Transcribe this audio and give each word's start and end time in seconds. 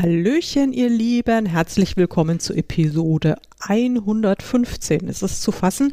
Hallöchen, 0.00 0.72
ihr 0.72 0.88
Lieben, 0.88 1.44
herzlich 1.44 1.96
willkommen 1.96 2.38
zu 2.38 2.54
Episode 2.54 3.34
115. 3.58 5.08
Ist 5.08 5.22
es 5.22 5.40
zu 5.40 5.50
fassen? 5.50 5.92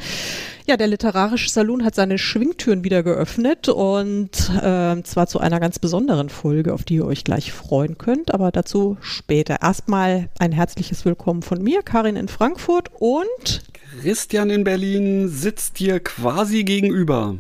Ja, 0.68 0.78
der 0.78 0.86
Literarische 0.86 1.50
Salon 1.50 1.84
hat 1.84 1.96
seine 1.96 2.20
Schwingtüren 2.20 2.84
wieder 2.84 3.02
geöffnet 3.02 3.68
und 3.68 4.30
äh, 4.62 5.02
zwar 5.02 5.26
zu 5.26 5.40
einer 5.40 5.60
ganz 5.60 5.80
besonderen 5.80 6.30
Folge, 6.30 6.76
auf 6.76 6.84
die 6.84 6.98
ihr 6.98 7.06
euch 7.08 7.24
gleich 7.24 7.52
freuen 7.52 7.98
könnt, 7.98 8.32
aber 8.32 8.52
dazu 8.52 8.96
später. 9.02 9.64
Erstmal 9.64 10.30
ein 10.38 10.52
herzliches 10.52 11.04
Willkommen 11.04 11.42
von 11.42 11.64
mir, 11.64 11.82
Karin 11.82 12.16
in 12.16 12.28
Frankfurt 12.28 12.92
und 13.00 13.64
Christian 14.04 14.52
in 14.52 14.64
Berlin 14.64 15.30
sitzt 15.30 15.80
dir 15.80 16.00
quasi 16.00 16.64
gegenüber. 16.64 17.38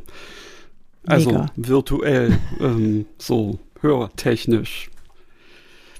Also 1.05 1.29
Mega. 1.29 1.45
virtuell, 1.55 2.39
ähm, 2.59 3.05
so 3.19 3.59
hörtechnisch. 3.81 4.89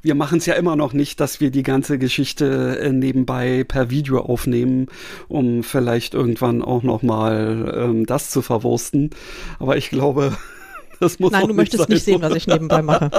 Wir 0.06 0.14
machen 0.14 0.38
es 0.38 0.46
ja 0.46 0.54
immer 0.54 0.76
noch 0.76 0.94
nicht, 0.94 1.20
dass 1.20 1.40
wir 1.40 1.50
die 1.50 1.64
ganze 1.64 1.98
Geschichte 1.98 2.78
äh, 2.80 2.92
nebenbei 2.92 3.64
per 3.68 3.90
Video 3.90 4.20
aufnehmen, 4.20 4.86
um 5.28 5.64
vielleicht 5.64 6.14
irgendwann 6.14 6.62
auch 6.62 6.84
noch 6.84 7.02
mal 7.02 7.74
ähm, 7.76 8.06
das 8.06 8.30
zu 8.30 8.44
verwursten. 8.44 9.10
Aber 9.58 9.78
ich 9.78 9.90
glaube, 9.90 10.38
das 11.00 11.18
muss 11.18 11.32
Nein, 11.32 11.42
auch 11.46 11.48
du 11.48 11.56
möchtest 11.56 11.82
sein, 11.86 11.92
nicht 11.92 12.04
sehen, 12.06 12.22
was 12.22 12.36
ich 12.36 12.46
nebenbei 12.46 12.84
mache. 12.84 13.10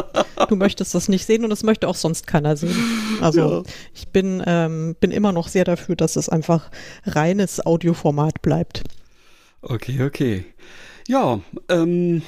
Du 0.48 0.54
möchtest 0.54 0.94
das 0.94 1.08
nicht 1.08 1.26
sehen 1.26 1.42
und 1.42 1.50
das 1.50 1.64
möchte 1.64 1.88
auch 1.88 1.96
sonst 1.96 2.28
keiner 2.28 2.56
sehen. 2.56 2.76
Also 3.20 3.40
Ja. 3.40 3.62
ich 3.92 4.06
bin, 4.10 4.40
ähm, 4.46 4.94
bin 5.00 5.10
immer 5.10 5.32
noch 5.32 5.48
sehr 5.48 5.64
dafür, 5.64 5.96
dass 5.96 6.14
es 6.14 6.28
einfach 6.28 6.70
reines 7.04 7.66
Audioformat 7.66 8.42
bleibt. 8.42 8.84
Okay, 9.60 10.04
okay. 10.04 10.44
Ja, 11.08 11.40
ähm, 11.68 12.22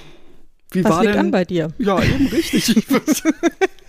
wie 0.72 0.82
Was 0.82 0.90
war 0.90 1.02
liegt 1.02 1.14
denn? 1.14 1.20
an 1.26 1.30
bei 1.30 1.44
dir? 1.44 1.68
Ja, 1.78 2.02
eben 2.02 2.26
richtig. 2.26 2.74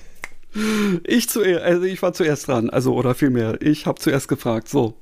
Ich, 1.06 1.30
zuerst, 1.30 1.64
also 1.64 1.84
ich 1.84 2.02
war 2.02 2.14
zuerst 2.14 2.48
dran, 2.48 2.70
also 2.70 2.94
oder 2.94 3.16
vielmehr, 3.16 3.62
ich 3.62 3.86
habe 3.86 4.00
zuerst 4.00 4.28
gefragt. 4.28 4.70
So, 4.70 4.96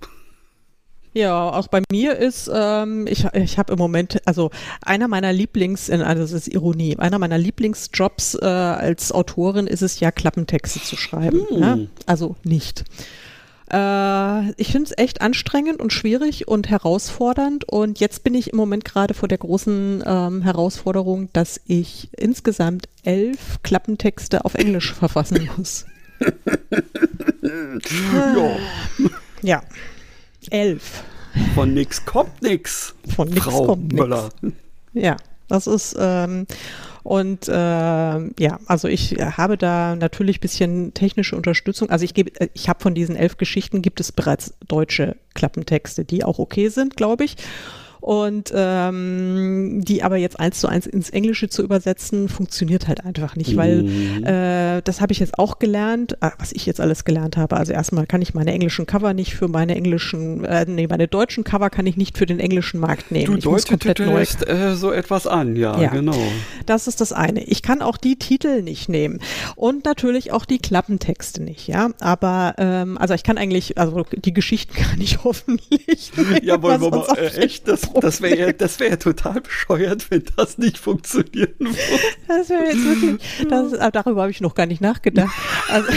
Ja, 1.18 1.50
auch 1.50 1.68
bei 1.68 1.82
mir 1.92 2.16
ist, 2.16 2.50
ähm, 2.54 3.08
ich, 3.08 3.26
ich 3.34 3.58
habe 3.58 3.74
im 3.74 3.80
Moment, 3.80 4.22
also 4.26 4.52
einer 4.84 5.08
meiner 5.08 5.34
Lieblings, 5.34 5.90
also 5.90 6.22
das 6.22 6.32
ist 6.32 6.48
Ironie, 6.48 6.96
einer 6.98 7.18
meiner 7.18 7.40
Lieblingsjobs 7.40 8.36
äh, 8.36 8.46
als 8.46 9.12
Autorin 9.12 9.66
ist 9.66 9.82
es 9.82 10.00
ja, 10.00 10.12
Klappentexte 10.12 10.80
zu 10.80 10.96
schreiben. 10.96 11.48
Hm. 11.50 11.60
Ja? 11.60 11.78
Also 12.06 12.36
nicht. 12.44 12.84
Äh, 13.72 14.52
ich 14.54 14.72
finde 14.72 14.86
es 14.92 14.98
echt 14.98 15.22
anstrengend 15.22 15.80
und 15.80 15.92
schwierig 15.92 16.48
und 16.48 16.70
herausfordernd 16.70 17.66
und 17.66 18.00
jetzt 18.00 18.24
bin 18.24 18.34
ich 18.34 18.52
im 18.52 18.58
Moment 18.58 18.86
gerade 18.86 19.14
vor 19.14 19.28
der 19.28 19.38
großen 19.40 20.04
ähm, 20.06 20.42
Herausforderung, 20.42 21.30
dass 21.34 21.60
ich 21.68 22.10
insgesamt 22.18 22.88
elf 23.04 23.60
Klappentexte 23.64 24.46
auf 24.46 24.54
Englisch 24.56 24.94
verfassen 24.94 25.50
muss. 25.58 25.86
ja, 27.44 28.58
Ja, 29.42 29.62
elf. 30.50 31.04
von 31.54 31.74
nix 31.74 32.06
kommt 32.06 32.42
nix. 32.42 32.96
Von 33.16 33.30
nix 33.30 33.44
Frau 33.46 33.66
kommt 33.68 33.92
nix. 33.92 34.02
Müller. 34.02 34.30
Ja, 34.94 35.18
das 35.48 35.68
ist 35.68 35.96
ähm, 36.00 36.48
und 37.08 37.50
ähm, 37.50 38.34
ja, 38.38 38.60
also 38.66 38.90
ich 38.90 39.12
habe 39.14 39.58
da 39.58 39.96
natürlich 39.96 40.42
bisschen 40.42 40.94
technische 40.94 41.38
Unterstützung. 41.38 41.90
Also 41.90 42.04
ich 42.04 42.14
gebe, 42.14 42.38
äh, 42.38 42.50
ich 42.54 42.68
habe 42.68 42.82
von 42.82 42.94
diesen 42.94 43.16
elf 43.16 43.38
Geschichten 43.38 43.82
gibt 43.82 44.02
es 44.02 44.12
bereits 44.12 44.56
deutsche 44.68 45.16
Klappentexte, 45.34 46.04
die 46.04 46.26
auch 46.26 46.38
okay 46.38 46.68
sind, 46.68 46.98
glaube 46.98 47.24
ich. 47.24 47.38
Und 48.00 48.52
ähm, 48.56 49.82
die 49.84 50.04
aber 50.04 50.18
jetzt 50.18 50.40
eins 50.40 50.60
zu 50.60 50.68
eins 50.68 50.86
ins 50.86 51.10
Englische 51.10 51.50
zu 51.50 51.64
übersetzen, 51.64 52.30
funktioniert 52.30 52.88
halt 52.88 53.06
einfach 53.06 53.36
nicht, 53.36 53.56
weil 53.56 53.84
Mhm. 53.84 54.24
äh, 54.24 54.82
das 54.84 55.02
habe 55.02 55.14
ich 55.14 55.20
jetzt 55.20 55.38
auch 55.40 55.60
gelernt, 55.60 56.18
äh, 56.22 56.30
was 56.40 56.52
ich 56.52 56.66
jetzt 56.66 56.80
alles 56.82 57.06
gelernt 57.06 57.38
habe. 57.38 57.58
Also 57.58 57.74
erstmal 57.74 58.06
kann 58.06 58.22
ich 58.22 58.34
meine 58.34 58.52
englischen 58.52 58.86
Cover 58.86 59.14
nicht 59.14 59.36
für 59.36 59.48
meine 59.48 59.76
englischen, 59.76 60.44
äh, 60.46 60.66
nee, 60.68 60.88
meine 60.88 61.08
deutschen 61.08 61.44
Cover 61.44 61.70
kann 61.70 61.86
ich 61.86 61.98
nicht 61.98 62.18
für 62.18 62.26
den 62.26 62.40
englischen 62.40 62.80
Markt 62.80 63.12
nehmen. 63.12 63.26
Du 63.34 63.38
ich 63.38 63.46
muss 63.46 63.66
komplett 63.68 64.00
neu 64.00 64.06
deutest 64.14 64.48
äh, 64.48 64.76
so 64.76 64.92
etwas 64.92 65.28
an, 65.28 65.56
ja, 65.56 65.80
Ja. 65.80 65.90
genau. 65.90 66.16
das 66.66 66.88
ist 66.88 67.02
das 67.02 67.14
eine. 67.14 67.44
Ich 67.44 67.62
kann 67.62 67.82
auch 67.82 67.98
die 67.98 68.18
Titel 68.18 68.62
nicht 68.62 68.90
nehmen 68.90 69.20
und 69.56 69.86
natürlich 69.86 70.32
auch 70.32 70.46
die 70.46 70.60
Klappentexte 70.60 71.42
nicht, 71.44 71.68
ja. 71.68 71.90
Aber 72.00 72.56
ähm, 72.58 72.98
also 72.98 73.14
ich 73.14 73.24
kann 73.24 73.38
eigentlich, 73.38 73.78
also 73.78 74.06
die 74.16 74.34
Geschichten 74.34 74.74
kann 74.76 75.00
ich 75.02 75.24
hoffentlich. 75.24 76.12
Ja, 76.44 76.62
wollen 76.62 76.82
wir 76.82 76.90
mal, 76.90 76.98
äh, 77.00 77.02
auch 77.12 77.18
echt, 77.38 77.68
das, 77.68 77.87
das 78.02 78.22
wäre 78.22 78.38
ja, 78.38 78.54
das 78.54 78.80
wär 78.80 78.90
ja 78.90 78.96
total 78.98 79.42
bescheuert, 79.42 80.10
wenn 80.12 80.24
das 80.36 80.58
nicht 80.58 80.78
funktionieren 80.78 81.54
würde. 81.60 81.78
Das 82.28 82.50
wäre 82.50 82.66
jetzt 82.66 82.84
wirklich, 82.84 83.48
das, 83.50 83.74
äh, 83.74 83.92
darüber 83.92 84.22
habe 84.22 84.32
ich 84.32 84.42
noch 84.42 84.56
gar 84.56 84.66
nicht 84.66 84.82
nachgedacht. 84.82 85.34
Also, 85.70 85.90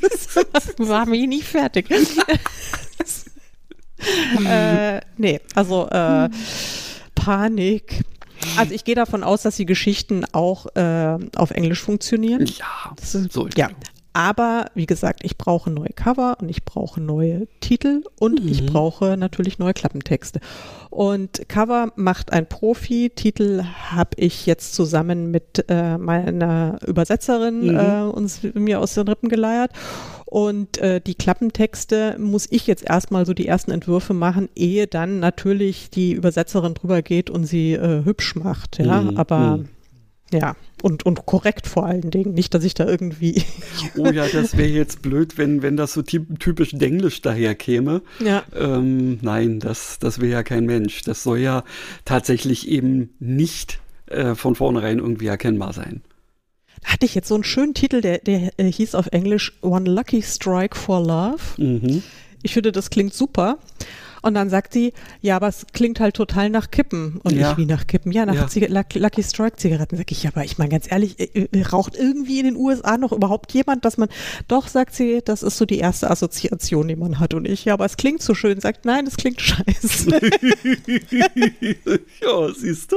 das 0.00 0.74
war 0.78 1.06
mir 1.06 1.26
nicht 1.26 1.46
fertig. 1.46 1.90
äh, 4.46 5.00
nee, 5.16 5.40
also 5.54 5.88
äh, 5.88 6.28
Panik. 7.14 8.04
Also 8.58 8.74
ich 8.74 8.84
gehe 8.84 8.94
davon 8.94 9.24
aus, 9.24 9.42
dass 9.42 9.56
die 9.56 9.64
Geschichten 9.64 10.24
auch 10.32 10.66
äh, 10.76 11.18
auf 11.36 11.50
Englisch 11.50 11.80
funktionieren. 11.80 12.44
Ja, 12.46 12.92
Das 12.96 13.14
ist, 13.14 13.32
so 13.32 13.48
ja. 13.56 13.70
Aber 14.16 14.66
wie 14.76 14.86
gesagt, 14.86 15.20
ich 15.24 15.36
brauche 15.36 15.70
neue 15.70 15.90
Cover 15.90 16.36
und 16.40 16.48
ich 16.48 16.64
brauche 16.64 17.00
neue 17.00 17.48
Titel 17.60 18.04
und 18.20 18.48
ich 18.48 18.64
brauche 18.64 19.16
natürlich 19.16 19.58
neue 19.58 19.74
Klappentexte. 19.74 20.38
Und 20.88 21.48
Cover 21.48 21.92
macht 21.96 22.32
ein 22.32 22.48
Profi. 22.48 23.10
Titel 23.14 23.64
habe 23.90 24.10
ich 24.16 24.46
jetzt 24.46 24.74
zusammen 24.74 25.32
mit 25.32 25.64
äh, 25.68 25.98
meiner 25.98 26.78
Übersetzerin 26.86 27.66
Mhm. 27.72 27.76
äh, 27.76 28.02
uns 28.04 28.40
mir 28.54 28.78
aus 28.78 28.94
den 28.94 29.08
Rippen 29.08 29.28
geleiert. 29.28 29.72
Und 30.26 30.78
äh, 30.78 31.00
die 31.00 31.16
Klappentexte 31.16 32.16
muss 32.18 32.46
ich 32.50 32.68
jetzt 32.68 32.84
erstmal 32.88 33.26
so 33.26 33.34
die 33.34 33.48
ersten 33.48 33.72
Entwürfe 33.72 34.14
machen, 34.14 34.48
ehe 34.54 34.86
dann 34.86 35.18
natürlich 35.18 35.90
die 35.90 36.12
Übersetzerin 36.12 36.74
drüber 36.74 37.02
geht 37.02 37.30
und 37.30 37.46
sie 37.46 37.72
äh, 37.74 38.04
hübsch 38.04 38.36
macht. 38.36 38.78
Ja, 38.78 39.02
Mhm. 39.02 39.16
aber 39.16 39.56
Mhm. 39.58 39.68
Ja, 40.40 40.56
und, 40.82 41.06
und 41.06 41.26
korrekt 41.26 41.66
vor 41.66 41.86
allen 41.86 42.10
Dingen. 42.10 42.34
Nicht, 42.34 42.54
dass 42.54 42.64
ich 42.64 42.74
da 42.74 42.86
irgendwie. 42.86 43.42
Oh 43.96 44.06
ja, 44.06 44.26
das 44.26 44.56
wäre 44.56 44.68
jetzt 44.68 45.02
blöd, 45.02 45.36
wenn, 45.38 45.62
wenn 45.62 45.76
das 45.76 45.92
so 45.92 46.02
typ, 46.02 46.40
typisch 46.40 46.70
Denglisch 46.72 47.22
daherkäme. 47.22 48.02
ja. 48.18 48.42
Ähm, 48.54 49.18
nein, 49.22 49.60
das, 49.60 49.98
das 49.98 50.20
wäre 50.20 50.32
ja 50.32 50.42
kein 50.42 50.64
Mensch. 50.64 51.02
Das 51.02 51.22
soll 51.22 51.38
ja 51.38 51.64
tatsächlich 52.04 52.68
eben 52.68 53.14
nicht 53.20 53.78
äh, 54.06 54.34
von 54.34 54.54
vornherein 54.54 54.98
irgendwie 54.98 55.26
erkennbar 55.26 55.72
sein. 55.72 56.02
Da 56.82 56.92
hatte 56.92 57.06
ich 57.06 57.14
jetzt 57.14 57.28
so 57.28 57.34
einen 57.34 57.44
schönen 57.44 57.74
Titel, 57.74 58.00
der, 58.00 58.18
der 58.18 58.52
äh, 58.58 58.70
hieß 58.70 58.94
auf 58.94 59.06
Englisch 59.08 59.52
One 59.62 59.88
Lucky 59.88 60.22
Strike 60.22 60.76
for 60.76 61.00
Love. 61.00 61.42
Mhm. 61.56 62.02
Ich 62.42 62.52
finde, 62.52 62.72
das 62.72 62.90
klingt 62.90 63.14
super. 63.14 63.58
Und 64.24 64.32
dann 64.32 64.48
sagt 64.48 64.72
sie, 64.72 64.94
ja, 65.20 65.36
aber 65.36 65.48
es 65.48 65.66
klingt 65.74 66.00
halt 66.00 66.16
total 66.16 66.48
nach 66.48 66.70
Kippen. 66.70 67.20
Und 67.24 67.34
Ja. 67.36 67.52
ich, 67.52 67.58
wie 67.58 67.66
nach 67.66 67.86
Kippen? 67.86 68.10
Ja, 68.10 68.24
nach 68.24 68.34
Ja. 68.54 68.66
Lucky, 68.68 68.98
Lucky 68.98 69.22
Strike 69.22 69.56
Zigaretten. 69.58 69.98
Sag 69.98 70.10
ich, 70.10 70.22
ja, 70.22 70.30
aber 70.34 70.44
ich 70.46 70.56
meine 70.56 70.70
ganz 70.70 70.90
ehrlich, 70.90 71.20
äh, 71.20 71.46
äh, 71.52 71.62
raucht 71.62 71.94
irgendwie 71.94 72.38
in 72.38 72.46
den 72.46 72.56
USA 72.56 72.96
noch 72.96 73.12
überhaupt 73.12 73.52
jemand, 73.52 73.84
dass 73.84 73.98
man, 73.98 74.08
doch, 74.48 74.68
sagt 74.68 74.94
sie, 74.94 75.20
das 75.22 75.42
ist 75.42 75.58
so 75.58 75.66
die 75.66 75.76
erste 75.78 76.10
Assoziation, 76.10 76.88
die 76.88 76.96
man 76.96 77.20
hat. 77.20 77.34
Und 77.34 77.46
ich, 77.46 77.66
ja, 77.66 77.74
aber 77.74 77.84
es 77.84 77.98
klingt 77.98 78.22
so 78.22 78.34
schön. 78.34 78.60
Sagt, 78.60 78.86
nein, 78.86 79.06
es 79.06 79.16
klingt 79.18 79.42
scheiße. 79.42 80.08
ja, 82.22 82.48
siehst 82.56 82.92
du? 82.92 82.96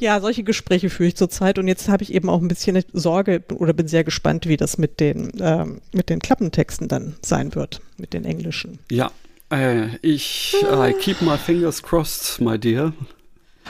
Ja, 0.00 0.20
solche 0.20 0.42
Gespräche 0.42 0.88
führe 0.90 1.08
ich 1.08 1.16
zurzeit 1.16 1.58
und 1.58 1.68
jetzt 1.68 1.88
habe 1.88 2.02
ich 2.02 2.14
eben 2.14 2.28
auch 2.28 2.40
ein 2.40 2.48
bisschen 2.48 2.82
Sorge 2.92 3.42
oder 3.54 3.72
bin 3.72 3.88
sehr 3.88 4.04
gespannt, 4.04 4.46
wie 4.48 4.56
das 4.56 4.78
mit 4.78 5.00
den, 5.00 5.32
ähm, 5.40 5.80
mit 5.92 6.08
den 6.08 6.18
Klappentexten 6.20 6.88
dann 6.88 7.14
sein 7.22 7.54
wird, 7.54 7.80
mit 7.98 8.12
den 8.12 8.24
englischen. 8.24 8.78
Ja, 8.90 9.10
äh, 9.60 9.88
ich 10.02 10.56
I 10.62 10.92
keep 10.92 11.22
my 11.22 11.36
fingers 11.36 11.82
crossed, 11.82 12.40
my 12.40 12.58
dear. 12.58 12.92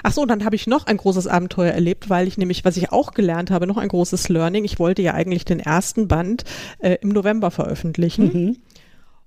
Ach 0.02 0.12
so, 0.12 0.22
und 0.22 0.28
dann 0.28 0.44
habe 0.44 0.56
ich 0.56 0.66
noch 0.66 0.86
ein 0.86 0.96
großes 0.96 1.26
Abenteuer 1.26 1.72
erlebt, 1.72 2.10
weil 2.10 2.26
ich 2.26 2.36
nämlich, 2.36 2.64
was 2.64 2.76
ich 2.76 2.90
auch 2.90 3.12
gelernt 3.12 3.50
habe, 3.50 3.66
noch 3.66 3.76
ein 3.76 3.88
großes 3.88 4.28
Learning. 4.28 4.64
Ich 4.64 4.78
wollte 4.78 5.02
ja 5.02 5.14
eigentlich 5.14 5.44
den 5.44 5.60
ersten 5.60 6.08
Band 6.08 6.44
äh, 6.80 6.96
im 7.00 7.10
November 7.10 7.50
veröffentlichen. 7.50 8.58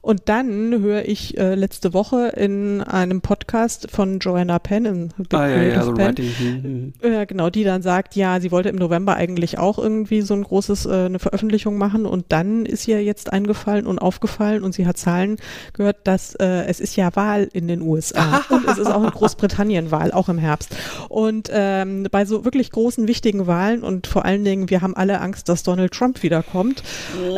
Und 0.08 0.30
dann 0.30 0.82
höre 0.82 1.04
ich 1.04 1.38
äh, 1.38 1.56
letzte 1.56 1.94
Woche 1.94 2.30
in 2.30 2.82
einem 2.82 3.20
Podcast 3.20 3.92
von 3.92 4.20
Joanna 4.20 4.58
Penn, 4.58 4.86
in 4.86 5.08
Big 5.18 5.34
Ah, 5.34 5.50
ja, 5.50 5.64
ja, 5.64 5.92
Penn, 5.92 6.94
äh, 7.02 7.26
genau, 7.26 7.50
die 7.50 7.66
dann 7.66 7.82
sagt, 7.82 8.16
ja, 8.16 8.40
sie 8.40 8.50
wollte 8.52 8.70
im 8.70 8.78
November 8.78 9.18
eigentlich 9.18 9.58
auch 9.58 9.78
irgendwie 9.78 10.22
so 10.22 10.34
ein 10.34 10.44
großes, 10.44 10.86
äh, 10.86 10.94
eine 11.08 11.20
Veröffentlichung 11.20 11.78
machen. 11.78 12.06
Und 12.06 12.28
dann 12.30 12.66
ist 12.66 12.88
ihr 12.88 13.04
jetzt 13.04 13.34
eingefallen 13.34 13.86
und 13.86 14.00
aufgefallen 14.00 14.64
und 14.64 14.74
sie 14.74 14.88
hat 14.88 14.98
Zahlen 14.98 15.36
gehört, 15.74 15.98
dass 16.06 16.36
äh, 16.36 16.64
es 16.68 16.80
ist 16.80 16.96
ja 16.96 17.14
Wahl 17.18 17.50
in 17.52 17.68
den 17.68 17.82
USA 17.82 18.46
und 18.50 18.66
es 18.66 18.78
ist 18.78 18.88
auch 18.88 19.04
in 19.04 19.10
Großbritannien 19.10 19.92
Wahl, 19.92 20.14
auch 20.14 20.30
im 20.30 20.38
Herbst. 20.38 20.74
Und 21.10 21.50
ähm, 21.52 22.08
bei 22.10 22.24
so 22.24 22.46
wirklich 22.46 22.72
großen, 22.72 23.10
wichtigen 23.10 23.46
Wahlen 23.46 23.84
und 23.84 24.08
vor 24.08 24.24
allen 24.24 24.46
Dingen, 24.46 24.70
wir 24.70 24.82
haben 24.82 24.96
alle 24.96 25.20
Angst, 25.20 25.50
dass 25.50 25.64
Donald 25.64 25.92
Trump 25.92 26.24
wiederkommt, 26.24 26.82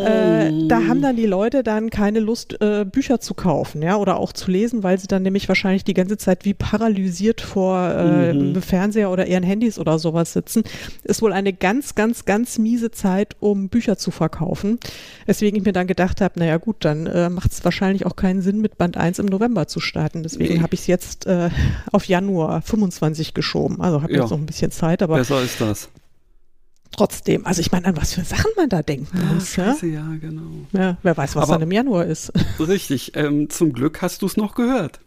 äh, 0.06 0.52
da 0.68 0.84
haben 0.88 1.02
dann 1.02 1.16
die 1.16 1.26
Leute 1.26 1.64
dann 1.64 1.90
keine 1.90 2.20
Lust, 2.20 2.59
äh, 2.60 2.86
Bücher 2.86 3.20
zu 3.20 3.34
kaufen, 3.34 3.82
ja, 3.82 3.96
oder 3.98 4.18
auch 4.20 4.34
zu 4.34 4.52
lesen, 4.52 4.84
weil 4.84 5.00
sie 5.00 5.08
dann 5.08 5.24
nämlich 5.24 5.48
wahrscheinlich 5.48 5.84
die 5.84 5.94
ganze 5.94 6.18
Zeit 6.18 6.46
wie 6.46 6.54
paralysiert 6.54 7.42
vor 7.42 7.90
äh, 7.90 8.34
Mhm. 8.34 8.62
Fernseher 8.62 9.10
oder 9.12 9.28
ihren 9.28 9.44
Handys 9.44 9.80
oder 9.80 9.98
sowas 10.00 10.34
sitzen. 10.34 10.64
Ist 11.04 11.22
wohl 11.22 11.34
eine 11.34 11.54
ganz, 11.54 11.96
ganz, 11.96 12.26
ganz 12.26 12.58
miese 12.58 12.92
Zeit, 12.92 13.36
um 13.40 13.70
Bücher 13.70 13.98
zu 13.98 14.12
verkaufen. 14.12 14.80
Weswegen 15.26 15.60
ich 15.60 15.66
mir 15.66 15.74
dann 15.74 15.88
gedacht 15.88 16.22
habe, 16.22 16.38
naja 16.40 16.58
gut, 16.58 16.78
dann 16.86 17.08
äh, 17.08 17.30
macht 17.30 17.52
es 17.52 17.64
wahrscheinlich 17.64 18.06
auch 18.06 18.16
keinen 18.16 18.42
Sinn, 18.42 18.62
mit 18.62 18.78
Band 18.78 18.98
1 18.98 19.20
im 19.20 19.26
November 19.28 19.68
zu 19.68 19.80
starten. 19.80 20.24
Deswegen 20.24 20.56
Nee. 20.56 20.62
habe 20.62 20.74
ich 20.74 20.82
es 20.82 20.88
jetzt 20.88 21.26
äh, 21.28 21.50
auf 21.92 22.06
Januar 22.06 22.62
25 22.62 23.34
geschoben. 23.34 23.82
Also 23.82 24.02
habe 24.02 24.14
Ja. 24.14 24.22
jetzt 24.22 24.32
noch 24.32 24.38
ein 24.38 24.46
bisschen 24.46 24.72
Zeit, 24.72 25.02
aber 25.02 25.16
Besser 25.18 25.42
ist 25.42 25.60
das. 25.62 25.90
Trotzdem, 26.92 27.46
also 27.46 27.62
ich 27.62 27.72
meine, 27.72 27.86
an 27.88 27.98
was 27.98 28.14
für 28.14 28.24
Sachen 28.24 28.52
man 28.56 28.70
da 28.70 28.82
denken 28.82 29.18
muss. 29.34 29.56
Ja? 29.56 29.66
Scheiße, 29.74 29.88
ja, 29.88 30.06
genau. 30.20 30.66
Ja, 30.72 30.98
wer 31.04 31.16
weiß, 31.18 31.36
was 31.36 31.44
Aber- 31.44 31.54
dann 31.54 31.64
im 31.64 31.72
Januar 31.72 32.06
ist. 32.06 32.32
Richtig. 32.60 33.16
Ähm, 33.16 33.50
zum 33.50 33.74
Glück 33.74 34.02
hast 34.02 34.22
du 34.22 34.26
es 34.26 34.38
noch 34.38 34.56
gehört. 34.56 35.00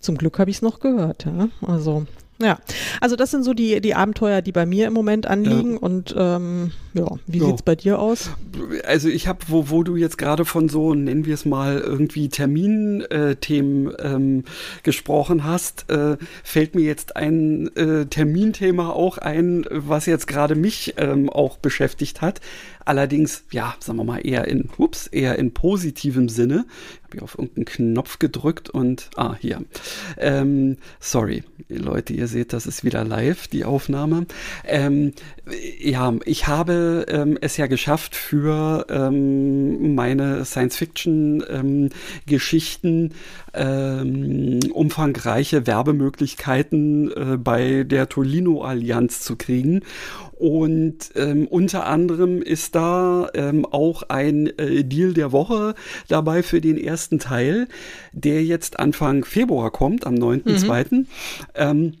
Zum 0.00 0.16
Glück 0.18 0.38
habe 0.38 0.50
ich 0.50 0.56
es 0.56 0.62
noch 0.62 0.80
gehört. 0.80 1.24
Ja? 1.24 1.48
Also, 1.66 2.06
ja. 2.44 2.58
Also 3.00 3.16
das 3.16 3.30
sind 3.30 3.42
so 3.44 3.54
die, 3.54 3.80
die 3.80 3.94
Abenteuer, 3.94 4.42
die 4.42 4.52
bei 4.52 4.66
mir 4.66 4.86
im 4.86 4.92
Moment 4.92 5.26
anliegen. 5.26 5.76
Und 5.76 6.14
ähm, 6.16 6.72
ja, 6.92 7.06
wie 7.26 7.38
Ja. 7.38 7.46
sieht's 7.46 7.62
bei 7.62 7.74
dir 7.74 7.98
aus? 7.98 8.30
Also 8.86 9.08
ich 9.08 9.26
habe, 9.26 9.40
wo, 9.48 9.70
wo 9.70 9.82
du 9.82 9.96
jetzt 9.96 10.18
gerade 10.18 10.44
von 10.44 10.68
so, 10.68 10.94
nennen 10.94 11.24
wir 11.26 11.34
es 11.34 11.44
mal, 11.44 11.78
irgendwie 11.80 12.28
Terminthemen 12.28 13.92
ähm, 13.98 14.44
gesprochen 14.82 15.44
hast, 15.44 15.90
äh, 15.90 16.16
fällt 16.42 16.74
mir 16.74 16.82
jetzt 16.82 17.16
ein 17.16 17.74
äh, 17.76 18.06
Terminthema 18.06 18.90
auch 18.90 19.18
ein, 19.18 19.66
was 19.70 20.06
jetzt 20.06 20.26
gerade 20.26 20.54
mich 20.54 20.94
ähm, 20.96 21.30
auch 21.30 21.58
beschäftigt 21.58 22.20
hat. 22.20 22.40
Allerdings, 22.84 23.44
ja, 23.50 23.74
sagen 23.80 23.98
wir 23.98 24.04
mal, 24.04 24.18
eher 24.18 24.46
in, 24.46 24.68
ups, 24.76 25.06
eher 25.06 25.38
in 25.38 25.54
positivem 25.54 26.28
Sinne. 26.28 26.66
Habe 27.04 27.16
ich 27.16 27.22
auf 27.22 27.38
irgendeinen 27.38 27.64
Knopf 27.64 28.18
gedrückt 28.18 28.68
und, 28.70 29.08
ah, 29.16 29.36
hier. 29.38 29.62
Ähm, 30.18 30.76
sorry, 31.00 31.44
Leute, 31.68 32.12
ihr 32.12 32.28
seht, 32.28 32.52
das 32.52 32.66
ist 32.66 32.84
wieder 32.84 33.04
live, 33.04 33.48
die 33.48 33.64
Aufnahme. 33.64 34.26
Ähm, 34.66 35.14
ja, 35.80 36.12
ich 36.24 36.46
habe 36.46 37.06
ähm, 37.08 37.38
es 37.40 37.56
ja 37.56 37.66
geschafft 37.66 38.14
für 38.16 38.86
ähm, 38.90 39.94
meine 39.94 40.44
Science-Fiction-Geschichten 40.44 43.14
ähm, 43.54 44.60
umfangreiche 44.72 45.66
Werbemöglichkeiten 45.66 47.12
äh, 47.12 47.38
bei 47.38 47.84
der 47.84 48.08
Tolino-Allianz 48.08 49.20
zu 49.20 49.36
kriegen. 49.36 49.82
Und 50.44 51.12
ähm, 51.14 51.46
unter 51.46 51.86
anderem 51.86 52.42
ist 52.42 52.74
da 52.74 53.30
ähm, 53.32 53.64
auch 53.64 54.02
ein 54.10 54.46
äh, 54.58 54.84
Deal 54.84 55.14
der 55.14 55.32
Woche 55.32 55.74
dabei 56.08 56.42
für 56.42 56.60
den 56.60 56.76
ersten 56.76 57.18
Teil, 57.18 57.66
der 58.12 58.44
jetzt 58.44 58.78
Anfang 58.78 59.24
Februar 59.24 59.70
kommt, 59.70 60.06
am 60.06 60.16
9.2. 60.16 61.06
Ähm, 61.54 61.94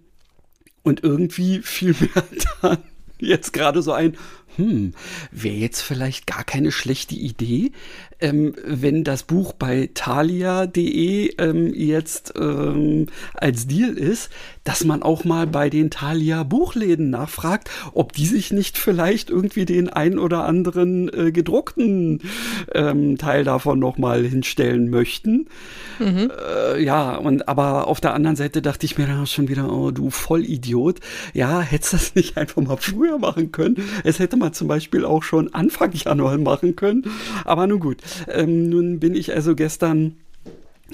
und 0.82 1.02
irgendwie 1.02 1.60
fiel 1.60 1.96
mir 2.00 2.22
dann 2.60 2.76
jetzt 3.18 3.54
gerade 3.54 3.80
so 3.80 3.92
ein, 3.92 4.14
hm, 4.56 4.92
wäre 5.30 5.56
jetzt 5.56 5.80
vielleicht 5.80 6.26
gar 6.26 6.44
keine 6.44 6.70
schlechte 6.70 7.14
Idee, 7.14 7.72
ähm, 8.24 8.54
wenn 8.64 9.04
das 9.04 9.22
Buch 9.22 9.52
bei 9.52 9.90
thalia.de 9.92 11.34
ähm, 11.36 11.74
jetzt 11.74 12.32
ähm, 12.38 13.06
als 13.34 13.66
Deal 13.66 13.90
ist, 13.90 14.30
dass 14.64 14.84
man 14.84 15.02
auch 15.02 15.24
mal 15.24 15.46
bei 15.46 15.68
den 15.68 15.90
Thalia 15.90 16.42
Buchläden 16.42 17.10
nachfragt, 17.10 17.70
ob 17.92 18.14
die 18.14 18.24
sich 18.24 18.50
nicht 18.50 18.78
vielleicht 18.78 19.28
irgendwie 19.28 19.66
den 19.66 19.90
ein 19.90 20.18
oder 20.18 20.44
anderen 20.44 21.12
äh, 21.12 21.32
gedruckten 21.32 22.22
ähm, 22.72 23.18
Teil 23.18 23.44
davon 23.44 23.78
nochmal 23.78 24.24
hinstellen 24.24 24.88
möchten. 24.88 25.46
Äh, 26.00 26.82
ja, 26.82 27.16
und 27.16 27.46
aber 27.46 27.88
auf 27.88 28.00
der 28.00 28.14
anderen 28.14 28.36
Seite 28.36 28.62
dachte 28.62 28.86
ich 28.86 28.96
mir 28.96 29.06
dann 29.06 29.22
auch 29.22 29.26
schon 29.26 29.48
wieder, 29.48 29.70
oh 29.70 29.90
du 29.90 30.08
Vollidiot, 30.08 31.00
ja, 31.34 31.60
hättest 31.60 31.92
das 31.92 32.14
nicht 32.14 32.38
einfach 32.38 32.62
mal 32.62 32.78
früher 32.78 33.18
machen 33.18 33.52
können. 33.52 33.76
Es 34.02 34.18
hätte 34.18 34.38
man 34.38 34.54
zum 34.54 34.66
Beispiel 34.66 35.04
auch 35.04 35.22
schon 35.22 35.52
Anfang 35.52 35.92
Januar 35.92 36.38
machen 36.38 36.74
können. 36.74 37.04
Aber 37.44 37.66
nun 37.66 37.80
gut, 37.80 37.98
ähm, 38.28 38.68
nun 38.68 39.00
bin 39.00 39.14
ich 39.14 39.34
also 39.34 39.54
gestern 39.54 40.16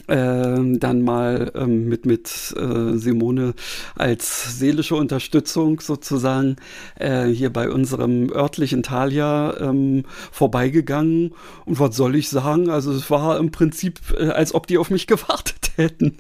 ähm, 0.08 0.78
dann 0.78 1.02
mal 1.02 1.52
ähm, 1.54 1.88
mit, 1.88 2.06
mit 2.06 2.54
äh, 2.56 2.96
Simone 2.96 3.54
als 3.96 4.58
seelische 4.58 4.94
Unterstützung 4.94 5.80
sozusagen 5.80 6.56
äh, 6.96 7.26
hier 7.26 7.50
bei 7.50 7.70
unserem 7.70 8.30
örtlichen 8.32 8.82
Thalia 8.82 9.56
ähm, 9.58 10.04
vorbeigegangen. 10.30 11.34
Und 11.64 11.80
was 11.80 11.96
soll 11.96 12.14
ich 12.14 12.28
sagen? 12.28 12.70
Also 12.70 12.92
es 12.92 13.10
war 13.10 13.38
im 13.38 13.50
Prinzip, 13.50 14.00
äh, 14.16 14.28
als 14.28 14.54
ob 14.54 14.66
die 14.66 14.78
auf 14.78 14.90
mich 14.90 15.06
gewartet 15.06 15.72
hätten. 15.76 16.18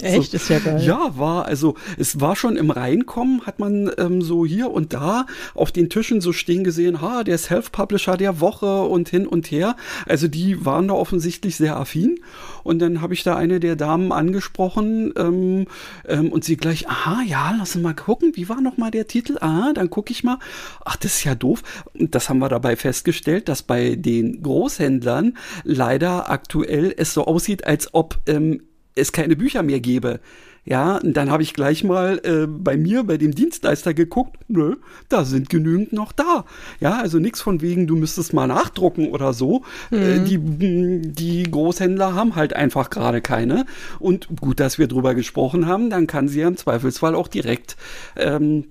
Echt? 0.00 0.34
Ist 0.34 0.48
ja 0.48 0.58
geil. 0.58 0.82
Ja, 0.84 1.12
war, 1.16 1.46
also 1.46 1.76
es 1.98 2.20
war 2.20 2.34
schon 2.34 2.56
im 2.56 2.70
Reinkommen, 2.70 3.46
hat 3.46 3.58
man 3.58 3.90
ähm, 3.98 4.22
so 4.22 4.44
hier 4.46 4.70
und 4.70 4.92
da 4.92 5.26
auf 5.54 5.70
den 5.70 5.90
Tischen 5.90 6.20
so 6.20 6.32
stehen 6.32 6.64
gesehen, 6.64 7.00
ha, 7.00 7.22
der 7.22 7.38
Self-Publisher 7.38 8.16
der 8.16 8.40
Woche 8.40 8.82
und 8.82 9.08
hin 9.08 9.26
und 9.26 9.50
her. 9.50 9.76
Also 10.06 10.28
die 10.28 10.64
waren 10.64 10.88
da 10.88 10.94
offensichtlich 10.94 11.56
sehr 11.56 11.76
affin. 11.76 12.20
Und 12.64 12.78
dann 12.78 13.00
habe 13.00 13.11
ich 13.12 13.22
da 13.22 13.36
eine 13.36 13.60
der 13.60 13.76
Damen 13.76 14.12
angesprochen 14.12 15.12
ähm, 15.16 15.66
ähm, 16.06 16.32
und 16.32 16.44
sie 16.44 16.56
gleich, 16.56 16.88
aha, 16.88 17.22
ja, 17.26 17.54
lass 17.58 17.74
uns 17.74 17.82
mal 17.82 17.94
gucken, 17.94 18.32
wie 18.34 18.48
war 18.48 18.60
noch 18.60 18.76
mal 18.76 18.90
der 18.90 19.06
Titel? 19.06 19.38
Ah, 19.40 19.72
dann 19.74 19.90
gucke 19.90 20.12
ich 20.12 20.24
mal. 20.24 20.38
Ach, 20.84 20.96
das 20.96 21.16
ist 21.16 21.24
ja 21.24 21.34
doof. 21.34 21.62
Und 21.94 22.14
das 22.14 22.28
haben 22.28 22.38
wir 22.38 22.48
dabei 22.48 22.76
festgestellt, 22.76 23.48
dass 23.48 23.62
bei 23.62 23.96
den 23.96 24.42
Großhändlern 24.42 25.36
leider 25.64 26.30
aktuell 26.30 26.94
es 26.96 27.14
so 27.14 27.26
aussieht, 27.26 27.66
als 27.66 27.94
ob 27.94 28.18
ähm, 28.26 28.62
es 28.94 29.12
keine 29.12 29.36
Bücher 29.36 29.62
mehr 29.62 29.80
gäbe. 29.80 30.20
Ja, 30.64 30.98
und 30.98 31.16
dann 31.16 31.30
habe 31.30 31.42
ich 31.42 31.54
gleich 31.54 31.82
mal 31.82 32.20
äh, 32.24 32.46
bei 32.46 32.76
mir, 32.76 33.02
bei 33.02 33.16
dem 33.16 33.34
Dienstleister 33.34 33.94
geguckt, 33.94 34.36
nö, 34.46 34.76
da 35.08 35.24
sind 35.24 35.50
genügend 35.50 35.92
noch 35.92 36.12
da. 36.12 36.44
Ja, 36.78 36.98
also 36.98 37.18
nichts 37.18 37.40
von 37.40 37.60
wegen, 37.60 37.88
du 37.88 37.96
müsstest 37.96 38.32
mal 38.32 38.46
nachdrucken 38.46 39.08
oder 39.10 39.32
so. 39.32 39.62
Äh, 39.90 40.20
die, 40.20 40.38
die 40.38 41.42
Großhändler 41.42 42.14
haben 42.14 42.36
halt 42.36 42.54
einfach 42.54 42.90
gerade 42.90 43.20
keine. 43.20 43.66
Und 43.98 44.28
gut, 44.40 44.60
dass 44.60 44.78
wir 44.78 44.86
drüber 44.86 45.14
gesprochen 45.16 45.66
haben, 45.66 45.90
dann 45.90 46.06
kann 46.06 46.28
sie 46.28 46.40
ja 46.40 46.48
im 46.48 46.56
Zweifelsfall 46.56 47.16
auch 47.16 47.26
direkt 47.26 47.76
ähm, 48.16 48.66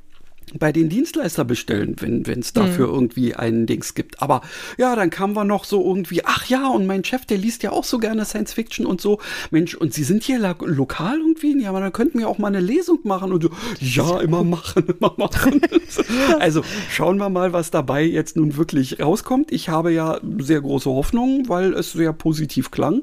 bei 0.59 0.71
den 0.71 0.89
Dienstleister 0.89 1.45
bestellen, 1.45 1.95
wenn 1.99 2.39
es 2.39 2.53
dafür 2.53 2.87
irgendwie 2.87 3.35
einen 3.35 3.65
Dings 3.65 3.93
gibt. 3.93 4.21
Aber 4.21 4.41
ja, 4.77 4.95
dann 4.95 5.09
kamen 5.09 5.33
wir 5.35 5.43
noch 5.45 5.63
so 5.63 5.83
irgendwie, 5.85 6.25
ach 6.25 6.47
ja, 6.47 6.67
und 6.69 6.85
mein 6.85 7.03
Chef, 7.03 7.25
der 7.25 7.37
liest 7.37 7.63
ja 7.63 7.71
auch 7.71 7.83
so 7.83 7.97
gerne 7.99 8.25
Science 8.25 8.53
Fiction 8.53 8.85
und 8.85 9.01
so. 9.01 9.19
Mensch, 9.49 9.75
und 9.75 9.93
Sie 9.93 10.03
sind 10.03 10.23
hier 10.23 10.39
la- 10.39 10.55
lokal 10.59 11.19
irgendwie? 11.19 11.61
Ja, 11.61 11.69
aber 11.69 11.79
dann 11.79 11.93
könnten 11.93 12.19
wir 12.19 12.27
auch 12.27 12.37
mal 12.37 12.47
eine 12.47 12.59
Lesung 12.59 12.99
machen. 13.03 13.31
Und 13.31 13.43
so, 13.43 13.49
ja, 13.79 14.19
immer 14.19 14.43
machen, 14.43 14.85
immer 14.99 15.13
machen. 15.17 15.61
also 16.39 16.63
schauen 16.89 17.17
wir 17.17 17.29
mal, 17.29 17.53
was 17.53 17.71
dabei 17.71 18.03
jetzt 18.03 18.35
nun 18.35 18.57
wirklich 18.57 18.99
rauskommt. 18.99 19.51
Ich 19.51 19.69
habe 19.69 19.91
ja 19.91 20.19
sehr 20.39 20.61
große 20.61 20.89
Hoffnungen, 20.89 21.47
weil 21.49 21.73
es 21.73 21.93
sehr 21.93 22.13
positiv 22.13 22.71
klang. 22.71 23.01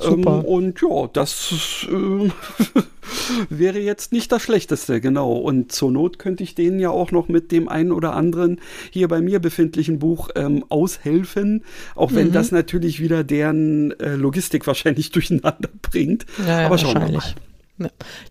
Super. 0.00 0.38
Ähm, 0.38 0.44
und 0.44 0.80
ja, 0.80 1.08
das 1.12 1.86
äh, 1.90 2.30
wäre 3.50 3.78
jetzt 3.78 4.12
nicht 4.12 4.30
das 4.32 4.42
Schlechteste, 4.42 5.00
genau. 5.00 5.32
Und 5.32 5.72
zur 5.72 5.90
Not 5.90 6.18
könnte 6.18 6.42
ich 6.42 6.54
denen 6.54 6.78
ja 6.78 6.90
auch 6.90 7.10
noch 7.10 7.28
mit 7.28 7.52
dem 7.52 7.68
einen 7.68 7.92
oder 7.92 8.14
anderen 8.14 8.60
hier 8.90 9.08
bei 9.08 9.20
mir 9.20 9.38
befindlichen 9.40 9.98
Buch 9.98 10.30
ähm, 10.36 10.64
aushelfen, 10.68 11.64
auch 11.94 12.10
Mhm. 12.10 12.16
wenn 12.16 12.32
das 12.32 12.50
natürlich 12.52 13.00
wieder 13.00 13.24
deren 13.24 13.98
äh, 14.00 14.14
Logistik 14.14 14.66
wahrscheinlich 14.66 15.10
durcheinander 15.12 15.70
bringt. 15.82 16.26
Ja, 16.38 16.60
ja, 16.60 16.66
Aber 16.66 16.78
schauen 16.78 17.00
wir 17.00 17.08
mal. 17.12 17.22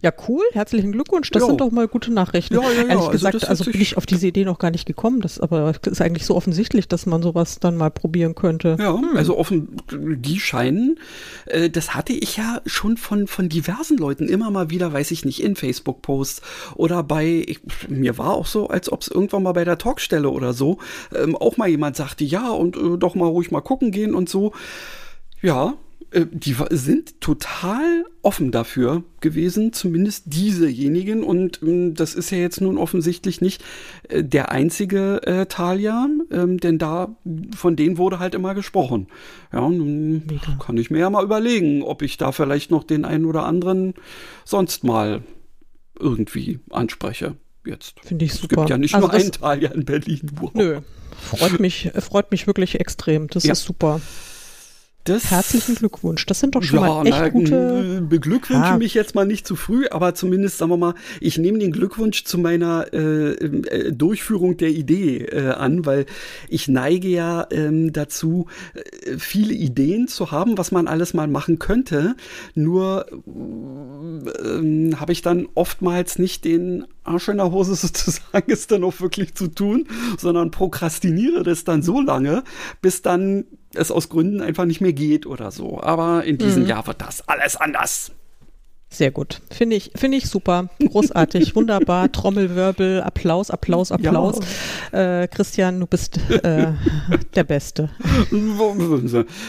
Ja. 0.02 0.12
cool. 0.28 0.44
Herzlichen 0.52 0.92
Glückwunsch. 0.92 1.32
Das 1.32 1.42
Jo. 1.42 1.48
sind 1.48 1.62
doch 1.62 1.72
mal 1.72 1.88
gute 1.88 2.12
Nachrichten. 2.12 2.56
Ja, 2.56 2.62
ja, 2.62 2.70
ja. 2.70 2.78
Ehrlich 2.82 2.92
Also 2.98 3.10
gesagt, 3.12 3.48
also, 3.48 3.72
bin 3.72 3.82
ich 3.82 3.98
auf 3.98 4.06
diese 4.06 4.28
Idee 4.28 4.46
noch 4.46 4.60
gar 4.60 4.72
nicht 4.72 4.86
gekommen. 4.86 5.22
Das 5.22 5.40
aber 5.40 5.74
ist 5.86 6.02
eigentlich 6.02 6.26
so 6.26 6.36
offensichtlich, 6.36 6.88
dass 6.88 7.06
man 7.06 7.22
sowas 7.22 7.60
dann 7.60 7.78
mal 7.78 7.92
probieren 7.92 8.36
könnte. 8.36 8.78
Ja, 8.80 9.00
also 9.16 9.38
offen, 9.38 9.78
die 9.92 10.40
scheinen, 10.40 11.00
äh, 11.46 11.70
das 11.70 11.96
hatte 11.96 12.14
ich 12.14 12.38
ja 12.38 12.62
schon 12.66 12.98
von, 12.98 13.28
von 13.28 13.50
diversen 13.50 13.98
Leuten 13.98 14.28
immer 14.28 14.52
mal 14.52 14.70
wieder, 14.70 14.92
weiß 14.94 15.12
ich 15.12 15.26
nicht, 15.26 15.42
in 15.42 15.56
Facebook-Posts 15.56 16.42
oder 16.76 17.04
bei, 17.04 17.44
ich, 17.48 17.60
mir 17.88 18.18
war 18.18 18.34
auch 18.34 18.46
so, 18.46 18.68
als 18.68 18.92
ob 18.92 19.02
es 19.02 19.08
irgendwann 19.08 19.44
mal 19.44 19.54
bei 19.54 19.66
der 19.66 19.78
Talkstelle 19.78 20.30
oder 20.30 20.54
so, 20.54 20.80
ähm, 21.16 21.36
auch 21.36 21.58
mal 21.58 21.68
jemand 21.68 21.96
sagte, 21.96 22.24
ja, 22.24 22.50
und 22.50 22.76
äh, 22.76 22.98
doch 22.98 23.16
mal 23.16 23.28
ruhig 23.28 23.52
mal 23.52 23.62
gucken 23.62 23.92
gehen 23.92 24.14
und 24.16 24.30
so. 24.30 24.54
Ja, 25.42 25.76
die 26.14 26.56
sind 26.70 27.20
total 27.20 28.06
offen 28.22 28.52
dafür 28.52 29.04
gewesen, 29.20 29.74
zumindest 29.74 30.24
diesejenigen. 30.28 31.24
Und 31.24 31.62
ähm, 31.62 31.96
das 31.96 32.16
ist 32.16 32.32
ja 32.32 32.38
jetzt 32.38 32.62
nun 32.62 32.78
offensichtlich 32.78 33.42
nicht 33.42 33.64
äh, 34.08 34.24
der 34.24 34.52
einzige 34.52 35.22
äh, 35.24 35.46
Talia, 35.48 36.08
ähm, 36.32 36.60
denn 36.60 36.78
da 36.78 37.16
von 37.56 37.76
denen 37.76 37.98
wurde 37.98 38.20
halt 38.20 38.36
immer 38.36 38.56
gesprochen. 38.56 39.08
Ja, 39.52 39.68
nun 39.68 40.24
Mega. 40.28 40.58
kann 40.60 40.78
ich 40.78 40.90
mir 40.90 41.00
ja 41.00 41.10
mal 41.10 41.24
überlegen, 41.24 41.84
ob 41.84 42.02
ich 42.02 42.18
da 42.18 42.32
vielleicht 42.32 42.72
noch 42.72 42.86
den 42.86 43.04
einen 43.04 43.26
oder 43.26 43.46
anderen 43.46 43.94
sonst 44.46 44.86
mal 44.86 45.24
irgendwie 46.00 46.60
anspreche. 46.70 47.36
Jetzt. 47.66 48.00
Finde 48.02 48.24
ich 48.24 48.34
super. 48.34 48.44
Es 48.44 48.50
gibt 48.50 48.70
ja 48.70 48.78
nicht 48.78 48.96
also 48.96 49.08
nur 49.08 49.14
einen 49.14 49.32
Talia 49.34 49.72
in 49.72 49.84
Berlin. 49.84 50.22
Wow. 50.40 50.52
Nö, 50.54 50.80
freut 51.12 51.60
mich, 51.60 51.92
freut 52.00 52.32
mich 52.32 52.48
wirklich 52.48 52.80
extrem. 52.80 53.28
Das 53.28 53.44
ja. 53.44 53.52
ist 53.52 53.64
super. 53.64 54.00
Das, 55.08 55.32
Herzlichen 55.32 55.76
Glückwunsch. 55.76 56.26
Das 56.26 56.42
sind 56.42 56.56
doch 56.56 56.64
schon 56.64 56.80
ja, 56.80 56.88
mal 56.88 57.08
echt 57.08 57.18
na, 57.18 57.30
gute. 57.30 58.06
Beglückwünsche 58.10 58.74
ah. 58.74 58.78
mich 58.78 58.94
jetzt 58.94 59.16
mal 59.16 59.26
nicht 59.26 59.48
zu 59.48 59.56
früh, 59.56 59.88
aber 59.90 60.16
zumindest 60.16 60.58
sagen 60.58 60.70
wir 60.72 60.78
mal, 60.78 60.96
ich 61.22 61.38
nehme 61.38 61.60
den 61.60 61.72
Glückwunsch 61.72 62.26
zu 62.26 62.38
meiner 62.38 62.94
äh, 62.94 63.32
äh, 63.32 63.94
Durchführung 63.94 64.58
der 64.58 64.70
Idee 64.70 65.20
äh, 65.20 65.52
an, 65.52 65.86
weil 65.86 66.08
ich 66.50 66.68
neige 66.68 67.08
ja 67.08 67.48
ähm, 67.52 67.94
dazu, 67.94 68.48
äh, 68.74 69.18
viele 69.18 69.54
Ideen 69.54 70.10
zu 70.10 70.32
haben, 70.32 70.58
was 70.58 70.74
man 70.74 70.88
alles 70.88 71.14
mal 71.14 71.28
machen 71.28 71.58
könnte. 71.58 72.18
Nur 72.54 73.06
ähm, 74.44 75.00
habe 75.00 75.14
ich 75.14 75.22
dann 75.22 75.48
oftmals 75.56 76.20
nicht 76.20 76.44
den 76.44 76.86
Arsch 77.08 77.28
in 77.30 77.38
der 77.38 77.52
Hose 77.52 77.76
sozusagen, 77.76 78.52
es 78.52 78.68
dann 78.68 78.84
auch 78.84 79.00
wirklich 79.00 79.36
zu 79.36 79.48
tun, 79.48 79.88
sondern 80.18 80.52
prokrastiniere 80.52 81.44
das 81.44 81.64
dann 81.64 81.82
so 81.82 82.02
lange, 82.02 82.44
bis 82.82 83.02
dann 83.02 83.46
es 83.74 83.92
aus 83.92 84.10
Gründen 84.10 84.42
einfach 84.42 84.66
nicht 84.66 84.82
mehr 84.82 84.94
geht 84.94 85.26
oder 85.26 85.52
so. 85.52 85.82
Aber 85.82 86.24
in 86.24 86.38
diesem 86.38 86.64
mhm. 86.64 86.70
Jahr 86.70 86.88
wird 86.88 87.02
das 87.02 87.28
alles 87.28 87.56
anders. 87.56 88.12
Sehr 88.90 89.12
gut. 89.12 89.42
Finde 89.52 89.76
ich, 89.76 89.92
finde 89.96 90.18
ich 90.18 90.28
super. 90.28 90.70
Großartig, 90.80 91.56
wunderbar. 91.56 92.12
Trommelwirbel, 92.12 93.02
Applaus, 93.02 93.52
Applaus, 93.52 93.92
Applaus. 93.92 94.40
Ja. 94.94 95.24
Äh, 95.24 95.28
Christian, 95.28 95.80
du 95.82 95.88
bist 95.88 96.18
äh, 96.30 96.72
der 97.36 97.44
Beste. 97.44 97.90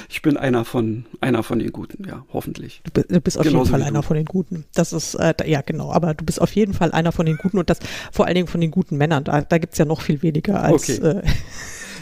Ich 0.09 0.23
bin 0.23 0.37
einer 0.37 0.65
von, 0.65 1.07
einer 1.21 1.43
von 1.45 1.61
den 1.61 1.71
Guten, 1.71 2.07
ja, 2.07 2.25
hoffentlich. 2.33 2.83
Du, 2.93 3.03
du 3.03 3.21
bist 3.21 3.39
auf 3.39 3.45
Genauso 3.45 3.65
jeden 3.65 3.71
Fall 3.71 3.83
einer 3.89 4.03
von 4.03 4.17
den 4.17 4.27
Guten. 4.27 4.65
Das 4.75 4.93
ist, 4.93 5.15
äh, 5.15 5.35
ja, 5.47 5.61
genau. 5.61 5.93
Aber 5.93 6.15
du 6.15 6.25
bist 6.25 6.41
auf 6.41 6.53
jeden 6.55 6.75
Fall 6.75 6.91
einer 6.91 7.13
von 7.13 7.25
den 7.25 7.37
Guten 7.37 7.59
und 7.59 7.71
das 7.71 7.79
vor 8.13 8.27
allen 8.27 8.35
Dingen 8.35 8.49
von 8.49 8.61
den 8.61 8.73
guten 8.73 8.97
Männern. 8.97 9.23
Da, 9.25 9.41
da 9.43 9.59
gibt 9.59 9.75
es 9.75 9.79
ja 9.79 9.85
noch 9.85 10.03
viel 10.03 10.23
weniger 10.23 10.63
als. 10.63 10.99
Okay. 10.99 11.23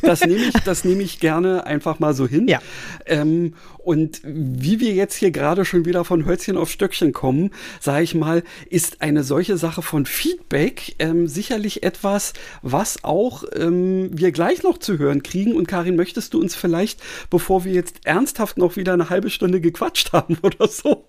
Das 0.02 0.20
nehme 0.20 0.44
ich, 0.44 0.54
das 0.64 0.84
nehme 0.84 1.02
ich 1.02 1.20
gerne 1.20 1.66
einfach 1.66 1.98
mal 1.98 2.14
so 2.14 2.26
hin. 2.26 2.48
Ja. 2.48 2.60
Ähm, 3.06 3.54
und 3.78 4.20
wie 4.24 4.80
wir 4.80 4.92
jetzt 4.94 5.14
hier 5.14 5.30
gerade 5.30 5.64
schon 5.64 5.84
wieder 5.84 6.04
von 6.04 6.26
Hölzchen 6.26 6.56
auf 6.56 6.70
Stöckchen 6.70 7.12
kommen, 7.12 7.50
sage 7.80 8.02
ich 8.02 8.14
mal, 8.16 8.42
ist 8.68 9.00
eine 9.00 9.22
solche 9.22 9.56
Sache 9.56 9.80
von 9.80 10.06
Feedback 10.06 10.96
ähm, 10.98 11.28
sicherlich 11.28 11.84
etwas, 11.84 12.32
was 12.62 13.04
auch 13.04 13.44
ähm, 13.54 14.10
wir 14.12 14.32
gleich 14.32 14.64
noch 14.64 14.78
zu 14.78 14.98
hören 14.98 15.22
kriegen. 15.22 15.54
Und 15.54 15.68
Karin, 15.68 15.94
möchtest 15.94 16.34
du 16.34 16.40
uns 16.40 16.56
vielleicht, 16.56 17.00
bevor 17.30 17.64
wir 17.64 17.72
jetzt 17.72 18.00
ernsthaft 18.04 18.58
noch 18.58 18.76
wieder 18.76 18.92
eine 18.92 19.08
halbe 19.08 19.30
Stunde 19.30 19.60
gequatscht 19.60 20.12
haben 20.12 20.36
oder 20.42 20.66
so, 20.66 21.04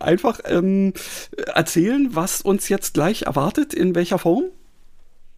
einfach 0.00 0.40
ähm, 0.46 0.94
erzählen, 1.54 2.08
was 2.12 2.40
uns 2.40 2.68
jetzt 2.68 2.94
gleich 2.94 3.22
erwartet, 3.22 3.74
in 3.74 3.94
welcher 3.94 4.18
Form? 4.18 4.44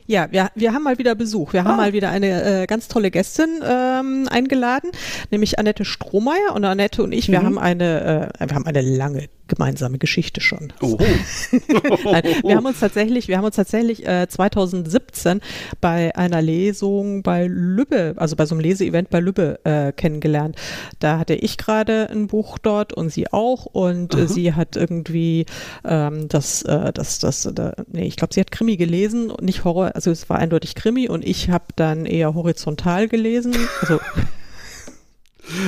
Ja, 0.07 0.29
wir, 0.31 0.51
wir 0.55 0.73
haben 0.73 0.85
mal 0.85 0.99
wieder 0.99 1.15
Besuch. 1.15 1.53
Wir 1.53 1.63
ah. 1.63 1.65
haben 1.65 1.77
mal 1.77 1.93
wieder 1.93 2.11
eine 2.11 2.63
äh, 2.63 2.67
ganz 2.67 2.89
tolle 2.89 3.11
Gästin 3.11 3.61
ähm, 3.65 4.29
eingeladen, 4.31 4.91
nämlich 5.31 5.59
Annette 5.59 5.85
Strohmeier. 5.85 6.55
Und 6.55 6.65
Annette 6.65 7.03
und 7.03 7.13
ich, 7.13 7.29
mhm. 7.29 7.33
wir 7.33 7.43
haben 7.43 7.59
eine, 7.59 8.31
äh, 8.39 8.49
wir 8.49 8.55
haben 8.55 8.67
eine 8.67 8.81
lange 8.81 9.29
gemeinsame 9.49 9.99
Geschichte 9.99 10.41
schon. 10.41 10.73
Oh. 10.81 10.99
Nein, 12.05 12.23
wir 12.43 12.57
haben 12.57 12.67
uns 12.67 12.81
tatsächlich, 12.81 13.29
wir 13.29 13.39
haben 13.39 13.45
uns 13.45 13.57
tatsächlich 13.57 14.07
äh, 14.07 14.27
2017 14.29 15.41
bei 15.81 16.15
einer 16.17 16.43
Lesung 16.43 17.23
bei 17.23 17.47
Lübbe, 17.47 18.15
also 18.17 18.37
bei 18.37 18.47
so 18.47 18.55
einem 18.55 18.61
Leseevent 18.61 19.11
bei 19.11 19.21
Lübbe 19.21 19.61
äh, 19.65 19.93
kennengelernt. 19.93 20.57
Da 20.99 21.19
hatte 21.19 21.35
ich 21.35 21.59
gerade 21.59 22.09
ein 22.11 22.27
Buch 22.27 22.59
dort 22.59 22.93
und 22.93 23.11
sie 23.11 23.33
auch 23.33 23.67
und 23.67 24.15
äh, 24.15 24.27
sie 24.29 24.55
hat 24.55 24.77
irgendwie 24.77 25.47
ähm, 25.85 26.29
das, 26.29 26.63
äh, 26.63 26.93
das, 26.93 27.19
das, 27.19 27.47
äh, 27.47 27.73
nee, 27.91 28.07
ich 28.07 28.17
glaube, 28.17 28.35
sie 28.35 28.41
hat 28.41 28.51
Krimi 28.51 28.77
gelesen 28.77 29.31
und 29.31 29.45
nicht 29.45 29.65
Horror, 29.65 29.93
also 29.95 30.11
es 30.11 30.29
war 30.29 30.39
eindeutig 30.39 30.75
Krimi 30.75 31.09
und 31.09 31.25
ich 31.25 31.51
habe 31.51 31.67
dann 31.77 32.07
eher 32.07 32.35
horizontal 32.35 33.09
gelesen, 33.09 33.55
also 33.81 34.01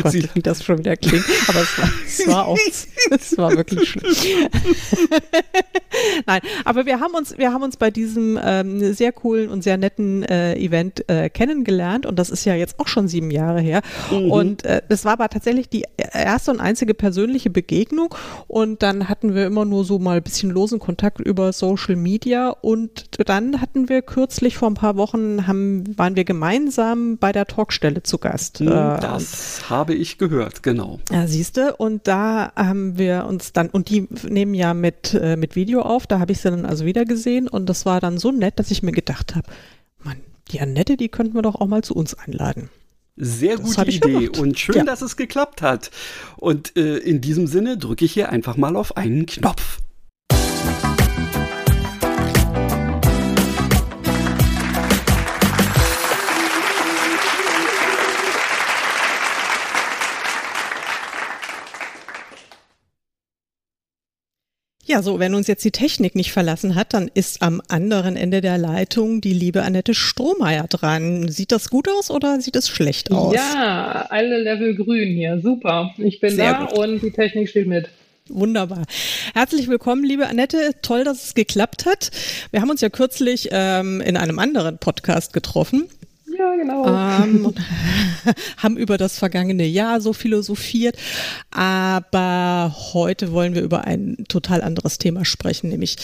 Gott, 0.03 0.13
Sie 0.13 0.29
wie 0.35 0.43
das 0.43 0.65
schon 0.65 0.79
wieder 0.79 0.97
klingt. 0.97 1.25
Aber 1.49 1.63
es 1.63 1.79
war, 1.79 1.91
es 2.07 2.27
war 2.27 2.47
auch, 2.47 2.59
es 3.11 3.39
war 3.39 3.53
wirklich 3.57 3.89
schlimm. 3.89 4.13
Nein, 6.27 6.41
aber 6.65 6.87
wir 6.87 7.01
haben 7.01 7.15
uns, 7.15 7.37
wir 7.39 7.53
haben 7.53 7.63
uns 7.63 7.77
bei 7.77 7.91
diesem 7.91 8.39
ähm, 8.43 8.93
sehr 8.93 9.13
coolen 9.13 9.49
und 9.49 9.63
sehr 9.63 9.77
netten 9.77 10.23
äh, 10.23 10.55
Event 10.57 11.09
äh, 11.09 11.29
kennengelernt 11.31 12.07
und 12.07 12.19
das 12.19 12.31
ist 12.31 12.45
ja 12.45 12.55
jetzt 12.55 12.79
auch 12.79 12.89
schon 12.89 13.09
sieben 13.09 13.31
Jahre 13.31 13.61
her. 13.61 13.83
Mhm. 14.11 14.31
Und 14.31 14.65
äh, 14.65 14.83
das 14.89 15.05
war 15.05 15.13
aber 15.13 15.29
tatsächlich 15.29 15.69
die 15.69 15.85
erste 15.97 16.51
und 16.51 16.61
einzige 16.61 16.95
persönliche 16.95 17.51
Begegnung 17.51 18.15
und 18.47 18.83
dann 18.83 19.09
hatten 19.09 19.35
wir 19.35 19.47
immer 19.47 19.65
nur 19.65 19.85
so 19.85 19.99
mal 19.99 20.19
ein 20.19 20.23
bisschen 20.23 20.51
losen 20.51 20.79
Kontakt 20.79 21.21
über 21.21 21.53
Social 21.53 21.97
Media 21.97 22.51
und 22.51 23.07
dann 23.29 23.61
hatten 23.61 23.89
wir 23.89 24.03
kürzlich 24.03 24.57
vor 24.57 24.71
ein 24.71 24.75
paar 24.75 24.97
Wochen 24.97 25.47
haben, 25.47 25.97
waren 25.97 26.17
wir 26.17 26.25
gemeinsam 26.25 27.19
bei 27.19 27.33
der 27.33 27.47
Talkstelle 27.47 28.03
zu 28.03 28.19
Gast. 28.19 28.61
Mhm, 28.61 28.67
das 28.67 29.68
habe 29.71 29.95
ich 29.95 30.19
gehört, 30.19 30.63
genau. 30.63 31.01
Ja, 31.11 31.27
siehste, 31.27 31.77
und 31.77 32.07
da 32.07 32.53
haben 32.57 32.99
wir 32.99 33.27
uns 33.27 33.53
dann, 33.53 33.69
und 33.69 33.89
die 33.89 34.09
nehmen 34.29 34.55
ja 34.55 34.75
mit, 34.75 35.15
äh, 35.15 35.37
mit 35.37 35.57
Video 35.57 35.83
auf, 35.83 36.07
da 36.07 36.19
habe 36.19 36.33
ich 36.33 36.41
sie 36.41 36.51
dann 36.51 36.65
also 36.65 36.85
wieder 36.85 37.05
gesehen 37.05 37.49
und 37.49 37.67
das 37.67 37.87
war 37.87 38.01
dann 38.01 38.19
so 38.19 38.33
nett, 38.33 38.59
dass 38.59 38.71
ich 38.71 38.83
mir 38.83 38.93
gedacht 38.93 39.35
habe, 39.35 39.49
Mann, 40.03 40.19
die 40.51 40.61
Annette, 40.61 40.97
die 40.97 41.09
könnten 41.09 41.35
wir 41.35 41.43
doch 41.43 41.57
auch 41.57 41.67
mal 41.67 41.83
zu 41.83 41.95
uns 41.95 42.15
einladen. 42.15 42.71
Sehr 43.17 43.57
gute 43.57 43.83
Idee 43.83 43.99
gemacht. 43.99 44.39
und 44.39 44.59
schön, 44.59 44.77
ja. 44.77 44.85
dass 44.85 45.03
es 45.03 45.17
geklappt 45.17 45.61
hat. 45.61 45.91
Und 46.37 46.77
äh, 46.77 46.99
in 46.99 47.21
diesem 47.21 47.49
Sinne 47.49 47.77
drücke 47.77 48.05
ich 48.05 48.13
hier 48.13 48.31
einfach 48.31 48.57
mal 48.57 48.77
auf 48.77 48.97
einen 48.97 49.27
Knopf. 49.27 49.81
Ja, 64.89 65.03
so, 65.03 65.19
wenn 65.19 65.35
uns 65.35 65.49
jetzt 65.49 65.67
die 65.67 65.71
Technik 65.71 66.15
nicht 66.15 66.33
verlassen 66.33 66.75
hat, 66.75 66.95
dann 66.95 67.11
ist 67.13 67.43
am 67.43 67.61
anderen 67.69 68.17
Ende 68.17 68.41
der 68.41 68.57
Leitung 68.57 69.21
die 69.21 69.35
liebe 69.35 69.63
Annette 69.63 69.93
Strohmeier 69.93 70.67
dran. 70.67 71.29
Sieht 71.29 71.53
das 71.53 71.69
gut 71.69 71.91
aus 71.91 72.11
oder 72.11 72.41
sieht 72.41 72.57
es 72.57 72.71
schlecht 72.71 73.13
aus? 73.13 73.35
Ja, 73.35 74.07
alle 74.09 74.39
Level 74.39 74.75
grün 74.75 75.09
hier. 75.09 75.41
Super. 75.43 75.91
Ich 75.99 76.21
bin 76.21 76.31
Sehr 76.31 76.53
da 76.55 76.65
gut. 76.65 76.79
und 76.79 77.03
die 77.03 77.11
Technik 77.11 77.51
steht 77.51 77.67
mit. 77.67 77.91
Wunderbar. 78.31 78.85
Herzlich 79.35 79.69
willkommen, 79.69 80.05
liebe 80.05 80.27
Annette. 80.27 80.71
Toll, 80.81 81.05
dass 81.05 81.23
es 81.23 81.35
geklappt 81.35 81.85
hat. 81.85 82.11
Wir 82.51 82.63
haben 82.63 82.71
uns 82.71 82.81
ja 82.81 82.89
kürzlich 82.89 83.51
ähm, 83.53 84.01
in 84.01 84.17
einem 84.17 84.39
anderen 84.39 84.79
Podcast 84.79 85.35
getroffen. 85.35 85.87
Ja, 86.39 86.55
genau. 86.55 86.87
Ähm, 86.87 87.53
haben 88.57 88.77
über 88.77 88.97
das 88.97 89.19
vergangene 89.19 89.67
Jahr 89.67 90.01
so 90.01 90.13
philosophiert. 90.13 90.97
Aber 91.51 92.75
heute 92.93 93.33
wollen 93.33 93.55
wir 93.55 93.63
über 93.63 93.85
ein 93.85 94.25
total 94.29 94.63
anderes 94.63 94.99
Thema 94.99 95.25
sprechen, 95.25 95.71
nämlich 95.71 95.97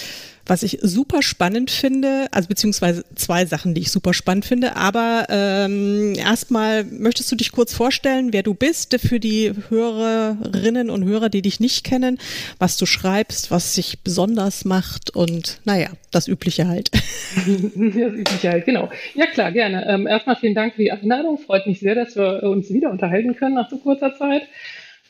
was 0.47 0.63
ich 0.63 0.79
super 0.83 1.23
spannend 1.23 1.71
finde, 1.71 2.27
also 2.31 2.49
beziehungsweise 2.49 3.05
zwei 3.15 3.47
Sachen, 3.47 3.75
die 3.75 3.83
ich 3.83 3.91
super 3.91 4.13
spannend 4.13 4.45
finde. 4.45 4.77
Aber 4.77 5.27
ähm, 5.31 6.15
erstmal 6.17 6.85
möchtest 6.85 7.31
du 7.33 7.37
dich 7.37 7.53
kurz 7.53 7.75
vorstellen, 7.75 8.33
wer 8.33 8.43
du 8.43 8.55
bist, 8.55 8.99
für 9.01 9.21
die 9.21 9.53
Hörerinnen 9.69 10.91
und 10.91 11.05
Hörer, 11.05 11.29
die 11.29 11.43
dich 11.43 11.61
nicht 11.61 11.85
kennen, 11.85 12.19
was 12.59 12.77
du 12.77 12.87
schreibst, 12.87 13.51
was 13.51 13.75
sich 13.75 14.01
besonders 14.01 14.65
macht 14.65 15.15
und 15.15 15.61
naja, 15.65 15.89
das 16.11 16.29
Übliche 16.29 16.69
halt. 16.69 16.91
das 17.37 17.47
Übliche 17.47 18.51
halt, 18.51 18.67
genau. 18.67 18.91
Ja 19.15 19.27
klar, 19.27 19.53
gerne. 19.53 19.87
Ähm, 19.89 20.07
erstmal 20.07 20.37
vielen 20.37 20.55
Dank 20.55 20.75
für 20.75 20.83
die 20.83 20.93
Einladung. 20.93 21.39
Freut 21.39 21.67
mich 21.67 21.81
sehr, 21.81 21.95
dass 21.95 22.17
wir 22.17 22.43
uns 22.43 22.71
wieder 22.71 22.91
unterhalten 22.91 23.35
können 23.37 23.55
nach 23.55 23.71
so 23.71 23.79
kurzer 23.79 24.15
Zeit. 24.17 24.43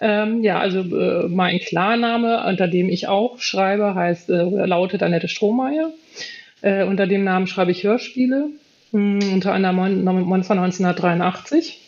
Ähm, 0.00 0.42
ja, 0.42 0.58
also 0.58 0.80
äh, 0.80 1.28
mein 1.28 1.58
Klarname, 1.60 2.44
unter 2.46 2.66
dem 2.66 2.88
ich 2.88 3.06
auch 3.08 3.38
schreibe, 3.38 3.94
heißt 3.94 4.30
äh, 4.30 4.42
lautet 4.66 5.02
Annette 5.02 5.28
Strohmeier. 5.28 5.92
Äh, 6.62 6.84
unter 6.84 7.06
dem 7.06 7.24
Namen 7.24 7.46
schreibe 7.46 7.70
ich 7.70 7.84
Hörspiele, 7.84 8.48
mh, 8.92 9.24
hm, 9.24 9.34
unter 9.34 9.52
anderem 9.52 9.76
Mon 9.76 10.44
von 10.44 10.58
1983. 10.58 11.83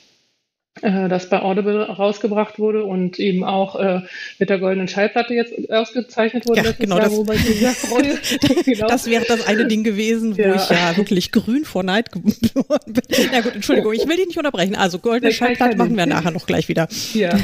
äh, 0.83 1.09
das 1.09 1.29
bei 1.31 1.41
Audible 1.41 1.83
rausgebracht 1.83 2.59
wurde 2.59 2.85
und 2.85 3.19
eben 3.19 3.45
auch 3.45 3.77
äh, 3.77 4.01
mit 4.39 4.51
der 4.51 4.59
goldenen 4.59 4.89
Schallplatte 4.89 5.33
jetzt 5.33 5.55
ausgezeichnet 5.71 6.47
wurde. 6.47 6.63
Ja, 6.63 6.73
genau, 6.79 6.99
Jahr, 6.99 7.09
das, 7.09 7.19
ich 7.19 7.49
mich 7.49 7.59
sehr 7.61 7.71
freue. 7.71 8.19
genau. 8.65 8.87
das 8.87 9.09
wäre 9.09 9.25
das 9.27 9.47
eine 9.47 9.67
Ding 9.67 9.85
gewesen, 9.85 10.37
wo 10.37 10.43
ja. 10.43 10.55
ich 10.55 10.69
ja 10.69 10.97
wirklich 10.97 11.33
grün 11.33 11.65
vor 11.65 11.83
Neid 11.83 12.13
geworden 12.13 12.93
bin. 12.93 13.03
Na 13.33 13.41
gut, 13.41 13.55
Entschuldigung, 13.55 13.95
ich 13.95 14.07
will 14.07 14.17
dich 14.17 14.27
nicht 14.27 14.39
unterbrechen. 14.39 14.75
Also 14.75 14.99
goldene 14.99 15.33
Schallplatte 15.33 15.77
machen 15.77 15.97
wir 15.97 16.05
nachher 16.05 16.31
noch 16.31 16.47
gleich 16.47 16.69
wieder. 16.69 16.89
Ja, 17.15 17.39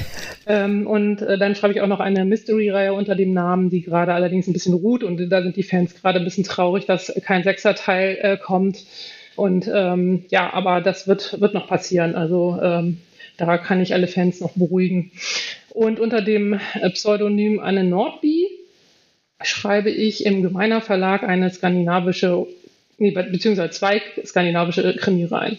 ähm, 0.47 0.87
und 0.87 1.23
äh, 1.23 1.39
dann 1.39 1.55
schreibe 1.55 1.73
ich 1.73 1.81
auch 1.81 1.87
noch 1.87 2.01
eine 2.01 2.27
Mystery-Reihe 2.27 2.93
unter 2.93 3.15
dem 3.15 3.33
Namen, 3.33 3.71
die 3.71 3.81
gerade 3.81 4.13
allerdings 4.13 4.47
ein 4.47 4.53
bisschen 4.53 4.75
ruht 4.75 5.03
und 5.03 5.31
da 5.31 5.43
sind 5.43 5.57
die 5.57 5.63
Fans 5.63 5.95
gerade 5.95 6.19
ein 6.19 6.25
bisschen 6.25 6.45
traurig, 6.45 6.85
dass 6.85 7.13
kein 7.25 7.45
Sechser-Teil 7.45 8.19
äh, 8.21 8.37
kommt. 8.37 8.85
Und 9.37 9.71
ähm, 9.73 10.27
ja, 10.29 10.53
aber 10.53 10.83
das 10.83 11.09
wird, 11.09 11.41
wird 11.41 11.55
noch 11.55 11.67
passieren. 11.67 12.15
Also 12.15 12.59
ähm, 12.63 12.99
da 13.37 13.59
kann 13.59 13.81
ich 13.81 13.95
alle 13.95 14.07
Fans 14.07 14.41
noch 14.41 14.53
beruhigen. 14.53 15.13
Und 15.71 16.01
unter 16.01 16.23
dem 16.23 16.55
äh, 16.55 16.91
Pseudonym 16.91 17.61
Anne 17.61 17.85
Nordby 17.85 18.49
schreibe 19.43 19.91
ich 19.91 20.27
im 20.27 20.43
Gemeiner 20.43 20.81
Verlag 20.81 21.23
eine 21.23 21.51
skandinavische, 21.51 22.47
nee, 22.99 23.11
beziehungsweise 23.11 23.71
zwei 23.71 24.03
skandinavische 24.25 24.95
Krimireihen. 24.97 25.59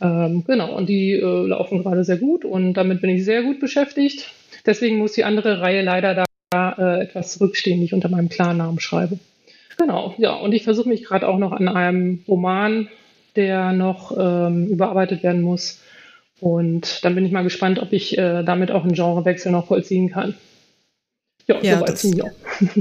Ähm, 0.00 0.44
genau, 0.46 0.74
und 0.76 0.88
die 0.88 1.12
äh, 1.12 1.46
laufen 1.46 1.82
gerade 1.82 2.04
sehr 2.04 2.16
gut 2.16 2.44
und 2.44 2.74
damit 2.74 3.00
bin 3.00 3.10
ich 3.10 3.24
sehr 3.24 3.42
gut 3.42 3.60
beschäftigt. 3.60 4.32
Deswegen 4.66 4.98
muss 4.98 5.12
die 5.12 5.24
andere 5.24 5.60
Reihe 5.60 5.82
leider 5.82 6.24
da 6.50 6.72
äh, 6.78 7.02
etwas 7.04 7.32
zurückstehen, 7.32 7.78
die 7.78 7.86
ich 7.86 7.94
unter 7.94 8.08
meinem 8.08 8.28
Klarnamen 8.28 8.80
schreibe. 8.80 9.18
Genau, 9.78 10.14
ja, 10.18 10.34
und 10.34 10.52
ich 10.52 10.64
versuche 10.64 10.88
mich 10.88 11.04
gerade 11.04 11.28
auch 11.28 11.38
noch 11.38 11.52
an 11.52 11.68
einem 11.68 12.24
Roman, 12.28 12.88
der 13.36 13.72
noch 13.72 14.16
ähm, 14.16 14.68
überarbeitet 14.68 15.22
werden 15.22 15.42
muss, 15.42 15.80
und 16.40 17.04
dann 17.04 17.14
bin 17.14 17.24
ich 17.24 17.32
mal 17.32 17.42
gespannt, 17.42 17.78
ob 17.78 17.92
ich 17.92 18.18
äh, 18.18 18.42
damit 18.42 18.70
auch 18.70 18.82
einen 18.82 18.94
Genrewechsel 18.94 19.52
noch 19.52 19.66
vollziehen 19.66 20.10
kann. 20.10 20.34
Ja, 21.46 21.60
ja 21.62 21.80
das, 21.82 22.06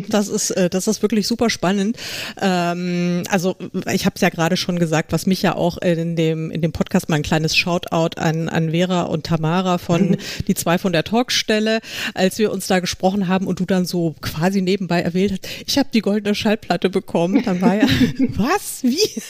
das, 0.08 0.29
ist 0.29 0.51
äh, 0.51 0.70
das 0.70 0.88
ist 0.88 1.01
wirklich 1.01 1.27
super 1.27 1.50
spannend. 1.50 1.98
Ähm, 2.41 3.24
also 3.29 3.58
ich 3.91 4.05
habe 4.05 4.15
es 4.15 4.22
ja 4.22 4.29
gerade 4.29 4.55
schon 4.55 4.79
gesagt, 4.79 5.12
was 5.12 5.25
mich 5.25 5.41
ja 5.41 5.55
auch 5.55 5.77
in 5.79 6.15
dem 6.15 6.50
in 6.50 6.62
dem 6.62 6.72
Podcast 6.72 7.10
mal 7.10 7.17
ein 7.17 7.24
kleines 7.24 7.58
Shoutout 7.58 8.17
an 8.17 8.48
an 8.48 8.72
Vera 8.72 9.03
und 9.03 9.25
Tamara 9.25 9.79
von 9.79 10.12
mhm. 10.12 10.17
die 10.48 10.55
zwei 10.55 10.77
von 10.77 10.93
der 10.93 11.03
Talkstelle, 11.03 11.79
als 12.13 12.39
wir 12.39 12.53
uns 12.53 12.67
da 12.67 12.79
gesprochen 12.79 13.27
haben 13.27 13.48
und 13.48 13.60
du 13.60 13.65
dann 13.65 13.86
so 13.86 14.15
quasi 14.22 14.62
nebenbei 14.62 15.01
erwähnt 15.01 15.34
hast, 15.34 15.48
ich 15.67 15.77
habe 15.77 15.89
die 15.93 16.01
goldene 16.01 16.34
Schallplatte 16.34 16.89
bekommen. 16.89 17.43
Dann 17.43 17.60
war 17.62 17.75
ja 17.75 17.88
was 18.29 18.82
wie 18.84 19.22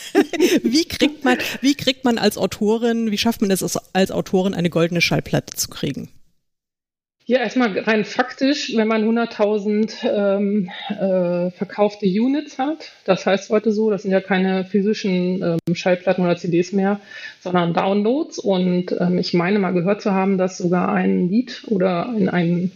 wie 0.63 0.86
kriegt 0.86 1.24
man 1.24 1.40
wie 1.62 1.74
kriegt 1.74 2.06
man 2.06 2.20
als 2.20 2.38
Autorin 2.38 3.10
wie 3.10 3.18
schafft 3.18 3.42
man 3.42 3.50
es 3.50 3.63
als 3.94 4.12
Autorin 4.12 4.54
eine 4.54 4.70
goldene 4.70 5.02
Schallplatte 5.02 5.56
zu 5.56 5.70
kriegen? 5.70 6.10
Ja, 7.25 7.39
erstmal 7.39 7.77
rein 7.80 8.03
faktisch, 8.03 8.75
wenn 8.75 8.88
man 8.88 9.08
100.000 9.08 10.03
ähm, 10.03 10.70
äh, 10.89 11.51
verkaufte 11.51 12.06
Units 12.06 12.60
hat, 12.60 12.92
das 13.06 13.25
heißt 13.25 13.50
heute 13.50 13.72
so, 13.72 13.89
das 13.89 14.01
sind 14.01 14.12
ja 14.12 14.20
keine 14.20 14.65
physischen 14.65 15.42
ähm, 15.42 15.75
Schallplatten 15.75 16.25
oder 16.25 16.36
CDs 16.36 16.74
mehr, 16.74 17.00
sondern 17.39 17.74
Downloads. 17.74 18.39
Und 18.39 18.94
ähm, 19.00 19.18
ich 19.20 19.34
meine 19.34 19.60
mal 19.60 19.72
gehört 19.72 20.01
zu 20.01 20.12
haben, 20.12 20.38
dass 20.38 20.58
sogar 20.58 20.92
ein 20.92 21.30
Lied 21.30 21.63
oder 21.68 22.13
in 22.18 22.27
ein, 22.27 22.72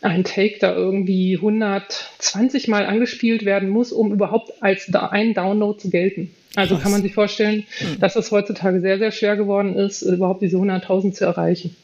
ein 0.00 0.22
Take 0.22 0.58
da 0.60 0.72
irgendwie 0.72 1.34
120 1.34 2.68
Mal 2.68 2.86
angespielt 2.86 3.44
werden 3.44 3.68
muss, 3.68 3.90
um 3.90 4.12
überhaupt 4.12 4.62
als 4.62 4.94
ein 4.94 5.34
Download 5.34 5.76
zu 5.76 5.90
gelten. 5.90 6.30
Also 6.54 6.74
Krass. 6.74 6.84
kann 6.84 6.92
man 6.92 7.02
sich 7.02 7.14
vorstellen, 7.14 7.64
hm. 7.78 7.98
dass 7.98 8.14
es 8.14 8.30
heutzutage 8.30 8.80
sehr, 8.80 8.98
sehr 8.98 9.10
schwer 9.10 9.36
geworden 9.36 9.74
ist, 9.74 10.02
überhaupt 10.02 10.40
diese 10.40 10.56
100.000 10.56 11.12
zu 11.14 11.24
erreichen. 11.24 11.74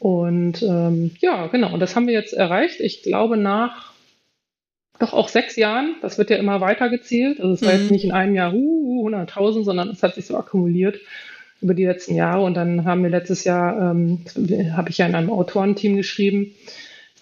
Und 0.00 0.62
ähm, 0.62 1.10
ja, 1.20 1.48
genau, 1.48 1.72
und 1.72 1.80
das 1.80 1.96
haben 1.96 2.06
wir 2.06 2.14
jetzt 2.14 2.32
erreicht. 2.32 2.80
Ich 2.80 3.02
glaube, 3.02 3.36
nach 3.36 3.92
doch 4.98 5.12
auch 5.12 5.28
sechs 5.28 5.56
Jahren, 5.56 5.94
das 6.02 6.18
wird 6.18 6.30
ja 6.30 6.36
immer 6.36 6.60
weiter 6.60 6.88
gezählt. 6.88 7.40
Also 7.40 7.54
es 7.54 7.62
war 7.62 7.72
mhm. 7.72 7.80
jetzt 7.80 7.90
nicht 7.90 8.04
in 8.04 8.12
einem 8.12 8.34
Jahr 8.34 8.52
uh, 8.52 9.08
100.000, 9.08 9.64
sondern 9.64 9.90
es 9.90 10.02
hat 10.02 10.14
sich 10.14 10.26
so 10.26 10.36
akkumuliert 10.36 10.98
über 11.60 11.74
die 11.74 11.84
letzten 11.84 12.14
Jahre. 12.14 12.42
Und 12.42 12.54
dann 12.54 12.84
haben 12.84 13.02
wir 13.02 13.10
letztes 13.10 13.44
Jahr, 13.44 13.92
ähm, 13.92 14.24
habe 14.76 14.90
ich 14.90 14.98
ja 14.98 15.06
in 15.06 15.14
einem 15.14 15.30
Autorenteam 15.30 15.96
geschrieben, 15.96 16.54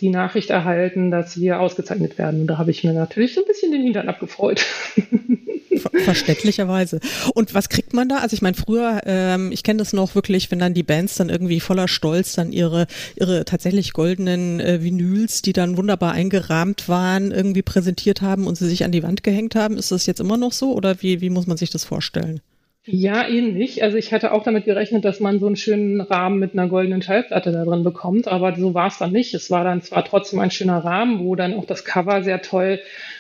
die 0.00 0.11
Nachricht 0.11 0.50
erhalten, 0.50 1.11
dass 1.11 1.40
wir 1.40 1.61
ausgezeichnet 1.61 2.18
werden. 2.18 2.42
Und 2.42 2.47
da 2.49 2.59
habe 2.59 2.71
ich 2.71 2.85
mir 2.85 2.92
natürlich 2.92 3.35
so 3.35 3.42
ein 3.42 3.47
bisschen 3.47 3.73
den 3.73 3.83
Hintern 3.83 4.09
abgefreut. 4.09 4.64
Verständlicherweise. 5.78 7.00
Und 7.35 7.54
was 7.54 7.68
kriegt 7.68 7.92
man 7.92 8.09
da? 8.09 8.18
Also 8.18 8.35
ich 8.35 8.42
meine, 8.42 8.56
früher, 8.56 9.00
ähm, 9.06 9.52
ich 9.52 9.62
kenne 9.62 9.78
das 9.78 9.92
noch 9.92 10.14
wirklich, 10.14 10.50
wenn 10.50 10.59
dann 10.59 10.75
die 10.75 10.83
Bands 10.83 11.16
dann 11.16 11.28
irgendwie 11.28 11.61
voller 11.61 11.88
Stolz 11.88 12.35
dann 12.35 12.52
ihre, 12.52 12.87
ihre 13.16 13.45
tatsächlich 13.45 13.92
goldenen 13.92 14.61
äh, 14.61 14.83
Vinyls, 14.83 15.42
die 15.42 15.52
dann 15.52 15.76
wunderbar 15.76 16.12
eingerahmt 16.12 16.88
waren, 16.88 17.33
irgendwie 17.33 17.62
präsentiert 17.62 18.23
haben 18.23 18.47
und 18.47 18.56
sie 18.56 18.68
sich 18.68 18.85
an 18.85 18.92
die 18.92 19.02
Wand 19.02 19.23
gehängt 19.23 19.54
haben. 19.54 19.76
Ist 19.76 19.93
das 19.93 20.06
jetzt 20.06 20.21
immer 20.21 20.36
noch 20.36 20.52
so 20.52 20.73
oder 20.75 21.02
wie, 21.02 21.21
wie 21.21 21.30
muss 21.30 21.47
man 21.47 21.56
sich 21.56 21.71
das 21.71 21.84
vorstellen? 21.84 22.41
Ja, 22.89 23.26
ähnlich. 23.26 23.82
Also 23.82 23.97
ich 23.97 24.12
hatte 24.12 24.30
auch 24.30 24.45
damit 24.45 24.65
gerechnet, 24.65 25.04
dass 25.04 25.19
man 25.19 25.41
so 25.41 25.47
einen 25.47 25.56
schönen 25.56 26.00
Rahmen 26.00 26.39
mit 26.39 26.52
einer 26.52 26.69
goldenen 26.69 27.02
Schallplatte 27.02 27.50
da 27.50 27.65
drin 27.65 27.82
bekommt, 27.82 28.28
aber 28.28 28.54
so 28.54 28.75
war 28.75 28.86
es 28.86 28.99
dann 28.99 29.10
nicht. 29.10 29.34
Es 29.34 29.50
war 29.50 29.65
dann 29.65 29.82
zwar 29.82 30.04
trotzdem 30.04 30.39
ein 30.39 30.52
schöner 30.52 30.84
Rahmen, 30.84 31.19
wo 31.19 31.34
dann 31.34 31.54
auch 31.54 31.65
das 31.65 31.84
Cover 31.84 32.23
sehr 32.23 32.43
toll 32.43 32.78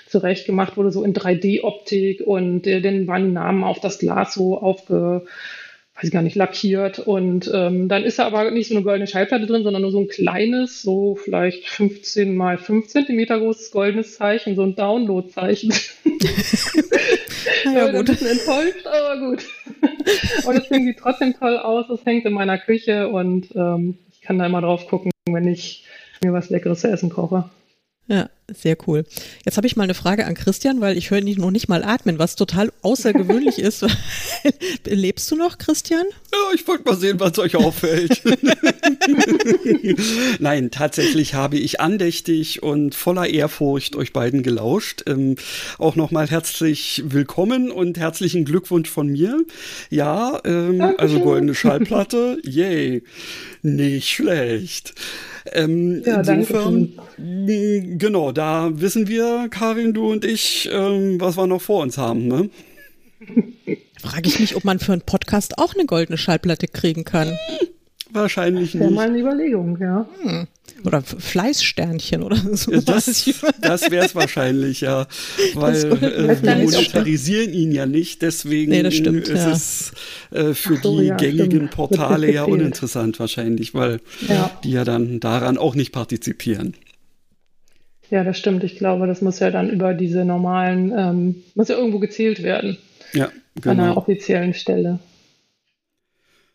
zurecht 0.08 0.46
gemacht 0.46 0.76
wurde, 0.76 0.90
so 0.90 1.04
in 1.04 1.14
3D-Optik 1.14 2.20
und 2.20 2.66
äh, 2.66 2.80
dann 2.80 3.06
waren 3.06 3.24
die 3.26 3.32
Namen 3.32 3.64
auf 3.64 3.80
das 3.80 3.98
Glas 3.98 4.34
so 4.34 4.58
aufge 4.58 5.26
weiß 5.96 6.04
ich 6.04 6.10
gar 6.10 6.22
nicht, 6.22 6.36
lackiert. 6.36 6.98
Und 6.98 7.50
ähm, 7.52 7.88
dann 7.88 8.04
ist 8.04 8.18
da 8.18 8.26
aber 8.26 8.50
nicht 8.50 8.68
so 8.68 8.74
eine 8.74 8.84
goldene 8.84 9.06
Schallplatte 9.06 9.46
drin, 9.46 9.62
sondern 9.62 9.80
nur 9.82 9.92
so 9.92 10.00
ein 10.00 10.08
kleines, 10.08 10.82
so 10.82 11.14
vielleicht 11.14 11.68
15 11.68 12.36
mal 12.36 12.58
5 12.58 12.86
Zentimeter 12.88 13.38
großes 13.38 13.70
goldenes 13.70 14.14
Zeichen, 14.14 14.56
so 14.56 14.62
ein 14.62 14.76
Download-Zeichen. 14.76 15.72
ja, 17.64 17.86
gut. 17.86 17.94
Ein 17.94 18.04
bisschen 18.04 18.26
enttäuscht, 18.26 18.86
aber 18.86 19.20
gut. 19.20 19.46
und 20.46 20.56
es 20.56 20.68
sieht 20.68 20.98
trotzdem 20.98 21.34
toll 21.34 21.56
aus. 21.56 21.88
Es 21.88 22.04
hängt 22.04 22.26
in 22.26 22.34
meiner 22.34 22.58
Küche 22.58 23.08
und 23.08 23.48
ähm, 23.56 23.96
ich 24.12 24.20
kann 24.20 24.38
da 24.38 24.44
immer 24.44 24.60
drauf 24.60 24.86
gucken, 24.88 25.10
wenn 25.30 25.48
ich 25.48 25.86
mir 26.22 26.34
was 26.34 26.50
Leckeres 26.50 26.80
zu 26.80 26.88
essen 26.88 27.08
koche. 27.08 27.48
Ja, 28.06 28.28
sehr 28.54 28.76
cool. 28.86 29.04
Jetzt 29.44 29.56
habe 29.56 29.66
ich 29.66 29.74
mal 29.74 29.84
eine 29.84 29.94
Frage 29.94 30.24
an 30.24 30.34
Christian, 30.34 30.80
weil 30.80 30.96
ich 30.96 31.10
höre 31.10 31.18
ihn 31.18 31.40
noch 31.40 31.50
nicht 31.50 31.68
mal 31.68 31.82
atmen, 31.82 32.20
was 32.20 32.36
total 32.36 32.72
außergewöhnlich 32.82 33.58
ist. 33.58 33.84
Lebst 34.84 35.28
du 35.30 35.36
noch, 35.36 35.58
Christian? 35.58 36.04
Ja, 36.32 36.54
ich 36.54 36.66
wollte 36.68 36.84
mal 36.84 36.96
sehen, 36.96 37.18
was 37.18 37.36
euch 37.40 37.56
auffällt. 37.56 38.22
Nein, 40.38 40.70
tatsächlich 40.70 41.34
habe 41.34 41.58
ich 41.58 41.80
andächtig 41.80 42.62
und 42.62 42.94
voller 42.94 43.28
Ehrfurcht 43.28 43.96
euch 43.96 44.12
beiden 44.12 44.44
gelauscht. 44.44 45.02
Ähm, 45.06 45.34
auch 45.78 45.96
nochmal 45.96 46.28
herzlich 46.28 47.02
willkommen 47.04 47.72
und 47.72 47.98
herzlichen 47.98 48.44
Glückwunsch 48.44 48.88
von 48.88 49.08
mir. 49.08 49.42
Ja, 49.90 50.40
ähm, 50.44 50.94
also 50.98 51.18
goldene 51.18 51.54
Schallplatte, 51.54 52.38
yay, 52.44 53.02
nicht 53.62 54.08
schlecht. 54.08 54.94
Ähm, 55.52 56.02
ja, 56.04 56.20
insofern, 56.20 56.92
danke. 57.16 57.96
genau, 57.98 58.32
da 58.32 58.70
wissen 58.74 59.08
wir, 59.08 59.48
Karin, 59.50 59.94
du 59.94 60.10
und 60.10 60.24
ich, 60.24 60.68
ähm, 60.72 61.20
was 61.20 61.36
wir 61.36 61.46
noch 61.46 61.62
vor 61.62 61.82
uns 61.82 61.98
haben, 61.98 62.26
ne? 62.26 62.50
Frage 64.00 64.28
ich 64.28 64.40
mich, 64.40 64.56
ob 64.56 64.64
man 64.64 64.78
für 64.78 64.92
einen 64.92 65.02
Podcast 65.02 65.58
auch 65.58 65.74
eine 65.74 65.86
goldene 65.86 66.18
Schallplatte 66.18 66.68
kriegen 66.68 67.04
kann. 67.04 67.36
Wahrscheinlich 68.10 68.74
nicht. 68.74 68.74
Das 68.74 68.80
wäre 68.82 68.92
mal 68.92 69.08
eine 69.08 69.18
Überlegung, 69.18 69.78
ja. 69.80 70.06
Hm. 70.22 70.46
Oder 70.86 71.02
Fleißsternchen 71.02 72.22
oder 72.22 72.36
so. 72.52 72.70
Das, 72.80 73.06
das 73.60 73.90
wäre 73.90 74.06
es 74.06 74.14
wahrscheinlich, 74.14 74.82
ja. 74.82 75.06
Weil 75.54 75.84
äh, 75.84 76.42
wir 76.42 76.56
monetarisieren 76.56 77.52
ihn 77.52 77.72
ja 77.72 77.86
nicht, 77.86 78.22
deswegen 78.22 78.70
nee, 78.70 78.88
stimmt, 78.92 79.28
ist 79.28 79.44
ja. 79.44 79.50
es 79.50 79.92
äh, 80.30 80.54
für 80.54 80.76
so, 80.76 81.00
die 81.00 81.06
ja, 81.06 81.16
gängigen 81.16 81.50
stimmt. 81.50 81.70
Portale 81.72 82.32
ja 82.32 82.44
uninteressant 82.44 83.18
wahrscheinlich, 83.18 83.74
weil 83.74 84.00
ja. 84.28 84.50
die 84.62 84.70
ja 84.70 84.84
dann 84.84 85.18
daran 85.18 85.58
auch 85.58 85.74
nicht 85.74 85.90
partizipieren. 85.90 86.74
Ja, 88.10 88.22
das 88.22 88.38
stimmt. 88.38 88.62
Ich 88.62 88.76
glaube, 88.76 89.08
das 89.08 89.20
muss 89.20 89.40
ja 89.40 89.50
dann 89.50 89.68
über 89.68 89.92
diese 89.92 90.24
normalen, 90.24 90.92
ähm, 90.96 91.42
muss 91.56 91.68
ja 91.68 91.76
irgendwo 91.76 91.98
gezählt 91.98 92.42
werden. 92.42 92.78
Ja, 93.12 93.30
genau. 93.60 93.72
An 93.72 93.80
einer 93.80 93.96
offiziellen 93.96 94.54
Stelle. 94.54 95.00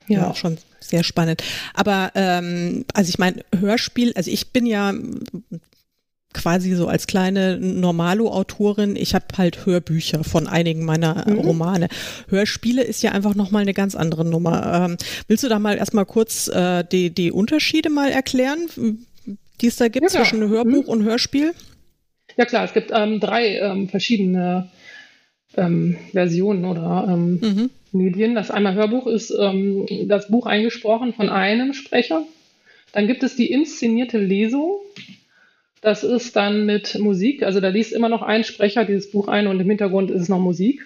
Ja, 0.08 0.28
ja, 0.28 0.36
schon 0.36 0.58
sehr 0.80 1.04
spannend. 1.04 1.44
Aber 1.74 2.12
ähm, 2.16 2.86
also 2.94 3.10
ich 3.10 3.20
meine, 3.20 3.44
Hörspiel, 3.58 4.14
also 4.16 4.30
ich 4.30 4.52
bin 4.52 4.66
ja 4.66 4.94
quasi 6.34 6.74
so 6.76 6.88
als 6.88 7.08
kleine 7.08 7.58
Normalo-Autorin, 7.58 8.96
ich 8.96 9.14
habe 9.14 9.26
halt 9.38 9.66
Hörbücher 9.66 10.24
von 10.24 10.48
einigen 10.48 10.86
meiner 10.86 11.30
mhm. 11.30 11.40
Romane. 11.40 11.88
Hörspiele 12.30 12.84
ist 12.84 13.04
ja 13.04 13.12
einfach 13.12 13.36
nochmal 13.36 13.64
eine 13.64 13.74
ganz 13.74 13.96
andere 13.96 14.26
Nummer. 14.26 14.86
Ähm, 14.86 14.98
willst 15.28 15.44
du 15.44 15.50
da 15.50 15.60
mal 15.60 15.78
erstmal 15.78 16.06
kurz 16.06 16.48
äh, 16.48 16.84
die, 16.90 17.10
die 17.10 17.32
Unterschiede 17.32 17.90
mal 17.90 18.10
erklären, 18.10 18.70
die 19.62 19.68
es 19.68 19.76
da 19.76 19.88
gibt 19.88 20.04
ja, 20.04 20.10
zwischen 20.10 20.48
Hörbuch 20.48 20.86
mhm. 20.86 20.90
und 20.90 21.04
Hörspiel? 21.04 21.54
Ja 22.38 22.46
klar, 22.46 22.64
es 22.64 22.74
gibt 22.74 22.92
ähm, 22.94 23.20
drei 23.20 23.58
ähm, 23.58 23.90
verschiedene 23.90 24.70
ähm, 25.58 25.98
Versionen 26.12 26.66
oder 26.66 27.08
ähm, 27.10 27.40
mhm. 27.42 27.70
Medien. 27.92 28.36
Das 28.36 28.52
einmal 28.52 28.76
Hörbuch 28.76 29.08
ist 29.08 29.32
ähm, 29.32 29.86
das 30.08 30.30
Buch 30.30 30.46
eingesprochen 30.46 31.14
von 31.14 31.30
einem 31.30 31.74
Sprecher. 31.74 32.26
Dann 32.94 33.08
gibt 33.08 33.24
es 33.24 33.36
die 33.36 33.52
inszenierte 33.52 34.18
Lesung. 34.18 34.80
Das 35.82 36.04
ist 36.04 36.36
dann 36.36 36.66
mit 36.66 37.00
Musik. 37.00 37.44
Also 37.44 37.60
da 37.60 37.70
liest 37.70 37.94
immer 37.94 38.10
noch 38.10 38.22
ein 38.22 38.44
Sprecher 38.44 38.86
dieses 38.86 39.12
Buch 39.12 39.28
ein 39.28 39.48
und 39.48 39.60
im 39.60 39.68
Hintergrund 39.68 40.12
ist 40.12 40.22
es 40.22 40.30
noch 40.30 40.40
Musik. 40.40 40.86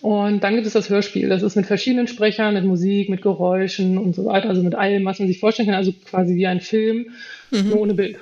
Und 0.00 0.44
dann 0.44 0.54
gibt 0.54 0.66
es 0.66 0.74
das 0.74 0.90
Hörspiel. 0.90 1.30
Das 1.30 1.42
ist 1.42 1.56
mit 1.56 1.64
verschiedenen 1.64 2.08
Sprechern, 2.08 2.52
mit 2.54 2.64
Musik, 2.64 3.08
mit 3.08 3.22
Geräuschen 3.22 3.96
und 3.96 4.14
so 4.14 4.26
weiter. 4.26 4.50
Also 4.50 4.62
mit 4.62 4.74
allem, 4.74 5.04
was 5.04 5.18
man 5.18 5.28
sich 5.28 5.40
vorstellen 5.40 5.68
kann. 5.68 5.76
Also 5.76 5.92
quasi 5.92 6.34
wie 6.34 6.46
ein 6.46 6.60
Film, 6.60 7.10
mhm. 7.50 7.68
nur 7.70 7.80
ohne 7.80 7.94
Bild. 7.94 8.18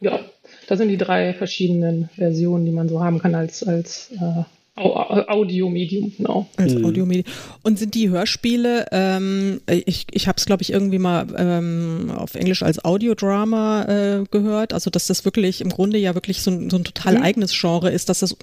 Ja, 0.00 0.18
das 0.66 0.78
sind 0.78 0.88
die 0.88 0.96
drei 0.96 1.32
verschiedenen 1.32 2.08
Versionen, 2.16 2.64
die 2.64 2.72
man 2.72 2.88
so 2.88 3.04
haben 3.04 3.20
kann 3.20 3.36
als, 3.36 3.62
als 3.62 4.10
äh, 4.10 4.42
Audiomedium, 4.74 6.14
genau. 6.16 6.46
Als 6.56 6.74
mhm. 6.74 6.86
Audiomedium. 6.86 7.26
Und 7.62 7.78
sind 7.78 7.94
die 7.94 8.08
Hörspiele, 8.08 8.86
ähm, 8.90 9.60
ich, 9.66 10.06
ich 10.10 10.28
habe 10.28 10.38
es, 10.38 10.46
glaube 10.46 10.62
ich, 10.62 10.72
irgendwie 10.72 10.98
mal 10.98 11.26
ähm, 11.36 12.10
auf 12.16 12.34
Englisch 12.34 12.62
als 12.62 12.82
Audiodrama 12.82 13.82
äh, 13.82 14.24
gehört, 14.30 14.72
also 14.72 14.88
dass 14.88 15.08
das 15.08 15.26
wirklich 15.26 15.60
im 15.60 15.68
Grunde 15.68 15.98
ja 15.98 16.14
wirklich 16.14 16.40
so 16.40 16.50
ein, 16.50 16.70
so 16.70 16.78
ein 16.78 16.84
total 16.84 17.18
mhm. 17.18 17.22
eigenes 17.22 17.52
Genre 17.52 17.90
ist, 17.90 18.08
dass 18.08 18.20
das 18.20 18.34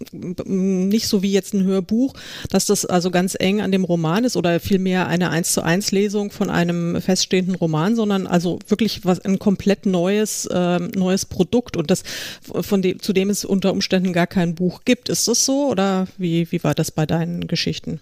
nicht 0.46 1.08
so 1.08 1.24
wie 1.24 1.32
jetzt 1.32 1.56
ein 1.56 1.64
Hörbuch, 1.64 2.14
dass 2.52 2.68
das 2.68 2.86
also 2.86 3.10
ganz 3.10 3.36
eng 3.40 3.62
an 3.62 3.72
dem 3.72 3.84
Roman 3.84 4.24
ist 4.24 4.38
oder 4.38 4.60
vielmehr 4.60 5.08
eine 5.08 5.32
eins 5.32 5.52
zu 5.52 5.64
eins 5.64 5.92
Lesung 5.92 6.30
von 6.30 6.52
einem 6.52 7.02
feststehenden 7.02 7.56
Roman, 7.56 7.96
sondern 7.96 8.28
also 8.28 8.60
wirklich 8.68 9.04
was 9.04 9.20
ein 9.20 9.40
komplett 9.40 9.88
neues, 9.88 10.46
äh, 10.46 10.78
neues 10.78 11.26
Produkt 11.26 11.76
und 11.76 11.90
das 11.90 12.04
von 12.42 12.84
dem, 12.84 13.00
zu 13.00 13.14
dem 13.14 13.32
es 13.32 13.46
unter 13.46 13.72
Umständen 13.72 14.14
gar 14.14 14.28
kein 14.28 14.54
Buch 14.54 14.82
gibt. 14.86 15.10
Ist 15.10 15.28
das 15.28 15.44
so 15.44 15.70
oder 15.70 16.08
wie, 16.20 16.52
wie 16.52 16.64
war 16.64 16.76
das 16.76 16.92
bei 16.92 17.06
deinen 17.06 17.48
Geschichten? 17.48 18.00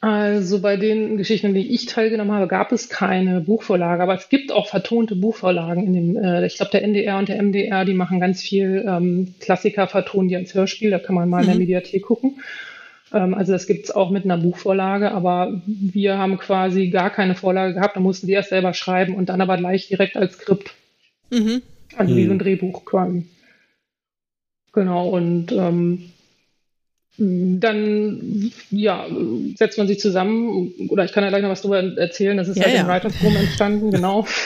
Also 0.00 0.60
bei 0.60 0.76
den 0.76 1.16
Geschichten, 1.16 1.46
in 1.46 1.54
denen 1.54 1.70
ich 1.70 1.86
teilgenommen 1.86 2.32
habe, 2.32 2.48
gab 2.48 2.72
es 2.72 2.88
keine 2.88 3.40
Buchvorlage, 3.40 4.02
aber 4.02 4.16
es 4.16 4.28
gibt 4.28 4.50
auch 4.50 4.66
vertonte 4.66 5.14
Buchvorlagen 5.14 5.86
in 5.86 5.92
dem, 5.92 6.16
äh, 6.16 6.44
ich 6.44 6.56
glaube 6.56 6.72
der 6.72 6.82
NDR 6.82 7.18
und 7.18 7.28
der 7.28 7.40
MDR, 7.40 7.84
die 7.84 7.94
machen 7.94 8.18
ganz 8.18 8.42
viel 8.42 8.84
ähm, 8.84 9.36
Klassiker 9.38 9.86
vertonen 9.86 10.28
die 10.28 10.34
als 10.34 10.54
Hörspiel, 10.54 10.90
da 10.90 10.98
kann 10.98 11.14
man 11.14 11.28
mal 11.28 11.36
mhm. 11.36 11.42
in 11.42 11.46
der 11.46 11.54
mhm. 11.54 11.60
Mediathek 11.60 12.02
gucken. 12.02 12.40
Ähm, 13.12 13.34
also 13.34 13.52
das 13.52 13.68
gibt 13.68 13.84
es 13.84 13.90
auch 13.92 14.10
mit 14.10 14.24
einer 14.24 14.38
Buchvorlage, 14.38 15.12
aber 15.12 15.62
wir 15.66 16.18
haben 16.18 16.36
quasi 16.36 16.88
gar 16.88 17.10
keine 17.10 17.36
Vorlage 17.36 17.74
gehabt, 17.74 17.94
da 17.94 18.00
mussten 18.00 18.26
wir 18.26 18.34
erst 18.34 18.50
selber 18.50 18.74
schreiben 18.74 19.14
und 19.14 19.28
dann 19.28 19.40
aber 19.40 19.56
gleich 19.56 19.86
direkt 19.86 20.16
als 20.16 20.34
Skript. 20.34 20.74
Mhm. 21.30 21.62
Also 21.96 22.12
mhm. 22.12 22.16
wie 22.16 22.26
so 22.26 22.32
ein. 22.32 22.38
Drehbuch 22.40 22.84
quasi. 22.84 23.26
Genau, 24.72 25.10
und 25.10 25.52
ähm, 25.52 26.10
dann 27.18 28.52
ja, 28.70 29.06
setzt 29.56 29.76
man 29.76 29.86
sich 29.86 30.00
zusammen, 30.00 30.72
oder 30.88 31.04
ich 31.04 31.12
kann 31.12 31.22
ja 31.22 31.28
gleich 31.28 31.42
noch 31.42 31.50
was 31.50 31.60
darüber 31.60 31.82
erzählen, 31.98 32.36
das 32.36 32.48
ist 32.48 32.56
ja, 32.56 32.64
halt 32.64 32.74
ja. 32.74 32.80
im 32.82 32.88
Writers 32.88 33.14
Room 33.22 33.36
entstanden, 33.36 33.90
genau. 33.90 34.26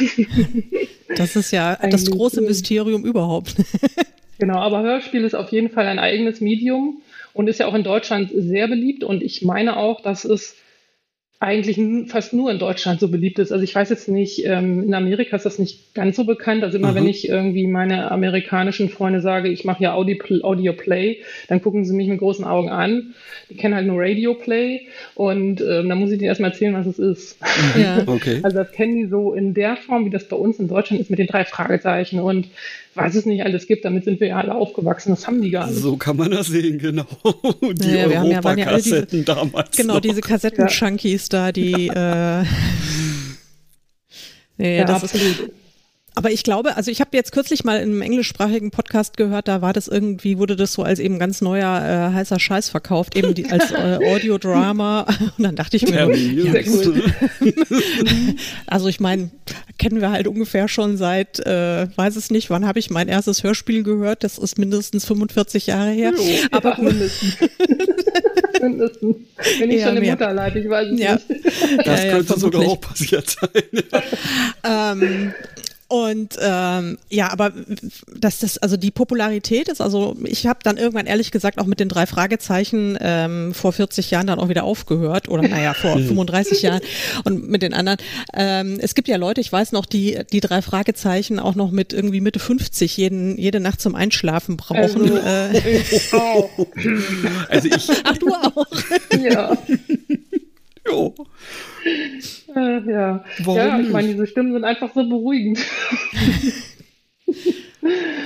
Das 1.16 1.36
ist 1.36 1.52
ja 1.52 1.76
das 1.76 2.10
große 2.10 2.42
Mysterium 2.42 3.04
überhaupt. 3.04 3.54
Genau, 4.38 4.58
aber 4.58 4.82
Hörspiel 4.82 5.24
ist 5.24 5.34
auf 5.34 5.50
jeden 5.50 5.70
Fall 5.70 5.86
ein 5.86 5.98
eigenes 5.98 6.42
Medium 6.42 7.00
und 7.32 7.48
ist 7.48 7.58
ja 7.58 7.66
auch 7.66 7.72
in 7.72 7.84
Deutschland 7.84 8.30
sehr 8.34 8.68
beliebt 8.68 9.02
und 9.02 9.22
ich 9.22 9.40
meine 9.40 9.78
auch, 9.78 10.02
dass 10.02 10.26
es 10.26 10.56
eigentlich 11.38 11.78
fast 12.10 12.32
nur 12.32 12.50
in 12.50 12.58
Deutschland 12.58 12.98
so 12.98 13.08
beliebt 13.08 13.38
ist. 13.38 13.52
Also 13.52 13.62
ich 13.62 13.74
weiß 13.74 13.90
jetzt 13.90 14.08
nicht, 14.08 14.46
ähm, 14.46 14.82
in 14.84 14.94
Amerika 14.94 15.36
ist 15.36 15.44
das 15.44 15.58
nicht 15.58 15.94
ganz 15.94 16.16
so 16.16 16.24
bekannt. 16.24 16.64
Also 16.64 16.78
immer 16.78 16.92
mhm. 16.92 16.96
wenn 16.96 17.06
ich 17.06 17.28
irgendwie 17.28 17.66
meine 17.66 18.10
amerikanischen 18.10 18.88
Freunde 18.88 19.20
sage, 19.20 19.48
ich 19.50 19.64
mache 19.64 19.82
ja 19.82 19.92
Audio, 19.92 20.16
Audio 20.42 20.72
Play, 20.72 21.18
dann 21.48 21.60
gucken 21.60 21.84
sie 21.84 21.94
mich 21.94 22.08
mit 22.08 22.20
großen 22.20 22.44
Augen 22.44 22.70
an. 22.70 23.14
Die 23.50 23.56
kennen 23.56 23.74
halt 23.74 23.86
nur 23.86 24.00
Radio 24.00 24.32
Play 24.32 24.86
und 25.14 25.60
ähm, 25.60 25.88
dann 25.88 25.98
muss 25.98 26.10
ich 26.10 26.18
denen 26.18 26.28
erstmal 26.28 26.50
erzählen, 26.52 26.74
was 26.74 26.86
es 26.86 26.98
ist. 26.98 27.38
Ja. 27.78 28.02
okay. 28.06 28.40
Also 28.42 28.56
das 28.56 28.72
kennen 28.72 28.96
die 28.96 29.06
so 29.06 29.34
in 29.34 29.52
der 29.52 29.76
Form, 29.76 30.06
wie 30.06 30.10
das 30.10 30.28
bei 30.28 30.36
uns 30.36 30.58
in 30.58 30.68
Deutschland 30.68 31.02
ist 31.02 31.10
mit 31.10 31.18
den 31.18 31.26
drei 31.26 31.44
Fragezeichen 31.44 32.18
und 32.18 32.48
was 32.96 33.14
es 33.14 33.26
nicht 33.26 33.44
alles 33.44 33.66
gibt, 33.66 33.84
damit 33.84 34.04
sind 34.04 34.20
wir 34.20 34.28
ja 34.28 34.36
alle 34.36 34.54
aufgewachsen, 34.54 35.10
das 35.10 35.26
haben 35.26 35.42
die 35.42 35.50
gar 35.50 35.66
nicht. 35.66 35.80
So 35.80 35.96
kann 35.96 36.16
man 36.16 36.30
das 36.30 36.48
sehen, 36.48 36.78
genau. 36.78 37.06
Die 37.62 37.90
ja, 37.90 38.06
Europa-Kassetten 38.06 39.24
ja 39.26 39.34
damals. 39.34 39.76
Genau, 39.76 39.94
noch. 39.94 40.00
diese 40.00 40.20
Kassetten-Junkies 40.20 41.28
da, 41.28 41.52
die 41.52 41.88
äh, 41.88 42.42
nee, 44.56 44.78
ja, 44.78 44.84
das 44.84 45.04
absolut. 45.04 45.40
Ist, 45.40 45.50
aber 46.16 46.30
ich 46.30 46.42
glaube, 46.42 46.76
also 46.76 46.90
ich 46.90 47.00
habe 47.02 47.10
jetzt 47.12 47.30
kürzlich 47.30 47.62
mal 47.62 47.76
in 47.76 47.90
einem 47.90 48.00
englischsprachigen 48.00 48.70
Podcast 48.70 49.18
gehört, 49.18 49.48
da 49.48 49.60
war 49.60 49.74
das 49.74 49.86
irgendwie, 49.86 50.38
wurde 50.38 50.56
das 50.56 50.72
so 50.72 50.82
als 50.82 50.98
eben 50.98 51.18
ganz 51.18 51.42
neuer 51.42 52.10
äh, 52.10 52.14
heißer 52.14 52.40
Scheiß 52.40 52.70
verkauft, 52.70 53.14
eben 53.18 53.34
die, 53.34 53.50
als 53.50 53.70
äh, 53.70 53.98
Audiodrama. 54.14 55.02
Und 55.36 55.44
dann 55.44 55.56
dachte 55.56 55.76
ich 55.76 55.86
mir, 55.86 56.10
ja, 56.16 56.62
gut. 56.62 57.02
also 58.66 58.88
ich 58.88 58.98
meine, 58.98 59.30
kennen 59.78 60.00
wir 60.00 60.10
halt 60.10 60.26
ungefähr 60.26 60.68
schon 60.68 60.96
seit, 60.96 61.38
äh, 61.40 61.86
weiß 61.96 62.16
es 62.16 62.30
nicht, 62.30 62.48
wann 62.48 62.66
habe 62.66 62.78
ich 62.78 62.88
mein 62.88 63.08
erstes 63.08 63.44
Hörspiel 63.44 63.82
gehört? 63.82 64.24
Das 64.24 64.38
ist 64.38 64.58
mindestens 64.58 65.04
45 65.04 65.66
Jahre 65.66 65.90
her. 65.90 66.14
Jo, 66.16 66.22
aber 66.50 66.78
ja, 66.78 66.82
mindestens. 66.82 67.36
mindestens. 68.62 69.16
Wenn 69.58 69.70
ich 69.70 69.80
ja, 69.80 69.88
schon 69.88 69.98
im 69.98 70.08
Mutterleib, 70.08 70.56
ich 70.56 70.66
weiß 70.66 70.88
es 70.92 70.98
ja. 70.98 71.14
nicht. 71.14 71.26
Das 71.84 72.04
ja, 72.04 72.10
könnte 72.10 72.40
sogar 72.40 72.62
auch 72.62 72.80
passiert 72.80 73.28
sein. 73.28 73.62
ähm, 74.64 75.34
und 75.88 76.36
ähm, 76.40 76.98
ja, 77.08 77.30
aber 77.30 77.52
dass 78.12 78.40
das, 78.40 78.58
also 78.58 78.76
die 78.76 78.90
Popularität 78.90 79.68
ist, 79.68 79.80
also 79.80 80.16
ich 80.24 80.46
habe 80.46 80.58
dann 80.64 80.78
irgendwann 80.78 81.06
ehrlich 81.06 81.30
gesagt 81.30 81.58
auch 81.58 81.66
mit 81.66 81.78
den 81.78 81.88
drei 81.88 82.06
Fragezeichen 82.06 82.98
ähm, 83.00 83.54
vor 83.54 83.72
40 83.72 84.10
Jahren 84.10 84.26
dann 84.26 84.40
auch 84.40 84.48
wieder 84.48 84.64
aufgehört 84.64 85.28
oder 85.28 85.46
naja, 85.46 85.74
vor 85.74 85.92
35 85.98 86.62
Jahren 86.62 86.80
und 87.22 87.48
mit 87.48 87.62
den 87.62 87.72
anderen. 87.72 87.98
Ähm, 88.34 88.78
es 88.80 88.96
gibt 88.96 89.06
ja 89.06 89.16
Leute, 89.16 89.40
ich 89.40 89.52
weiß 89.52 89.70
noch, 89.70 89.86
die 89.86 90.18
die 90.32 90.40
drei 90.40 90.60
Fragezeichen 90.60 91.38
auch 91.38 91.54
noch 91.54 91.70
mit 91.70 91.92
irgendwie 91.92 92.20
Mitte 92.20 92.40
50 92.40 92.96
jeden, 92.96 93.38
jede 93.38 93.60
Nacht 93.60 93.80
zum 93.80 93.94
Einschlafen 93.94 94.56
brauchen. 94.56 94.76
Also, 94.76 95.16
äh. 95.16 95.80
ich 95.80 96.12
auch. 96.12 96.50
Also 97.48 97.68
ich. 97.68 97.88
Ach, 98.02 98.18
du 98.18 98.34
auch. 98.34 98.66
ja. 99.20 99.56
jo. 100.86 101.14
Äh, 102.54 102.90
ja. 102.90 103.24
Warum 103.38 103.58
ja, 103.58 103.80
ich 103.80 103.90
meine, 103.90 104.08
diese 104.08 104.26
Stimmen 104.26 104.52
sind 104.52 104.64
einfach 104.64 104.92
so 104.94 105.08
beruhigend. 105.08 105.58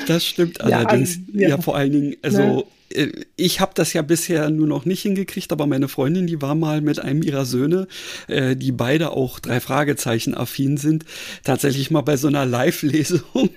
Das 0.06 0.24
stimmt 0.26 0.60
allerdings. 0.60 1.16
Ja, 1.16 1.22
also, 1.26 1.38
ja. 1.38 1.48
ja 1.50 1.60
vor 1.60 1.76
allen 1.76 1.92
Dingen, 1.92 2.16
also 2.22 2.40
ne? 2.40 2.64
Äh, 2.92 3.12
ich 3.36 3.60
habe 3.60 3.72
das 3.74 3.92
ja 3.92 4.02
bisher 4.02 4.50
nur 4.50 4.66
noch 4.66 4.84
nicht 4.84 5.02
hingekriegt, 5.02 5.52
aber 5.52 5.66
meine 5.66 5.88
Freundin, 5.88 6.26
die 6.26 6.42
war 6.42 6.54
mal 6.54 6.80
mit 6.80 6.98
einem 6.98 7.22
ihrer 7.22 7.44
Söhne, 7.44 7.86
äh, 8.26 8.56
die 8.56 8.72
beide 8.72 9.10
auch 9.10 9.38
drei 9.38 9.60
Fragezeichen 9.60 10.34
affin 10.34 10.76
sind, 10.76 11.04
tatsächlich 11.44 11.90
mal 11.90 12.00
bei 12.00 12.16
so 12.16 12.28
einer 12.28 12.46
Live-Lesung 12.46 13.50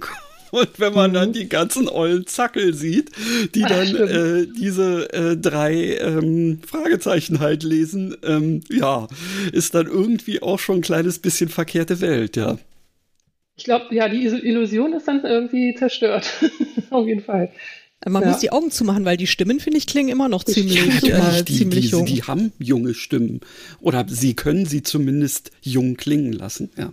und 0.54 0.80
wenn 0.80 0.94
man 0.94 1.10
mhm. 1.10 1.16
dann 1.16 1.34
die 1.34 1.50
ganzen 1.50 1.90
ollen 1.90 2.28
Zackel 2.28 2.76
sieht, 2.76 3.10
die 3.56 3.62
dann 3.62 3.96
äh, 3.96 4.46
diese 4.46 5.12
äh, 5.12 5.36
drei 5.36 5.98
ähm, 5.98 6.60
Fragezeichen 6.64 7.40
halt 7.40 7.64
lesen, 7.64 8.16
ähm, 8.24 8.62
ja, 8.70 9.08
ist 9.52 9.74
dann 9.74 9.88
irgendwie 9.88 10.44
auch 10.44 10.60
schon 10.60 10.78
ein 10.78 10.82
kleines 10.82 11.18
bisschen 11.18 11.50
verkehrte 11.50 12.02
Welt, 12.02 12.36
ja. 12.36 12.60
Ich 13.56 13.64
glaube, 13.64 13.96
ja, 13.96 14.08
die 14.08 14.26
Illusion 14.26 14.94
ist 14.94 15.08
dann 15.08 15.26
irgendwie 15.26 15.74
zerstört. 15.74 16.32
Auf 16.92 17.08
jeden 17.08 17.24
Fall. 17.24 17.52
Man 18.06 18.22
ja. 18.22 18.30
muss 18.30 18.40
die 18.40 18.52
Augen 18.52 18.70
zumachen, 18.70 19.06
weil 19.06 19.18
die 19.18 19.28
Stimmen, 19.28 19.60
finde 19.60 19.80
ich, 19.80 19.88
klingen 19.88 20.10
immer 20.10 20.30
noch 20.30 20.44
ziemlich, 20.44 21.04
äh, 21.04 21.44
die, 21.44 21.56
ziemlich 21.56 21.86
die, 21.86 21.92
jung. 21.92 22.06
Die 22.06 22.22
haben 22.24 22.52
junge 22.60 22.94
Stimmen. 22.94 23.42
Oder 23.80 24.06
sie 24.08 24.36
können 24.36 24.68
sie 24.68 24.84
zumindest 24.84 25.50
jung 25.62 25.98
klingen 25.98 26.34
lassen, 26.34 26.70
ja. 26.78 26.92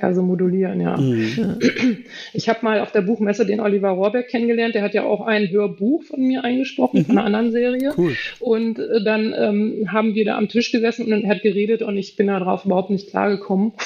Also 0.00 0.22
modulieren, 0.22 0.80
ja. 0.80 0.96
Mhm. 0.96 1.58
Ich 2.32 2.48
habe 2.48 2.60
mal 2.62 2.80
auf 2.80 2.92
der 2.92 3.02
Buchmesse 3.02 3.44
den 3.44 3.60
Oliver 3.60 3.90
Rohrbeck 3.90 4.28
kennengelernt. 4.28 4.74
Der 4.74 4.82
hat 4.82 4.94
ja 4.94 5.04
auch 5.04 5.20
ein 5.20 5.50
Hörbuch 5.50 6.02
von 6.04 6.20
mir 6.20 6.44
eingesprochen, 6.44 7.00
mhm. 7.00 7.04
von 7.04 7.18
einer 7.18 7.26
anderen 7.26 7.52
Serie. 7.52 7.92
Cool. 7.96 8.16
Und 8.40 8.78
äh, 8.78 9.04
dann 9.04 9.34
ähm, 9.36 9.92
haben 9.92 10.14
wir 10.14 10.24
da 10.24 10.38
am 10.38 10.48
Tisch 10.48 10.72
gesessen 10.72 11.04
und 11.04 11.24
er 11.24 11.28
hat 11.28 11.42
geredet 11.42 11.82
und 11.82 11.98
ich 11.98 12.16
bin 12.16 12.28
darauf 12.28 12.64
überhaupt 12.64 12.88
nicht 12.88 13.10
klargekommen. 13.10 13.72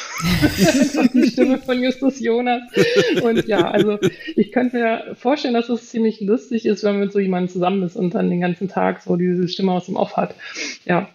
die 1.13 1.27
Stimme 1.29 1.59
von 1.59 1.83
Justus 1.83 2.21
Jonas. 2.21 2.63
Und 3.23 3.49
ja, 3.49 3.69
also 3.69 3.99
ich 4.37 4.53
könnte 4.53 4.77
mir 4.77 5.17
vorstellen, 5.17 5.55
dass 5.55 5.69
es 5.69 5.91
ziemlich 5.91 6.21
lustig 6.21 6.67
ist, 6.67 6.85
wenn 6.85 6.93
man 6.93 7.01
mit 7.01 7.13
so 7.13 7.19
jemandem 7.19 7.53
zusammen 7.53 7.83
ist 7.83 7.97
und 7.97 8.15
dann 8.15 8.31
den 8.31 8.41
ganzen 8.41 8.69
Tag 8.69 9.03
so 9.03 9.17
diese 9.17 9.49
Stimme 9.49 9.73
aus 9.73 9.87
dem 9.87 9.97
Off 9.97 10.17
hat. 10.17 10.37
Ja. 10.85 11.09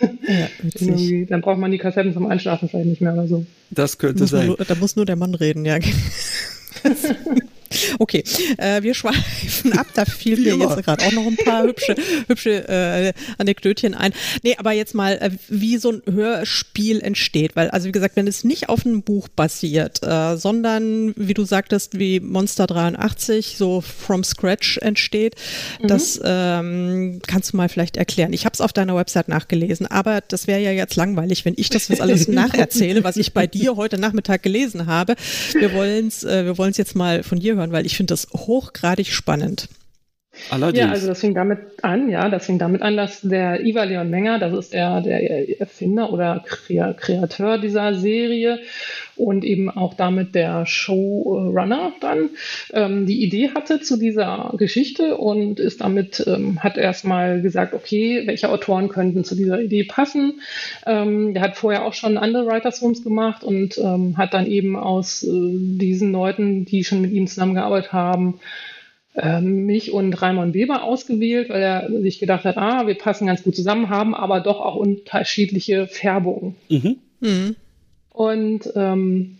ja 0.00 0.48
dann 1.28 1.40
braucht 1.42 1.58
man 1.58 1.70
die 1.70 1.78
Kassetten 1.78 2.12
zum 2.12 2.26
Einschlafen 2.26 2.68
vielleicht 2.68 2.88
nicht 2.88 3.00
mehr 3.00 3.12
oder 3.12 3.28
so. 3.28 3.46
Das 3.70 3.98
könnte 3.98 4.26
sein. 4.32 4.46
Nur, 4.48 4.56
da 4.56 4.74
muss 4.74 4.96
nur 4.96 5.06
der 5.06 5.16
Mann 5.16 5.34
reden, 5.34 5.64
ja. 5.64 5.78
Okay, 7.98 8.24
äh, 8.58 8.82
wir 8.82 8.94
schweifen 8.94 9.72
ab. 9.72 9.86
Da 9.94 10.04
fiel 10.04 10.38
mir 10.38 10.56
jetzt 10.56 10.82
gerade 10.84 11.04
auch 11.04 11.12
noch 11.12 11.26
ein 11.26 11.36
paar 11.36 11.64
hübsche, 11.64 11.94
hübsche 12.28 12.68
äh, 12.68 13.12
Anekdötchen 13.38 13.94
ein. 13.94 14.12
Nee, 14.42 14.56
aber 14.58 14.72
jetzt 14.72 14.94
mal, 14.94 15.14
äh, 15.14 15.30
wie 15.48 15.76
so 15.76 15.92
ein 15.92 16.02
Hörspiel 16.12 17.00
entsteht. 17.00 17.56
Weil, 17.56 17.70
also 17.70 17.88
wie 17.88 17.92
gesagt, 17.92 18.16
wenn 18.16 18.26
es 18.26 18.44
nicht 18.44 18.68
auf 18.68 18.86
einem 18.86 19.02
Buch 19.02 19.28
basiert, 19.28 20.02
äh, 20.02 20.36
sondern, 20.36 21.14
wie 21.16 21.34
du 21.34 21.44
sagtest, 21.44 21.98
wie 21.98 22.20
Monster 22.20 22.66
83 22.66 23.56
so 23.56 23.80
from 23.80 24.24
scratch 24.24 24.78
entsteht, 24.78 25.34
mhm. 25.80 25.88
das 25.88 26.20
ähm, 26.24 27.20
kannst 27.26 27.52
du 27.52 27.56
mal 27.56 27.68
vielleicht 27.68 27.96
erklären. 27.96 28.32
Ich 28.32 28.44
habe 28.44 28.54
es 28.54 28.60
auf 28.60 28.72
deiner 28.72 28.96
Website 28.96 29.28
nachgelesen, 29.28 29.86
aber 29.86 30.20
das 30.20 30.46
wäre 30.46 30.60
ja 30.60 30.70
jetzt 30.70 30.96
langweilig, 30.96 31.44
wenn 31.44 31.54
ich 31.56 31.68
das 31.68 31.88
jetzt 31.88 32.00
alles 32.00 32.28
nacherzähle, 32.28 33.04
was 33.04 33.16
ich 33.16 33.32
bei 33.32 33.46
dir 33.46 33.76
heute 33.76 33.98
Nachmittag 33.98 34.42
gelesen 34.42 34.86
habe. 34.86 35.16
Wir 35.52 35.72
wollen 35.72 36.08
es 36.08 36.24
äh, 36.24 36.44
wir 36.44 36.58
wollen's 36.58 36.76
jetzt 36.76 36.94
mal 36.94 37.22
von 37.22 37.38
dir 37.38 37.56
hören, 37.56 37.61
weil 37.70 37.86
ich 37.86 37.96
finde 37.96 38.12
das 38.12 38.26
hochgradig 38.32 39.12
spannend. 39.12 39.68
Allerdings. 40.50 40.84
Ja, 40.84 40.90
also 40.90 41.08
das 41.08 41.20
fing 41.20 41.34
damit 41.34 41.58
an, 41.82 42.08
ja, 42.08 42.28
das 42.28 42.46
fing 42.46 42.58
damit 42.58 42.82
an, 42.82 42.96
dass 42.96 43.20
der 43.20 43.64
Iva 43.64 43.84
Leon 43.84 44.10
Menger, 44.10 44.38
das 44.38 44.52
ist 44.52 44.72
der, 44.72 45.00
der 45.00 45.60
Erfinder 45.60 46.12
oder 46.12 46.44
Kreateur 46.46 47.58
dieser 47.58 47.94
Serie 47.94 48.60
und 49.16 49.44
eben 49.44 49.70
auch 49.70 49.94
damit 49.94 50.34
der 50.34 50.66
Showrunner 50.66 51.92
dann 52.00 52.30
ähm, 52.72 53.06
die 53.06 53.22
Idee 53.22 53.50
hatte 53.54 53.80
zu 53.80 53.96
dieser 53.96 54.52
Geschichte 54.56 55.16
und 55.16 55.60
ist 55.60 55.80
damit, 55.80 56.24
ähm, 56.26 56.62
hat 56.62 56.76
erstmal 56.76 57.42
gesagt, 57.42 57.74
okay, 57.74 58.22
welche 58.26 58.48
Autoren 58.48 58.88
könnten 58.88 59.24
zu 59.24 59.34
dieser 59.34 59.60
Idee 59.60 59.84
passen. 59.84 60.40
Ähm, 60.86 61.34
der 61.34 61.42
hat 61.42 61.56
vorher 61.56 61.84
auch 61.84 61.94
schon 61.94 62.18
andere 62.18 62.46
Writers 62.46 62.82
Rooms 62.82 63.02
gemacht 63.02 63.44
und 63.44 63.78
ähm, 63.78 64.16
hat 64.16 64.34
dann 64.34 64.46
eben 64.46 64.76
aus 64.76 65.22
äh, 65.22 65.28
diesen 65.30 66.12
Leuten, 66.12 66.64
die 66.64 66.84
schon 66.84 67.02
mit 67.02 67.12
ihm 67.12 67.26
zusammengearbeitet 67.26 67.92
haben, 67.92 68.40
mich 69.42 69.92
und 69.92 70.22
Raimon 70.22 70.54
Weber 70.54 70.84
ausgewählt, 70.84 71.50
weil 71.50 71.62
er 71.62 72.00
sich 72.00 72.18
gedacht 72.18 72.44
hat, 72.44 72.56
ah, 72.56 72.86
wir 72.86 72.94
passen 72.94 73.26
ganz 73.26 73.42
gut 73.42 73.54
zusammen, 73.54 73.90
haben 73.90 74.14
aber 74.14 74.40
doch 74.40 74.60
auch 74.60 74.76
unterschiedliche 74.76 75.86
Färbungen. 75.86 76.56
Mhm. 76.70 76.96
Mhm. 77.20 77.56
Und 78.10 78.72
ähm, 78.74 79.38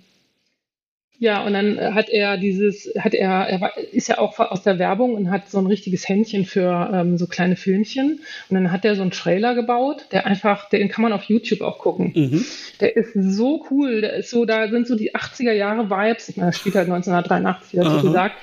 ja, 1.19 1.45
und 1.45 1.53
dann 1.53 1.95
hat 1.95 2.09
er 2.09 2.37
dieses, 2.37 2.93
hat 2.99 3.15
er, 3.15 3.31
er 3.31 3.61
war, 3.61 3.79
ist 3.79 4.09
ja 4.09 4.19
auch 4.19 4.41
aus 4.41 4.65
der 4.65 4.81
Werbung 4.81 5.15
und 5.15 5.31
hat 5.31 5.49
so 5.49 5.59
ein 5.59 5.67
richtiges 5.67 6.09
Händchen 6.09 6.45
für 6.45 6.91
ähm, 6.93 7.17
so 7.17 7.29
kleine 7.29 7.55
Filmchen. 7.55 8.21
Und 8.51 8.55
dann 8.55 8.73
hat 8.73 8.85
er 8.85 8.97
so 8.97 9.03
einen 9.03 9.13
Trailer 9.13 9.55
gebaut, 9.55 10.07
der 10.11 10.27
einfach, 10.27 10.69
den 10.69 10.89
kann 10.89 11.03
man 11.03 11.13
auf 11.13 11.23
YouTube 11.25 11.61
auch 11.61 11.79
gucken. 11.79 12.13
Mhm. 12.15 12.45
Der 12.81 12.97
ist 12.97 13.13
so 13.15 13.65
cool, 13.71 14.01
der 14.01 14.15
ist 14.15 14.31
so, 14.31 14.45
da 14.45 14.69
sind 14.69 14.89
so 14.89 14.97
die 14.97 15.15
80er 15.15 15.53
Jahre 15.53 15.89
Vibes, 15.89 16.29
ich 16.29 16.37
meine, 16.37 16.51
das 16.51 16.59
spielt 16.59 16.75
halt 16.75 16.89
1983, 16.91 17.75
wie 17.75 17.85
er 17.85 18.03
gesagt 18.03 18.37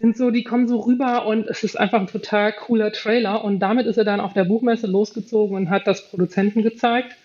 sind 0.00 0.16
so, 0.16 0.30
die 0.30 0.44
kommen 0.44 0.68
so 0.68 0.78
rüber 0.80 1.26
und 1.26 1.48
es 1.48 1.64
ist 1.64 1.78
einfach 1.78 2.00
ein 2.00 2.06
total 2.06 2.52
cooler 2.52 2.92
Trailer. 2.92 3.44
Und 3.44 3.58
damit 3.58 3.86
ist 3.86 3.96
er 3.96 4.04
dann 4.04 4.20
auf 4.20 4.32
der 4.32 4.44
Buchmesse 4.44 4.86
losgezogen 4.86 5.56
und 5.56 5.70
hat 5.70 5.86
das 5.86 6.08
Produzenten 6.08 6.62
gezeigt. 6.62 7.16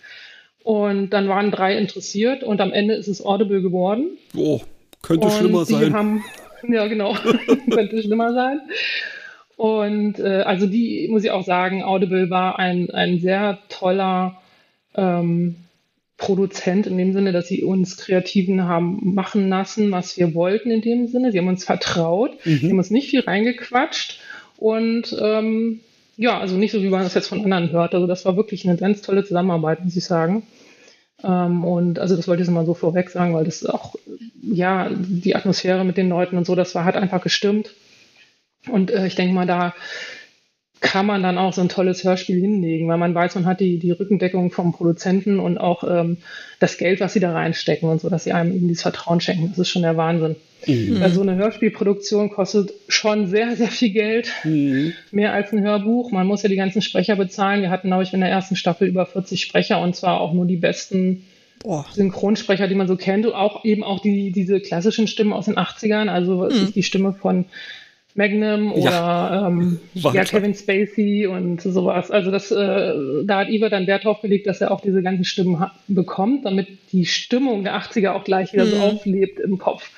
Und 0.64 1.10
dann 1.10 1.28
waren 1.28 1.50
drei 1.50 1.76
interessiert 1.76 2.42
und 2.42 2.60
am 2.60 2.72
Ende 2.72 2.94
ist 2.94 3.06
es 3.06 3.24
Audible 3.24 3.62
geworden. 3.62 4.18
Oh, 4.34 4.60
könnte 5.02 5.26
und 5.26 5.32
schlimmer 5.32 5.64
sein. 5.64 5.92
Haben, 5.92 6.24
ja, 6.66 6.86
genau, 6.86 7.14
könnte 7.70 8.02
schlimmer 8.02 8.32
sein. 8.32 8.60
Und 9.56 10.18
äh, 10.18 10.42
also 10.42 10.66
die, 10.66 11.06
muss 11.10 11.22
ich 11.22 11.30
auch 11.30 11.44
sagen, 11.44 11.84
Audible 11.84 12.28
war 12.30 12.58
ein, 12.58 12.90
ein 12.90 13.20
sehr 13.20 13.58
toller 13.68 14.40
ähm, 14.96 15.56
Produzent 16.16 16.86
in 16.86 16.96
dem 16.96 17.12
Sinne, 17.12 17.32
dass 17.32 17.48
sie 17.48 17.64
uns 17.64 17.96
Kreativen 17.96 18.64
haben 18.64 19.14
machen 19.14 19.48
lassen, 19.48 19.90
was 19.90 20.16
wir 20.16 20.34
wollten 20.34 20.70
in 20.70 20.80
dem 20.80 21.08
Sinne. 21.08 21.32
Sie 21.32 21.38
haben 21.38 21.48
uns 21.48 21.64
vertraut, 21.64 22.32
mhm. 22.44 22.58
sie 22.58 22.70
haben 22.70 22.78
uns 22.78 22.90
nicht 22.90 23.10
viel 23.10 23.20
reingequatscht 23.20 24.20
und 24.56 25.16
ähm, 25.20 25.80
ja, 26.16 26.38
also 26.38 26.56
nicht 26.56 26.70
so, 26.70 26.82
wie 26.82 26.88
man 26.88 27.02
das 27.02 27.14
jetzt 27.14 27.26
von 27.28 27.42
anderen 27.42 27.72
hört. 27.72 27.94
Also 27.94 28.06
das 28.06 28.24
war 28.24 28.36
wirklich 28.36 28.66
eine 28.66 28.76
ganz 28.76 29.02
tolle 29.02 29.24
Zusammenarbeit, 29.24 29.84
muss 29.84 29.96
ich 29.96 30.04
sagen. 30.04 30.44
Ähm, 31.24 31.64
und 31.64 31.98
also 31.98 32.16
das 32.16 32.28
wollte 32.28 32.42
ich 32.42 32.48
mal 32.48 32.66
so 32.66 32.74
vorweg 32.74 33.10
sagen, 33.10 33.34
weil 33.34 33.44
das 33.44 33.66
auch, 33.66 33.96
ja, 34.42 34.90
die 34.92 35.34
Atmosphäre 35.34 35.84
mit 35.84 35.96
den 35.96 36.08
Leuten 36.08 36.36
und 36.36 36.46
so, 36.46 36.54
das 36.54 36.74
war, 36.74 36.84
hat 36.84 36.96
einfach 36.96 37.22
gestimmt. 37.22 37.74
Und 38.68 38.90
äh, 38.90 39.06
ich 39.06 39.14
denke 39.16 39.34
mal, 39.34 39.46
da 39.46 39.74
kann 40.84 41.06
man 41.06 41.22
dann 41.22 41.38
auch 41.38 41.54
so 41.54 41.62
ein 41.62 41.70
tolles 41.70 42.04
Hörspiel 42.04 42.38
hinlegen, 42.38 42.86
weil 42.88 42.98
man 42.98 43.14
weiß, 43.14 43.36
man 43.36 43.46
hat 43.46 43.60
die, 43.60 43.78
die 43.78 43.90
Rückendeckung 43.90 44.50
vom 44.50 44.72
Produzenten 44.72 45.40
und 45.40 45.56
auch 45.56 45.82
ähm, 45.82 46.18
das 46.60 46.76
Geld, 46.76 47.00
was 47.00 47.14
sie 47.14 47.20
da 47.20 47.32
reinstecken 47.32 47.88
und 47.88 48.02
so, 48.02 48.10
dass 48.10 48.24
sie 48.24 48.34
einem 48.34 48.54
eben 48.54 48.68
dieses 48.68 48.82
Vertrauen 48.82 49.22
schenken. 49.22 49.48
Das 49.48 49.58
ist 49.58 49.70
schon 49.70 49.80
der 49.80 49.96
Wahnsinn. 49.96 50.36
Mhm. 50.66 51.02
Also 51.02 51.22
eine 51.22 51.36
Hörspielproduktion 51.36 52.28
kostet 52.28 52.74
schon 52.86 53.28
sehr, 53.28 53.56
sehr 53.56 53.68
viel 53.68 53.90
Geld. 53.90 54.30
Mhm. 54.44 54.92
Mehr 55.10 55.32
als 55.32 55.52
ein 55.52 55.62
Hörbuch. 55.62 56.12
Man 56.12 56.26
muss 56.26 56.42
ja 56.42 56.50
die 56.50 56.56
ganzen 56.56 56.82
Sprecher 56.82 57.16
bezahlen. 57.16 57.62
Wir 57.62 57.70
hatten, 57.70 57.88
glaube 57.88 58.02
ich, 58.02 58.12
in 58.12 58.20
der 58.20 58.28
ersten 58.28 58.54
Staffel 58.54 58.86
über 58.86 59.06
40 59.06 59.40
Sprecher 59.40 59.80
und 59.80 59.96
zwar 59.96 60.20
auch 60.20 60.34
nur 60.34 60.44
die 60.44 60.58
besten 60.58 61.24
Boah. 61.62 61.86
Synchronsprecher, 61.94 62.68
die 62.68 62.74
man 62.74 62.88
so 62.88 62.96
kennt, 62.96 63.24
und 63.24 63.32
auch 63.32 63.64
eben 63.64 63.82
auch 63.82 64.00
die, 64.00 64.32
diese 64.32 64.60
klassischen 64.60 65.06
Stimmen 65.06 65.32
aus 65.32 65.46
den 65.46 65.56
80ern, 65.56 66.08
also 66.08 66.46
mhm. 66.50 66.72
die 66.74 66.82
Stimme 66.82 67.14
von 67.14 67.46
Magnum 68.14 68.72
oder 68.72 68.90
ja, 68.90 69.48
ähm, 69.48 69.80
ja 69.94 70.24
Kevin 70.24 70.54
Spacey 70.54 71.26
und 71.26 71.60
sowas. 71.60 72.10
Also 72.10 72.30
das, 72.30 72.50
äh, 72.50 73.24
da 73.24 73.40
hat 73.40 73.48
Iva 73.48 73.68
dann 73.68 73.86
Wert 73.86 74.04
drauf 74.04 74.20
gelegt, 74.20 74.46
dass 74.46 74.60
er 74.60 74.70
auch 74.70 74.80
diese 74.80 75.02
ganzen 75.02 75.24
Stimmen 75.24 75.64
bekommt, 75.88 76.44
damit 76.44 76.68
die 76.92 77.06
Stimmung 77.06 77.64
der 77.64 77.76
80er 77.76 78.12
auch 78.12 78.24
gleich 78.24 78.52
wieder 78.52 78.64
mhm. 78.64 78.70
so 78.70 78.76
auflebt 78.78 79.40
im 79.40 79.58
Kopf. 79.58 79.90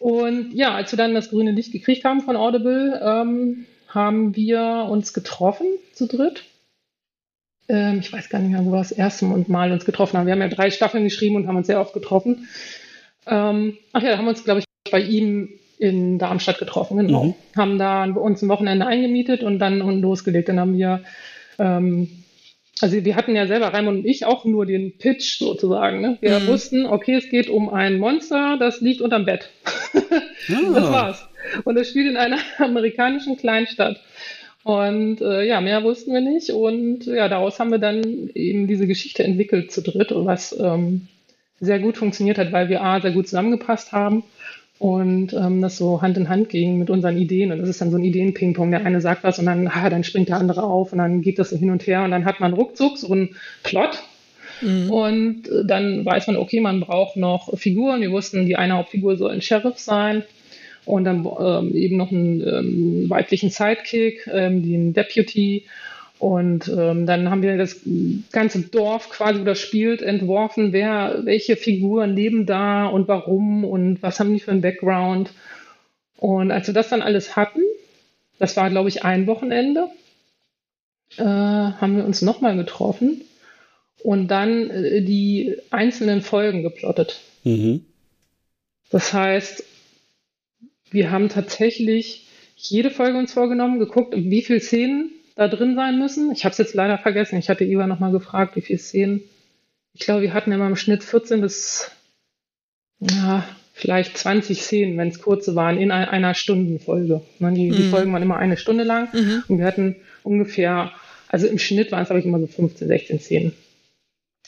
Und 0.00 0.52
ja, 0.52 0.74
als 0.74 0.92
wir 0.92 0.96
dann 0.96 1.14
das 1.14 1.30
grüne 1.30 1.52
Licht 1.52 1.72
gekriegt 1.72 2.04
haben 2.04 2.20
von 2.20 2.36
Audible, 2.36 3.00
ähm, 3.02 3.66
haben 3.88 4.36
wir 4.36 4.86
uns 4.88 5.12
getroffen 5.12 5.66
zu 5.92 6.06
dritt. 6.06 6.44
Ähm, 7.68 8.00
ich 8.00 8.12
weiß 8.12 8.28
gar 8.28 8.40
nicht 8.40 8.50
mehr, 8.50 8.64
wo 8.64 8.72
wir 8.72 8.78
das 8.78 8.92
erste 8.92 9.24
Mal 9.24 9.72
uns 9.72 9.84
getroffen 9.84 10.18
haben. 10.18 10.26
Wir 10.26 10.32
haben 10.32 10.42
ja 10.42 10.48
drei 10.48 10.70
Staffeln 10.70 11.04
geschrieben 11.04 11.36
und 11.36 11.46
haben 11.46 11.56
uns 11.56 11.66
sehr 11.66 11.80
oft 11.80 11.94
getroffen. 11.94 12.48
Ähm, 13.26 13.78
ach 13.92 14.02
ja, 14.02 14.10
da 14.10 14.18
haben 14.18 14.24
wir 14.24 14.30
uns, 14.30 14.44
glaube 14.44 14.60
ich, 14.60 14.66
bei 14.90 15.00
ihm 15.00 15.50
in 15.78 16.18
Darmstadt 16.18 16.58
getroffen, 16.58 16.98
genau. 16.98 17.24
Mhm. 17.24 17.34
Haben 17.56 17.78
da 17.78 18.04
uns 18.04 18.42
ein 18.42 18.48
Wochenende 18.48 18.86
eingemietet 18.86 19.42
und 19.42 19.58
dann 19.58 19.78
losgelegt. 20.00 20.48
Dann 20.48 20.60
haben 20.60 20.76
wir, 20.76 21.02
ähm, 21.58 22.08
also 22.80 23.04
wir 23.04 23.16
hatten 23.16 23.36
ja 23.36 23.46
selber, 23.46 23.68
Raimund 23.68 24.00
und 24.00 24.06
ich, 24.06 24.24
auch 24.26 24.44
nur 24.44 24.66
den 24.66 24.98
Pitch 24.98 25.38
sozusagen. 25.38 26.00
Ne? 26.00 26.18
Wir 26.20 26.40
mhm. 26.40 26.46
wussten, 26.48 26.86
okay, 26.86 27.14
es 27.14 27.28
geht 27.30 27.48
um 27.48 27.68
ein 27.68 27.98
Monster, 27.98 28.56
das 28.58 28.80
liegt 28.80 29.00
unterm 29.00 29.24
Bett. 29.24 29.50
Ja. 29.94 30.00
Das 30.74 30.90
war's. 30.90 31.28
Und 31.64 31.76
es 31.76 31.90
spielt 31.90 32.08
in 32.08 32.16
einer 32.16 32.38
amerikanischen 32.58 33.36
Kleinstadt. 33.36 34.00
Und 34.64 35.20
äh, 35.20 35.44
ja, 35.44 35.60
mehr 35.60 35.84
wussten 35.84 36.12
wir 36.12 36.22
nicht. 36.22 36.50
Und 36.50 37.04
ja, 37.04 37.28
daraus 37.28 37.60
haben 37.60 37.70
wir 37.70 37.78
dann 37.78 38.30
eben 38.34 38.66
diese 38.66 38.86
Geschichte 38.86 39.24
entwickelt 39.24 39.70
zu 39.70 39.82
dritt, 39.82 40.10
was 40.12 40.58
ähm, 40.58 41.08
sehr 41.60 41.78
gut 41.80 41.98
funktioniert 41.98 42.38
hat, 42.38 42.50
weil 42.50 42.68
wir 42.68 42.82
A, 42.82 43.00
sehr 43.00 43.12
gut 43.12 43.28
zusammengepasst 43.28 43.92
haben 43.92 44.24
und 44.78 45.32
ähm, 45.32 45.60
das 45.60 45.76
so 45.76 46.02
Hand 46.02 46.16
in 46.16 46.28
Hand 46.28 46.48
ging 46.48 46.78
mit 46.78 46.88
unseren 46.88 47.18
Ideen. 47.18 47.50
Und 47.50 47.58
das 47.58 47.68
ist 47.68 47.80
dann 47.80 47.90
so 47.90 47.96
ein 47.96 48.04
Ideen-Ping-Pong. 48.04 48.70
Der 48.70 48.84
eine 48.84 49.00
sagt 49.00 49.24
was 49.24 49.38
und 49.38 49.46
dann, 49.46 49.66
ah, 49.66 49.90
dann 49.90 50.04
springt 50.04 50.28
der 50.28 50.36
andere 50.36 50.62
auf 50.62 50.92
und 50.92 50.98
dann 50.98 51.20
geht 51.20 51.38
das 51.38 51.50
so 51.50 51.56
hin 51.56 51.70
und 51.70 51.86
her 51.86 52.04
und 52.04 52.12
dann 52.12 52.24
hat 52.24 52.38
man 52.38 52.52
ruckzuck 52.52 52.96
so 52.96 53.12
einen 53.12 53.36
Plot. 53.64 54.02
Mhm. 54.62 54.90
Und 54.90 55.48
äh, 55.48 55.64
dann 55.64 56.04
weiß 56.04 56.28
man, 56.28 56.36
okay, 56.36 56.60
man 56.60 56.80
braucht 56.80 57.16
noch 57.16 57.58
Figuren. 57.58 58.00
Wir 58.00 58.12
wussten, 58.12 58.46
die 58.46 58.56
eine 58.56 58.74
Hauptfigur 58.74 59.16
soll 59.16 59.32
ein 59.32 59.42
Sheriff 59.42 59.78
sein 59.78 60.22
und 60.84 61.04
dann 61.04 61.26
ähm, 61.40 61.74
eben 61.74 61.96
noch 61.96 62.12
einen 62.12 62.40
ähm, 62.40 63.10
weiblichen 63.10 63.50
Sidekick, 63.50 64.28
ähm, 64.32 64.62
den 64.62 64.92
Deputy 64.94 65.64
und 66.18 66.68
ähm, 66.68 67.06
dann 67.06 67.30
haben 67.30 67.42
wir 67.42 67.56
das 67.56 67.80
ganze 68.32 68.62
Dorf 68.62 69.08
quasi, 69.08 69.40
wo 69.40 69.44
das 69.44 69.60
spielt, 69.60 70.02
entworfen, 70.02 70.72
wer, 70.72 71.20
welche 71.24 71.56
Figuren 71.56 72.14
leben 72.14 72.44
da 72.44 72.86
und 72.86 73.06
warum 73.06 73.64
und 73.64 74.02
was 74.02 74.18
haben 74.18 74.34
die 74.34 74.40
für 74.40 74.50
einen 74.50 74.60
Background. 74.60 75.30
Und 76.16 76.50
als 76.50 76.66
wir 76.66 76.74
das 76.74 76.88
dann 76.88 77.02
alles 77.02 77.36
hatten, 77.36 77.60
das 78.40 78.56
war, 78.56 78.68
glaube 78.68 78.88
ich, 78.88 79.04
ein 79.04 79.28
Wochenende, 79.28 79.88
äh, 81.18 81.22
haben 81.22 81.96
wir 81.96 82.04
uns 82.04 82.20
nochmal 82.20 82.56
getroffen 82.56 83.22
und 84.02 84.28
dann 84.28 84.70
äh, 84.70 85.02
die 85.02 85.56
einzelnen 85.70 86.22
Folgen 86.22 86.64
geplottet. 86.64 87.20
Mhm. 87.44 87.84
Das 88.90 89.12
heißt, 89.12 89.62
wir 90.90 91.12
haben 91.12 91.28
tatsächlich 91.28 92.26
jede 92.56 92.90
Folge 92.90 93.18
uns 93.18 93.32
vorgenommen, 93.32 93.78
geguckt, 93.78 94.14
wie 94.16 94.42
viele 94.42 94.60
Szenen 94.60 95.12
da 95.38 95.46
drin 95.46 95.76
sein 95.76 96.00
müssen. 96.00 96.32
Ich 96.32 96.44
habe 96.44 96.52
es 96.52 96.58
jetzt 96.58 96.74
leider 96.74 96.98
vergessen. 96.98 97.38
Ich 97.38 97.48
hatte 97.48 97.64
Iva 97.64 97.86
nochmal 97.86 98.10
gefragt, 98.10 98.56
wie 98.56 98.60
viele 98.60 98.80
Szenen. 98.80 99.22
Ich 99.94 100.00
glaube, 100.00 100.22
wir 100.22 100.34
hatten 100.34 100.50
immer 100.50 100.66
im 100.66 100.74
Schnitt 100.74 101.04
14 101.04 101.40
bis 101.40 101.92
ja, 102.98 103.44
vielleicht 103.72 104.18
20 104.18 104.60
Szenen, 104.60 104.98
wenn 104.98 105.08
es 105.08 105.22
kurze 105.22 105.54
waren, 105.54 105.78
in 105.78 105.92
einer 105.92 106.34
Stundenfolge. 106.34 107.22
Ne, 107.38 107.52
die, 107.52 107.70
mhm. 107.70 107.76
die, 107.76 107.82
Folgen 107.84 108.12
waren 108.12 108.22
immer 108.22 108.36
eine 108.36 108.56
Stunde 108.56 108.82
lang 108.82 109.08
mhm. 109.12 109.44
und 109.46 109.58
wir 109.58 109.64
hatten 109.64 109.94
ungefähr, 110.24 110.90
also 111.28 111.46
im 111.46 111.60
Schnitt 111.60 111.92
waren 111.92 112.02
es, 112.02 112.08
glaube 112.08 112.18
ich, 112.18 112.26
immer 112.26 112.40
so 112.40 112.48
15, 112.48 112.88
16 112.88 113.20
Szenen. 113.20 113.52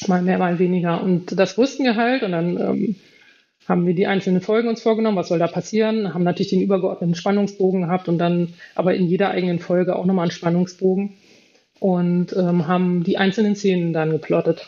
Mal 0.09 0.23
mehr, 0.23 0.39
mal 0.39 0.59
weniger. 0.59 1.01
Und 1.05 1.39
das 1.39 1.57
wussten 1.57 1.85
wir 1.85 1.95
halt 1.95 2.25
und 2.25 2.33
dann 2.33 2.57
ähm, 2.57 2.97
haben 3.69 3.87
wir 3.87 3.95
die 3.95 4.07
einzelnen 4.07 4.41
Folgen 4.41 4.69
uns 4.69 4.83
vorgenommen, 4.83 5.17
was 5.17 5.29
soll 5.29 5.39
da 5.39 5.47
passieren, 5.47 6.15
haben 6.15 6.25
natürlich 6.25 6.51
den 6.51 6.63
übergeordneten 6.63 7.15
Spannungsbogen 7.15 7.83
gehabt 7.83 8.09
und 8.09 8.19
dann 8.19 8.55
aber 8.75 8.95
in 8.95 9.07
jeder 9.07 9.31
eigenen 9.31 9.59
Folge 9.59 9.97
auch 9.97 10.07
nochmal 10.07 10.25
einen 10.25 10.33
Spannungsbogen 10.33 11.15
und 11.79 12.35
ähm, 12.37 12.67
haben 12.67 13.05
die 13.05 13.17
einzelnen 13.17 13.57
Szenen 13.57 13.93
dann 13.93 14.11
geplottet 14.11 14.67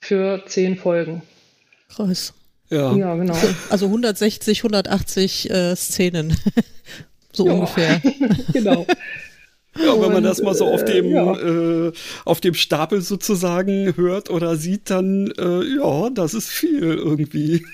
für 0.00 0.42
zehn 0.46 0.76
Folgen. 0.76 1.22
Krass. 1.88 2.34
Ja. 2.70 2.94
Ja, 2.96 3.14
genau. 3.14 3.36
Also 3.70 3.86
160, 3.86 4.60
180 4.60 5.50
äh, 5.50 5.76
Szenen. 5.76 6.36
so 7.32 7.46
Ja. 7.46 7.52
ungefähr. 7.52 8.00
genau. 8.52 8.86
Ja, 9.78 10.00
wenn 10.00 10.12
man 10.12 10.22
das 10.22 10.42
mal 10.42 10.54
so 10.54 10.66
auf 10.66 10.82
äh, 10.82 10.84
dem, 10.84 11.10
ja. 11.10 11.88
äh, 11.88 11.92
auf 12.24 12.40
dem 12.40 12.54
Stapel 12.54 13.00
sozusagen 13.00 13.96
hört 13.96 14.28
oder 14.28 14.56
sieht, 14.56 14.90
dann, 14.90 15.32
äh, 15.38 15.62
ja, 15.76 16.10
das 16.10 16.34
ist 16.34 16.48
viel 16.48 16.82
irgendwie. 16.82 17.64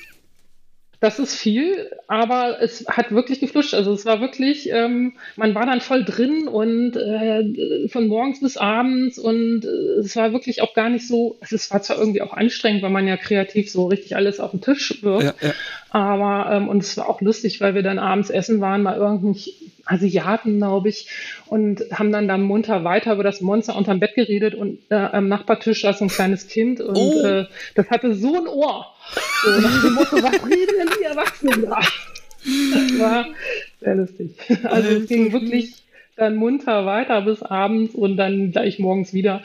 Das 1.00 1.20
ist 1.20 1.36
viel, 1.36 1.90
aber 2.08 2.60
es 2.60 2.84
hat 2.88 3.12
wirklich 3.12 3.38
gefluscht. 3.38 3.72
Also 3.72 3.92
es 3.92 4.04
war 4.04 4.20
wirklich, 4.20 4.68
ähm, 4.72 5.12
man 5.36 5.54
war 5.54 5.64
dann 5.64 5.80
voll 5.80 6.04
drin 6.04 6.48
und 6.48 6.96
äh, 6.96 7.86
von 7.88 8.08
morgens 8.08 8.40
bis 8.40 8.56
abends 8.56 9.16
und 9.16 9.64
äh, 9.64 10.00
es 10.00 10.16
war 10.16 10.32
wirklich 10.32 10.60
auch 10.60 10.74
gar 10.74 10.88
nicht 10.88 11.06
so, 11.06 11.36
also 11.40 11.54
es 11.54 11.70
war 11.70 11.82
zwar 11.82 11.98
irgendwie 11.98 12.20
auch 12.20 12.32
anstrengend, 12.32 12.82
weil 12.82 12.90
man 12.90 13.06
ja 13.06 13.16
kreativ 13.16 13.70
so 13.70 13.86
richtig 13.86 14.16
alles 14.16 14.40
auf 14.40 14.50
den 14.50 14.60
Tisch 14.60 15.02
wirft, 15.02 15.22
Ja, 15.40 15.48
ja. 15.48 15.54
aber 15.90 16.50
ähm, 16.52 16.68
und 16.68 16.82
es 16.82 16.96
war 16.96 17.08
auch 17.08 17.20
lustig, 17.20 17.60
weil 17.60 17.76
wir 17.76 17.82
dann 17.84 18.00
abends 18.00 18.30
essen 18.30 18.60
waren 18.60 18.82
bei 18.82 18.96
irgendwelchen 18.96 19.52
Asiaten, 19.86 20.58
glaube 20.58 20.88
ich, 20.88 21.08
und 21.46 21.80
haben 21.92 22.10
dann 22.12 22.26
da 22.28 22.36
munter 22.36 22.82
weiter 22.84 23.14
über 23.14 23.22
das 23.22 23.40
Monster 23.40 23.76
unterm 23.76 24.00
Bett 24.00 24.14
geredet 24.16 24.54
und 24.54 24.80
äh, 24.90 24.96
am 24.96 25.28
Nachbartisch 25.28 25.82
saß 25.82 26.02
ein 26.02 26.08
kleines 26.08 26.48
Kind 26.48 26.80
und 26.80 26.96
Oh. 26.96 27.24
äh, 27.24 27.46
das 27.76 27.88
hatte 27.88 28.14
so 28.14 28.34
ein 28.34 28.48
Ohr. 28.48 28.86
So 29.44 29.60
nach 29.60 29.82
dem 29.82 29.94
Motto, 29.94 30.22
was 30.22 30.44
reden 30.44 30.78
denn 30.78 30.90
die 30.98 31.04
Erwachsenen 31.04 31.62
da? 31.62 31.80
Das 31.80 32.98
war 32.98 33.26
sehr 33.80 33.94
lustig. 33.94 34.30
Also 34.64 34.88
es 34.88 35.08
ging 35.08 35.32
wirklich 35.32 35.74
dann 36.16 36.34
munter 36.34 36.84
weiter 36.84 37.22
bis 37.22 37.42
abends 37.42 37.94
und 37.94 38.16
dann 38.16 38.50
gleich 38.50 38.78
morgens 38.78 39.14
wieder. 39.14 39.42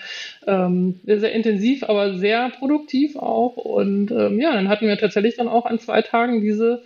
Ähm, 0.48 1.00
sehr, 1.06 1.32
intensiv, 1.32 1.84
aber 1.84 2.16
sehr 2.16 2.50
produktiv 2.50 3.16
auch. 3.16 3.56
Und 3.58 4.12
ähm, 4.12 4.40
ja, 4.40 4.54
dann 4.54 4.70
hatten 4.70 4.88
wir 4.88 4.98
tatsächlich 4.98 5.36
dann 5.36 5.48
auch 5.48 5.66
an 5.66 5.80
zwei 5.80 6.02
Tagen 6.02 6.42
diese 6.42 6.82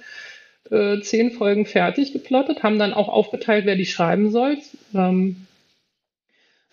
äh, 0.69 0.99
zehn 0.99 1.31
Folgen 1.31 1.65
fertig 1.65 2.13
geplottet, 2.13 2.63
haben 2.63 2.79
dann 2.79 2.93
auch 2.93 3.07
aufgeteilt, 3.07 3.65
wer 3.65 3.75
die 3.75 3.85
schreiben 3.85 4.29
soll. 4.29 4.57
Ähm, 4.93 5.46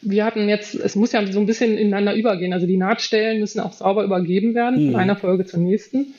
wir 0.04 0.24
hatten 0.24 0.48
jetzt, 0.48 0.74
es 0.74 0.96
muss 0.96 1.12
ja 1.12 1.26
so 1.26 1.40
ein 1.40 1.46
bisschen 1.46 1.76
ineinander 1.78 2.14
übergehen. 2.14 2.52
Also 2.52 2.66
die 2.66 2.76
Nahtstellen 2.76 3.40
müssen 3.40 3.60
auch 3.60 3.72
sauber 3.72 4.04
übergeben 4.04 4.54
werden 4.54 4.86
Mhm. 4.86 4.92
von 4.92 5.00
einer 5.00 5.16
Folge 5.16 5.44
zur 5.44 5.60
nächsten. 5.60 6.14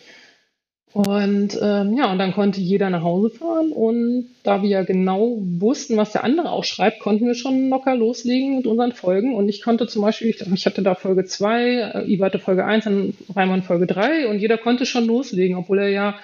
Und 0.94 1.60
ähm, 1.62 1.98
ja, 1.98 2.10
und 2.10 2.20
dann 2.20 2.32
konnte 2.34 2.62
jeder 2.62 2.90
nach 2.90 3.04
Hause 3.04 3.30
fahren. 3.30 3.74
Und 3.74 4.28
da 4.44 4.62
wir 4.62 4.70
ja 4.70 4.84
genau 4.84 5.38
wussten, 5.42 5.98
was 5.98 6.14
der 6.14 6.24
andere 6.24 6.52
auch 6.52 6.64
schreibt, 6.64 7.02
konnten 7.02 7.26
wir 7.28 7.36
schon 7.36 7.68
locker 7.70 7.98
loslegen 7.98 8.56
mit 8.56 8.66
unseren 8.66 8.94
Folgen. 8.94 9.36
Und 9.36 9.50
ich 9.50 9.62
konnte 9.62 9.88
zum 9.88 10.04
Beispiel, 10.04 10.30
ich, 10.30 10.40
ich 10.40 10.66
hatte 10.66 10.84
da 10.84 10.96
Folge 10.96 11.26
2, 11.26 11.64
äh, 11.64 12.06
Iva 12.10 12.28
hatte 12.28 12.40
Folge 12.40 12.64
1, 12.64 12.86
dann 12.86 13.14
Reimann 13.36 13.62
Folge 13.64 13.88
3 13.88 14.28
und 14.30 14.40
jeder 14.40 14.58
konnte 14.58 14.86
schon 14.86 15.06
loslegen, 15.06 15.58
obwohl 15.58 15.80
er 15.80 15.90
ja, 15.90 16.16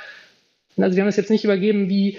also 0.78 0.96
wir 0.96 1.04
haben 1.04 1.10
es 1.10 1.18
jetzt 1.18 1.32
nicht 1.32 1.44
übergeben, 1.44 1.90
wie 1.90 2.18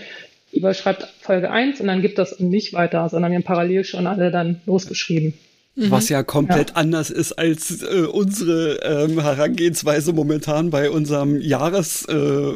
Iva 0.53 0.75
schreibt 0.75 1.09
Folge 1.21 1.51
1 1.51 1.81
und 1.81 1.87
dann 1.87 2.03
gibt 2.03 2.19
das 2.19 2.38
an 2.38 2.51
mich 2.51 2.73
weiter, 2.75 3.09
sondern 3.09 3.33
wir 3.33 3.37
haben 3.38 3.45
parallel 3.45 3.85
schon 3.85 4.07
alle 4.07 4.31
dann 4.31 4.61
losgeschrieben. 4.67 5.35
Was 5.75 6.11
ja 6.11 6.23
komplett 6.23 6.77
anders 6.77 7.09
ist 7.09 7.33
als 7.33 7.83
äh, 7.83 8.03
unsere 8.03 8.81
ähm, 8.83 9.19
Herangehensweise 9.21 10.13
momentan 10.13 10.69
bei 10.69 10.91
unserem 10.91 11.41
Jahres, 11.41 12.05
äh, 12.05 12.53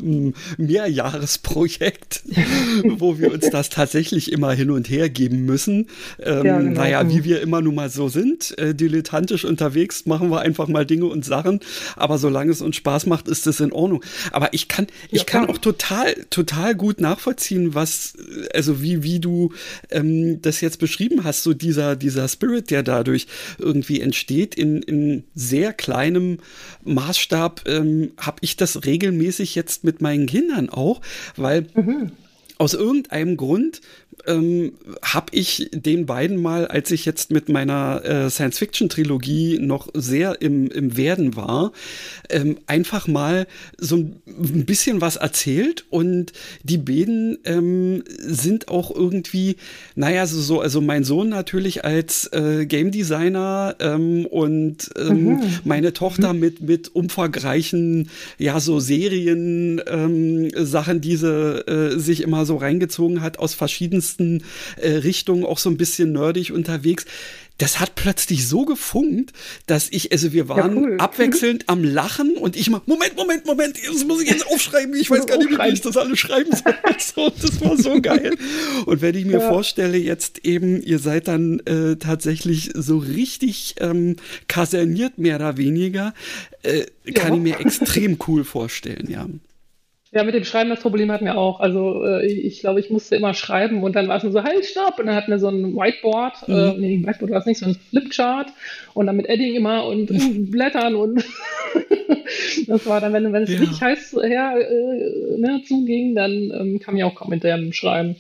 Mehrjahresprojekt, 0.59 2.23
wo 2.99 3.19
wir 3.19 3.33
uns 3.33 3.49
das 3.49 3.71
tatsächlich 3.71 4.33
immer 4.33 4.53
hin 4.53 4.71
und 4.71 4.91
her 4.91 5.09
geben 5.09 5.47
müssen. 5.47 5.89
Ähm, 6.23 6.45
Ja, 6.45 6.59
genau. 6.59 6.81
Naja, 6.81 7.09
wie 7.09 7.25
wir 7.25 7.41
immer 7.41 7.63
nun 7.63 7.75
mal 7.75 7.89
so 7.89 8.09
sind, 8.09 8.57
äh, 8.59 8.75
dilettantisch 8.75 9.47
unterwegs, 9.47 10.05
machen 10.05 10.31
wir 10.31 10.41
einfach 10.41 10.69
mal 10.69 10.85
Dinge 10.85 11.07
und 11.07 11.25
Sachen. 11.25 11.61
Aber 11.97 12.19
solange 12.19 12.53
es 12.53 12.61
uns 12.61 12.77
Spaß 12.77 13.07
macht, 13.07 13.29
ist 13.29 13.47
das 13.47 13.61
in 13.61 13.73
Ordnung. 13.73 14.05
Aber 14.31 14.53
ich 14.53 14.69
kann, 14.69 14.89
ich 15.11 15.21
Ja, 15.21 15.25
kann 15.25 15.47
auch 15.49 15.59
total, 15.59 16.15
total 16.29 16.75
gut 16.75 17.01
nachvollziehen, 17.01 17.75
was, 17.75 18.13
also 18.53 18.83
wie, 18.83 19.03
wie 19.03 19.21
du 19.21 19.53
ähm, 19.91 20.43
das 20.43 20.61
jetzt 20.61 20.79
beschrieben 20.79 21.25
hast, 21.25 21.43
so 21.43 21.55
dieser, 21.55 21.97
dieser 21.97 22.29
Spirit, 22.29 22.71
der 22.71 22.83
dadurch 23.07 23.27
irgendwie 23.59 24.01
entsteht, 24.01 24.55
in, 24.55 24.83
in 24.83 25.25
sehr 25.35 25.73
kleinem 25.73 26.39
Maßstab, 26.85 27.63
ähm, 27.67 28.13
habe 28.19 28.39
ich 28.41 28.57
das 28.57 28.85
regelmäßig 28.85 29.55
jetzt 29.55 29.85
mit 29.85 30.01
meinen 30.01 30.27
Kindern 30.27 30.69
auch, 30.69 31.01
weil 31.37 31.67
aus 32.59 32.75
irgendeinem 32.75 33.37
Grund 33.37 33.81
ähm, 34.27 34.73
habe 35.03 35.27
ich 35.33 35.71
den 35.73 36.07
beiden 36.07 36.41
mal, 36.41 36.67
als 36.67 36.91
ich 36.91 37.05
jetzt 37.05 37.31
mit 37.31 37.49
meiner 37.49 38.05
äh, 38.05 38.31
Science-Fiction-Trilogie 38.31 39.59
noch 39.61 39.89
sehr 39.95 40.41
im, 40.43 40.71
im 40.71 40.97
Werden 40.97 41.37
war, 41.37 41.73
ähm, 42.29 42.59
einfach 42.67 43.07
mal 43.07 43.47
so 43.79 43.97
ein 43.97 44.17
ein 44.27 44.65
bisschen 44.65 45.01
was 45.01 45.17
erzählt 45.17 45.85
und 45.91 46.33
die 46.63 46.79
beiden 46.79 47.39
ähm, 47.45 48.03
sind 48.19 48.69
auch 48.69 48.95
irgendwie, 48.95 49.57
naja, 49.95 50.27
so, 50.27 50.41
so, 50.41 50.61
also 50.61 50.81
mein 50.81 51.05
Sohn 51.05 51.29
natürlich 51.29 51.85
als 51.85 52.27
äh, 52.33 52.67
Game 52.67 52.91
Designer 52.91 53.77
ähm, 53.81 54.27
und 54.27 54.91
ähm, 54.97 55.41
meine 55.65 55.93
Tochter 55.93 56.33
mit, 56.33 56.61
mit 56.61 56.95
umfangreichen, 56.95 58.09
ja, 58.39 58.61
so 58.61 58.81
Serien, 58.81 59.81
ähm, 59.87 60.51
Sachen, 60.55 61.01
die 61.01 61.17
sie 61.17 61.27
äh, 61.67 61.99
sich 61.99 62.23
immer 62.23 62.45
so 62.47 62.57
reingezogen 62.57 63.23
hat 63.23 63.39
aus 63.39 63.55
verschiedensten 63.55 64.16
äh, 64.77 64.91
Richtungen, 64.91 65.45
auch 65.45 65.59
so 65.59 65.71
ein 65.71 65.77
bisschen 65.77 66.13
nerdig 66.13 66.53
unterwegs. 66.53 67.05
Das 67.59 67.81
hat 67.81 67.95
plötzlich 67.95 68.47
so 68.47 68.67
gefunkt, 68.67 69.33
dass 69.67 69.89
ich, 69.91 70.13
also 70.13 70.35
wir 70.35 70.47
waren 70.47 70.77
cool. 70.77 70.97
abwechselnd 70.99 71.71
am 71.71 71.83
Lachen 71.85 72.35
und 72.37 72.55
ich 72.55 72.69
mal, 72.69 72.83
Moment, 72.85 73.17
Moment, 73.17 73.47
Moment, 73.47 73.79
das 73.83 74.05
muss 74.05 74.21
ich 74.23 74.29
jetzt 74.29 74.47
aufschreiben, 74.47 74.95
ich 74.95 75.11
weiß 75.11 75.27
gar 75.27 75.39
nicht, 75.39 75.49
wie 75.51 75.73
ich 75.73 75.81
das 75.81 75.97
alles 75.97 76.19
schreiben 76.19 76.51
soll. 76.55 76.75
So, 77.15 77.31
das 77.41 77.59
war 77.63 77.77
so 77.79 77.99
geil. 78.03 78.35
Und 78.85 79.01
wenn 79.01 79.15
ich 79.15 79.25
mir 79.25 79.39
Ja. 79.41 79.49
vorstelle, 79.49 79.97
jetzt 79.97 80.45
eben, 80.45 80.83
ihr 80.83 80.99
seid 80.99 81.29
dann 81.29 81.61
äh, 81.61 81.97
tatsächlich 81.97 82.73
so 82.75 82.99
richtig 82.99 83.77
ähm, 83.81 84.17
kaserniert, 84.49 85.17
mehr 85.17 85.37
oder 85.37 85.57
weniger, 85.57 86.13
äh, 86.63 86.85
kann 87.15 87.31
Ja. 87.33 87.37
ich 87.37 87.41
mir 87.43 87.61
extrem 87.61 88.19
cool 88.27 88.45
vorstellen, 88.45 89.09
ja. 89.11 89.27
Ja, 90.17 90.25
mit 90.25 90.35
dem 90.35 90.45
Schreiben, 90.45 90.71
das 90.71 90.81
Problem 90.81 91.13
hatten 91.13 91.27
wir 91.27 91.37
auch. 91.37 91.61
Also 91.61 92.03
äh, 92.07 92.25
ich, 92.27 92.61
glaube, 92.61 92.81
ich 92.81 92.89
musste 92.89 93.17
immer 93.17 93.35
schreiben 93.35 93.83
und 93.83 93.95
dann 93.95 94.09
war 94.09 94.17
es 94.17 94.23
nur 94.23 94.33
so, 94.33 94.43
halt, 94.43 94.65
stopp! 94.65 94.99
Und 94.99 95.09
dann 95.09 95.15
hatten 95.15 95.31
wir 95.31 95.39
so 95.39 95.49
ein 95.49 95.77
Whiteboard, 95.77 96.49
äh, 96.49 96.73
nee, 96.79 97.03
Whiteboard 97.05 97.33
war 97.33 97.41
es 97.41 97.45
nicht, 97.45 97.59
so 97.59 97.67
ein 97.67 97.77
Flipchart 97.91 98.49
und 98.95 99.07
dann 99.09 99.17
mit 99.19 99.27
Edding 99.29 99.55
immer 99.55 99.85
und 99.85 100.07
Blättern 100.51 100.95
und 100.95 101.23
das 102.67 102.87
war 102.87 103.03
dann, 103.03 103.13
wenn, 103.13 103.31
wenn 103.35 103.43
es 103.43 103.51
Ja. 103.51 103.59
richtig 103.59 103.83
heiß 103.83 104.17
her 104.23 104.55
äh, 104.59 105.39
ne, 105.39 105.61
zuging, 105.69 106.15
dann 106.15 106.31
ähm, 106.33 106.79
kam 106.81 106.97
ich 106.97 107.05
auch 107.05 107.15
kaum 107.15 107.33
hinterher 107.33 107.59
mit 107.59 107.67
dem 107.67 107.73
Schreiben. 107.75 108.17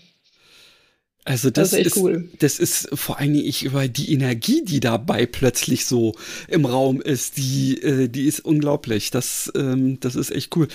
Also 1.24 1.50
das, 1.50 1.70
Das 1.70 1.80
ist 1.80 1.86
ist, 1.86 1.96
cool. 1.96 2.28
das 2.38 2.58
ist 2.58 2.88
vor 2.92 3.18
allen 3.18 3.32
Dingen 3.32 3.46
ich 3.46 3.64
über 3.64 3.88
die 3.88 4.12
Energie, 4.12 4.62
die 4.64 4.80
dabei 4.80 5.24
plötzlich 5.26 5.86
so 5.86 6.14
im 6.46 6.66
Raum 6.66 7.00
ist, 7.00 7.38
die, 7.38 7.80
äh, 7.82 8.08
die 8.08 8.26
ist 8.26 8.40
unglaublich. 8.40 9.10
Das, 9.10 9.50
ähm, 9.56 9.98
das 10.00 10.14
ist 10.14 10.30
echt 10.30 10.54
cool. 10.56 10.68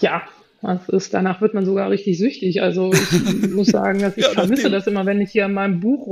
Ja, 0.00 0.22
das 0.62 0.88
ist, 0.88 1.12
danach 1.14 1.40
wird 1.40 1.54
man 1.54 1.64
sogar 1.64 1.90
richtig 1.90 2.18
süchtig. 2.18 2.62
Also 2.62 2.92
ich 2.92 3.10
muss 3.50 3.68
sagen, 3.68 4.00
dass 4.00 4.16
ich 4.16 4.24
Ja, 4.24 4.30
vermisse 4.30 4.70
das 4.70 4.86
immer, 4.86 5.04
wenn 5.06 5.20
ich 5.20 5.32
hier 5.32 5.46
an 5.46 5.54
meinem 5.54 5.80
Buch 5.80 6.06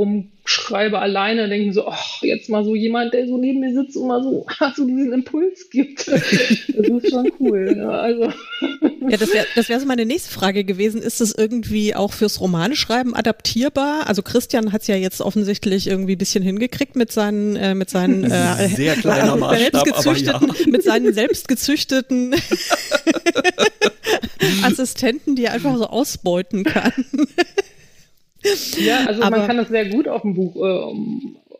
rumschreibe 0.50 0.98
alleine, 0.98 1.48
denke 1.48 1.68
ich 1.68 1.74
so, 1.74 1.86
ach, 1.86 2.22
jetzt 2.22 2.48
mal 2.48 2.64
so 2.64 2.74
jemand, 2.74 3.14
der 3.14 3.26
so 3.26 3.38
neben 3.38 3.60
mir 3.60 3.72
sitzt 3.74 3.96
und 3.96 4.08
mal 4.08 4.22
so, 4.22 4.46
so 4.76 4.84
diesen 4.84 5.12
Impuls 5.12 5.70
gibt. 5.70 6.10
Das 6.80 6.86
ist 6.86 7.10
schon 7.10 7.30
cool. 7.40 7.74
Ne? 7.76 7.90
Also 7.90 8.32
Ja, 9.08 9.16
das 9.16 9.32
wäre 9.32 9.46
das 9.54 9.68
wär 9.68 9.80
so 9.80 9.86
meine 9.86 10.06
nächste 10.06 10.30
Frage 10.30 10.64
gewesen. 10.64 11.02
Ist 11.02 11.20
es 11.20 11.34
irgendwie 11.36 11.94
auch 11.94 12.12
fürs 12.12 12.40
Romaneschreiben 12.40 13.14
adaptierbar? 13.14 14.06
Also 14.06 14.22
Christian 14.22 14.72
hat 14.72 14.82
es 14.82 14.86
ja 14.86 14.96
jetzt 14.96 15.20
offensichtlich 15.20 15.86
irgendwie 15.88 16.14
ein 16.14 16.18
bisschen 16.18 16.42
hingekriegt 16.42 16.96
mit 16.96 17.12
seinen, 17.12 17.56
äh, 17.56 17.74
mit 17.74 17.90
seinen 17.90 18.24
äh, 18.24 18.68
Sehr 18.68 18.96
kleiner 18.96 19.36
Maßstab, 19.36 19.74
aber 19.74 19.92
selbstgezüchteten, 19.92 20.52
mit 20.70 20.82
seinen 20.82 21.12
selbstgezüchteten 21.12 22.34
Assistenten, 24.62 25.36
die 25.36 25.44
er 25.44 25.52
einfach 25.52 25.76
so 25.76 25.86
ausbeuten 25.86 26.64
kann. 26.64 26.92
Ja, 28.78 29.06
also 29.06 29.22
Aber- 29.22 29.38
man 29.38 29.46
kann 29.46 29.56
das 29.56 29.68
sehr 29.68 29.86
gut 29.88 30.08
auf 30.08 30.22
dem 30.22 30.34
Buch, 30.34 30.56
äh, 30.56 30.94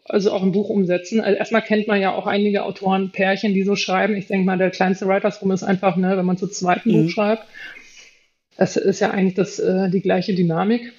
also 0.05 0.33
auch 0.33 0.43
im 0.43 0.53
Buch 0.53 0.69
umsetzen. 0.69 1.21
Also 1.21 1.39
erstmal 1.39 1.63
kennt 1.63 1.87
man 1.87 2.01
ja 2.01 2.13
auch 2.15 2.27
einige 2.27 2.65
Autoren, 2.65 3.11
Pärchen, 3.13 3.55
die 3.55 3.63
so 3.63 3.77
schreiben. 3.77 4.17
Ich 4.17 4.27
denke 4.27 4.45
mal, 4.47 4.59
der 4.59 4.71
kleinste 4.71 5.07
Writers 5.07 5.41
Room 5.43 5.53
ist 5.53 5.63
einfach, 5.63 5.97
ne, 5.97 6.17
wenn 6.17 6.25
man 6.27 6.37
zu 6.37 6.49
zweit 6.49 6.85
ein 6.87 6.91
Mhm. 6.93 7.03
Buch 7.05 7.11
schreibt. 7.11 7.45
Das 8.57 8.77
ist 8.77 9.01
ja 9.01 9.11
eigentlich 9.11 9.35
das, 9.35 9.59
äh, 9.59 9.89
die 9.91 10.01
gleiche 10.03 10.35
Dynamik. 10.35 10.93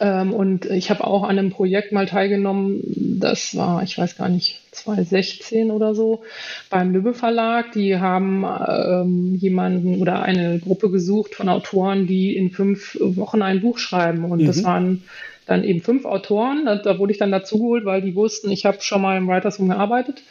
Ähm, 0.00 0.32
und 0.32 0.66
ich 0.66 0.90
habe 0.90 1.06
auch 1.06 1.22
an 1.22 1.38
einem 1.38 1.50
Projekt 1.50 1.92
mal 1.92 2.06
teilgenommen, 2.06 3.18
das 3.20 3.56
war, 3.56 3.82
ich 3.82 3.96
weiß 3.96 4.16
gar 4.16 4.28
nicht, 4.28 4.60
2016 4.72 5.70
oder 5.70 5.94
so, 5.94 6.22
beim 6.70 6.92
Lübbe 6.92 7.14
Verlag. 7.14 7.72
Die 7.72 7.98
haben 7.98 8.44
ähm, 8.44 9.34
jemanden 9.36 10.00
oder 10.00 10.22
eine 10.22 10.58
Gruppe 10.58 10.90
gesucht 10.90 11.34
von 11.34 11.48
Autoren, 11.48 12.06
die 12.06 12.36
in 12.36 12.50
fünf 12.50 12.98
Wochen 13.00 13.42
ein 13.42 13.60
Buch 13.60 13.78
schreiben. 13.78 14.24
Und 14.24 14.42
mhm. 14.42 14.46
das 14.46 14.64
waren 14.64 15.04
dann 15.46 15.64
eben 15.64 15.80
fünf 15.80 16.04
Autoren. 16.04 16.64
Da, 16.64 16.76
da 16.76 16.98
wurde 16.98 17.12
ich 17.12 17.18
dann 17.18 17.32
dazugeholt, 17.32 17.84
weil 17.84 18.02
die 18.02 18.14
wussten, 18.14 18.50
ich 18.50 18.66
habe 18.66 18.78
schon 18.80 19.02
mal 19.02 19.16
im 19.16 19.28
Writers 19.28 19.58
Room 19.58 19.68
gearbeitet. 19.68 20.22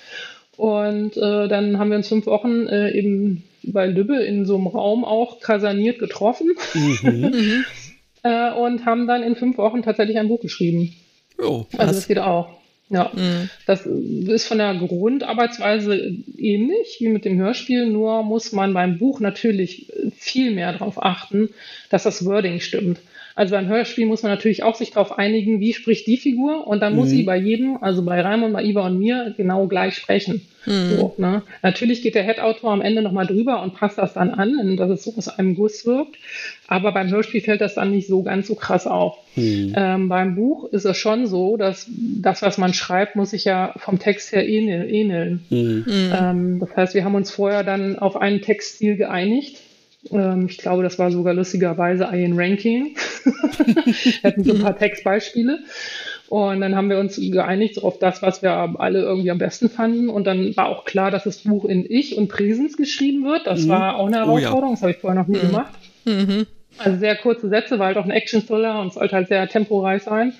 Und 0.55 1.17
äh, 1.17 1.47
dann 1.47 1.79
haben 1.79 1.89
wir 1.89 1.97
uns 1.97 2.09
fünf 2.09 2.25
Wochen 2.27 2.67
äh, 2.67 2.91
eben 2.91 3.43
bei 3.63 3.87
Lübbe 3.87 4.17
in 4.17 4.45
so 4.45 4.55
einem 4.55 4.67
Raum 4.67 5.05
auch 5.05 5.39
kasaniert 5.39 5.99
getroffen. 5.99 6.51
Mhm. 6.73 7.65
äh, 8.23 8.51
und 8.51 8.85
haben 8.85 9.07
dann 9.07 9.23
in 9.23 9.35
fünf 9.35 9.57
Wochen 9.57 9.83
tatsächlich 9.83 10.17
ein 10.17 10.27
Buch 10.27 10.41
geschrieben. 10.41 10.93
Oh, 11.41 11.65
also 11.77 11.93
das 11.93 12.07
geht 12.07 12.19
auch. 12.19 12.49
Ja, 12.89 13.11
mhm. 13.13 13.49
das 13.65 13.85
ist 13.85 14.45
von 14.45 14.59
der 14.59 14.75
Grundarbeitsweise 14.75 16.15
ähnlich 16.37 16.97
wie 16.99 17.07
mit 17.07 17.25
dem 17.25 17.39
Hörspiel, 17.39 17.87
nur 17.87 18.23
muss 18.23 18.51
man 18.51 18.73
beim 18.73 18.99
Buch 18.99 19.19
natürlich 19.19 19.91
viel 20.15 20.51
mehr 20.51 20.73
darauf 20.73 21.01
achten, 21.01 21.49
dass 21.89 22.03
das 22.03 22.25
Wording 22.25 22.59
stimmt. 22.59 22.99
Also 23.35 23.55
beim 23.55 23.67
Hörspiel 23.67 24.05
muss 24.05 24.21
man 24.21 24.31
natürlich 24.31 24.61
auch 24.61 24.75
sich 24.75 24.91
darauf 24.91 25.17
einigen, 25.17 25.59
wie 25.59 25.73
spricht 25.73 26.05
die 26.05 26.17
Figur 26.17 26.67
und 26.67 26.81
dann 26.81 26.93
mhm. 26.93 26.99
muss 26.99 27.09
sie 27.09 27.23
bei 27.23 27.37
jedem, 27.37 27.81
also 27.81 28.03
bei 28.03 28.21
Raimund, 28.21 28.53
bei 28.53 28.63
Iva 28.63 28.85
und 28.85 28.99
mir, 28.99 29.33
genau 29.35 29.65
gleich 29.67 29.95
sprechen. 29.95 30.41
Mhm. 30.65 30.89
So, 30.89 31.15
ne? 31.17 31.41
Natürlich 31.63 32.03
geht 32.03 32.13
der 32.15 32.23
Head-Autor 32.23 32.71
am 32.71 32.81
Ende 32.81 33.01
nochmal 33.01 33.25
drüber 33.25 33.63
und 33.63 33.73
passt 33.73 33.97
das 33.97 34.13
dann 34.13 34.29
an, 34.29 34.77
dass 34.77 34.89
es 34.91 35.03
so 35.03 35.13
aus 35.17 35.27
einem 35.29 35.55
Guss 35.55 35.85
wirkt. 35.85 36.17
Aber 36.73 36.91
beim 36.91 37.11
Hörspiel 37.11 37.41
fällt 37.41 37.61
das 37.61 37.75
dann 37.75 37.91
nicht 37.91 38.07
so 38.07 38.23
ganz 38.23 38.47
so 38.47 38.55
krass 38.55 38.87
auf. 38.87 39.15
Mhm. 39.35 39.75
Ähm, 39.77 40.09
beim 40.09 40.33
Buch 40.33 40.65
ist 40.71 40.85
es 40.85 40.97
schon 40.97 41.27
so, 41.27 41.55
dass 41.55 41.87
das, 41.87 42.41
was 42.41 42.57
man 42.57 42.73
schreibt, 42.73 43.15
muss 43.15 43.29
sich 43.29 43.45
ja 43.45 43.75
vom 43.77 43.99
Text 43.99 44.31
her 44.31 44.47
ähneln. 44.47 45.45
Mhm. 45.51 45.85
Ähm, 45.87 46.59
das 46.59 46.75
heißt, 46.75 46.95
wir 46.95 47.03
haben 47.03 47.13
uns 47.13 47.29
vorher 47.29 47.63
dann 47.63 47.99
auf 47.99 48.17
einen 48.17 48.41
Textstil 48.41 48.97
geeinigt 48.97 49.57
ähm, 50.11 50.47
ich 50.49 50.57
glaube, 50.57 50.83
das 50.83 50.99
war 50.99 51.11
sogar 51.11 51.33
lustigerweise 51.33 52.09
Ian 52.11 52.37
Ranking. 52.37 52.97
Wir 53.23 54.23
hatten 54.23 54.43
so 54.43 54.53
ein 54.53 54.61
paar 54.61 54.77
Textbeispiele. 54.77 55.59
Und 56.27 56.61
dann 56.61 56.75
haben 56.75 56.89
wir 56.89 56.97
uns 56.97 57.15
geeinigt 57.17 57.81
auf 57.83 57.99
das, 57.99 58.23
was 58.23 58.41
wir 58.41 58.51
alle 58.79 59.01
irgendwie 59.01 59.29
am 59.29 59.37
besten 59.37 59.69
fanden. 59.69 60.09
Und 60.09 60.25
dann 60.25 60.57
war 60.57 60.67
auch 60.67 60.83
klar, 60.83 61.11
dass 61.11 61.25
das 61.25 61.37
Buch 61.43 61.63
in 61.63 61.85
Ich 61.87 62.17
und 62.17 62.27
Präsens 62.27 62.75
geschrieben 62.75 63.23
wird. 63.23 63.45
Das 63.45 63.65
mhm. 63.65 63.69
war 63.69 63.97
auch 63.97 64.07
eine 64.07 64.17
Herausforderung. 64.17 64.63
Oh, 64.63 64.65
ja. 64.65 64.71
Das 64.71 64.81
habe 64.81 64.91
ich 64.91 64.97
vorher 64.97 65.21
noch 65.21 65.27
nie 65.27 65.37
mhm. 65.37 65.47
gemacht. 65.47 65.73
Mhm. 66.05 66.47
Also 66.77 66.97
sehr 66.97 67.15
kurze 67.15 67.49
Sätze, 67.49 67.79
war 67.79 67.87
halt 67.87 67.97
auch 67.97 68.05
ein 68.05 68.11
Action-Thriller 68.11 68.79
und 68.81 68.93
sollte 68.93 69.15
halt 69.15 69.27
sehr 69.27 69.47
temporeich 69.47 70.03
sein. 70.03 70.33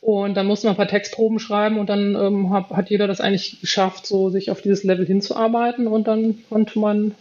Und 0.00 0.34
dann 0.34 0.46
mussten 0.46 0.66
wir 0.66 0.70
ein 0.70 0.76
paar 0.76 0.88
Textproben 0.88 1.38
schreiben 1.38 1.78
und 1.78 1.88
dann 1.88 2.14
ähm, 2.14 2.50
hat, 2.50 2.70
hat 2.70 2.88
jeder 2.88 3.06
das 3.06 3.20
eigentlich 3.20 3.60
geschafft, 3.60 4.06
so 4.06 4.30
sich 4.30 4.50
auf 4.50 4.62
dieses 4.62 4.82
Level 4.82 5.04
hinzuarbeiten 5.04 5.86
und 5.86 6.08
dann 6.08 6.38
konnte 6.48 6.78
man 6.78 7.14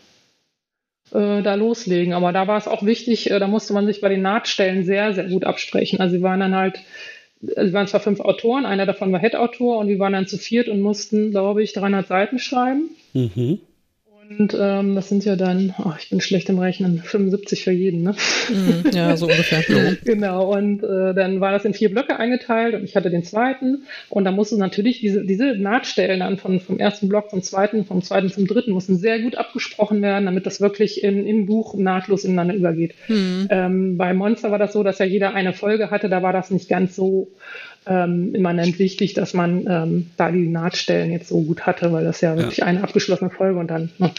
äh, 1.12 1.42
da 1.42 1.56
loslegen. 1.56 2.14
Aber 2.14 2.32
da 2.32 2.48
war 2.48 2.58
es 2.58 2.68
auch 2.68 2.84
wichtig, 2.84 3.32
äh, 3.32 3.40
da 3.40 3.48
musste 3.48 3.74
man 3.74 3.86
sich 3.86 4.00
bei 4.00 4.08
den 4.08 4.22
Nahtstellen 4.22 4.86
sehr, 4.86 5.14
sehr 5.14 5.26
gut 5.26 5.44
absprechen. 5.44 6.00
Also 6.00 6.16
sie 6.16 6.24
waren 6.24 6.40
dann 6.40 6.56
halt, 6.56 6.80
also 7.56 7.74
waren 7.74 7.88
zwar 7.88 8.00
fünf 8.00 8.22
Autoren, 8.22 8.66
einer 8.66 8.86
davon 8.86 9.12
war 9.12 9.20
Head-Autor 9.20 9.78
und 9.78 9.90
wir 9.90 10.00
waren 10.00 10.14
dann 10.14 10.28
zu 10.28 10.38
viert 10.38 10.70
und 10.70 10.80
mussten, 10.80 11.32
glaube 11.32 11.62
ich, 11.62 11.74
300 11.74 12.08
Seiten 12.08 12.40
schreiben. 12.40 12.92
Mhm. 13.14 13.60
Und 14.30 14.56
ähm, 14.60 14.94
das 14.94 15.10
sind 15.10 15.26
ja 15.26 15.36
dann, 15.36 15.74
oh, 15.84 15.92
ich 15.98 16.10
bin 16.12 16.22
schlecht 16.22 16.50
im 16.50 16.60
Rechnen, 16.60 17.00
75 17.00 17.64
für 17.64 17.72
jeden, 17.72 18.04
ne? 18.04 18.16
Mhm, 18.50 18.92
ja, 18.94 19.18
so 19.18 19.26
ungefähr. 19.26 19.64
genau, 20.04 20.54
und 20.54 20.84
äh, 20.84 21.16
dann 21.16 21.42
war 21.42 21.52
das 21.52 21.66
in 21.66 21.74
vier 21.74 21.90
Blöcke 21.90 22.20
eingeteilt 22.20 22.76
und 22.76 22.84
ich 22.84 22.96
hatte 22.96 23.10
den 23.10 23.24
zweiten. 23.24 23.86
Und 24.08 24.26
da 24.26 24.32
mussten 24.32 24.60
natürlich 24.60 25.00
diese, 25.00 25.26
diese 25.26 25.56
Nahtstellen 25.56 26.20
dann 26.20 26.38
von, 26.38 26.60
vom 26.60 26.78
ersten 26.78 27.10
Block 27.10 27.32
zum 27.32 27.42
zweiten, 27.42 27.86
vom 27.86 28.04
zweiten 28.04 28.30
zum 28.30 28.46
dritten, 28.46 28.72
mussten 28.72 28.98
sehr 28.98 29.20
gut 29.20 29.36
abgesprochen 29.36 30.02
werden, 30.04 30.26
damit 30.26 30.46
das 30.46 30.62
wirklich 30.62 31.04
in, 31.04 31.26
im 31.26 31.48
Buch 31.48 31.74
nahtlos 31.74 32.24
ineinander 32.24 32.54
übergeht. 32.54 32.94
Mhm. 33.08 33.48
Ähm, 33.50 33.98
bei 33.98 34.14
Monster 34.14 34.52
war 34.52 34.60
das 34.60 34.74
so, 34.74 34.84
dass 34.84 35.00
ja 35.00 35.06
jeder 35.06 35.34
eine 35.34 35.54
Folge 35.54 35.90
hatte, 35.90 36.08
da 36.08 36.22
war 36.22 36.34
das 36.34 36.52
nicht 36.52 36.70
ganz 36.70 36.96
so 36.96 37.32
ähm, 37.86 38.36
immanent 38.36 38.80
wichtig, 38.80 39.14
dass 39.14 39.34
man 39.34 39.66
ähm, 39.68 40.12
da 40.18 40.32
die 40.32 40.48
Nahtstellen 40.48 41.12
jetzt 41.12 41.30
so 41.30 41.42
gut 41.42 41.66
hatte, 41.66 41.92
weil 41.92 42.04
das 42.04 42.22
ja 42.22 42.36
wirklich 42.36 42.58
ja. 42.58 42.66
eine 42.66 42.84
abgeschlossene 42.84 43.30
Folge 43.30 43.60
und 43.60 43.68
dann 43.68 43.90
ne, 43.98 44.12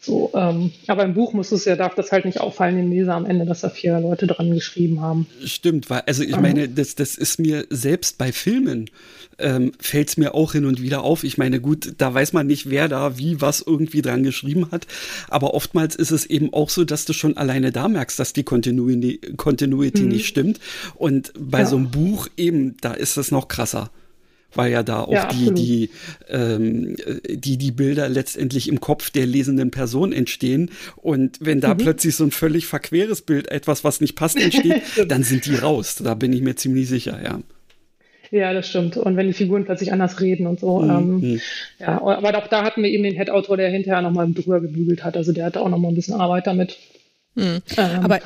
so. 0.00 0.30
Ähm, 0.34 0.72
aber 0.86 1.04
im 1.04 1.14
Buch 1.14 1.32
muss 1.32 1.52
es 1.52 1.64
ja, 1.64 1.76
darf 1.76 1.94
das 1.94 2.12
halt 2.12 2.24
nicht 2.24 2.40
auffallen 2.40 2.76
dem 2.76 2.90
Leser 2.90 3.14
am 3.14 3.26
Ende, 3.26 3.46
dass 3.46 3.60
da 3.60 3.68
vier 3.68 4.00
Leute 4.00 4.26
dran 4.26 4.52
geschrieben 4.52 5.00
haben. 5.00 5.26
Stimmt, 5.44 5.90
weil, 5.90 6.02
also 6.06 6.22
ich 6.22 6.38
meine, 6.38 6.68
das, 6.68 6.94
das 6.94 7.16
ist 7.16 7.38
mir 7.38 7.66
selbst 7.70 8.18
bei 8.18 8.32
Filmen 8.32 8.90
ähm, 9.38 9.72
fällt 9.78 10.08
es 10.08 10.16
mir 10.16 10.34
auch 10.34 10.52
hin 10.52 10.64
und 10.64 10.82
wieder 10.82 11.02
auf. 11.02 11.24
Ich 11.24 11.38
meine, 11.38 11.60
gut, 11.60 11.94
da 11.98 12.12
weiß 12.12 12.32
man 12.32 12.46
nicht, 12.46 12.70
wer 12.70 12.88
da 12.88 13.18
wie 13.18 13.40
was 13.40 13.62
irgendwie 13.62 14.02
dran 14.02 14.22
geschrieben 14.22 14.70
hat. 14.70 14.86
Aber 15.28 15.54
oftmals 15.54 15.96
ist 15.96 16.10
es 16.10 16.26
eben 16.26 16.52
auch 16.52 16.70
so, 16.70 16.84
dass 16.84 17.04
du 17.04 17.12
schon 17.12 17.36
alleine 17.36 17.72
da 17.72 17.88
merkst, 17.88 18.18
dass 18.18 18.32
die 18.32 18.44
Continuity, 18.44 19.20
Continuity 19.36 20.02
mhm. 20.02 20.08
nicht 20.08 20.26
stimmt. 20.26 20.60
Und 20.94 21.32
bei 21.38 21.60
ja. 21.60 21.66
so 21.66 21.76
einem 21.76 21.90
Buch 21.90 22.28
eben, 22.36 22.76
da 22.80 22.92
ist 22.92 23.16
es 23.16 23.30
noch 23.30 23.48
krasser 23.48 23.90
weil 24.54 24.72
ja 24.72 24.82
da 24.82 25.00
auch 25.00 25.12
ja, 25.12 25.28
die, 25.28 25.52
die, 25.52 25.90
ähm, 26.28 26.96
die, 27.28 27.58
die 27.58 27.70
Bilder 27.70 28.08
letztendlich 28.08 28.68
im 28.68 28.80
Kopf 28.80 29.10
der 29.10 29.26
lesenden 29.26 29.70
Person 29.70 30.12
entstehen. 30.12 30.70
Und 30.96 31.36
wenn 31.40 31.60
da 31.60 31.74
mhm. 31.74 31.78
plötzlich 31.78 32.16
so 32.16 32.24
ein 32.24 32.30
völlig 32.30 32.66
verqueres 32.66 33.22
Bild, 33.22 33.48
etwas, 33.50 33.84
was 33.84 34.00
nicht 34.00 34.14
passt, 34.14 34.38
entsteht, 34.38 34.82
dann 35.08 35.22
sind 35.22 35.44
die 35.46 35.56
raus. 35.56 35.96
Da 36.02 36.14
bin 36.14 36.32
ich 36.32 36.40
mir 36.40 36.56
ziemlich 36.56 36.88
sicher, 36.88 37.22
ja. 37.22 37.40
Ja, 38.30 38.52
das 38.52 38.68
stimmt. 38.68 38.96
Und 38.96 39.16
wenn 39.16 39.26
die 39.26 39.32
Figuren 39.32 39.64
plötzlich 39.64 39.92
anders 39.92 40.20
reden 40.20 40.46
und 40.46 40.60
so. 40.60 40.80
Mhm. 40.80 40.90
Ähm, 40.90 41.20
mhm. 41.20 41.40
ja, 41.78 42.00
aber 42.00 42.36
auch 42.38 42.48
da 42.48 42.64
hatten 42.64 42.82
wir 42.82 42.90
eben 42.90 43.02
den 43.02 43.14
Head-Autor, 43.14 43.56
der 43.56 43.70
hinterher 43.70 44.02
nochmal 44.02 44.30
drüber 44.32 44.60
gebügelt 44.60 45.04
hat. 45.04 45.16
Also 45.16 45.32
der 45.32 45.46
hatte 45.46 45.60
auch 45.60 45.68
nochmal 45.68 45.92
ein 45.92 45.96
bisschen 45.96 46.20
Arbeit 46.20 46.46
damit. 46.46 46.76
Mhm. 47.34 47.62
Ähm, 47.76 48.00
aber 48.02 48.20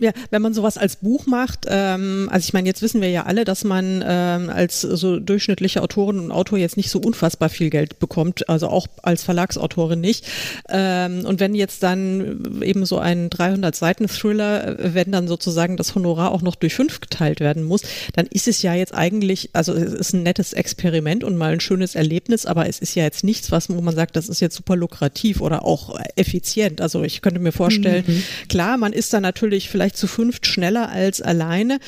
ja, 0.00 0.12
wenn 0.30 0.42
man 0.42 0.54
sowas 0.54 0.78
als 0.78 0.96
Buch 0.96 1.26
macht, 1.26 1.66
ähm, 1.68 2.28
also 2.32 2.44
ich 2.44 2.52
meine, 2.52 2.68
jetzt 2.68 2.82
wissen 2.82 3.00
wir 3.00 3.10
ja 3.10 3.24
alle, 3.24 3.44
dass 3.44 3.64
man 3.64 4.04
ähm, 4.06 4.50
als 4.50 4.80
so 4.80 5.18
durchschnittliche 5.20 5.82
Autorin 5.82 6.18
und 6.18 6.32
Autor 6.32 6.58
jetzt 6.58 6.76
nicht 6.76 6.90
so 6.90 6.98
unfassbar 6.98 7.48
viel 7.48 7.70
Geld 7.70 7.98
bekommt, 7.98 8.48
also 8.48 8.68
auch 8.68 8.86
als 9.02 9.22
Verlagsautorin 9.22 10.00
nicht. 10.00 10.26
Ähm, 10.68 11.24
und 11.24 11.40
wenn 11.40 11.54
jetzt 11.54 11.82
dann 11.82 12.62
eben 12.62 12.86
so 12.86 12.98
ein 12.98 13.30
300-Seiten-Thriller, 13.30 14.78
äh, 14.80 14.94
wenn 14.94 15.12
dann 15.12 15.28
sozusagen 15.28 15.76
das 15.76 15.94
Honorar 15.94 16.32
auch 16.32 16.42
noch 16.42 16.56
durch 16.56 16.74
fünf 16.74 17.00
geteilt 17.00 17.40
werden 17.40 17.62
muss, 17.62 17.82
dann 18.14 18.26
ist 18.26 18.48
es 18.48 18.62
ja 18.62 18.74
jetzt 18.74 18.94
eigentlich, 18.94 19.50
also 19.52 19.72
es 19.74 19.92
ist 19.92 20.12
ein 20.12 20.22
nettes 20.22 20.52
Experiment 20.52 21.24
und 21.24 21.36
mal 21.36 21.52
ein 21.52 21.60
schönes 21.60 21.94
Erlebnis, 21.94 22.46
aber 22.46 22.68
es 22.68 22.78
ist 22.78 22.94
ja 22.94 23.04
jetzt 23.04 23.24
nichts, 23.24 23.52
was 23.52 23.68
wo 23.68 23.80
man 23.80 23.94
sagt, 23.94 24.16
das 24.16 24.28
ist 24.28 24.40
jetzt 24.40 24.56
super 24.56 24.76
lukrativ 24.76 25.40
oder 25.40 25.64
auch 25.64 25.98
effizient. 26.16 26.80
Also 26.80 27.02
ich 27.02 27.22
könnte 27.22 27.40
mir 27.40 27.52
vorstellen, 27.52 28.04
mhm. 28.06 28.22
klar, 28.48 28.76
man 28.76 28.92
ist 28.92 29.12
da 29.12 29.20
natürlich 29.20 29.68
vielleicht 29.68 29.85
vielleicht 29.86 29.96
zu 29.96 30.08
fünft 30.08 30.46
schneller 30.46 30.88
als 30.88 31.22
alleine, 31.22 31.78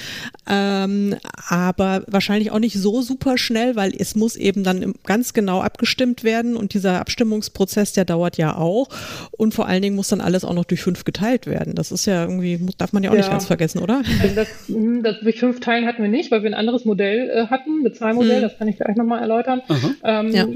ähm, 0.49 1.17
aber 1.49 2.05
wahrscheinlich 2.07 2.53
auch 2.53 2.61
nicht 2.61 2.77
so 2.77 3.03
super 3.03 3.39
schnell, 3.39 3.75
weil 3.75 3.93
es 3.99 4.15
muss 4.15 4.37
eben 4.37 4.63
dann 4.63 4.95
ganz 5.05 5.33
genau 5.33 5.61
abgestimmt 5.61 6.23
werden 6.23 6.57
und 6.57 6.75
dieser 6.75 7.01
Abstimmungsprozess, 7.01 7.93
der 7.93 8.05
dauert 8.05 8.37
ja 8.37 8.57
auch 8.57 8.89
und 9.33 9.53
vor 9.53 9.67
allen 9.67 9.83
Dingen 9.83 9.97
muss 9.97 10.09
dann 10.09 10.21
alles 10.21 10.45
auch 10.45 10.55
noch 10.55 10.65
durch 10.65 10.81
fünf 10.81 11.05
geteilt 11.05 11.47
werden. 11.47 11.75
Das 11.75 11.91
ist 11.91 12.07
ja 12.07 12.23
irgendwie, 12.23 12.61
darf 12.79 12.93
man 12.93 13.03
ja 13.03 13.11
auch 13.11 13.15
ja. 13.15 13.21
nicht 13.21 13.31
ganz 13.31 13.47
vergessen, 13.47 13.81
oder? 13.81 14.03
Also 14.23 14.35
das, 14.35 14.49
hm, 14.69 15.03
das, 15.03 15.17
durch 15.21 15.41
fünf 15.41 15.59
Teilen 15.59 15.87
hatten 15.87 16.03
wir 16.03 16.11
nicht, 16.11 16.31
weil 16.31 16.43
wir 16.43 16.51
ein 16.51 16.55
anderes 16.55 16.85
Modell 16.85 17.31
äh, 17.31 17.47
hatten, 17.49 17.83
Bezahlmodell, 17.83 18.37
hm. 18.37 18.43
das 18.43 18.59
kann 18.59 18.69
ich 18.69 18.77
gleich 18.77 18.97
nochmal 18.97 19.21
erläutern. 19.21 19.63
Ähm, 20.05 20.31
ja. 20.31 20.47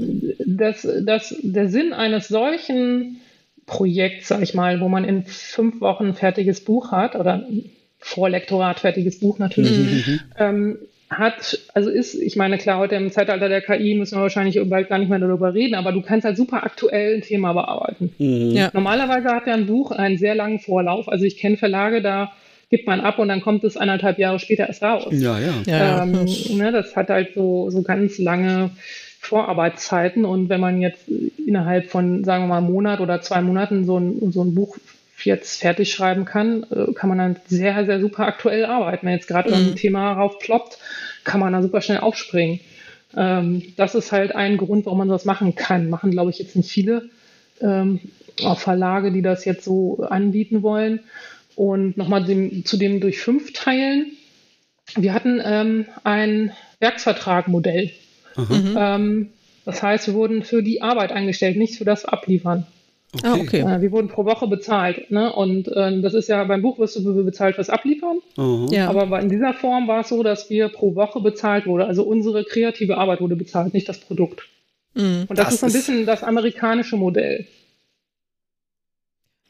das, 0.45 0.87
das, 1.01 1.35
der 1.41 1.67
Sinn 1.67 1.91
eines 1.91 2.29
solchen 2.29 3.19
Projekt, 3.65 4.25
sag 4.25 4.41
ich 4.41 4.53
mal, 4.53 4.81
wo 4.81 4.89
man 4.89 5.05
in 5.05 5.23
fünf 5.23 5.81
Wochen 5.81 6.07
ein 6.07 6.13
fertiges 6.13 6.63
Buch 6.63 6.91
hat 6.91 7.15
oder 7.15 7.47
Vorlektorat 7.99 8.81
fertiges 8.81 9.19
Buch 9.19 9.39
natürlich, 9.39 10.07
mhm. 10.07 10.19
ähm, 10.37 10.77
hat, 11.09 11.59
also 11.73 11.89
ist, 11.89 12.15
ich 12.15 12.35
meine, 12.35 12.57
klar, 12.57 12.79
heute 12.79 12.95
im 12.95 13.11
Zeitalter 13.11 13.49
der 13.49 13.61
KI 13.61 13.95
müssen 13.95 14.17
wir 14.17 14.23
wahrscheinlich 14.23 14.59
bald 14.69 14.89
gar 14.89 14.97
nicht 14.97 15.09
mehr 15.09 15.19
darüber 15.19 15.53
reden, 15.53 15.75
aber 15.75 15.91
du 15.91 16.01
kannst 16.01 16.25
halt 16.25 16.37
super 16.37 16.63
aktuell 16.63 17.15
ein 17.15 17.21
Thema 17.21 17.53
bearbeiten. 17.53 18.13
Mhm. 18.17 18.51
Ja. 18.51 18.69
Normalerweise 18.73 19.29
hat 19.29 19.47
ja 19.47 19.53
ein 19.53 19.67
Buch 19.67 19.91
einen 19.91 20.17
sehr 20.17 20.35
langen 20.35 20.59
Vorlauf. 20.59 21.07
Also 21.07 21.25
ich 21.25 21.37
kenne 21.37 21.57
Verlage, 21.57 22.01
da 22.01 22.31
gibt 22.69 22.87
man 22.87 23.01
ab 23.01 23.19
und 23.19 23.27
dann 23.27 23.41
kommt 23.41 23.63
es 23.63 23.77
eineinhalb 23.77 24.17
Jahre 24.17 24.39
später 24.39 24.67
erst 24.67 24.81
raus. 24.81 25.07
Ja, 25.11 25.39
ja. 25.39 25.53
ja, 25.65 26.03
ähm, 26.03 26.25
ne, 26.57 26.71
das 26.71 26.95
hat 26.95 27.09
halt 27.09 27.35
so, 27.35 27.69
so 27.69 27.83
ganz 27.83 28.17
lange 28.17 28.71
Vorarbeitszeiten. 29.25 30.25
Und 30.25 30.49
wenn 30.49 30.59
man 30.59 30.81
jetzt 30.81 31.07
innerhalb 31.07 31.89
von, 31.89 32.23
sagen 32.23 32.43
wir 32.43 32.47
mal, 32.47 32.57
einem 32.57 32.71
Monat 32.71 32.99
oder 32.99 33.21
zwei 33.21 33.41
Monaten 33.41 33.85
so 33.85 33.97
ein, 33.97 34.31
so 34.31 34.43
ein 34.43 34.55
Buch 34.55 34.77
jetzt 35.23 35.61
fertig 35.61 35.91
schreiben 35.91 36.25
kann, 36.25 36.65
äh, 36.69 36.93
kann 36.93 37.09
man 37.09 37.17
dann 37.17 37.35
sehr, 37.47 37.85
sehr 37.85 37.99
super 38.01 38.27
aktuell 38.27 38.65
arbeiten. 38.65 39.05
Wenn 39.05 39.13
jetzt 39.13 39.27
gerade 39.27 39.49
mhm. 39.49 39.55
ein 39.55 39.75
Thema 39.75 40.13
raufploppt, 40.13 40.77
kann 41.23 41.39
man 41.39 41.53
da 41.53 41.61
super 41.61 41.81
schnell 41.81 41.99
aufspringen. 41.99 42.59
Ähm, 43.15 43.63
das 43.77 43.95
ist 43.95 44.11
halt 44.11 44.35
ein 44.35 44.57
Grund, 44.57 44.85
warum 44.85 44.99
man 44.99 45.07
sowas 45.07 45.25
machen 45.25 45.55
kann. 45.55 45.89
Machen, 45.89 46.11
glaube 46.11 46.31
ich, 46.31 46.39
jetzt 46.39 46.55
nicht 46.55 46.71
viele 46.71 47.09
ähm, 47.61 48.01
auch 48.43 48.59
Verlage, 48.59 49.11
die 49.11 49.21
das 49.21 49.45
jetzt 49.45 49.63
so 49.63 50.05
anbieten 50.09 50.63
wollen. 50.63 50.99
Und 51.55 51.95
nochmal 51.97 52.25
dem, 52.25 52.65
zu 52.65 52.77
dem 52.77 52.99
durch 52.99 53.21
fünf 53.21 53.53
teilen 53.53 54.11
wir 54.95 55.13
hatten 55.13 55.41
ähm, 55.43 55.85
ein 56.03 56.51
Werksvertragmodell. 56.79 57.91
Mhm. 58.35 58.75
Ähm, 58.77 59.29
das 59.65 59.81
heißt, 59.81 60.07
wir 60.07 60.13
wurden 60.13 60.43
für 60.43 60.61
die 60.61 60.81
Arbeit 60.81 61.11
eingestellt, 61.11 61.57
nicht 61.57 61.77
für 61.77 61.85
das 61.85 62.05
Abliefern. 62.05 62.65
Okay. 63.15 63.27
Ah, 63.27 63.35
okay. 63.35 63.59
Äh, 63.59 63.81
wir 63.81 63.91
wurden 63.91 64.07
pro 64.07 64.25
Woche 64.25 64.47
bezahlt. 64.47 65.11
Ne? 65.11 65.31
Und 65.31 65.67
äh, 65.67 66.01
das 66.01 66.13
ist 66.13 66.29
ja 66.29 66.43
beim 66.45 66.61
Buch 66.61 66.79
wirst 66.79 66.95
du 66.95 67.23
bezahlt 67.23 67.55
fürs 67.55 67.69
Abliefern. 67.69 68.17
Uh 68.37 68.67
Ja. 68.71 68.89
Aber 68.89 69.19
in 69.19 69.29
dieser 69.29 69.53
Form 69.53 69.87
war 69.87 70.01
es 70.01 70.09
so, 70.09 70.23
dass 70.23 70.49
wir 70.49 70.69
pro 70.69 70.95
Woche 70.95 71.21
bezahlt 71.21 71.67
wurde. 71.67 71.85
Also 71.85 72.03
unsere 72.03 72.43
kreative 72.43 72.97
Arbeit 72.97 73.21
wurde 73.21 73.35
bezahlt, 73.35 73.73
nicht 73.73 73.87
das 73.87 73.99
Produkt. 73.99 74.47
Mhm. 74.95 75.25
Und 75.27 75.37
das, 75.37 75.45
das 75.45 75.55
ist 75.55 75.63
ein 75.63 75.73
bisschen 75.73 76.05
das 76.05 76.23
amerikanische 76.23 76.97
Modell. 76.97 77.45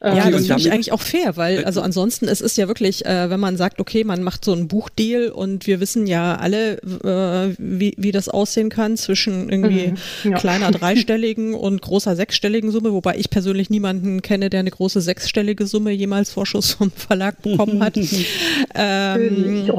Ja, 0.04 0.30
das 0.30 0.46
finde 0.46 0.60
ich 0.60 0.70
eigentlich 0.70 0.92
auch 0.92 1.00
fair, 1.00 1.36
weil 1.36 1.60
äh, 1.60 1.64
also 1.64 1.80
ansonsten 1.80 2.28
es 2.28 2.40
ist 2.40 2.56
ja 2.56 2.68
wirklich, 2.68 3.06
äh, 3.06 3.30
wenn 3.30 3.40
man 3.40 3.56
sagt, 3.56 3.80
okay, 3.80 4.04
man 4.04 4.22
macht 4.22 4.44
so 4.44 4.52
einen 4.52 4.68
Buchdeal 4.68 5.28
und 5.28 5.66
wir 5.66 5.80
wissen 5.80 6.06
ja 6.06 6.36
alle, 6.36 6.78
äh, 6.78 7.54
wie, 7.58 7.94
wie 7.96 8.12
das 8.12 8.28
aussehen 8.28 8.68
kann 8.68 8.96
zwischen 8.96 9.48
irgendwie 9.48 9.94
mhm, 10.24 10.32
ja. 10.32 10.38
kleiner 10.38 10.70
dreistelligen 10.70 11.54
und 11.54 11.80
großer 11.80 12.16
sechsstelligen 12.16 12.70
Summe, 12.70 12.92
wobei 12.92 13.16
ich 13.16 13.30
persönlich 13.30 13.70
niemanden 13.70 14.22
kenne, 14.22 14.50
der 14.50 14.60
eine 14.60 14.70
große 14.70 15.00
sechsstellige 15.00 15.66
Summe 15.66 15.92
jemals 15.92 16.30
Vorschuss 16.30 16.72
vom 16.72 16.90
Verlag 16.90 17.40
bekommen 17.42 17.82
hat. 17.82 17.96
ähm, 18.74 19.66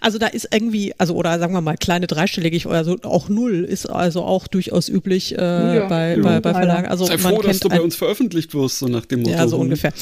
also 0.00 0.18
da 0.18 0.26
ist 0.26 0.48
irgendwie, 0.52 0.94
also 0.98 1.14
oder 1.14 1.38
sagen 1.38 1.54
wir 1.54 1.60
mal 1.60 1.76
kleine 1.76 2.06
dreistellige, 2.06 2.68
also 2.68 2.98
auch 3.02 3.28
null 3.28 3.64
ist 3.64 3.86
also 3.86 4.22
auch 4.22 4.46
durchaus 4.46 4.88
üblich 4.88 5.36
äh, 5.36 5.76
ja, 5.76 5.88
bei, 5.88 6.16
ja, 6.16 6.22
bei, 6.22 6.40
bei 6.40 6.52
Verlagen. 6.52 6.88
Also 6.88 7.06
Sei 7.06 7.16
man 7.16 7.34
froh, 7.34 7.42
dass 7.42 7.60
du 7.60 7.68
bei 7.68 7.80
uns 7.80 7.96
veröffentlicht 8.02 8.52
wirst, 8.54 8.80
so 8.80 8.88
nach 8.88 9.06
dem 9.06 9.20
Motto. 9.20 9.32
Ja, 9.32 9.46
so 9.46 9.58
ungefähr. 9.58 9.92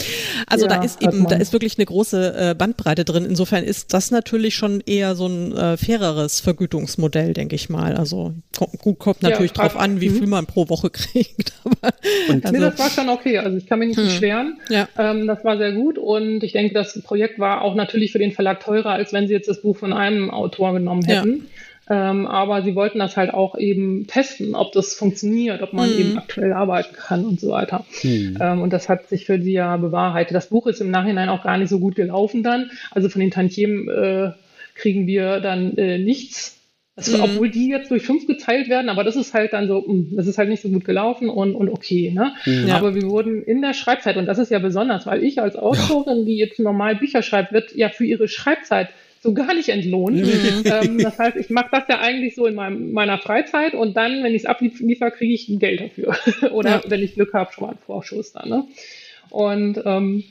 Also 0.46 0.66
ja, 0.66 0.76
da 0.76 0.82
ist 0.82 1.02
eben, 1.02 1.26
da 1.28 1.36
ist 1.36 1.52
wirklich 1.52 1.76
eine 1.78 1.84
große 1.84 2.50
äh, 2.50 2.54
Bandbreite 2.54 3.04
drin. 3.04 3.26
Insofern 3.26 3.62
ist 3.62 3.92
das 3.92 4.10
natürlich 4.10 4.54
schon 4.54 4.80
eher 4.86 5.14
so 5.14 5.26
ein 5.26 5.54
äh, 5.54 5.76
faireres 5.76 6.40
Vergütungsmodell, 6.40 7.34
denke 7.34 7.56
ich 7.56 7.68
mal. 7.68 7.96
Also 7.96 8.32
gut, 8.78 8.98
kommt 8.98 9.22
natürlich 9.22 9.52
ja, 9.54 9.62
drauf 9.62 9.76
an, 9.76 10.00
wie 10.00 10.08
mhm. 10.08 10.14
viel 10.14 10.26
man 10.26 10.46
pro 10.46 10.68
Woche 10.70 10.88
kriegt. 10.90 11.52
Aber, 11.64 11.94
und 12.28 12.44
also, 12.44 12.56
nee, 12.56 12.64
das 12.64 12.78
war 12.78 12.90
schon 12.90 13.10
okay. 13.10 13.38
Also 13.38 13.58
ich 13.58 13.66
kann 13.66 13.78
mich 13.78 13.88
nicht 13.88 13.98
hm. 13.98 14.06
beschweren. 14.06 14.58
Ja. 14.70 14.88
Ähm, 14.96 15.26
das 15.26 15.44
war 15.44 15.58
sehr 15.58 15.72
gut 15.72 15.98
und 15.98 16.42
ich 16.42 16.52
denke, 16.52 16.72
das 16.72 17.00
Projekt 17.02 17.38
war 17.38 17.62
auch 17.62 17.74
natürlich 17.74 18.12
für 18.12 18.18
den 18.18 18.32
Verlag 18.32 18.60
teurer, 18.60 18.90
als 18.90 19.12
wenn 19.12 19.28
sie 19.28 19.34
jetzt 19.34 19.48
das 19.48 19.60
Buch 19.60 19.76
von 19.76 19.92
einem 19.92 20.30
Autor 20.30 20.72
genommen 20.72 21.04
hätten. 21.04 21.36
Ja. 21.36 21.44
Ähm, 21.90 22.28
aber 22.28 22.62
sie 22.62 22.76
wollten 22.76 23.00
das 23.00 23.16
halt 23.16 23.34
auch 23.34 23.58
eben 23.58 24.06
testen, 24.06 24.54
ob 24.54 24.70
das 24.70 24.94
funktioniert, 24.94 25.60
ob 25.60 25.72
man 25.72 25.92
mhm. 25.92 25.98
eben 25.98 26.18
aktuell 26.18 26.52
arbeiten 26.52 26.94
kann 26.94 27.24
und 27.24 27.40
so 27.40 27.50
weiter. 27.50 27.84
Mhm. 28.04 28.38
Ähm, 28.40 28.62
und 28.62 28.72
das 28.72 28.88
hat 28.88 29.08
sich 29.08 29.26
für 29.26 29.42
sie 29.42 29.54
ja 29.54 29.76
bewahrheitet. 29.76 30.36
Das 30.36 30.50
Buch 30.50 30.68
ist 30.68 30.80
im 30.80 30.92
Nachhinein 30.92 31.28
auch 31.28 31.42
gar 31.42 31.58
nicht 31.58 31.68
so 31.68 31.80
gut 31.80 31.96
gelaufen 31.96 32.44
dann. 32.44 32.70
Also 32.92 33.08
von 33.08 33.20
den 33.20 33.32
Tantiemen 33.32 33.88
äh, 33.88 34.30
kriegen 34.76 35.08
wir 35.08 35.40
dann 35.40 35.76
äh, 35.78 35.98
nichts. 35.98 36.60
Das, 36.94 37.08
mhm. 37.08 37.22
Obwohl 37.22 37.50
die 37.50 37.68
jetzt 37.68 37.90
durch 37.90 38.02
fünf 38.02 38.26
geteilt 38.28 38.68
werden, 38.68 38.88
aber 38.88 39.02
das 39.02 39.16
ist 39.16 39.34
halt 39.34 39.52
dann 39.52 39.66
so, 39.66 39.80
mh, 39.80 39.86
hm, 39.86 40.16
das 40.16 40.28
ist 40.28 40.38
halt 40.38 40.48
nicht 40.48 40.62
so 40.62 40.68
gut 40.68 40.84
gelaufen 40.84 41.28
und, 41.28 41.56
und 41.56 41.70
okay. 41.70 42.12
Ne? 42.12 42.34
Mhm. 42.46 42.68
Ja. 42.68 42.76
Aber 42.76 42.94
wir 42.94 43.02
wurden 43.04 43.42
in 43.42 43.62
der 43.62 43.74
Schreibzeit, 43.74 44.16
und 44.16 44.26
das 44.26 44.38
ist 44.38 44.52
ja 44.52 44.60
besonders, 44.60 45.06
weil 45.06 45.24
ich 45.24 45.40
als 45.40 45.56
Autorin, 45.56 46.18
ja. 46.18 46.24
die 46.24 46.36
jetzt 46.36 46.60
normal 46.60 46.94
Bücher 46.96 47.22
schreibt, 47.22 47.52
wird 47.52 47.74
ja 47.74 47.88
für 47.88 48.04
ihre 48.04 48.28
Schreibzeit 48.28 48.90
so 49.20 49.34
gar 49.34 49.54
nicht 49.54 49.68
entlohnt. 49.68 50.16
Mhm. 50.16 50.62
ähm, 50.64 50.98
das 50.98 51.18
heißt, 51.18 51.36
ich 51.36 51.50
mache 51.50 51.68
das 51.70 51.84
ja 51.88 52.00
eigentlich 52.00 52.34
so 52.34 52.46
in 52.46 52.54
meinem, 52.54 52.92
meiner 52.92 53.18
Freizeit 53.18 53.74
und 53.74 53.96
dann, 53.96 54.22
wenn 54.22 54.34
ich 54.34 54.42
es 54.42 54.46
abliefere, 54.46 55.10
kriege 55.10 55.34
ich 55.34 55.46
Geld 55.58 55.80
dafür. 55.80 56.16
Oder 56.52 56.70
ja. 56.70 56.82
wenn 56.86 57.02
ich 57.02 57.14
Glück 57.14 57.34
habe, 57.34 57.52
schon 57.52 57.64
mal 57.64 57.70
einen 57.70 57.78
Vorschuss 57.78 58.32
dann. 58.32 58.48
Ne? 58.48 58.64
Und 59.28 59.82
ähm, 59.84 60.24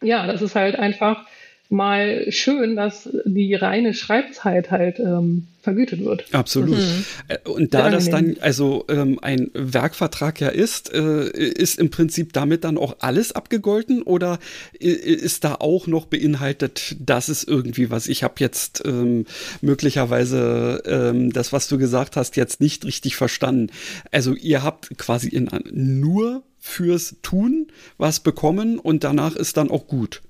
ja, 0.00 0.26
das 0.26 0.42
ist 0.42 0.54
halt 0.54 0.76
einfach 0.76 1.26
mal 1.70 2.26
schön, 2.30 2.76
dass 2.76 3.08
die 3.24 3.54
reine 3.54 3.94
Schreibzeit 3.94 4.70
halt 4.70 4.98
ähm, 4.98 5.46
vergütet 5.62 6.04
wird. 6.04 6.26
Absolut. 6.32 6.78
Mhm. 6.78 7.04
Äh, 7.28 7.38
und 7.48 7.74
da 7.74 7.90
das 7.90 8.10
dann 8.10 8.36
also 8.40 8.84
ähm, 8.88 9.18
ein 9.22 9.50
Werkvertrag 9.54 10.40
ja 10.40 10.48
ist, 10.48 10.92
äh, 10.92 11.28
ist 11.30 11.78
im 11.78 11.90
Prinzip 11.90 12.32
damit 12.32 12.64
dann 12.64 12.78
auch 12.78 12.96
alles 13.00 13.32
abgegolten 13.32 14.02
oder 14.02 14.38
ist 14.78 15.44
da 15.44 15.56
auch 15.56 15.86
noch 15.86 16.06
beinhaltet, 16.06 16.96
dass 17.00 17.28
es 17.28 17.44
irgendwie 17.44 17.90
was, 17.90 18.06
ich 18.06 18.22
habe 18.22 18.34
jetzt 18.38 18.82
ähm, 18.84 19.24
möglicherweise 19.62 20.82
ähm, 20.86 21.32
das, 21.32 21.52
was 21.52 21.66
du 21.66 21.78
gesagt 21.78 22.16
hast, 22.16 22.36
jetzt 22.36 22.60
nicht 22.60 22.84
richtig 22.84 23.16
verstanden. 23.16 23.70
Also 24.12 24.34
ihr 24.34 24.62
habt 24.62 24.96
quasi 24.98 25.28
in, 25.28 25.48
nur 25.72 26.42
fürs 26.60 27.16
Tun 27.22 27.68
was 27.98 28.20
bekommen 28.20 28.78
und 28.78 29.02
danach 29.02 29.34
ist 29.34 29.56
dann 29.56 29.70
auch 29.70 29.86
gut. 29.86 30.22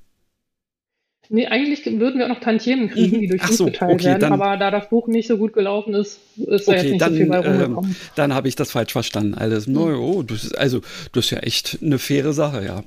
Nee, 1.31 1.47
eigentlich 1.47 1.85
würden 1.99 2.19
wir 2.19 2.27
auch 2.27 2.31
noch 2.31 2.41
Tantiemen 2.41 2.91
kriegen, 2.91 3.17
mhm. 3.17 3.21
die 3.21 3.29
durch 3.29 3.43
Ach 3.45 3.53
so, 3.53 3.65
geteilt 3.65 3.95
okay, 3.95 4.05
werden, 4.05 4.21
dann, 4.21 4.33
aber 4.35 4.57
da 4.57 4.71
das 4.71 4.89
Buch 4.89 5.09
nicht 5.09 5.27
so 5.27 5.39
gut 5.39 5.53
gelaufen 5.53 5.95
ist, 5.95 6.21
ist 6.37 6.69
okay, 6.69 6.77
da 6.77 6.83
jetzt 6.83 6.91
nicht 6.91 7.01
dann, 7.01 7.13
so 7.13 7.19
viel 7.19 7.27
bei 7.27 7.39
rumgekommen. 7.39 7.91
Ähm, 7.91 7.97
dann 8.15 8.35
habe 8.35 8.49
ich 8.49 8.57
das 8.57 8.71
falsch 8.71 8.93
verstanden. 8.93 9.35
Alles. 9.35 9.67
Mhm. 9.67 9.79
Oh, 9.79 10.23
das 10.23 10.45
ist, 10.45 10.59
also, 10.59 10.81
das 11.13 11.27
ist 11.27 11.31
ja 11.31 11.39
echt 11.39 11.79
eine 11.83 11.99
faire 11.99 12.33
Sache, 12.33 12.65
ja. 12.65 12.85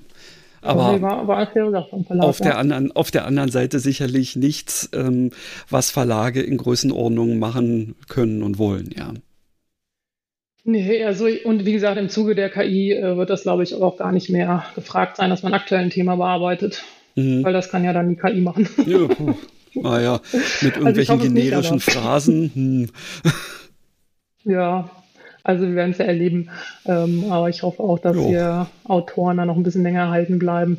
Aber 0.61 0.91
okay, 0.91 1.01
war, 1.01 1.27
war 1.27 1.37
eine 1.37 1.47
faire 1.47 1.71
Sache 1.71 1.89
vom 1.89 2.05
Verlag, 2.05 2.25
auf, 2.25 2.39
ja. 2.39 2.45
der 2.45 2.57
anderen, 2.57 2.91
auf 2.91 3.11
der 3.11 3.25
anderen 3.25 3.49
Seite 3.49 3.79
sicherlich 3.79 4.35
nichts, 4.35 4.89
ähm, 4.93 5.31
was 5.69 5.91
Verlage 5.91 6.41
in 6.41 6.57
Größenordnung 6.57 7.39
machen 7.39 7.95
können 8.07 8.43
und 8.43 8.57
wollen, 8.57 8.89
ja. 8.95 9.13
Nee, 10.63 11.05
also 11.05 11.27
und 11.45 11.65
wie 11.65 11.71
gesagt, 11.71 11.97
im 11.97 12.09
Zuge 12.09 12.35
der 12.35 12.49
KI 12.49 12.91
äh, 12.91 13.15
wird 13.15 13.29
das, 13.29 13.43
glaube 13.43 13.63
ich, 13.63 13.73
auch 13.73 13.97
gar 13.97 14.11
nicht 14.11 14.29
mehr 14.29 14.65
gefragt 14.75 15.15
sein, 15.15 15.29
dass 15.29 15.41
man 15.41 15.53
aktuell 15.53 15.81
ein 15.81 15.89
Thema 15.89 16.17
bearbeitet. 16.17 16.83
Mhm. 17.17 17.43
Weil 17.43 17.53
das 17.53 17.69
kann 17.69 17.83
ja 17.83 17.93
dann 17.93 18.09
die 18.09 18.15
KI 18.15 18.39
machen. 18.41 18.69
Ja, 18.85 19.07
puh. 19.07 19.33
Ah 19.83 19.99
ja, 19.99 20.21
mit 20.61 20.75
also 20.75 20.87
irgendwelchen 20.87 21.19
also 21.19 21.33
generischen 21.33 21.79
Phrasen. 21.79 22.51
Hm. 22.53 22.89
Ja, 24.43 24.89
also 25.43 25.67
wir 25.67 25.75
werden 25.75 25.91
es 25.91 25.97
ja 25.97 26.05
erleben. 26.05 26.49
Ähm, 26.85 27.25
aber 27.29 27.49
ich 27.49 27.63
hoffe 27.63 27.83
auch, 27.83 27.99
dass 27.99 28.15
jo. 28.15 28.29
wir 28.29 28.67
Autoren 28.85 29.35
da 29.35 29.45
noch 29.45 29.57
ein 29.57 29.63
bisschen 29.63 29.83
länger 29.83 30.03
erhalten 30.03 30.39
bleiben. 30.39 30.77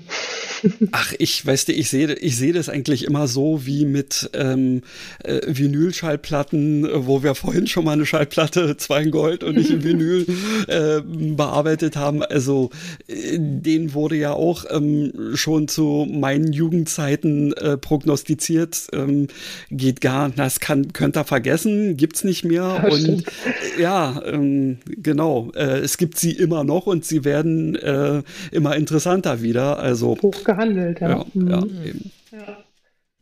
Ach, 0.92 1.12
ich 1.18 1.44
weißt 1.44 1.68
du, 1.68 1.72
ich 1.72 1.90
sehe 1.90 2.14
ich 2.14 2.36
sehe 2.36 2.52
das 2.52 2.68
eigentlich 2.68 3.04
immer 3.04 3.28
so 3.28 3.66
wie 3.66 3.84
mit 3.84 4.30
ähm, 4.34 4.82
äh, 5.24 5.40
Vinylschallplatten, 5.46 6.88
wo 7.06 7.22
wir 7.22 7.34
vorhin 7.34 7.66
schon 7.66 7.84
mal 7.84 7.92
eine 7.92 8.06
Schallplatte, 8.06 8.76
zwei 8.76 9.02
in 9.02 9.10
Gold 9.10 9.44
und 9.44 9.56
nicht 9.56 9.70
in 9.70 9.84
Vinyl 9.84 10.26
äh, 10.68 11.00
bearbeitet 11.02 11.96
haben. 11.96 12.22
Also 12.22 12.70
äh, 13.06 13.38
den 13.38 13.94
wurde 13.94 14.16
ja 14.16 14.32
auch 14.32 14.64
ähm, 14.70 15.12
schon 15.34 15.68
zu 15.68 16.06
meinen 16.10 16.52
Jugendzeiten 16.52 17.52
äh, 17.54 17.76
prognostiziert. 17.76 18.88
Ähm, 18.92 19.28
geht 19.70 20.00
gar, 20.00 20.30
das 20.30 20.60
kann 20.60 20.92
könnt 20.92 21.16
ihr 21.16 21.24
vergessen, 21.24 21.96
gibt's 21.96 22.24
nicht 22.24 22.44
mehr. 22.44 22.58
Ja, 22.58 22.88
und 22.88 23.24
äh, 23.26 23.82
ja, 23.82 24.22
ähm, 24.26 24.78
genau, 24.86 25.50
äh, 25.54 25.78
es 25.78 25.96
gibt 25.96 26.18
sie 26.18 26.32
immer 26.32 26.64
noch 26.64 26.86
und 26.86 27.04
sie 27.04 27.24
werden 27.24 27.76
äh, 27.76 28.22
immer 28.52 28.76
interessanter 28.76 29.42
wieder. 29.42 29.78
Also 29.78 30.18
gehandelt. 30.48 31.00
Ja, 31.00 31.08
ja, 31.10 31.24
mhm. 31.34 31.48
ja, 31.48 31.62
eben. 31.84 32.10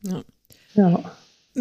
ja. 0.02 0.22
ja. 0.74 1.12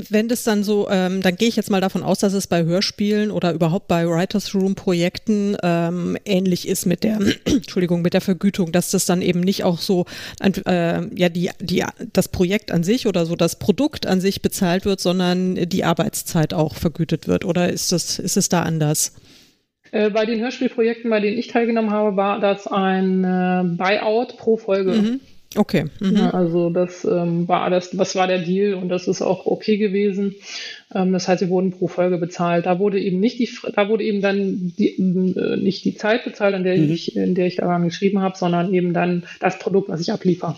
Wenn 0.09 0.28
das 0.28 0.43
dann 0.43 0.66
so, 0.66 0.89
ähm, 0.89 1.22
dann 1.22 1.38
gehe 1.38 1.47
ich 1.47 1.55
jetzt 1.55 1.72
mal 1.72 1.80
davon 1.80 2.03
aus, 2.03 2.20
dass 2.20 2.34
es 2.34 2.47
bei 2.47 2.66
Hörspielen 2.66 3.32
oder 3.32 3.53
überhaupt 3.53 3.88
bei 3.88 4.05
Writers 4.05 4.53
Room 4.53 4.76
Projekten 4.76 5.55
ähm, 5.63 6.18
ähnlich 6.26 6.68
ist 6.68 6.86
mit 6.86 7.05
der, 7.05 7.18
Entschuldigung, 7.45 8.01
mit 8.01 8.13
der 8.13 8.20
Vergütung, 8.20 8.74
dass 8.74 8.91
das 8.91 9.05
dann 9.05 9.22
eben 9.22 9.39
nicht 9.39 9.63
auch 9.63 9.80
so, 9.80 10.05
äh, 10.41 11.01
ja, 11.16 11.30
die, 11.30 11.49
die, 11.61 11.86
das 12.11 12.28
Projekt 12.28 12.74
an 12.74 12.84
sich 12.84 13.07
oder 13.07 13.26
so 13.26 13.38
das 13.38 13.57
Produkt 13.57 14.05
an 14.05 14.20
sich 14.20 14.41
bezahlt 14.41 14.84
wird, 14.84 14.99
sondern 14.99 15.55
die 15.55 15.86
Arbeitszeit 15.86 16.53
auch 16.53 16.76
vergütet 16.76 17.30
wird. 17.30 17.45
Oder 17.45 17.72
ist 17.72 17.93
das, 17.93 18.20
ist 18.20 18.36
es 18.36 18.49
da 18.49 18.63
anders? 18.63 19.13
Äh, 19.91 20.09
bei 20.09 20.26
den 20.26 20.41
Hörspielprojekten, 20.41 21.09
bei 21.09 21.22
denen 21.22 21.38
ich 21.38 21.47
teilgenommen 21.47 21.91
habe, 21.91 22.18
war 22.18 22.41
das 22.41 22.68
ein 22.68 23.24
äh, 23.24 23.63
Buyout 23.78 24.36
pro 24.38 24.57
Folge. 24.57 24.91
Mhm. 24.91 25.20
Okay. 25.56 25.86
Mhm. 25.99 26.18
Ja, 26.18 26.30
also 26.32 26.70
das 26.70 27.06
ähm, 27.06 27.47
war 27.47 27.70
das, 27.70 27.97
was 27.97 28.16
war 28.16 28.28
der 28.28 28.39
Deal 28.39 28.74
und 28.74 28.89
das 28.89 29.08
ist 29.08 29.22
auch 29.22 29.45
okay 29.45 29.78
gewesen. 29.78 30.36
Ähm, 30.93 31.14
das 31.14 31.28
heißt, 31.28 31.41
wir 31.41 31.49
wurden 31.49 31.72
pro 31.72 31.88
Folge 31.88 32.18
bezahlt. 32.18 32.66
Da 32.66 32.80
wurde 32.80 32.99
eben 32.99 33.20
nicht 33.20 33.39
die, 33.39 33.49
da 33.74 33.89
wurde 33.89 34.03
eben 34.03 34.22
dann 34.22 34.74
die, 34.78 34.95
äh, 34.97 35.58
nicht 35.58 35.86
die 35.86 35.95
Zeit 35.95 36.26
bezahlt, 36.26 36.56
in 36.56 36.64
der 36.64 36.78
mhm. 36.78 36.91
ich, 36.91 37.16
in 37.16 37.36
der 37.36 37.47
ich 37.47 37.56
daran 37.56 37.84
geschrieben 37.84 38.22
habe, 38.22 38.38
sondern 38.38 38.74
eben 38.74 38.93
dann 38.93 39.24
das 39.39 39.60
Produkt, 39.60 39.89
was 39.89 40.01
ich 40.01 40.12
abliefere. 40.12 40.56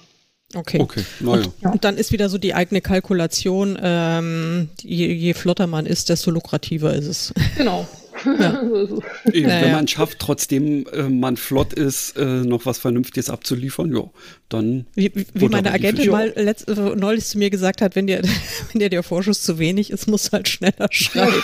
Okay. 0.56 0.80
okay. 0.80 1.04
Und, 1.26 1.52
ja. 1.62 1.72
und, 1.72 1.84
dann 1.84 1.98
ist 1.98 2.14
wieder 2.14 2.30
so 2.30 2.38
die 2.38 2.54
eigene 2.54 2.80
Kalkulation, 2.80 3.78
ähm, 3.82 4.70
je, 4.82 5.12
je 5.12 5.34
flotter 5.34 5.68
man 5.68 5.86
ist, 5.86 6.10
desto 6.10 6.32
lukrativer 6.32 6.94
ist 6.94 7.08
es. 7.08 7.34
Genau. 7.58 7.86
Ja. 8.26 8.62
Eben, 9.32 9.48
naja. 9.48 9.66
Wenn 9.66 9.72
man 9.72 9.88
schafft, 9.88 10.20
trotzdem 10.20 10.86
äh, 10.88 11.04
man 11.04 11.38
flott 11.38 11.74
ist, 11.74 12.18
äh, 12.18 12.26
noch 12.26 12.66
was 12.66 12.78
Vernünftiges 12.78 13.30
abzuliefern, 13.30 13.94
ja, 13.96 14.10
dann. 14.50 14.86
Wie, 14.96 15.12
wie 15.34 15.50
meine 15.50 15.72
Agentin 15.72 16.12
mal 16.12 16.34
letzt, 16.36 16.68
neulich 16.68 17.26
zu 17.26 17.38
mir 17.38 17.50
gesagt 17.50 17.82
hat, 17.82 17.96
wenn 17.96 18.08
dir, 18.08 18.22
wenn 18.72 18.80
dir 18.80 18.90
der 18.90 19.04
Vorschuss 19.04 19.42
zu 19.42 19.60
wenig 19.60 19.92
ist, 19.92 20.08
musst 20.08 20.28
du 20.28 20.32
halt 20.34 20.48
schneller 20.48 20.88
schreiben. 20.92 21.44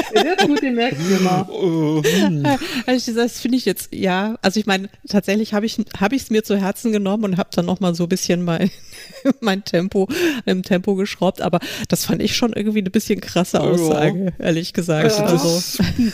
Ist 0.00 0.46
gut, 0.46 0.62
den 0.62 0.74
merkst 0.74 1.00
du 1.00 1.16
immer. 1.16 1.48
Oh, 1.50 2.02
hm. 2.02 2.46
Also 2.86 3.14
das 3.14 3.40
finde 3.40 3.58
ich 3.58 3.64
jetzt, 3.64 3.94
ja, 3.94 4.36
also 4.42 4.60
ich 4.60 4.66
meine, 4.66 4.88
tatsächlich 5.08 5.54
habe 5.54 5.66
ich 5.66 5.78
es 5.78 5.84
hab 6.00 6.12
mir 6.30 6.44
zu 6.44 6.56
Herzen 6.56 6.92
genommen 6.92 7.24
und 7.24 7.36
habe 7.36 7.50
dann 7.54 7.66
nochmal 7.66 7.94
so 7.94 8.04
ein 8.04 8.08
bisschen 8.08 8.44
mein, 8.44 8.70
mein 9.40 9.64
Tempo, 9.64 10.08
im 10.46 10.62
Tempo 10.62 10.94
geschraubt, 10.94 11.40
aber 11.40 11.60
das 11.88 12.06
fand 12.06 12.22
ich 12.22 12.36
schon 12.36 12.52
irgendwie 12.52 12.80
eine 12.80 12.90
bisschen 12.90 13.20
krasse 13.20 13.60
Aussage, 13.60 14.34
ja. 14.38 14.44
ehrlich 14.44 14.72
gesagt. 14.72 15.18
Ja. 15.18 15.24
Also, 15.24 15.82
hm. 15.82 16.12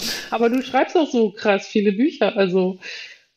Aber 0.30 0.50
du 0.50 0.62
schreibst 0.62 0.96
auch 0.96 1.10
so 1.10 1.30
krass 1.30 1.66
viele 1.66 1.92
Bücher, 1.92 2.36
also 2.36 2.78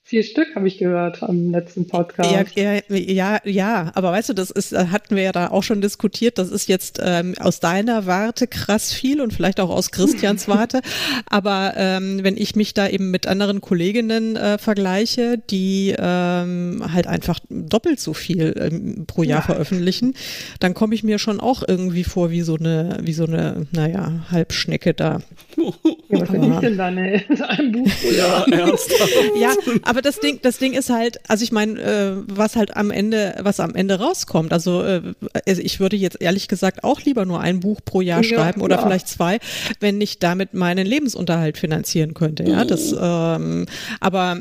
Vier 0.10 0.24
Stück 0.24 0.56
habe 0.56 0.68
ich 0.68 0.80
gehört 0.80 1.22
am 1.22 1.52
letzten 1.52 1.86
Podcast. 1.86 2.56
Ja, 2.58 2.80
ja, 2.90 2.98
ja, 2.98 3.40
ja, 3.46 3.92
aber 3.94 4.12
weißt 4.12 4.30
du, 4.30 4.34
das 4.34 4.50
ist, 4.50 4.74
äh, 4.74 4.88
hatten 4.88 5.16
wir 5.16 5.22
ja 5.22 5.32
da 5.32 5.50
auch 5.50 5.62
schon 5.62 5.82
diskutiert, 5.82 6.40
das 6.40 6.50
ist 6.50 6.68
jetzt 6.68 7.00
ähm, 7.00 7.36
aus 7.40 7.60
deiner 7.60 8.08
Warte 8.08 8.48
krass 8.48 8.92
viel 8.92 9.22
und 9.22 9.34
vielleicht 9.34 9.60
auch 9.60 9.70
aus 9.70 9.92
Christians 9.92 10.48
Warte. 10.48 10.82
aber 11.30 11.74
ähm, 11.76 12.24
wenn 12.24 12.38
ich 12.38 12.56
mich 12.56 12.74
da 12.74 12.88
eben 12.88 13.12
mit 13.12 13.28
anderen 13.28 13.62
Kolleginnen 13.62 14.36
äh, 14.36 14.58
vergleiche, 14.58 15.38
die 15.38 15.94
ähm, 15.96 16.84
halt 16.92 17.06
einfach 17.06 17.40
doppelt 17.52 18.00
so 18.00 18.16
viel 18.16 18.56
ähm, 18.60 19.06
pro 19.06 19.22
Jahr 19.22 19.42
ja. 19.42 19.46
veröffentlichen, 19.46 20.16
dann 20.60 20.74
komme 20.74 20.96
ich 20.96 21.04
mir 21.04 21.20
schon 21.20 21.40
auch 21.40 21.62
irgendwie 21.68 22.04
vor 22.04 22.32
wie 22.32 22.42
so 22.42 22.56
eine, 22.56 22.98
wie 23.04 23.14
so 23.14 23.26
eine, 23.26 23.68
naja, 23.74 24.26
Halbschnecke 24.32 24.96
da. 24.96 25.22
Ja, 25.56 26.22
was 26.22 26.32
bin 26.32 26.52
ich 26.52 26.60
denn 26.60 26.78
da 26.78 26.90
ne? 26.90 27.24
in 27.30 27.42
einem 27.44 27.72
Buch? 27.72 27.92
Ja, 28.18 28.44
ernsthaft. 28.50 29.14
ja, 29.40 29.54
aber 29.84 29.99
aber 30.00 30.08
das 30.08 30.22
Ding, 30.22 30.40
das 30.42 30.58
Ding 30.58 30.72
ist 30.74 30.90
halt, 30.90 31.20
also 31.28 31.44
ich 31.44 31.52
meine, 31.52 31.82
äh, 31.82 32.14
was 32.28 32.56
halt 32.56 32.78
am 32.78 32.90
Ende, 32.90 33.36
was 33.42 33.60
am 33.60 33.76
Ende 33.76 34.00
rauskommt. 34.00 34.54
Also, 34.54 34.82
äh, 34.82 35.02
also 35.46 35.62
ich 35.62 35.82
würde 35.82 35.98
jetzt 35.98 36.22
ehrlich 36.22 36.48
gesagt 36.48 36.86
auch 36.86 37.02
lieber 37.02 37.26
nur 37.26 37.42
ein 37.42 37.60
Buch 37.60 37.82
pro 37.84 38.00
Jahr 38.00 38.24
ja, 38.24 38.38
schreiben 38.38 38.62
oder 38.62 38.80
vielleicht 38.80 39.10
zwei, 39.10 39.40
wenn 39.82 40.00
ich 40.00 40.20
damit 40.20 40.54
meinen 40.54 40.88
Lebensunterhalt 40.88 41.58
finanzieren 41.58 42.14
könnte. 42.14 42.44
Ja, 42.44 42.64
das. 42.64 42.96
Ähm, 42.98 43.66
aber 44.00 44.38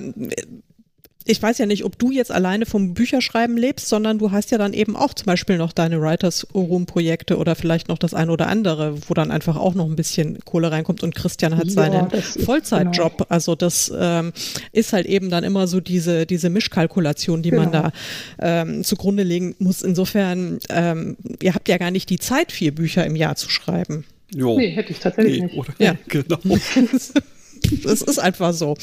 ich 1.29 1.43
weiß 1.43 1.59
ja 1.59 1.67
nicht, 1.67 1.85
ob 1.85 1.99
du 1.99 2.11
jetzt 2.11 2.33
alleine 2.33 2.65
vom 2.65 2.95
Bücherschreiben 2.95 3.59
lebst, 3.59 3.89
sondern 3.89 4.19
du 4.19 4.31
hast 4.33 4.51
ja 4.51 4.57
dann 4.57 4.73
eben 4.73 4.97
auch 4.97 5.13
zum 5.13 5.27
Beispiel 5.27 5.59
noch 5.59 5.75
deine 5.75 6.01
Writers 6.01 6.47
Room 6.55 6.87
Projekte 6.87 7.37
oder 7.37 7.55
vielleicht 7.55 7.89
noch 7.89 7.99
das 7.99 8.15
eine 8.15 8.33
oder 8.33 8.49
andere, 8.49 8.97
wo 9.07 9.13
dann 9.13 9.31
einfach 9.31 9.57
auch 9.57 9.75
noch 9.75 9.85
ein 9.85 9.95
bisschen 9.95 10.39
Kohle 10.47 10.73
reinkommt 10.73 11.03
und 11.03 11.15
Christian 11.15 11.59
hat 11.59 11.67
ja, 11.67 11.73
seinen 11.73 12.11
Vollzeitjob. 12.11 13.19
Genau. 13.19 13.27
Also 13.29 13.55
das 13.55 13.93
ähm, 13.95 14.33
ist 14.73 14.95
halt 14.95 15.05
eben 15.05 15.29
dann 15.29 15.45
immer 15.45 15.67
so 15.67 15.81
diese, 15.81 16.25
diese 16.25 16.49
Mischkalkulation, 16.49 17.43
die 17.43 17.51
genau. 17.51 17.65
man 17.65 17.73
da 17.73 17.93
ähm, 18.41 18.83
zugrunde 18.83 19.23
legen 19.23 19.55
muss. 19.59 19.83
Insofern, 19.83 20.61
ähm, 20.71 21.19
ihr 21.43 21.55
habt 21.55 21.69
ja 21.69 21.77
gar 21.77 21.91
nicht 21.91 22.09
die 22.09 22.19
Zeit, 22.19 22.53
vier 22.53 22.75
Bücher 22.75 23.05
im 23.05 23.17
Jahr 23.17 23.37
zu 23.37 23.51
schreiben. 23.51 24.07
Jo. 24.35 24.57
Nee, 24.57 24.71
hätte 24.71 24.93
ich 24.93 25.01
tatsächlich 25.01 25.41
nee, 25.41 25.47
nicht. 25.47 25.57
Oder? 25.59 25.75
Ja, 25.79 25.95
genau. 26.09 26.39
Das 27.85 28.03
ist 28.03 28.19
einfach 28.19 28.53
so. 28.53 28.77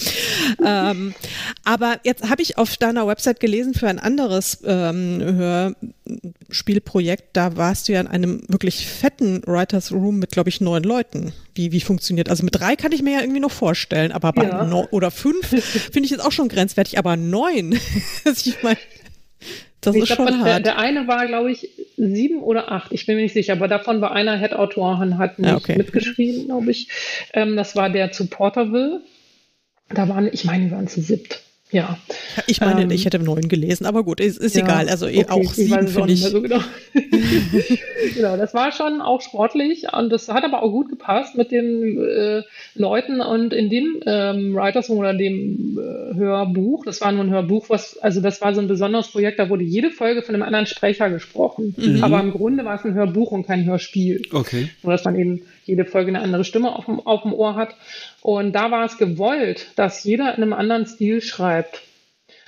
ähm, 0.63 1.13
aber 1.63 1.99
jetzt 2.03 2.30
habe 2.30 2.41
ich 2.41 2.57
auf 2.57 2.78
deiner 2.78 3.07
Website 3.07 3.39
gelesen 3.39 3.73
für 3.73 3.88
ein 3.88 3.99
anderes 3.99 4.59
ähm, 4.65 5.76
Hörspielprojekt, 6.49 7.30
da 7.34 7.57
warst 7.57 7.88
du 7.88 7.93
ja 7.93 8.01
in 8.01 8.07
einem 8.07 8.43
wirklich 8.47 8.88
fetten 8.88 9.41
Writers 9.45 9.91
Room 9.91 10.19
mit, 10.19 10.32
glaube 10.32 10.49
ich, 10.49 10.61
neun 10.61 10.84
Leuten. 10.84 11.34
Wie, 11.53 11.71
wie 11.71 11.82
funktioniert? 11.82 12.30
Also 12.30 12.43
mit 12.43 12.55
drei 12.55 12.76
kann 12.76 12.91
ich 12.91 13.01
mir 13.01 13.13
ja 13.13 13.21
irgendwie 13.21 13.39
noch 13.39 13.51
vorstellen, 13.51 14.11
aber 14.11 14.34
bei 14.34 14.45
ja. 14.45 14.65
no, 14.65 14.88
oder 14.91 15.11
fünf 15.11 15.47
finde 15.49 16.01
ich 16.01 16.11
jetzt 16.11 16.23
auch 16.23 16.32
schon 16.32 16.49
grenzwertig, 16.49 16.97
aber 16.97 17.15
neun. 17.17 17.80
ich 18.26 18.61
meine, 18.61 18.78
das 19.86 19.95
ich 19.95 20.03
ist 20.03 20.15
glaub, 20.15 20.29
schon 20.29 20.39
hart. 20.39 20.47
Der, 20.47 20.59
der, 20.59 20.77
eine 20.77 21.07
war, 21.07 21.27
glaube 21.27 21.51
ich, 21.51 21.69
sieben 21.97 22.41
oder 22.41 22.71
acht. 22.71 22.91
Ich 22.91 23.05
bin 23.05 23.15
mir 23.15 23.23
nicht 23.23 23.33
sicher, 23.33 23.53
aber 23.53 23.67
davon 23.67 24.01
war 24.01 24.11
einer 24.11 24.38
Head-Autor 24.38 24.99
und 24.99 25.17
hat 25.17 25.39
nicht 25.39 25.49
ja, 25.49 25.55
okay. 25.55 25.77
mitgeschrieben, 25.77 26.45
glaube 26.47 26.71
ich. 26.71 26.89
Ähm, 27.33 27.55
das 27.55 27.75
war 27.75 27.89
der 27.89 28.11
zu 28.11 28.27
Porterville. 28.27 29.01
Da 29.89 30.09
waren, 30.09 30.29
ich 30.31 30.45
meine, 30.45 30.65
die 30.65 30.71
waren 30.71 30.88
zu 30.88 31.01
siebt. 31.01 31.44
Ja. 31.72 31.97
Ich 32.45 32.61
meine, 32.61 32.84
ähm, 32.84 32.91
ich 32.91 33.05
hätte 33.05 33.18
neun 33.18 33.49
gelesen, 33.49 33.86
aber 33.86 34.03
gut, 34.03 34.20
ist, 34.20 34.38
ist 34.38 34.55
ja, 34.55 34.63
egal. 34.63 34.88
Also 34.88 35.07
okay, 35.07 35.26
auch 35.28 35.51
sieben 35.51 35.88
finde 35.88 36.13
ich. 36.13 36.24
So 36.24 36.41
genau. 36.41 36.59
genau, 38.13 38.38
das 38.38 38.53
war 38.53 38.72
schon 38.72 39.01
auch 39.01 39.22
sportlich 39.22 39.86
und 39.91 40.11
das 40.11 40.30
hat 40.30 40.43
aber 40.43 40.61
auch 40.61 40.70
gut 40.70 40.89
gepasst 40.89 41.36
mit 41.36 41.51
den 41.51 41.97
äh, 41.97 42.43
Leuten 42.76 43.20
und 43.20 43.51
in 43.51 43.70
dem 43.70 43.99
ähm, 44.05 44.53
Writers 44.55 44.91
oder 44.91 45.16
dem 45.16 45.80
äh, 45.80 46.16
Hörbuch, 46.16 46.86
das 46.86 47.01
war 47.01 47.11
nur 47.11 47.24
ein 47.24 47.32
Hörbuch, 47.32 47.70
was, 47.70 47.97
also 47.97 48.22
das 48.22 48.41
war 48.41 48.53
so 48.53 48.61
ein 48.61 48.68
besonderes 48.68 49.07
Projekt, 49.07 49.39
da 49.39 49.49
wurde 49.49 49.63
jede 49.63 49.89
Folge 49.89 50.22
von 50.22 50.36
einem 50.36 50.43
anderen 50.43 50.68
Sprecher 50.68 51.09
gesprochen. 51.09 51.74
Mhm. 51.78 52.03
Aber 52.03 52.20
im 52.20 52.32
Grunde 52.32 52.63
war 52.63 52.76
es 52.76 52.86
ein 52.86 52.93
Hörbuch 52.93 53.32
und 53.32 53.47
kein 53.47 53.66
Hörspiel. 53.66 54.22
Okay. 54.32 54.70
Nur 54.84 54.93
dass 54.93 55.03
man 55.03 55.16
eben 55.16 55.41
jede 55.66 55.86
Folge 55.86 56.09
eine 56.09 56.22
andere 56.22 56.45
Stimme 56.45 56.76
auf 56.76 56.86
dem, 56.86 56.99
auf 56.99 57.24
dem 57.24 57.34
Ohr 57.34 57.55
hat. 57.55 57.76
Und 58.22 58.53
da 58.53 58.72
war 58.72 58.86
es 58.86 58.97
gewollt, 58.97 59.68
dass 59.76 60.03
jeder 60.03 60.36
in 60.36 60.43
einem 60.43 60.53
anderen 60.53 60.86
Stil 60.86 61.22
schreibt. 61.22 61.82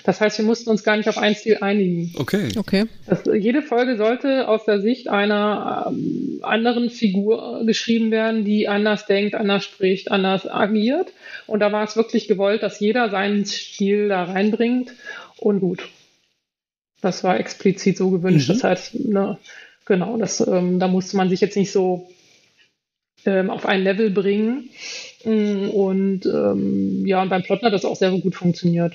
Das 0.03 0.21
heißt, 0.21 0.37
wir 0.37 0.45
mussten 0.45 0.69
uns 0.69 0.85
gar 0.85 0.95
nicht 0.95 1.09
auf 1.09 1.17
einen 1.17 1.35
Stil 1.35 1.57
einigen. 1.59 2.13
Okay. 2.17 2.47
okay. 2.55 2.85
Das, 3.07 3.23
jede 3.25 3.61
Folge 3.61 3.97
sollte 3.97 4.47
aus 4.47 4.63
der 4.63 4.79
Sicht 4.79 5.09
einer 5.09 5.87
ähm, 5.89 6.39
anderen 6.43 6.89
Figur 6.89 7.63
geschrieben 7.65 8.09
werden, 8.09 8.45
die 8.45 8.69
anders 8.69 9.05
denkt, 9.05 9.35
anders 9.35 9.65
spricht, 9.65 10.09
anders 10.09 10.49
agiert. 10.49 11.11
Und 11.45 11.59
da 11.59 11.73
war 11.73 11.83
es 11.83 11.97
wirklich 11.97 12.29
gewollt, 12.29 12.63
dass 12.63 12.79
jeder 12.79 13.09
seinen 13.09 13.45
Stil 13.45 14.07
da 14.07 14.23
reinbringt. 14.23 14.93
Und 15.39 15.59
gut. 15.59 15.89
Das 17.01 17.25
war 17.25 17.37
explizit 17.37 17.97
so 17.97 18.09
gewünscht. 18.09 18.47
Mhm. 18.47 18.53
Das 18.53 18.63
heißt, 18.63 18.95
ne, 19.09 19.37
genau, 19.85 20.15
das, 20.17 20.39
ähm, 20.39 20.79
da 20.79 20.87
musste 20.87 21.17
man 21.17 21.29
sich 21.29 21.41
jetzt 21.41 21.57
nicht 21.57 21.73
so 21.73 22.09
ähm, 23.27 23.49
auf 23.49 23.65
ein 23.65 23.83
Level 23.83 24.09
bringen. 24.09 24.69
Mm, 25.23 25.69
und 25.69 26.25
ähm, 26.25 27.05
ja, 27.05 27.21
und 27.21 27.29
beim 27.29 27.43
Plotten 27.43 27.65
hat 27.65 27.73
das 27.73 27.85
auch 27.85 27.95
sehr 27.95 28.11
gut 28.11 28.35
funktioniert. 28.35 28.93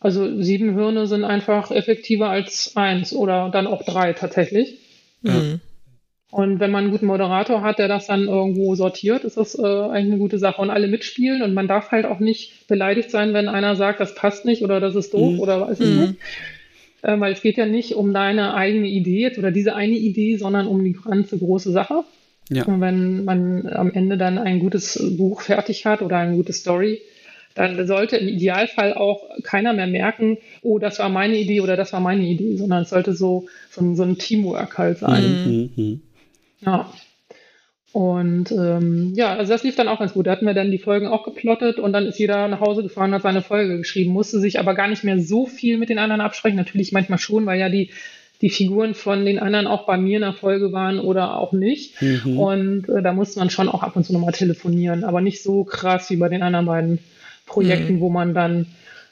Also 0.00 0.40
sieben 0.40 0.74
Hirne 0.74 1.06
sind 1.06 1.24
einfach 1.24 1.70
effektiver 1.70 2.28
als 2.28 2.76
eins 2.76 3.12
oder 3.12 3.50
dann 3.50 3.66
auch 3.66 3.82
drei 3.82 4.12
tatsächlich. 4.12 4.78
Mhm. 5.22 5.60
Und 6.30 6.60
wenn 6.60 6.70
man 6.70 6.84
einen 6.84 6.92
guten 6.92 7.06
Moderator 7.06 7.62
hat, 7.62 7.78
der 7.78 7.88
das 7.88 8.06
dann 8.06 8.28
irgendwo 8.28 8.74
sortiert, 8.74 9.24
ist 9.24 9.36
das 9.36 9.58
äh, 9.58 9.62
eigentlich 9.62 10.12
eine 10.12 10.18
gute 10.18 10.38
Sache. 10.38 10.60
Und 10.60 10.70
alle 10.70 10.86
mitspielen 10.86 11.42
und 11.42 11.54
man 11.54 11.66
darf 11.66 11.90
halt 11.90 12.04
auch 12.04 12.20
nicht 12.20 12.68
beleidigt 12.68 13.10
sein, 13.10 13.32
wenn 13.32 13.48
einer 13.48 13.74
sagt, 13.74 14.00
das 14.00 14.14
passt 14.14 14.44
nicht 14.44 14.62
oder 14.62 14.78
das 14.78 14.94
ist 14.94 15.14
doof 15.14 15.34
mhm. 15.34 15.40
oder 15.40 15.60
weiß 15.62 15.80
ich 15.80 15.88
mhm. 15.88 16.00
nicht. 16.00 16.14
Äh, 17.02 17.18
weil 17.18 17.32
es 17.32 17.42
geht 17.42 17.56
ja 17.56 17.66
nicht 17.66 17.94
um 17.94 18.12
deine 18.12 18.54
eigene 18.54 18.88
Idee 18.88 19.22
jetzt 19.22 19.38
oder 19.38 19.50
diese 19.50 19.74
eine 19.74 19.96
Idee, 19.96 20.36
sondern 20.36 20.66
um 20.66 20.84
die 20.84 20.92
ganze 20.92 21.38
große 21.38 21.72
Sache. 21.72 22.04
Ja. 22.50 22.64
Und 22.64 22.80
wenn 22.80 23.24
man 23.24 23.66
am 23.68 23.90
Ende 23.92 24.16
dann 24.16 24.38
ein 24.38 24.58
gutes 24.58 25.16
Buch 25.16 25.42
fertig 25.42 25.84
hat 25.84 26.02
oder 26.02 26.18
eine 26.18 26.36
gute 26.36 26.52
Story, 26.52 27.02
dann 27.54 27.86
sollte 27.86 28.16
im 28.18 28.28
Idealfall 28.28 28.94
auch 28.94 29.22
keiner 29.42 29.72
mehr 29.72 29.86
merken, 29.86 30.38
oh, 30.62 30.78
das 30.78 30.98
war 30.98 31.08
meine 31.08 31.36
Idee 31.36 31.62
oder 31.62 31.76
das 31.76 31.92
war 31.92 32.00
meine 32.00 32.22
Idee, 32.22 32.56
sondern 32.56 32.82
es 32.82 32.90
sollte 32.90 33.14
so, 33.14 33.46
so, 33.70 33.80
ein, 33.80 33.96
so 33.96 34.02
ein 34.02 34.18
Teamwork 34.18 34.78
halt 34.78 34.98
sein. 34.98 35.22
Mhm. 35.24 35.70
mhm. 35.76 36.00
Ja. 36.60 36.90
Und 37.92 38.52
ähm, 38.52 39.14
ja, 39.14 39.34
also 39.34 39.50
das 39.50 39.62
lief 39.62 39.74
dann 39.74 39.88
auch 39.88 39.98
ganz 39.98 40.12
gut. 40.12 40.26
Da 40.26 40.32
hatten 40.32 40.44
wir 40.44 40.52
dann 40.52 40.70
die 40.70 40.76
Folgen 40.76 41.06
auch 41.06 41.24
geplottet 41.24 41.78
und 41.78 41.94
dann 41.94 42.04
ist 42.04 42.18
jeder 42.18 42.46
nach 42.46 42.60
Hause 42.60 42.82
gefahren, 42.82 43.14
hat 43.14 43.22
seine 43.22 43.40
Folge 43.40 43.78
geschrieben, 43.78 44.12
musste 44.12 44.38
sich 44.38 44.58
aber 44.58 44.74
gar 44.74 44.88
nicht 44.88 45.02
mehr 45.02 45.18
so 45.18 45.46
viel 45.46 45.78
mit 45.78 45.88
den 45.88 45.98
anderen 45.98 46.20
absprechen. 46.20 46.58
Natürlich 46.58 46.92
manchmal 46.92 47.18
schon, 47.18 47.46
weil 47.46 47.58
ja 47.58 47.70
die 47.70 47.90
die 48.42 48.50
Figuren 48.50 48.94
von 48.94 49.24
den 49.24 49.38
anderen 49.38 49.66
auch 49.66 49.86
bei 49.86 49.96
mir 49.96 50.16
in 50.16 50.22
der 50.22 50.32
Folge 50.32 50.72
waren 50.72 50.98
oder 51.00 51.36
auch 51.36 51.52
nicht. 51.52 52.00
Mhm. 52.02 52.38
Und 52.38 52.88
äh, 52.88 53.02
da 53.02 53.12
musste 53.12 53.38
man 53.38 53.50
schon 53.50 53.68
auch 53.68 53.82
ab 53.82 53.96
und 53.96 54.04
zu 54.04 54.12
nochmal 54.12 54.32
telefonieren, 54.32 55.04
aber 55.04 55.20
nicht 55.20 55.42
so 55.42 55.64
krass 55.64 56.10
wie 56.10 56.16
bei 56.16 56.28
den 56.28 56.42
anderen 56.42 56.66
beiden 56.66 56.98
Projekten, 57.46 57.94
mhm. 57.94 58.00
wo 58.00 58.10
man 58.10 58.34
dann 58.34 58.66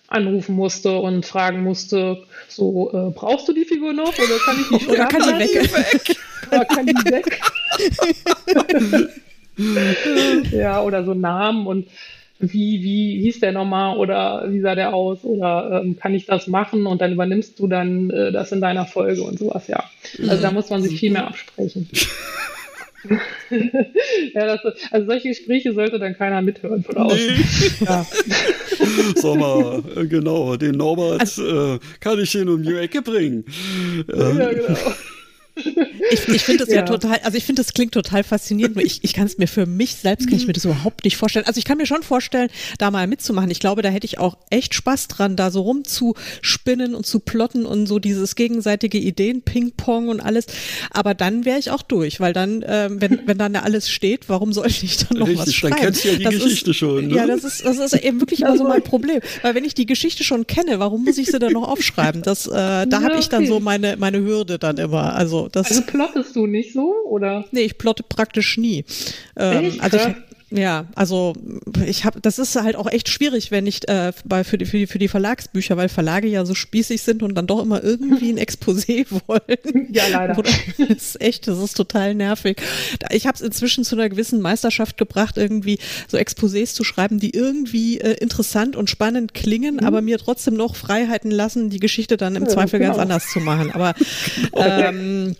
anrufen 0.09 0.55
musste 0.55 0.99
und 0.99 1.25
fragen 1.25 1.63
musste, 1.63 2.23
so, 2.49 2.91
äh, 2.93 3.11
brauchst 3.11 3.49
du 3.49 3.53
die 3.53 3.65
Figur 3.65 3.93
noch 3.95 4.13
oder 4.13 4.39
kann 4.45 4.57
ich 4.61 4.69
die 4.69 4.85
schon 4.85 4.95
Oder 4.95 5.07
kann 5.07 5.23
die 5.23 5.39
weg? 5.39 6.17
oder 6.51 6.65
kann 6.67 6.87
die 6.87 6.95
weg? 7.11 7.41
ja, 10.53 10.83
oder 10.83 11.05
so 11.05 11.15
Namen 11.15 11.67
und 11.67 11.89
wie, 12.39 12.83
wie 12.83 13.21
hieß 13.23 13.41
der 13.41 13.53
nochmal 13.53 13.97
oder 13.97 14.47
wie 14.49 14.61
sah 14.61 14.75
der 14.75 14.95
aus 14.95 15.25
oder 15.25 15.83
ähm, 15.83 15.97
kann 15.97 16.15
ich 16.15 16.27
das 16.27 16.47
machen 16.47 16.87
und 16.87 17.01
dann 17.01 17.13
übernimmst 17.13 17.59
du 17.59 17.67
dann 17.67 18.11
äh, 18.11 18.33
das 18.33 18.53
in 18.53 18.61
deiner 18.61 18.87
Folge 18.87 19.23
und 19.23 19.39
sowas, 19.39 19.69
ja. 19.69 19.85
Also 20.29 20.43
da 20.43 20.51
muss 20.51 20.71
man 20.71 20.83
sich 20.83 20.99
viel 20.99 21.13
mehr 21.13 21.27
absprechen. 21.27 21.89
ja, 24.35 24.47
das, 24.47 24.61
also 24.91 25.07
solche 25.07 25.29
Gespräche 25.29 25.75
sollte 25.75 25.99
dann 25.99 26.17
keiner 26.17 26.43
mithören 26.43 26.83
von 26.83 26.97
außen. 26.97 27.19
Nee. 27.19 27.85
Ja. 27.85 28.07
Sag 29.17 29.37
mal, 29.37 29.83
äh, 29.97 30.07
genau, 30.07 30.57
den 30.57 30.77
Norbert 30.77 31.21
also, 31.21 31.75
äh, 31.75 31.79
kann 32.01 32.19
ich 32.19 32.31
hin 32.31 32.49
um 32.49 32.63
die 32.63 32.75
Ecke 32.75 33.03
bringen. 33.03 33.45
Ja, 34.09 34.53
genau. 34.53 34.79
Ich, 35.57 36.29
ich 36.29 36.43
finde 36.43 36.65
das 36.65 36.69
ja. 36.69 36.81
ja. 36.81 36.83
total, 36.83 37.21
also 37.23 37.39
ich 37.39 37.45
finde 37.45 37.63
das 37.63 37.73
klingt 37.73 37.93
total 37.93 38.25
faszinierend. 38.25 38.81
Ich, 38.83 39.05
ich 39.05 39.15
kann 39.15 39.27
es 39.27 39.39
mir 39.39 39.47
für 39.47 39.67
mich 39.67 39.95
selbst 39.95 40.29
kann 40.29 40.37
ich 40.37 40.47
mir 40.47 40.53
das 40.53 40.65
überhaupt 40.65 41.05
nicht 41.05 41.17
vorstellen. 41.17 41.47
Also 41.47 41.59
ich 41.59 41.65
kann 41.65 41.79
mir 41.79 41.87
schon 41.87 42.03
vorstellen, 42.03 42.51
da 42.79 42.91
mal 42.91 43.07
mitzumachen. 43.07 43.51
Ich 43.51 43.61
glaube, 43.61 43.83
da 43.83 43.89
hätte 43.89 44.05
ich 44.05 44.19
auch 44.19 44.37
echt 44.51 44.75
Spaß 44.75 45.09
dran, 45.09 45.37
da 45.37 45.51
so 45.51 45.63
rumzuspinnen 45.63 46.95
und 46.95 47.07
zu 47.07 47.21
plotten 47.21 47.67
und 47.67 47.87
so 47.87 47.99
dieses 48.01 48.35
gegenseitige 48.35 48.99
Ideen, 48.99 49.43
Ping-Pong 49.43 50.09
und 50.09 50.21
alles. 50.21 50.47
Aber 50.91 51.15
dann 51.15 51.45
wäre 51.45 51.59
ich 51.59 51.71
auch 51.71 51.83
durch, 51.83 52.19
weil 52.19 52.33
dann, 52.33 52.65
ähm, 52.67 53.01
wenn, 53.01 53.21
wenn 53.27 53.39
dann 53.39 53.53
da 53.53 53.61
alles 53.61 53.89
steht, 53.89 54.29
warum 54.29 54.53
soll 54.53 54.67
ich 54.67 54.97
dann 54.97 55.19
noch 55.19 55.29
Richtig, 55.29 55.47
was 55.47 55.55
schreiben? 55.55 55.77
Dann 55.77 55.85
kennst 55.85 56.05
du 56.05 56.09
ja 56.09 56.17
die 56.17 56.25
das 56.25 56.35
Geschichte 56.35 56.71
ist, 56.71 56.77
schon. 56.77 57.09
Ne? 57.09 57.15
Ja, 57.15 57.27
das 57.27 57.45
ist, 57.45 57.65
das 57.65 57.79
ist 57.79 57.95
eben 57.95 58.21
wirklich 58.21 58.43
immer 58.43 58.57
so 58.59 58.65
mein 58.65 58.83
Problem. 58.85 59.21
Weil 59.43 59.55
wenn 59.55 59.65
ich 59.65 59.75
die 59.75 59.87
Geschichte 59.87 60.25
schon 60.25 60.47
kenne, 60.47 60.81
warum 60.81 61.05
muss 61.05 61.17
ich 61.17 61.29
sie 61.29 61.39
dann 61.39 61.53
noch 61.53 61.69
aufschreiben? 61.69 62.23
Das, 62.23 62.47
äh, 62.47 62.51
da 62.51 62.87
ja, 62.91 63.03
habe 63.03 63.19
ich 63.21 63.29
dann 63.29 63.47
so 63.47 63.61
meine, 63.61 63.97
meine 63.97 64.19
Hürde 64.19 64.59
dann 64.59 64.79
immer. 64.79 65.15
Also 65.15 65.44
das. 65.49 65.69
Also 65.69 65.83
plottest 65.83 66.37
du 66.37 66.47
nicht 66.47 66.73
so, 66.73 66.95
oder? 67.07 67.45
Nee, 67.51 67.63
ich 67.63 67.79
plotte 67.79 68.03
praktisch 68.03 68.59
nie. 68.59 68.85
Ähm, 69.37 69.65
echt? 69.65 69.83
Also 69.83 69.97
ich, 69.99 70.15
ja, 70.57 70.87
also 70.95 71.33
ich 71.85 72.05
habe, 72.05 72.21
das 72.21 72.39
ist 72.39 72.55
halt 72.55 72.77
auch 72.77 72.87
echt 72.87 73.09
schwierig, 73.09 73.51
wenn 73.51 73.67
ich 73.67 73.89
äh, 73.89 74.13
bei 74.25 74.45
für 74.45 74.57
die, 74.57 74.67
für 74.67 74.79
die 74.79 74.87
für 74.87 74.99
die 74.99 75.09
Verlagsbücher, 75.09 75.77
weil 75.77 75.89
Verlage 75.89 76.29
ja 76.29 76.45
so 76.45 76.55
spießig 76.55 77.03
sind 77.03 77.25
und 77.25 77.35
dann 77.35 77.49
doch 77.49 77.61
immer 77.61 77.83
irgendwie 77.83 78.31
ein 78.31 78.39
Exposé 78.45 79.07
wollen. 79.27 79.89
Ja, 79.93 80.05
leider. 80.13 80.35
Das 80.35 80.89
ist 80.89 81.21
echt, 81.21 81.49
das 81.49 81.59
ist 81.59 81.77
total 81.77 82.15
nervig. 82.15 82.63
Ich 83.11 83.27
habe 83.27 83.35
es 83.35 83.41
inzwischen 83.41 83.83
zu 83.83 83.97
einer 83.97 84.09
gewissen 84.09 84.41
Meisterschaft 84.41 84.97
gebracht, 84.97 85.37
irgendwie 85.37 85.79
so 86.07 86.19
Exposés 86.19 86.75
zu 86.75 86.85
schreiben, 86.85 87.19
die 87.19 87.31
irgendwie 87.31 87.99
äh, 87.99 88.13
interessant 88.15 88.77
und 88.77 88.89
spannend 88.89 89.35
klingen, 89.35 89.77
mhm. 89.77 89.87
aber 89.87 90.03
mir 90.03 90.19
trotzdem 90.19 90.55
noch 90.55 90.77
Freiheiten 90.77 91.33
lassen, 91.33 91.69
die 91.69 91.81
Geschichte 91.81 92.17
dann 92.17 92.37
im 92.37 92.45
ja, 92.45 92.49
Zweifel 92.49 92.79
genau. 92.79 92.93
ganz 92.93 93.03
anders 93.03 93.29
zu 93.33 93.41
machen. 93.41 93.73
Aber 93.73 93.95
ähm, 94.55 95.35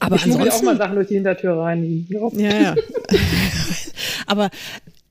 aber 0.00 0.16
ich 0.16 0.24
ansonsten 0.24 0.50
auch 0.50 0.62
mal 0.62 0.76
Sachen 0.76 0.94
durch 0.96 1.08
die 1.08 1.14
Hintertür 1.14 1.58
rein. 1.58 2.06
Ja, 2.34 2.60
ja. 2.60 2.74
aber 4.26 4.50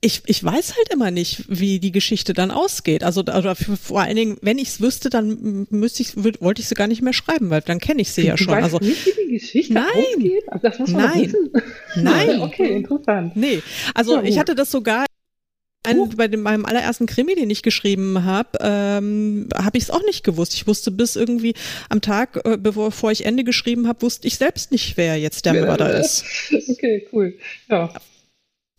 ich, 0.00 0.22
ich 0.26 0.44
weiß 0.44 0.76
halt 0.76 0.92
immer 0.92 1.10
nicht, 1.10 1.44
wie 1.48 1.80
die 1.80 1.90
Geschichte 1.90 2.32
dann 2.32 2.50
ausgeht. 2.50 3.02
Also 3.02 3.22
oder 3.22 3.56
vor 3.56 4.00
allen 4.00 4.16
Dingen, 4.16 4.36
wenn 4.42 4.58
ich 4.58 4.68
es 4.68 4.80
wüsste, 4.80 5.10
dann 5.10 5.66
müsste 5.70 6.02
ich, 6.02 6.16
wollte 6.16 6.60
ich 6.60 6.68
sie 6.68 6.74
gar 6.74 6.86
nicht 6.86 7.02
mehr 7.02 7.12
schreiben, 7.12 7.50
weil 7.50 7.62
dann 7.62 7.80
kenne 7.80 8.02
ich 8.02 8.12
sie 8.12 8.22
du 8.22 8.28
ja 8.28 8.36
schon. 8.36 8.54
Weißt 8.54 8.74
also 8.74 8.78
nicht, 8.78 9.04
wie 9.06 9.26
die 9.26 9.32
Geschichte 9.32 9.74
nein, 9.74 9.86
ausgeht? 9.96 10.44
Also 10.48 10.68
das 10.68 10.78
muss 10.78 10.90
man 10.92 11.02
nein, 11.02 11.22
wissen. 11.24 11.50
Nein. 11.96 12.40
okay, 12.40 12.76
interessant. 12.76 13.36
Nee, 13.36 13.62
also 13.94 14.16
ja, 14.16 14.22
ich 14.22 14.38
hatte 14.38 14.54
das 14.54 14.70
sogar 14.70 15.06
ein, 15.86 16.10
bei 16.16 16.28
dem, 16.28 16.42
meinem 16.42 16.64
allerersten 16.64 17.06
Krimi, 17.06 17.34
den 17.34 17.50
ich 17.50 17.62
geschrieben 17.62 18.24
habe, 18.24 18.58
ähm, 18.60 19.48
habe 19.54 19.78
ich 19.78 19.84
es 19.84 19.90
auch 19.90 20.02
nicht 20.04 20.24
gewusst. 20.24 20.54
Ich 20.54 20.66
wusste 20.66 20.90
bis 20.90 21.16
irgendwie 21.16 21.54
am 21.88 22.00
Tag, 22.00 22.40
äh, 22.44 22.56
bevor 22.56 23.10
ich 23.10 23.24
Ende 23.24 23.44
geschrieben 23.44 23.88
habe, 23.88 24.02
wusste 24.02 24.26
ich 24.28 24.36
selbst 24.36 24.72
nicht, 24.72 24.96
wer 24.96 25.16
jetzt 25.18 25.44
der 25.46 25.54
Mörder 25.54 25.98
ist. 25.98 26.24
Okay, 26.68 27.06
cool. 27.12 27.34
Ja. 27.70 27.90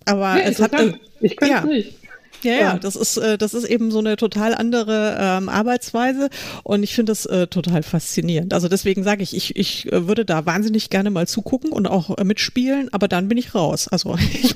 Aber 0.05 0.37
ja, 0.37 0.39
es 0.39 0.59
hat. 0.59 0.73
Äh, 0.73 0.93
ich 1.21 1.35
kann 1.35 1.49
ja. 1.49 1.65
nicht. 1.65 1.95
Ja, 2.43 2.53
ja, 2.53 2.77
das 2.77 2.95
ist, 2.95 3.17
äh, 3.17 3.37
das 3.37 3.53
ist 3.53 3.65
eben 3.65 3.91
so 3.91 3.99
eine 3.99 4.15
total 4.15 4.53
andere 4.53 5.17
ähm, 5.19 5.49
Arbeitsweise 5.49 6.29
und 6.63 6.83
ich 6.83 6.93
finde 6.93 7.11
das 7.11 7.25
äh, 7.25 7.47
total 7.47 7.83
faszinierend. 7.83 8.53
Also 8.53 8.67
deswegen 8.67 9.03
sage 9.03 9.23
ich, 9.23 9.35
ich, 9.35 9.55
ich 9.55 9.91
äh, 9.91 10.07
würde 10.07 10.25
da 10.25 10.45
wahnsinnig 10.45 10.89
gerne 10.89 11.09
mal 11.09 11.27
zugucken 11.27 11.71
und 11.71 11.87
auch 11.87 12.17
äh, 12.17 12.23
mitspielen, 12.23 12.89
aber 12.91 13.07
dann 13.07 13.27
bin 13.27 13.37
ich 13.37 13.55
raus. 13.55 13.87
Also 13.87 14.15
ich 14.33 14.55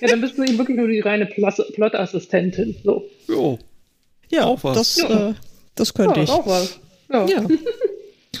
ja, 0.00 0.08
dann 0.08 0.20
bist 0.20 0.36
du 0.36 0.42
eben 0.42 0.58
wirklich 0.58 0.76
nur 0.76 0.88
die 0.88 1.00
reine 1.00 1.26
Plot-Assistentin. 1.26 2.76
So. 2.84 3.04
Jo. 3.28 3.58
Ja, 4.30 4.44
auch 4.44 4.62
was. 4.64 4.76
Das, 4.76 4.96
ja. 4.96 5.30
Äh, 5.30 5.34
das 5.74 5.94
könnte 5.94 6.20
ja, 6.20 6.24
ich. 6.24 6.30
Auch 6.30 6.46
was. 6.46 6.78
Ja. 7.10 7.26
ja. 7.26 7.46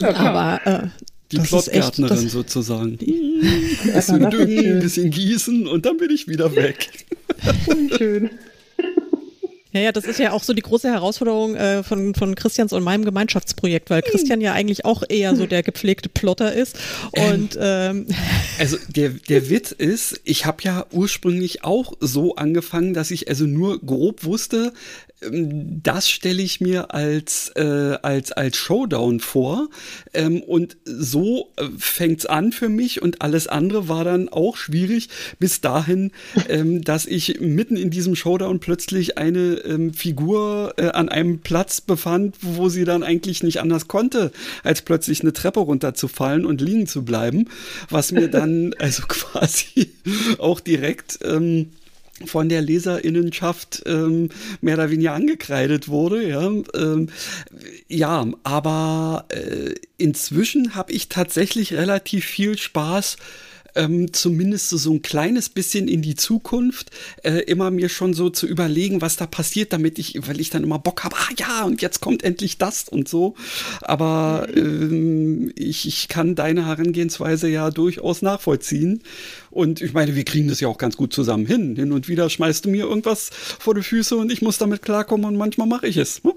ja 0.00 0.14
aber 0.16 0.66
äh, 0.66 0.88
die 1.32 1.38
Plotgärtnerin 1.38 2.28
sozusagen. 2.28 2.98
Ein 3.00 3.92
bisschen 3.94 4.30
düngen, 4.30 4.74
ein 4.74 4.80
bisschen 4.80 5.10
gießen 5.10 5.66
und 5.66 5.86
dann 5.86 5.96
bin 5.96 6.10
ich 6.10 6.28
wieder 6.28 6.54
weg. 6.54 6.90
Schön. 7.98 8.30
Ja, 9.72 9.80
ja, 9.80 9.92
das 9.92 10.04
ist 10.04 10.18
ja 10.18 10.32
auch 10.32 10.42
so 10.42 10.52
die 10.52 10.62
große 10.62 10.90
Herausforderung 10.90 11.54
äh, 11.54 11.84
von, 11.84 12.14
von 12.14 12.34
Christians 12.34 12.72
und 12.72 12.82
meinem 12.82 13.04
Gemeinschaftsprojekt, 13.04 13.88
weil 13.88 14.02
Christian 14.02 14.40
ja 14.40 14.52
eigentlich 14.52 14.84
auch 14.84 15.04
eher 15.08 15.36
so 15.36 15.46
der 15.46 15.62
gepflegte 15.62 16.08
Plotter 16.08 16.52
ist. 16.52 16.76
Und 17.12 17.56
ähm, 17.60 18.06
also 18.58 18.78
der, 18.88 19.10
der 19.10 19.48
Witz 19.48 19.70
ist, 19.70 20.20
ich 20.24 20.44
habe 20.44 20.58
ja 20.64 20.86
ursprünglich 20.90 21.62
auch 21.62 21.92
so 22.00 22.34
angefangen, 22.34 22.94
dass 22.94 23.12
ich 23.12 23.28
also 23.28 23.44
nur 23.44 23.80
grob 23.80 24.24
wusste, 24.24 24.72
ähm, 24.72 25.09
das 25.22 26.08
stelle 26.08 26.42
ich 26.42 26.60
mir 26.60 26.94
als, 26.94 27.52
äh, 27.54 27.98
als, 28.02 28.32
als 28.32 28.56
Showdown 28.56 29.20
vor. 29.20 29.68
Ähm, 30.14 30.42
und 30.42 30.78
so 30.84 31.52
äh, 31.56 31.64
fängt's 31.76 32.24
an 32.24 32.52
für 32.52 32.70
mich 32.70 33.02
und 33.02 33.20
alles 33.20 33.46
andere 33.46 33.88
war 33.88 34.04
dann 34.04 34.30
auch 34.30 34.56
schwierig 34.56 35.08
bis 35.38 35.60
dahin, 35.60 36.12
ähm, 36.48 36.82
dass 36.82 37.06
ich 37.06 37.40
mitten 37.40 37.76
in 37.76 37.90
diesem 37.90 38.16
Showdown 38.16 38.60
plötzlich 38.60 39.18
eine 39.18 39.56
ähm, 39.64 39.92
Figur 39.92 40.74
äh, 40.78 40.86
an 40.86 41.10
einem 41.10 41.40
Platz 41.40 41.82
befand, 41.82 42.36
wo 42.40 42.70
sie 42.70 42.84
dann 42.84 43.02
eigentlich 43.02 43.42
nicht 43.42 43.60
anders 43.60 43.88
konnte, 43.88 44.32
als 44.62 44.82
plötzlich 44.82 45.20
eine 45.20 45.34
Treppe 45.34 45.60
runterzufallen 45.60 46.46
und 46.46 46.62
liegen 46.62 46.86
zu 46.86 47.04
bleiben, 47.04 47.48
was 47.90 48.12
mir 48.12 48.28
dann 48.30 48.74
also 48.78 49.02
quasi 49.08 49.90
auch 50.38 50.60
direkt 50.60 51.18
ähm, 51.24 51.72
von 52.24 52.48
der 52.48 52.62
Leserinnenschaft 52.62 53.82
ähm, 53.86 54.28
mehr 54.60 54.74
oder 54.74 54.90
weniger 54.90 55.14
angekreidet 55.14 55.88
wurde. 55.88 56.26
Ja, 56.26 56.50
ähm, 56.74 57.08
ja 57.88 58.26
aber 58.42 59.26
äh, 59.28 59.74
inzwischen 59.96 60.74
habe 60.74 60.92
ich 60.92 61.08
tatsächlich 61.08 61.74
relativ 61.74 62.24
viel 62.24 62.58
Spaß 62.58 63.16
ähm, 63.74 64.12
zumindest 64.12 64.70
so, 64.70 64.92
ein 64.92 65.02
kleines 65.02 65.48
bisschen 65.48 65.88
in 65.88 66.02
die 66.02 66.16
Zukunft 66.16 66.90
äh, 67.22 67.40
immer 67.44 67.70
mir 67.70 67.88
schon 67.88 68.14
so 68.14 68.30
zu 68.30 68.46
überlegen, 68.46 69.00
was 69.00 69.16
da 69.16 69.26
passiert, 69.26 69.72
damit 69.72 69.98
ich, 69.98 70.14
weil 70.26 70.40
ich 70.40 70.50
dann 70.50 70.64
immer 70.64 70.78
Bock 70.78 71.04
habe, 71.04 71.16
ah 71.16 71.32
ja, 71.38 71.64
und 71.64 71.82
jetzt 71.82 72.00
kommt 72.00 72.22
endlich 72.22 72.58
das 72.58 72.88
und 72.88 73.08
so. 73.08 73.34
Aber 73.82 74.48
ähm, 74.54 75.52
ich, 75.56 75.86
ich 75.86 76.08
kann 76.08 76.34
deine 76.34 76.66
Herangehensweise 76.66 77.48
ja 77.48 77.70
durchaus 77.70 78.22
nachvollziehen. 78.22 79.02
Und 79.50 79.80
ich 79.80 79.92
meine, 79.92 80.14
wir 80.14 80.24
kriegen 80.24 80.48
das 80.48 80.60
ja 80.60 80.68
auch 80.68 80.78
ganz 80.78 80.96
gut 80.96 81.12
zusammen 81.12 81.46
hin. 81.46 81.76
Hin 81.76 81.92
und 81.92 82.08
wieder 82.08 82.30
schmeißt 82.30 82.64
du 82.64 82.70
mir 82.70 82.84
irgendwas 82.84 83.30
vor 83.58 83.74
die 83.74 83.82
Füße 83.82 84.16
und 84.16 84.30
ich 84.30 84.42
muss 84.42 84.58
damit 84.58 84.82
klarkommen 84.82 85.26
und 85.26 85.36
manchmal 85.36 85.66
mache 85.66 85.86
ich 85.86 85.96
es. 85.96 86.22
Hm? 86.22 86.32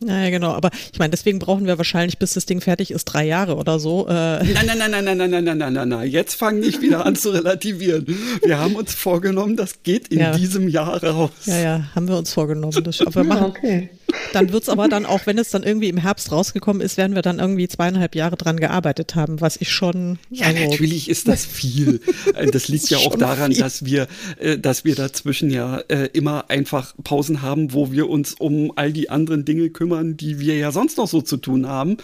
Naja, 0.00 0.30
genau, 0.30 0.52
aber 0.52 0.70
ich 0.92 0.98
meine, 0.98 1.10
deswegen 1.10 1.38
brauchen 1.38 1.66
wir 1.66 1.78
wahrscheinlich, 1.78 2.18
bis 2.18 2.34
das 2.34 2.44
Ding 2.44 2.60
fertig 2.60 2.90
ist, 2.90 3.06
drei 3.06 3.24
Jahre 3.24 3.56
oder 3.56 3.78
so. 3.78 4.06
Äh. 4.08 4.12
Nein, 4.12 4.66
nein, 4.66 4.78
nein, 4.78 4.90
nein, 4.90 5.04
nein, 5.04 5.16
nein, 5.16 5.30
nein, 5.30 5.44
nein, 5.44 5.58
nein, 5.58 5.72
nein, 5.72 5.88
nein. 5.88 6.10
Jetzt 6.10 6.34
fangen 6.34 6.60
nicht 6.60 6.82
wieder 6.82 7.06
an 7.06 7.16
zu 7.16 7.30
relativieren. 7.30 8.06
Wir 8.44 8.58
haben 8.58 8.76
uns 8.76 8.94
vorgenommen, 8.94 9.56
das 9.56 9.82
geht 9.82 10.08
in 10.08 10.18
ja. 10.18 10.36
diesem 10.36 10.68
Jahr 10.68 11.02
raus. 11.02 11.30
Ja, 11.46 11.58
ja, 11.58 11.90
haben 11.94 12.08
wir 12.08 12.18
uns 12.18 12.32
vorgenommen. 12.32 12.84
Das, 12.84 13.00
aber 13.00 13.14
wir 13.14 13.24
machen, 13.24 13.44
okay. 13.56 13.88
Dann 14.32 14.52
wird's 14.52 14.68
aber 14.68 14.88
dann 14.88 15.06
auch, 15.06 15.26
wenn 15.26 15.38
es 15.38 15.50
dann 15.50 15.62
irgendwie 15.62 15.88
im 15.88 15.96
Herbst 15.96 16.30
rausgekommen 16.30 16.82
ist, 16.82 16.96
werden 16.96 17.14
wir 17.14 17.22
dann 17.22 17.38
irgendwie 17.38 17.68
zweieinhalb 17.68 18.14
Jahre 18.14 18.36
dran 18.36 18.58
gearbeitet 18.58 19.14
haben, 19.14 19.40
was 19.40 19.56
ich 19.56 19.70
schon. 19.72 20.18
Ja, 20.30 20.46
also, 20.46 20.62
natürlich 20.62 21.08
ist 21.08 21.28
das 21.28 21.46
viel. 21.46 22.00
Äh, 22.34 22.50
das 22.50 22.68
liegt 22.68 22.88
ja 22.90 22.98
auch 22.98 23.16
daran, 23.16 23.52
viel. 23.52 23.62
dass 23.62 23.84
wir, 23.84 24.08
äh, 24.38 24.58
dass 24.58 24.84
wir 24.84 24.94
dazwischen 24.94 25.50
ja 25.50 25.78
äh, 25.88 26.08
immer 26.12 26.50
einfach 26.50 26.94
Pausen 27.02 27.42
haben, 27.42 27.72
wo 27.72 27.92
wir 27.92 28.08
uns 28.08 28.34
um 28.34 28.72
all 28.76 28.92
die 28.92 29.10
anderen 29.10 29.44
Dinge 29.44 29.70
kümmern, 29.70 30.16
die 30.16 30.40
wir 30.40 30.56
ja 30.56 30.72
sonst 30.72 30.98
noch 30.98 31.08
so 31.08 31.22
zu 31.22 31.36
tun 31.36 31.66
haben. 31.66 31.96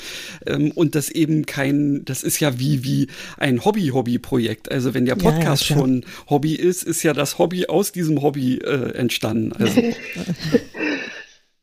Ähm, 0.47 0.71
und 0.71 0.95
das 0.95 1.11
eben 1.11 1.47
kein, 1.47 2.05
das 2.05 2.23
ist 2.23 2.41
ja 2.41 2.59
wie, 2.59 2.85
wie 2.85 3.09
ein 3.37 3.65
Hobby-Hobby-Projekt. 3.65 4.71
Also 4.71 4.95
wenn 4.95 5.05
der 5.05 5.17
Podcast 5.17 5.69
ja, 5.69 5.77
ja, 5.77 5.83
schon 5.83 6.05
Hobby 6.29 6.55
ist, 6.55 6.83
ist 6.83 7.03
ja 7.03 7.13
das 7.13 7.39
Hobby 7.39 7.67
aus 7.67 7.93
diesem 7.93 8.23
Hobby 8.23 8.59
äh, 8.59 8.95
entstanden. 8.95 9.53
Also. 9.53 9.83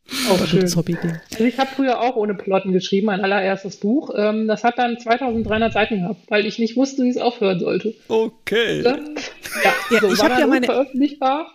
Auch 0.29 0.45
schön. 0.45 0.63
Also 0.63 0.83
ich 1.39 1.57
habe 1.57 1.69
früher 1.75 2.01
auch 2.01 2.15
ohne 2.15 2.35
Plotten 2.35 2.71
geschrieben, 2.71 3.07
mein 3.07 3.21
allererstes 3.21 3.77
Buch. 3.77 4.11
Ähm, 4.15 4.47
das 4.47 4.63
hat 4.63 4.77
dann 4.77 4.99
2300 4.99 5.73
Seiten 5.73 6.01
gehabt, 6.01 6.21
weil 6.29 6.45
ich 6.45 6.59
nicht 6.59 6.75
wusste, 6.77 7.03
wie 7.03 7.09
es 7.09 7.17
aufhören 7.17 7.59
sollte. 7.59 7.93
Okay. 8.07 8.81
Ja, 8.83 8.97
ja, 9.91 9.99
so, 10.01 10.13
ich 10.13 10.23
habe 10.23 10.39
ja 10.39 10.47
meine 10.47 10.65
veröffentlichbar. 10.65 11.51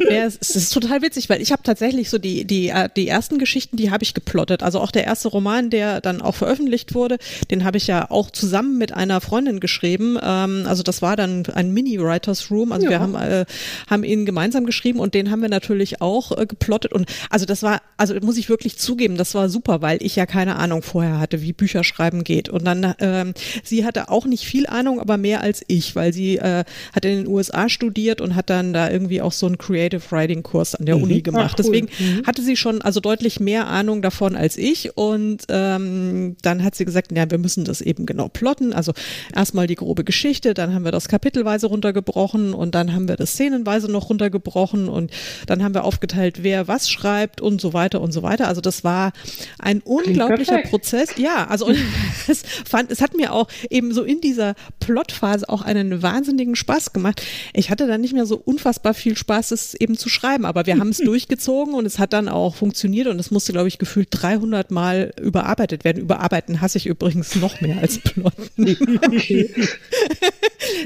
Ja, 0.00 0.24
es 0.24 0.36
ist 0.36 0.72
total 0.72 1.02
witzig, 1.02 1.28
weil 1.28 1.42
ich 1.42 1.52
habe 1.52 1.62
tatsächlich 1.62 2.08
so 2.08 2.18
die, 2.18 2.44
die, 2.44 2.68
äh, 2.68 2.88
die 2.94 3.08
ersten 3.08 3.38
Geschichten, 3.38 3.76
die 3.76 3.90
habe 3.90 4.04
ich 4.04 4.14
geplottet. 4.14 4.62
Also 4.62 4.80
auch 4.80 4.90
der 4.90 5.04
erste 5.04 5.28
Roman, 5.28 5.70
der 5.70 6.00
dann 6.00 6.22
auch 6.22 6.34
veröffentlicht 6.34 6.94
wurde, 6.94 7.18
den 7.50 7.64
habe 7.64 7.76
ich 7.76 7.86
ja 7.86 8.10
auch 8.10 8.30
zusammen 8.30 8.78
mit 8.78 8.92
einer 8.94 9.20
Freundin 9.20 9.60
geschrieben. 9.60 10.16
Ähm, 10.22 10.64
also 10.66 10.82
das 10.82 11.02
war 11.02 11.16
dann 11.16 11.44
ein 11.54 11.72
Mini-Writers 11.72 12.50
Room. 12.50 12.72
Also 12.72 12.84
ja. 12.84 12.90
wir 12.90 13.00
haben, 13.00 13.14
äh, 13.14 13.44
haben 13.88 14.04
ihn 14.04 14.24
gemeinsam 14.24 14.66
geschrieben 14.66 15.00
und 15.00 15.14
den 15.14 15.30
haben 15.30 15.42
wir 15.42 15.48
natürlich 15.48 16.00
auch 16.00 16.36
äh, 16.36 16.46
geplottet. 16.46 16.92
Und 16.92 17.06
also 17.30 17.44
das 17.44 17.62
war, 17.62 17.80
also 17.98 18.14
muss 18.22 18.38
ich 18.38 18.48
wirklich 18.48 18.78
zugeben, 18.78 19.16
das 19.16 19.34
war 19.34 19.48
super, 19.48 19.82
weil 19.82 19.98
ich 20.02 20.14
ja 20.14 20.24
keine 20.24 20.56
Ahnung 20.56 20.82
vorher 20.82 21.18
hatte, 21.18 21.42
wie 21.42 21.52
Bücher 21.52 21.82
schreiben 21.82 22.22
geht. 22.22 22.48
Und 22.48 22.64
dann, 22.64 22.94
ähm, 23.00 23.34
sie 23.64 23.84
hatte 23.84 24.08
auch 24.08 24.24
nicht 24.24 24.44
viel 24.44 24.68
Ahnung, 24.68 25.00
aber 25.00 25.18
mehr 25.18 25.40
als 25.40 25.64
ich, 25.66 25.96
weil 25.96 26.12
sie 26.12 26.36
äh, 26.36 26.64
hat 26.94 27.04
in 27.04 27.24
den 27.24 27.26
USA 27.26 27.68
studiert 27.68 28.20
und 28.20 28.36
hat 28.36 28.50
dann 28.50 28.72
da 28.72 28.88
irgendwie 28.88 29.20
auch 29.20 29.32
so 29.32 29.46
einen 29.46 29.58
Creative 29.58 30.00
Writing 30.10 30.44
Kurs 30.44 30.76
an 30.76 30.86
der 30.86 30.96
mhm. 30.96 31.02
Uni 31.02 31.22
gemacht. 31.22 31.56
Ach, 31.58 31.58
cool. 31.58 31.72
Deswegen 31.72 31.88
mhm. 31.98 32.24
hatte 32.24 32.42
sie 32.42 32.56
schon 32.56 32.82
also 32.82 33.00
deutlich 33.00 33.40
mehr 33.40 33.66
Ahnung 33.66 34.00
davon 34.00 34.36
als 34.36 34.56
ich. 34.56 34.96
Und 34.96 35.42
ähm, 35.48 36.36
dann 36.42 36.62
hat 36.62 36.76
sie 36.76 36.84
gesagt, 36.84 37.10
ja, 37.10 37.28
wir 37.28 37.38
müssen 37.38 37.64
das 37.64 37.80
eben 37.80 38.06
genau 38.06 38.28
plotten. 38.28 38.72
Also 38.72 38.92
erstmal 39.34 39.66
die 39.66 39.74
grobe 39.74 40.04
Geschichte, 40.04 40.54
dann 40.54 40.72
haben 40.72 40.84
wir 40.84 40.92
das 40.92 41.08
kapitelweise 41.08 41.66
runtergebrochen 41.66 42.54
und 42.54 42.76
dann 42.76 42.94
haben 42.94 43.08
wir 43.08 43.16
das 43.16 43.32
szenenweise 43.32 43.90
noch 43.90 44.08
runtergebrochen 44.08 44.88
und 44.88 45.10
dann 45.46 45.64
haben 45.64 45.74
wir 45.74 45.82
aufgeteilt, 45.82 46.44
wer 46.44 46.68
was 46.68 46.88
schreibt 46.88 47.40
und 47.40 47.60
so 47.60 47.72
weiter 47.72 47.87
und 47.96 48.12
so 48.12 48.22
weiter. 48.22 48.48
Also 48.48 48.60
das 48.60 48.84
war 48.84 49.12
ein 49.58 49.80
unglaublicher 49.80 50.58
Prozess. 50.58 51.10
Ja, 51.16 51.46
also 51.46 51.70
es 52.28 52.42
fand, 52.68 52.90
es 52.90 53.00
hat 53.00 53.16
mir 53.16 53.32
auch 53.32 53.48
eben 53.70 53.92
so 53.92 54.02
in 54.02 54.20
dieser 54.20 54.54
Plotphase 54.80 55.48
auch 55.48 55.62
einen 55.62 56.02
wahnsinnigen 56.02 56.56
Spaß 56.56 56.92
gemacht. 56.92 57.22
Ich 57.54 57.70
hatte 57.70 57.86
dann 57.86 58.00
nicht 58.00 58.12
mehr 58.12 58.26
so 58.26 58.36
unfassbar 58.36 58.94
viel 58.94 59.16
Spaß, 59.16 59.50
es 59.52 59.74
eben 59.74 59.96
zu 59.96 60.08
schreiben, 60.08 60.44
aber 60.44 60.66
wir 60.66 60.78
haben 60.78 60.90
es 60.90 60.98
durchgezogen 61.04 61.74
und 61.74 61.86
es 61.86 61.98
hat 61.98 62.12
dann 62.12 62.28
auch 62.28 62.54
funktioniert 62.54 63.08
und 63.08 63.18
es 63.18 63.30
musste, 63.30 63.52
glaube 63.52 63.68
ich, 63.68 63.78
gefühlt 63.78 64.08
300 64.10 64.70
Mal 64.70 65.12
überarbeitet 65.20 65.84
werden. 65.84 66.02
Überarbeiten 66.02 66.60
hasse 66.60 66.78
ich 66.78 66.86
übrigens 66.86 67.36
noch 67.36 67.60
mehr 67.60 67.78
als 67.78 67.98
Plotten. 67.98 68.48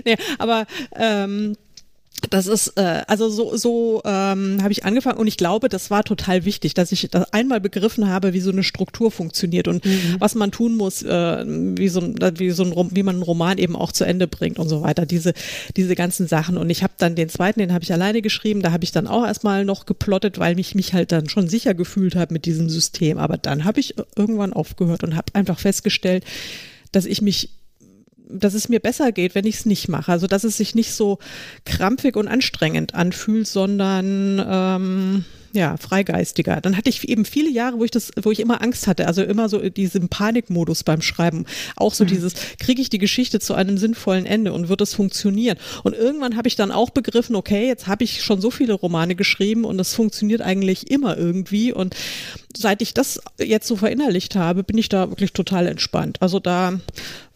nee, 0.05 0.17
aber 0.39 0.67
ähm, 0.95 1.57
das 2.31 2.47
ist, 2.47 2.77
äh, 2.77 3.03
also 3.07 3.29
so, 3.29 3.57
so 3.57 4.03
ähm, 4.05 4.59
habe 4.63 4.73
ich 4.73 4.85
angefangen 4.85 5.19
und 5.19 5.27
ich 5.27 5.37
glaube, 5.37 5.69
das 5.69 5.91
war 5.91 6.05
total 6.05 6.45
wichtig, 6.45 6.75
dass 6.75 6.93
ich 6.93 7.09
das 7.11 7.33
einmal 7.33 7.61
begriffen 7.61 8.09
habe, 8.09 8.33
wie 8.33 8.41
so 8.41 8.51
eine 8.51 8.63
Struktur 8.63 9.11
funktioniert 9.11 9.69
und 9.69 9.85
mhm. 9.85 10.17
was 10.19 10.35
man 10.35 10.51
tun 10.51 10.77
muss, 10.77 11.03
äh, 11.03 11.45
wie, 11.47 11.89
so, 11.89 12.03
wie, 12.37 12.51
so 12.51 12.65
ein, 12.65 12.91
wie 12.91 13.03
man 13.03 13.17
einen 13.17 13.23
Roman 13.23 13.59
eben 13.59 13.77
auch 13.77 13.93
zu 13.93 14.05
Ende 14.05 14.29
bringt 14.29 14.59
und 14.59 14.69
so 14.69 14.83
weiter, 14.83 15.07
diese, 15.07 15.33
diese 15.77 15.95
ganzen 15.95 16.27
Sachen. 16.29 16.57
Und 16.57 16.71
ich 16.71 16.83
habe 16.83 16.95
dann 16.99 17.15
den 17.15 17.29
zweiten, 17.29 17.61
den 17.61 17.73
habe 17.73 17.85
ich 17.85 17.93
alleine 17.93 18.23
geschrieben, 18.23 18.63
da 18.63 18.73
habe 18.73 18.85
ich 18.85 18.93
dann 18.93 19.07
auch 19.07 19.25
erstmal 19.25 19.65
noch 19.65 19.87
geplottet, 19.87 20.39
weil 20.39 20.55
mich 20.55 20.75
mich 20.75 20.93
halt 20.93 21.13
dann 21.13 21.29
schon 21.29 21.49
sicher 21.49 21.75
gefühlt 21.75 22.17
habe 22.17 22.33
mit 22.33 22.47
diesem 22.47 22.69
System. 22.69 23.19
Aber 23.19 23.37
dann 23.37 23.65
habe 23.65 23.81
ich 23.81 23.95
irgendwann 24.17 24.53
aufgehört 24.53 25.05
und 25.05 25.17
habe 25.17 25.35
einfach 25.35 25.59
festgestellt, 25.59 26.25
dass 26.93 27.07
ich 27.07 27.23
mich 27.23 27.51
dass 28.33 28.55
es 28.55 28.69
mir 28.69 28.81
besser 28.81 29.13
geht, 29.13 29.35
wenn 29.35 29.47
ich 29.47 29.57
es 29.57 29.67
nicht 29.67 29.89
mache. 29.89 30.13
Also 30.13 30.27
dass 30.27 30.45
es 30.45 30.57
sich 30.57 30.75
nicht 30.75 30.93
so 30.93 31.19
krampfig 31.65 32.17
und 32.17 32.29
anstrengend 32.29 32.95
anfühlt, 32.95 33.47
sondern 33.47 34.45
ähm, 34.47 35.25
ja, 35.53 35.77
freigeistiger. 35.77 36.61
Dann 36.61 36.77
hatte 36.77 36.89
ich 36.89 37.09
eben 37.09 37.25
viele 37.25 37.51
Jahre, 37.51 37.79
wo 37.79 37.85
ich 37.85 37.91
das, 37.91 38.11
wo 38.23 38.31
ich 38.31 38.41
immer 38.41 38.63
Angst 38.63 38.87
hatte, 38.87 39.07
also 39.07 39.23
immer 39.23 39.49
so 39.49 39.59
diesen 39.59 40.09
Panikmodus 40.09 40.83
beim 40.83 41.03
Schreiben. 41.03 41.45
Auch 41.77 41.93
so 41.93 42.05
mhm. 42.05 42.09
dieses, 42.09 42.35
kriege 42.59 42.81
ich 42.81 42.89
die 42.89 42.99
Geschichte 42.99 43.39
zu 43.39 43.55
einem 43.55 43.77
sinnvollen 43.77 44.25
Ende 44.25 44.53
und 44.53 44.69
wird 44.69 44.81
es 44.81 44.95
funktionieren? 44.95 45.59
Und 45.85 45.95
irgendwann 45.95 46.37
habe 46.37 46.49
ich 46.49 46.57
dann 46.57 46.71
auch 46.71 46.91
begriffen, 46.91 47.37
okay, 47.37 47.67
jetzt 47.67 47.87
habe 47.87 48.05
ich 48.05 48.23
schon 48.23 48.41
so 48.41 48.51
viele 48.51 48.73
Romane 48.73 49.15
geschrieben 49.15 49.65
und 49.65 49.79
es 49.79 49.95
funktioniert 49.95 50.41
eigentlich 50.41 50.91
immer 50.91 51.19
irgendwie. 51.19 51.73
Und 51.73 51.95
seit 52.57 52.81
ich 52.81 52.95
das 52.95 53.21
jetzt 53.39 53.69
so 53.69 53.77
verinnerlicht 53.77 54.35
habe, 54.37 54.63
bin 54.63 54.79
ich 54.79 54.89
da 54.89 55.11
wirklich 55.11 55.35
total 55.35 55.67
entspannt. 55.67 56.17
Also 56.21 56.41
da 56.41 56.79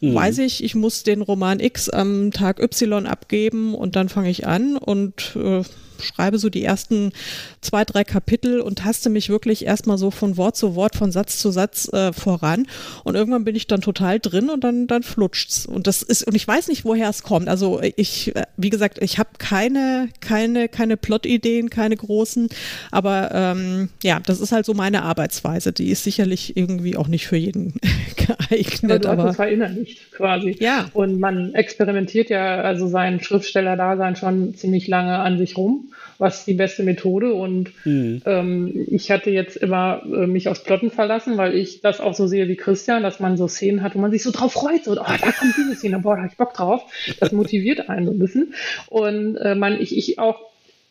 mhm. 0.01 0.15
weiß 0.15 0.39
ich, 0.39 0.65
ich 0.65 0.75
muss 0.75 1.03
den 1.03 1.21
Roman 1.21 1.61
X 1.61 1.91
am 1.91 2.31
Tag 2.31 2.61
Y 2.61 3.07
abgeben 3.07 3.75
und 3.75 3.95
dann 3.95 4.09
fange 4.09 4.31
ich 4.31 4.47
an 4.47 4.79
und 4.79 5.37
äh, 5.37 5.63
schreibe 6.01 6.39
so 6.39 6.51
die 6.51 6.65
ersten 6.65 7.13
zwei, 7.61 7.85
drei 7.85 8.05
Kapitel 8.05 8.61
und 8.61 8.79
taste 8.79 9.11
mich 9.11 9.29
wirklich 9.29 9.65
erstmal 9.65 9.99
so 9.99 10.11
von 10.11 10.37
Wort 10.37 10.57
zu 10.57 10.75
Wort, 10.75 10.97
von 10.97 11.13
Satz 11.13 11.39
zu 11.39 11.51
Satz 11.51 11.93
äh, 11.93 12.13
voran. 12.13 12.67
Und 13.05 13.15
irgendwann 13.15 13.45
bin 13.45 13.57
ich 13.57 13.67
dann 13.67 13.81
total 13.81 14.21
drin 14.21 14.51
und 14.51 14.65
dann, 14.65 14.87
dann 14.87 15.03
flutscht's. 15.03 15.67
Und 15.67 15.87
das 15.87 16.03
ist, 16.03 16.27
und 16.27 16.35
ich 16.35 16.47
weiß 16.47 16.69
nicht, 16.69 16.85
woher 16.85 17.09
es 17.09 17.23
kommt. 17.23 17.49
Also 17.49 17.81
ich, 17.97 18.35
äh, 18.35 18.45
wie 18.57 18.71
gesagt, 18.71 19.03
ich 19.03 19.19
habe 19.19 19.31
keine, 19.39 20.09
keine, 20.21 20.69
keine 20.69 20.97
Plot-Ideen, 20.97 21.71
keine 21.71 21.97
großen, 21.97 22.49
aber 22.91 23.31
ähm, 23.33 23.89
ja, 24.03 24.21
das 24.21 24.41
ist 24.41 24.53
halt 24.53 24.67
so 24.67 24.75
meine 24.75 25.03
Arbeitsweise. 25.03 25.73
Die 25.73 25.91
ist 25.91 26.05
sicherlich 26.05 26.57
irgendwie 26.57 26.97
auch 26.97 27.09
nicht 27.09 27.27
für 27.27 27.37
jeden 27.37 27.75
geeignet. 28.17 29.05
Ja, 29.05 29.15
du 29.15 29.23
hast 29.23 29.37
verinnerlicht 29.37 30.13
quasi. 30.13 30.57
Ja. 30.61 30.87
Und 30.93 31.21
man 31.21 31.55
experimentiert 31.55 32.31
ja 32.31 32.61
also 32.61 32.87
sein 32.89 33.21
Schriftsteller-Dasein 33.21 34.17
schon 34.17 34.55
ziemlich 34.55 34.89
lange 34.89 35.19
an 35.19 35.39
sich 35.39 35.57
rum 35.57 35.86
was 36.19 36.45
die 36.45 36.55
beste 36.55 36.83
Methode. 36.83 37.35
Und 37.35 37.73
mhm. 37.85 38.23
ähm, 38.25 38.87
ich 38.89 39.11
hatte 39.11 39.31
jetzt 39.31 39.57
immer 39.57 40.03
äh, 40.05 40.27
mich 40.27 40.49
aufs 40.49 40.63
Plotten 40.63 40.91
verlassen, 40.91 41.37
weil 41.37 41.55
ich 41.55 41.81
das 41.81 42.01
auch 42.01 42.15
so 42.15 42.27
sehe 42.27 42.49
wie 42.49 42.57
Christian, 42.57 43.03
dass 43.03 43.21
man 43.21 43.37
so 43.37 43.49
Szenen 43.49 43.83
hat, 43.83 43.95
wo 43.95 43.99
man 43.99 44.11
sich 44.11 44.23
so 44.23 44.31
drauf 44.31 44.53
freut, 44.53 44.85
so, 44.85 44.93
oh, 44.93 44.95
da 44.95 45.33
kommt 45.33 45.55
diese 45.57 45.75
Szene, 45.75 45.99
boah, 45.99 46.17
da 46.17 46.23
hab 46.23 46.31
ich 46.31 46.37
Bock 46.37 46.55
drauf. 46.55 46.83
Das 47.21 47.33
motiviert 47.33 47.89
einen 47.89 48.07
so 48.07 48.13
ein 48.13 48.19
bisschen. 48.19 48.55
Und 48.89 49.37
äh, 49.37 49.55
man, 49.55 49.81
ich, 49.81 49.97
ich 49.97 50.19
auch 50.19 50.39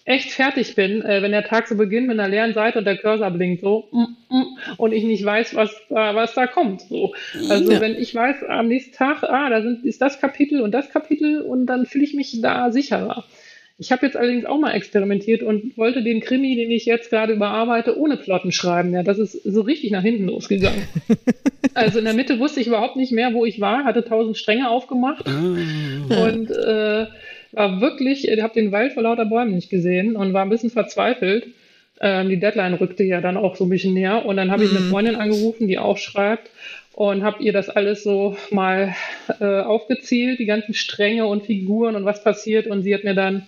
echt 0.05 0.31
fertig 0.31 0.75
bin, 0.75 1.01
äh, 1.01 1.23
wenn 1.23 1.31
der 1.31 1.43
Tag 1.43 1.67
so 1.67 1.75
beginnt 1.75 2.07
mit 2.07 2.19
einer 2.19 2.29
leeren 2.29 2.53
Seite 2.53 2.77
und 2.77 2.85
der 2.85 2.97
Cursor 2.97 3.31
blinkt 3.31 3.61
so 3.61 3.87
mm, 3.91 4.35
mm, 4.35 4.57
und 4.77 4.91
ich 4.93 5.03
nicht 5.03 5.25
weiß, 5.25 5.55
was 5.55 5.75
da, 5.89 6.13
was 6.13 6.35
da 6.35 6.45
kommt. 6.45 6.81
So. 6.81 7.15
Also 7.49 7.71
ja. 7.71 7.81
wenn 7.81 7.95
ich 7.95 8.13
weiß 8.13 8.43
am 8.47 8.67
nächsten 8.67 8.95
Tag, 8.95 9.23
ah, 9.23 9.49
da 9.49 9.63
sind, 9.63 9.83
ist 9.83 10.01
das 10.01 10.21
Kapitel 10.21 10.61
und 10.61 10.71
das 10.71 10.91
Kapitel 10.91 11.41
und 11.41 11.65
dann 11.65 11.87
fühle 11.87 12.03
ich 12.03 12.13
mich 12.13 12.39
da 12.39 12.71
sicherer. 12.71 13.25
Ich 13.77 13.91
habe 13.91 14.05
jetzt 14.05 14.15
allerdings 14.15 14.45
auch 14.45 14.57
mal 14.57 14.71
experimentiert 14.71 15.43
und 15.43 15.77
wollte 15.77 16.01
den 16.01 16.21
Krimi, 16.21 16.55
den 16.55 16.71
ich 16.71 16.85
jetzt 16.85 17.09
gerade 17.09 17.33
überarbeite, 17.33 17.97
ohne 17.97 18.15
Plotten 18.15 18.53
schreiben. 18.53 18.93
Ja, 18.93 19.03
das 19.03 19.19
ist 19.19 19.33
so 19.43 19.61
richtig 19.61 19.91
nach 19.91 20.01
hinten 20.01 20.25
losgegangen. 20.25 20.83
also 21.73 21.99
in 21.99 22.05
der 22.05 22.13
Mitte 22.13 22.39
wusste 22.39 22.61
ich 22.61 22.67
überhaupt 22.67 22.95
nicht 22.95 23.11
mehr, 23.11 23.33
wo 23.33 23.43
ich 23.43 23.59
war, 23.59 23.83
hatte 23.83 24.05
tausend 24.05 24.37
Stränge 24.37 24.69
aufgemacht 24.69 25.25
ah. 25.27 26.25
und 26.25 26.51
äh, 26.51 27.07
war 27.51 27.81
wirklich, 27.81 28.27
ich 28.27 28.41
habe 28.41 28.53
den 28.53 28.71
Wald 28.71 28.93
vor 28.93 29.03
lauter 29.03 29.25
Bäumen 29.25 29.55
nicht 29.55 29.69
gesehen 29.69 30.15
und 30.15 30.33
war 30.33 30.43
ein 30.43 30.49
bisschen 30.49 30.69
verzweifelt. 30.69 31.47
Ähm, 31.99 32.29
die 32.29 32.39
Deadline 32.39 32.75
rückte 32.75 33.03
ja 33.03 33.19
dann 33.19 33.35
auch 33.35 33.57
so 33.57 33.65
ein 33.65 33.69
bisschen 33.69 33.93
näher 33.93 34.25
und 34.25 34.37
dann 34.37 34.51
habe 34.51 34.63
ich 34.63 34.71
eine 34.71 34.81
mhm. 34.81 34.89
Freundin 34.89 35.15
angerufen, 35.15 35.67
die 35.67 35.79
auch 35.79 35.97
schreibt 35.97 36.49
und 36.93 37.23
habe 37.23 37.43
ihr 37.43 37.51
das 37.51 37.69
alles 37.69 38.03
so 38.03 38.37
mal 38.51 38.95
äh, 39.41 39.59
aufgezählt, 39.61 40.39
die 40.39 40.45
ganzen 40.45 40.73
Stränge 40.73 41.25
und 41.25 41.45
Figuren 41.45 41.95
und 41.95 42.05
was 42.05 42.23
passiert 42.23 42.67
und 42.67 42.83
sie 42.83 42.93
hat 42.93 43.03
mir 43.03 43.15
dann 43.15 43.47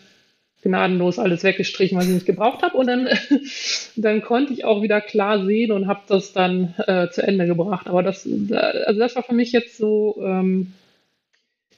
gnadenlos 0.67 1.19
alles 1.19 1.43
weggestrichen, 1.43 1.97
was 1.97 2.07
ich 2.07 2.13
nicht 2.13 2.25
gebraucht 2.25 2.61
habe. 2.61 2.77
Und 2.77 2.87
dann, 2.87 3.07
dann 3.95 4.21
konnte 4.21 4.53
ich 4.53 4.65
auch 4.65 4.81
wieder 4.81 5.01
klar 5.01 5.45
sehen 5.45 5.71
und 5.71 5.87
habe 5.87 6.01
das 6.07 6.33
dann 6.33 6.75
äh, 6.85 7.09
zu 7.09 7.23
Ende 7.23 7.47
gebracht. 7.47 7.87
Aber 7.87 8.03
das, 8.03 8.27
also 8.51 8.99
das 8.99 9.15
war 9.15 9.23
für 9.23 9.33
mich 9.33 9.51
jetzt 9.51 9.77
so 9.77 10.21
ähm, 10.23 10.73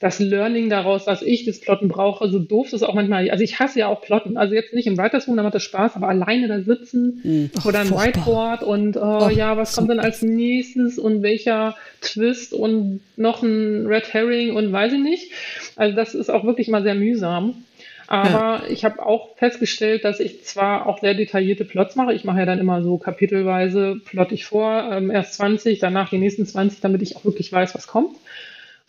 das 0.00 0.18
Learning 0.18 0.70
daraus, 0.70 1.04
dass 1.04 1.20
ich 1.20 1.44
das 1.44 1.60
Plotten 1.60 1.88
brauche. 1.88 2.30
So 2.30 2.38
doof 2.38 2.72
ist 2.72 2.82
auch 2.82 2.94
manchmal. 2.94 3.30
Also 3.30 3.44
ich 3.44 3.60
hasse 3.60 3.80
ja 3.80 3.88
auch 3.88 4.00
Plotten. 4.00 4.38
Also 4.38 4.54
jetzt 4.54 4.72
nicht 4.72 4.86
im 4.86 4.96
Writers 4.96 5.28
Room, 5.28 5.36
da 5.36 5.42
macht 5.42 5.54
das 5.54 5.62
Spaß, 5.62 5.94
aber 5.94 6.08
alleine 6.08 6.48
da 6.48 6.60
sitzen 6.60 7.20
mhm. 7.22 7.50
oder 7.66 7.80
ein 7.80 7.90
Whiteboard 7.90 8.62
und 8.62 8.96
oh, 8.96 9.26
oh, 9.26 9.28
ja, 9.28 9.58
was 9.58 9.76
kommt 9.76 9.90
dann 9.90 10.00
als 10.00 10.22
nächstes 10.22 10.98
und 10.98 11.22
welcher 11.22 11.76
Twist 12.00 12.54
und 12.54 13.00
noch 13.16 13.42
ein 13.42 13.86
Red 13.86 14.14
Herring 14.14 14.56
und 14.56 14.72
weiß 14.72 14.94
ich 14.94 15.00
nicht. 15.00 15.32
Also 15.76 15.94
das 15.94 16.14
ist 16.14 16.30
auch 16.30 16.44
wirklich 16.44 16.68
mal 16.68 16.82
sehr 16.82 16.94
mühsam. 16.94 17.64
Aber 18.10 18.64
ja. 18.64 18.68
ich 18.68 18.84
habe 18.84 19.06
auch 19.06 19.36
festgestellt, 19.36 20.04
dass 20.04 20.18
ich 20.18 20.42
zwar 20.42 20.86
auch 20.86 20.98
sehr 20.98 21.14
detaillierte 21.14 21.64
Plots 21.64 21.94
mache. 21.94 22.12
Ich 22.12 22.24
mache 22.24 22.40
ja 22.40 22.44
dann 22.44 22.58
immer 22.58 22.82
so 22.82 22.98
kapitelweise, 22.98 24.00
plot 24.04 24.32
ich 24.32 24.44
vor, 24.44 24.90
ähm, 24.90 25.12
erst 25.12 25.34
20, 25.34 25.78
danach 25.78 26.10
die 26.10 26.18
nächsten 26.18 26.44
20, 26.44 26.80
damit 26.80 27.02
ich 27.02 27.14
auch 27.14 27.24
wirklich 27.24 27.52
weiß, 27.52 27.72
was 27.76 27.86
kommt. 27.86 28.16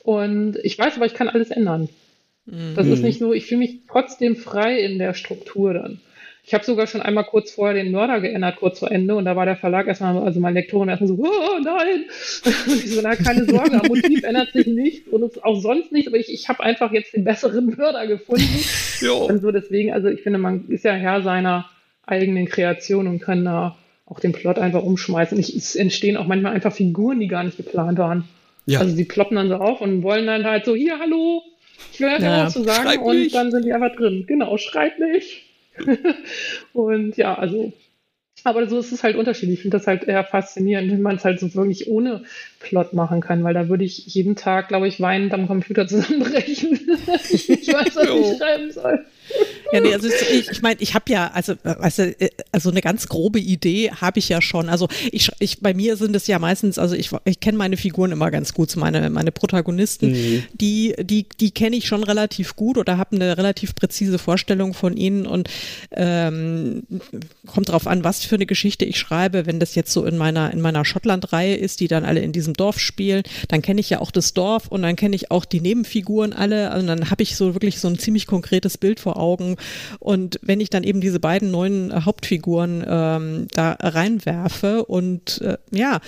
Und 0.01 0.57
ich 0.63 0.79
weiß 0.79 0.95
aber, 0.95 1.05
ich 1.05 1.13
kann 1.13 1.29
alles 1.29 1.51
ändern. 1.51 1.87
Mhm. 2.47 2.73
Das 2.75 2.87
ist 2.87 3.03
nicht 3.03 3.19
so, 3.19 3.31
ich 3.31 3.45
fühle 3.45 3.59
mich 3.59 3.81
trotzdem 3.87 4.35
frei 4.35 4.79
in 4.79 4.97
der 4.97 5.13
Struktur 5.13 5.75
dann. 5.75 6.01
Ich 6.43 6.55
habe 6.55 6.63
sogar 6.63 6.87
schon 6.87 7.01
einmal 7.01 7.25
kurz 7.25 7.51
vorher 7.51 7.75
den 7.75 7.91
Mörder 7.91 8.19
geändert, 8.19 8.55
kurz 8.55 8.79
vor 8.79 8.91
Ende, 8.91 9.15
und 9.15 9.25
da 9.25 9.35
war 9.35 9.45
der 9.45 9.55
Verlag 9.55 9.87
erstmal, 9.87 10.17
also 10.17 10.39
mein 10.39 10.55
Lektorin 10.55 10.89
erstmal 10.89 11.07
so, 11.07 11.19
oh 11.19 11.59
nein! 11.63 12.05
Und 12.67 12.83
ich 12.83 12.91
so, 12.91 13.01
na, 13.01 13.15
keine 13.15 13.45
Sorge, 13.45 13.79
am 13.79 13.87
Motiv 13.87 14.23
ändert 14.23 14.51
sich 14.51 14.65
nichts 14.65 15.07
und 15.09 15.23
es 15.23 15.43
auch 15.43 15.61
sonst 15.61 15.91
nicht, 15.91 16.07
aber 16.07 16.17
ich, 16.17 16.33
ich 16.33 16.49
habe 16.49 16.63
einfach 16.63 16.91
jetzt 16.91 17.13
den 17.13 17.23
besseren 17.23 17.75
Mörder 17.77 18.07
gefunden. 18.07 18.59
jo. 19.01 19.25
Und 19.25 19.41
so 19.41 19.51
deswegen, 19.51 19.93
also 19.93 20.07
ich 20.07 20.21
finde, 20.21 20.39
man 20.39 20.67
ist 20.69 20.83
ja 20.83 20.93
Herr 20.93 21.21
seiner 21.21 21.69
eigenen 22.05 22.47
Kreation 22.47 23.07
und 23.07 23.19
kann 23.19 23.45
da 23.45 23.77
auch 24.05 24.19
den 24.19 24.33
Plot 24.33 24.57
einfach 24.57 24.83
umschmeißen. 24.83 25.39
Ich, 25.39 25.55
es 25.55 25.75
entstehen 25.75 26.17
auch 26.17 26.27
manchmal 26.27 26.53
einfach 26.53 26.73
Figuren, 26.73 27.19
die 27.19 27.27
gar 27.27 27.43
nicht 27.43 27.57
geplant 27.57 27.99
waren. 27.99 28.27
Ja. 28.65 28.79
Also 28.79 28.95
sie 28.95 29.05
ploppen 29.05 29.37
dann 29.37 29.47
so 29.47 29.55
auf 29.55 29.79
und 29.79 30.03
wollen 30.03 30.25
dann 30.25 30.43
halt 30.43 30.65
so, 30.65 30.75
hier, 30.75 30.99
hallo, 30.99 31.43
ich 31.93 31.99
will 31.99 32.09
einfach 32.09 32.23
ja, 32.27 32.45
was 32.45 32.53
zu 32.53 32.63
sagen 32.63 32.99
und 32.99 33.33
dann 33.33 33.51
sind 33.51 33.65
die 33.65 33.73
einfach 33.73 33.95
drin. 33.95 34.25
Genau, 34.27 34.57
schreib 34.57 34.99
nicht. 34.99 35.43
und 36.73 37.17
ja, 37.17 37.37
also, 37.37 37.73
aber 38.43 38.67
so 38.67 38.79
ist 38.79 38.91
es 38.91 39.03
halt 39.03 39.15
unterschiedlich. 39.15 39.59
Ich 39.59 39.61
finde 39.61 39.77
das 39.77 39.87
halt 39.87 40.03
eher 40.03 40.23
faszinierend, 40.23 40.91
wenn 40.91 41.01
man 41.01 41.15
es 41.17 41.25
halt 41.25 41.39
so 41.39 41.53
wirklich 41.53 41.87
ohne 41.87 42.23
Plot 42.59 42.93
machen 42.93 43.21
kann, 43.21 43.43
weil 43.43 43.53
da 43.53 43.69
würde 43.69 43.83
ich 43.83 44.05
jeden 44.07 44.35
Tag, 44.35 44.69
glaube 44.69 44.87
ich, 44.87 44.99
weinend 45.01 45.33
am 45.33 45.47
Computer 45.47 45.87
zusammenbrechen. 45.87 46.71
ich 47.29 47.67
weiß, 47.67 47.95
was 47.95 48.31
ich 48.31 48.37
schreiben 48.37 48.71
soll. 48.71 49.05
Ja, 49.71 49.79
nee, 49.79 49.93
also 49.93 50.07
ich, 50.07 50.49
ich 50.49 50.61
meine, 50.61 50.79
ich 50.81 50.93
habe 50.93 51.11
ja, 51.11 51.31
also, 51.33 51.55
also, 51.63 52.03
also 52.51 52.69
eine 52.69 52.81
ganz 52.81 53.07
grobe 53.07 53.39
Idee 53.39 53.91
habe 53.91 54.19
ich 54.19 54.29
ja 54.29 54.41
schon. 54.41 54.69
Also 54.69 54.87
ich, 55.11 55.31
ich, 55.39 55.61
bei 55.61 55.73
mir 55.73 55.95
sind 55.97 56.15
es 56.15 56.27
ja 56.27 56.39
meistens, 56.39 56.77
also 56.77 56.95
ich, 56.95 57.11
ich 57.25 57.39
kenne 57.39 57.57
meine 57.57 57.77
Figuren 57.77 58.11
immer 58.11 58.31
ganz 58.31 58.53
gut, 58.53 58.75
meine, 58.75 59.09
meine 59.09 59.31
Protagonisten, 59.31 60.11
mhm. 60.11 60.43
die, 60.53 60.95
die, 61.01 61.25
die 61.39 61.51
kenne 61.51 61.75
ich 61.75 61.87
schon 61.87 62.03
relativ 62.03 62.55
gut 62.55 62.77
oder 62.77 62.97
habe 62.97 63.15
eine 63.15 63.37
relativ 63.37 63.75
präzise 63.75 64.19
Vorstellung 64.19 64.73
von 64.73 64.95
ihnen 64.97 65.25
und 65.25 65.49
ähm, 65.91 66.83
kommt 67.47 67.69
drauf 67.69 67.87
an, 67.87 68.03
was 68.03 68.23
für 68.25 68.35
eine 68.35 68.45
Geschichte 68.45 68.85
ich 68.85 68.97
schreibe. 68.97 69.45
Wenn 69.45 69.59
das 69.59 69.75
jetzt 69.75 69.91
so 69.91 70.05
in 70.05 70.17
meiner, 70.17 70.51
in 70.51 70.61
meiner 70.61 70.85
Schottland-Reihe 70.85 71.55
ist, 71.55 71.79
die 71.79 71.87
dann 71.87 72.05
alle 72.05 72.21
in 72.21 72.31
diesem 72.31 72.53
Dorf 72.53 72.79
spielen, 72.79 73.23
dann 73.47 73.61
kenne 73.61 73.79
ich 73.79 73.89
ja 73.89 73.99
auch 73.99 74.11
das 74.11 74.33
Dorf 74.33 74.67
und 74.67 74.81
dann 74.81 74.95
kenne 74.95 75.15
ich 75.15 75.31
auch 75.31 75.45
die 75.45 75.61
Nebenfiguren 75.61 76.33
alle. 76.33 76.77
Und 76.77 76.87
dann 76.87 77.09
habe 77.09 77.23
ich 77.23 77.35
so 77.35 77.53
wirklich 77.53 77.79
so 77.79 77.87
ein 77.87 77.97
ziemlich 77.97 78.27
konkretes 78.27 78.77
Bild 78.77 78.99
vor 78.99 79.17
Augen 79.17 79.55
und 79.99 80.39
wenn 80.41 80.59
ich 80.59 80.69
dann 80.69 80.83
eben 80.83 81.01
diese 81.01 81.19
beiden 81.19 81.51
neuen 81.51 81.91
äh, 81.91 82.01
Hauptfiguren 82.01 82.83
ähm, 82.87 83.47
da 83.53 83.77
reinwerfe 83.79 84.85
und 84.85 85.41
äh, 85.41 85.57
ja, 85.71 85.99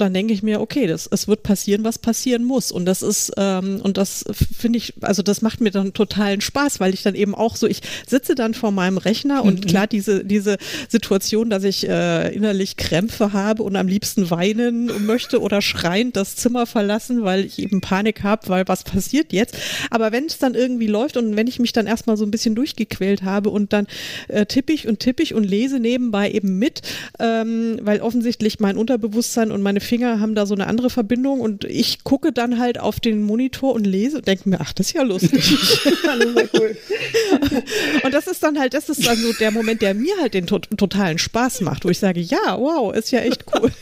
dann 0.00 0.14
denke 0.14 0.32
ich 0.32 0.42
mir, 0.42 0.60
okay, 0.60 0.86
das, 0.86 1.08
es 1.10 1.28
wird 1.28 1.42
passieren, 1.42 1.84
was 1.84 1.98
passieren 1.98 2.44
muss. 2.44 2.72
Und 2.72 2.84
das 2.84 3.02
ist, 3.02 3.32
ähm, 3.36 3.80
und 3.82 3.96
das 3.96 4.24
finde 4.56 4.78
ich, 4.78 4.94
also 5.00 5.22
das 5.22 5.42
macht 5.42 5.60
mir 5.60 5.70
dann 5.70 5.92
totalen 5.92 6.40
Spaß, 6.40 6.80
weil 6.80 6.94
ich 6.94 7.02
dann 7.02 7.14
eben 7.14 7.34
auch 7.34 7.56
so, 7.56 7.66
ich 7.66 7.80
sitze 8.06 8.34
dann 8.34 8.54
vor 8.54 8.72
meinem 8.72 8.98
Rechner 8.98 9.44
und 9.44 9.64
mhm. 9.64 9.68
klar, 9.68 9.86
diese, 9.86 10.24
diese 10.24 10.56
Situation, 10.88 11.50
dass 11.50 11.64
ich 11.64 11.88
äh, 11.88 12.34
innerlich 12.34 12.76
Krämpfe 12.76 13.32
habe 13.32 13.62
und 13.62 13.76
am 13.76 13.88
liebsten 13.88 14.30
weinen 14.30 15.06
möchte 15.06 15.40
oder 15.40 15.62
schreiend 15.62 16.16
das 16.16 16.36
Zimmer 16.36 16.66
verlassen, 16.66 17.24
weil 17.24 17.44
ich 17.44 17.58
eben 17.58 17.80
Panik 17.80 18.22
habe, 18.22 18.48
weil 18.48 18.68
was 18.68 18.84
passiert 18.84 19.32
jetzt. 19.32 19.56
Aber 19.90 20.12
wenn 20.12 20.26
es 20.26 20.38
dann 20.38 20.54
irgendwie 20.54 20.86
läuft 20.86 21.16
und 21.16 21.36
wenn 21.36 21.46
ich 21.46 21.58
mich 21.58 21.72
dann 21.72 21.86
erstmal 21.86 22.16
so 22.16 22.24
ein 22.24 22.30
bisschen 22.30 22.54
durchgequält 22.54 23.22
habe 23.22 23.50
und 23.50 23.72
dann 23.72 23.86
äh, 24.28 24.46
tippe 24.46 24.72
ich 24.72 24.88
und 24.88 25.00
tippe 25.00 25.22
ich 25.22 25.34
und 25.34 25.44
lese 25.44 25.80
nebenbei 25.80 26.30
eben 26.30 26.58
mit, 26.58 26.82
ähm, 27.18 27.78
weil 27.82 28.00
offensichtlich 28.00 28.60
mein 28.60 28.76
Unterbewusstsein 28.76 29.50
und 29.50 29.62
meine 29.62 29.80
Finger 29.90 30.20
haben 30.20 30.36
da 30.36 30.46
so 30.46 30.54
eine 30.54 30.68
andere 30.68 30.88
Verbindung 30.88 31.40
und 31.40 31.64
ich 31.64 32.04
gucke 32.04 32.32
dann 32.32 32.60
halt 32.60 32.78
auf 32.78 33.00
den 33.00 33.22
Monitor 33.22 33.74
und 33.74 33.84
lese 33.84 34.18
und 34.18 34.28
denke 34.28 34.48
mir, 34.48 34.60
ach, 34.60 34.72
das 34.72 34.86
ist 34.86 34.92
ja 34.92 35.02
lustig. 35.02 35.52
und 38.04 38.14
das 38.14 38.28
ist 38.28 38.40
dann 38.44 38.60
halt, 38.60 38.72
das 38.72 38.88
ist 38.88 39.04
dann 39.04 39.16
so 39.16 39.32
der 39.32 39.50
Moment, 39.50 39.82
der 39.82 39.94
mir 39.94 40.14
halt 40.20 40.34
den 40.34 40.46
to 40.46 40.60
totalen 40.60 41.18
Spaß 41.18 41.62
macht, 41.62 41.84
wo 41.84 41.88
ich 41.88 41.98
sage, 41.98 42.20
ja, 42.20 42.56
wow, 42.56 42.94
ist 42.94 43.10
ja 43.10 43.18
echt 43.18 43.44
cool. 43.52 43.72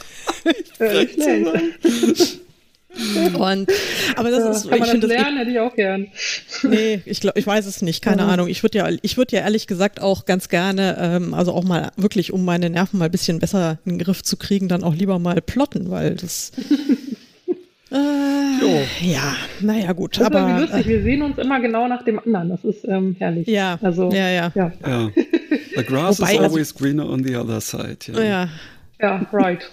Und, 3.35 3.71
aber 4.17 4.31
das 4.31 4.45
ja, 4.45 4.51
ist, 4.51 4.69
kann 4.69 4.79
ich 4.83 4.87
man 4.87 5.01
das 5.01 5.11
lernen, 5.11 5.39
hätte 5.39 5.51
ich 5.51 5.61
auch 5.61 5.75
gern. 5.75 6.09
Nee, 6.63 7.01
ich 7.05 7.21
glaube, 7.21 7.39
ich 7.39 7.47
weiß 7.47 7.67
es 7.67 7.83
nicht, 7.83 8.03
keine 8.03 8.25
mhm. 8.25 8.31
Ahnung. 8.31 8.49
Ich 8.49 8.63
würde 8.63 8.79
ja, 8.79 8.89
ich 9.03 9.17
würde 9.17 9.37
ja 9.37 9.43
ehrlich 9.43 9.67
gesagt 9.67 10.01
auch 10.01 10.25
ganz 10.25 10.49
gerne, 10.49 10.97
ähm, 11.01 11.35
also 11.35 11.53
auch 11.53 11.63
mal 11.63 11.93
wirklich, 11.97 12.33
um 12.33 12.45
meine 12.45 12.69
Nerven 12.69 12.99
mal 12.99 13.07
ein 13.07 13.11
bisschen 13.11 13.39
besser 13.39 13.79
in 13.85 13.93
den 13.93 13.99
Griff 13.99 14.23
zu 14.23 14.37
kriegen, 14.37 14.69
dann 14.69 14.83
auch 14.83 14.95
lieber 14.95 15.19
mal 15.19 15.41
plotten, 15.41 15.91
weil 15.91 16.15
das. 16.17 16.53
Äh, 17.91 18.85
ja, 19.01 19.35
naja, 19.61 19.95
gut. 19.95 20.19
Das 20.19 20.27
aber 20.27 20.57
ist 20.57 20.61
lustig. 20.61 20.89
Wir 20.89 21.03
sehen 21.03 21.23
uns 21.23 21.39
immer 21.39 21.59
genau 21.59 21.89
nach 21.89 22.05
dem 22.05 22.19
anderen. 22.19 22.51
Das 22.51 22.63
ist 22.63 22.85
ähm, 22.85 23.17
herrlich. 23.19 23.49
Ja, 23.49 23.79
also, 23.81 24.11
ja, 24.11 24.29
ja. 24.29 24.53
ja. 24.55 24.73
ja. 24.87 25.11
The 25.75 25.85
grass 25.85 26.21
Wobei, 26.21 26.33
is 26.33 26.39
also 26.39 26.51
always 26.51 26.73
also, 26.73 26.85
greener 26.85 27.09
on 27.09 27.25
the 27.25 27.35
other 27.35 27.63
side. 27.63 27.97
Ja, 28.13 28.23
ja 28.23 28.49
ja, 29.01 29.27
right. 29.33 29.71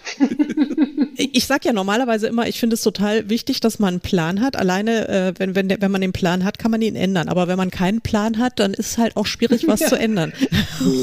Ich 1.17 1.45
sag 1.45 1.65
ja 1.65 1.73
normalerweise 1.73 2.27
immer, 2.27 2.47
ich 2.47 2.59
finde 2.59 2.75
es 2.75 2.81
total 2.81 3.29
wichtig, 3.29 3.59
dass 3.59 3.79
man 3.79 3.95
einen 3.95 3.99
Plan 4.01 4.41
hat. 4.41 4.55
Alleine, 4.55 5.07
äh, 5.07 5.33
wenn, 5.37 5.55
wenn, 5.55 5.69
wenn 5.81 5.91
man 5.91 6.01
den 6.01 6.13
Plan 6.13 6.43
hat, 6.43 6.59
kann 6.59 6.71
man 6.71 6.81
ihn 6.81 6.95
ändern. 6.95 7.29
Aber 7.29 7.47
wenn 7.47 7.57
man 7.57 7.71
keinen 7.71 8.01
Plan 8.01 8.37
hat, 8.37 8.59
dann 8.59 8.73
ist 8.73 8.91
es 8.91 8.97
halt 8.97 9.15
auch 9.17 9.25
schwierig, 9.25 9.67
was 9.67 9.79
ja. 9.81 9.87
zu 9.87 9.97
ändern. 9.97 10.33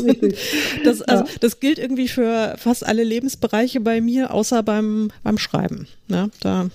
das, 0.84 1.02
also, 1.02 1.24
das 1.40 1.60
gilt 1.60 1.78
irgendwie 1.78 2.08
für 2.08 2.54
fast 2.58 2.86
alle 2.86 3.04
Lebensbereiche 3.04 3.80
bei 3.80 4.00
mir, 4.00 4.32
außer 4.32 4.62
beim, 4.62 5.10
beim 5.22 5.38
Schreiben. 5.38 5.86
Ne? 6.08 6.30
Da 6.40 6.68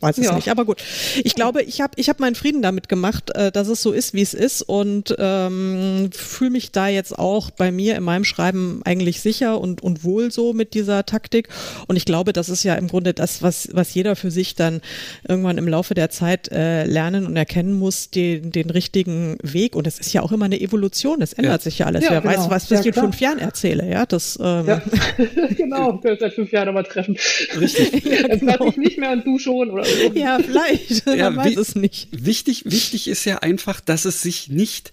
Weiß 0.00 0.18
es 0.18 0.26
ja. 0.26 0.34
nicht, 0.34 0.48
aber 0.48 0.64
gut. 0.64 0.82
Ich 1.22 1.34
glaube, 1.34 1.62
ich 1.62 1.80
habe 1.80 1.92
ich 1.96 2.08
hab 2.08 2.20
meinen 2.20 2.34
Frieden 2.34 2.62
damit 2.62 2.88
gemacht, 2.88 3.30
äh, 3.34 3.52
dass 3.52 3.68
es 3.68 3.82
so 3.82 3.92
ist, 3.92 4.14
wie 4.14 4.22
es 4.22 4.34
ist 4.34 4.62
und 4.62 5.14
ähm, 5.18 6.10
fühle 6.12 6.50
mich 6.50 6.72
da 6.72 6.88
jetzt 6.88 7.18
auch 7.18 7.50
bei 7.50 7.70
mir 7.70 7.96
in 7.96 8.02
meinem 8.02 8.24
Schreiben 8.24 8.80
eigentlich 8.84 9.20
sicher 9.20 9.60
und, 9.60 9.82
und 9.82 10.04
wohl 10.04 10.30
so 10.30 10.52
mit 10.52 10.74
dieser 10.74 11.04
Taktik. 11.04 11.48
Und 11.86 11.96
ich 11.96 12.04
glaube, 12.04 12.32
das 12.32 12.48
ist 12.48 12.62
ja 12.62 12.74
im 12.74 12.88
Grunde 12.88 13.12
das, 13.14 13.42
was, 13.42 13.68
was 13.72 13.94
jeder 13.94 14.16
für 14.16 14.30
sich 14.30 14.54
dann 14.54 14.80
irgendwann 15.28 15.58
im 15.58 15.68
Laufe 15.68 15.94
der 15.94 16.10
Zeit 16.10 16.50
äh, 16.50 16.84
lernen 16.84 17.26
und 17.26 17.36
erkennen 17.36 17.78
muss, 17.78 18.10
den, 18.10 18.50
den 18.50 18.70
richtigen 18.70 19.36
Weg. 19.42 19.76
Und 19.76 19.86
es 19.86 19.98
ist 19.98 20.12
ja 20.12 20.22
auch 20.22 20.32
immer 20.32 20.46
eine 20.46 20.60
Evolution, 20.60 21.20
es 21.20 21.34
ändert 21.34 21.60
ja. 21.60 21.64
sich 21.64 21.78
ja 21.80 21.86
alles. 21.86 22.04
Ja, 22.04 22.10
Wer 22.10 22.20
genau. 22.22 22.34
weiß, 22.34 22.50
was, 22.50 22.70
ich 22.70 22.86
in 22.86 22.94
fünf 22.94 23.20
Jahren 23.20 23.38
erzähle, 23.38 23.88
ja. 23.88 24.06
Das, 24.06 24.38
ähm, 24.40 24.66
ja. 24.66 24.82
genau, 25.56 26.02
wir 26.02 26.16
seit 26.16 26.32
fünf 26.32 26.50
Jahren 26.52 26.66
nochmal 26.66 26.84
treffen. 26.84 27.16
Richtig. 27.60 28.04
ja, 28.04 28.28
genau. 28.28 28.66
ich 28.66 28.76
nicht 28.76 28.98
mehr 28.98 29.12
und 29.12 29.26
du 29.26 29.38
schon 29.38 29.57
oder 29.70 29.84
so. 29.84 30.12
Ja, 30.14 30.38
vielleicht. 30.38 31.06
Ja, 31.06 31.30
Man 31.30 31.36
weiß 31.44 31.56
es 31.56 31.74
nicht. 31.74 32.08
Wichtig, 32.12 32.64
wichtig 32.66 33.08
ist 33.08 33.24
ja 33.24 33.38
einfach, 33.38 33.80
dass 33.80 34.04
es 34.04 34.22
sich 34.22 34.48
nicht 34.48 34.92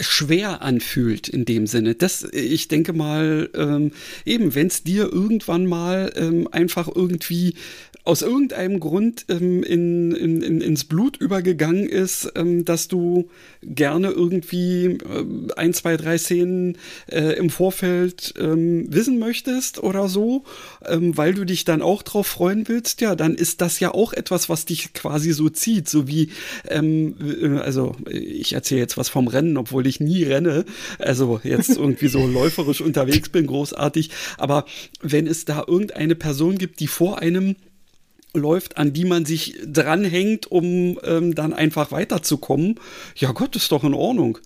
schwer 0.00 0.62
anfühlt 0.62 1.28
in 1.28 1.44
dem 1.44 1.66
Sinne. 1.66 1.94
Das, 1.94 2.22
ich 2.32 2.68
denke 2.68 2.92
mal, 2.92 3.48
ähm, 3.54 3.92
eben, 4.24 4.54
wenn 4.54 4.66
es 4.66 4.82
dir 4.82 5.10
irgendwann 5.12 5.66
mal 5.66 6.12
ähm, 6.16 6.48
einfach 6.50 6.88
irgendwie 6.94 7.54
aus 8.04 8.20
irgendeinem 8.20 8.80
Grund 8.80 9.24
ähm, 9.30 9.62
in, 9.62 10.12
in, 10.12 10.42
in, 10.42 10.60
ins 10.60 10.84
Blut 10.84 11.16
übergegangen 11.16 11.88
ist, 11.88 12.30
ähm, 12.36 12.66
dass 12.66 12.86
du 12.88 13.30
gerne 13.62 14.10
irgendwie 14.10 14.84
äh, 14.84 15.24
ein, 15.56 15.72
zwei, 15.72 15.96
drei 15.96 16.18
Szenen 16.18 16.76
äh, 17.10 17.32
im 17.38 17.48
Vorfeld 17.48 18.34
ähm, 18.38 18.92
wissen 18.92 19.18
möchtest 19.18 19.82
oder 19.82 20.08
so, 20.08 20.44
ähm, 20.84 21.16
weil 21.16 21.32
du 21.32 21.46
dich 21.46 21.64
dann 21.64 21.80
auch 21.80 22.02
drauf 22.02 22.26
freuen 22.26 22.68
willst, 22.68 23.00
ja, 23.00 23.16
dann 23.16 23.34
ist 23.34 23.62
das 23.62 23.80
ja 23.80 23.94
auch 23.94 24.12
etwas, 24.12 24.50
was 24.50 24.66
dich 24.66 24.92
quasi 24.92 25.32
so 25.32 25.48
zieht, 25.48 25.88
so 25.88 26.06
wie, 26.06 26.28
ähm, 26.68 27.16
äh, 27.20 27.58
also 27.60 27.96
ich 28.06 28.52
erzähle 28.52 28.82
jetzt 28.82 28.98
was 28.98 29.08
vom 29.08 29.28
Rennen, 29.28 29.53
obwohl 29.56 29.86
ich 29.86 30.00
nie 30.00 30.24
renne, 30.24 30.64
also 30.98 31.40
jetzt 31.42 31.70
irgendwie 31.76 32.08
so 32.08 32.26
läuferisch 32.26 32.80
unterwegs 32.80 33.28
bin, 33.28 33.46
großartig, 33.46 34.10
aber 34.38 34.64
wenn 35.02 35.26
es 35.26 35.44
da 35.44 35.64
irgendeine 35.66 36.14
Person 36.14 36.58
gibt, 36.58 36.80
die 36.80 36.86
vor 36.86 37.18
einem 37.18 37.56
läuft, 38.34 38.76
an 38.78 38.92
die 38.92 39.04
man 39.04 39.24
sich 39.24 39.56
dranhängt, 39.64 40.50
um 40.50 40.98
ähm, 41.04 41.34
dann 41.34 41.52
einfach 41.52 41.92
weiterzukommen, 41.92 42.80
ja 43.16 43.32
Gott, 43.32 43.56
ist 43.56 43.70
doch 43.70 43.84
in 43.84 43.94
Ordnung. 43.94 44.38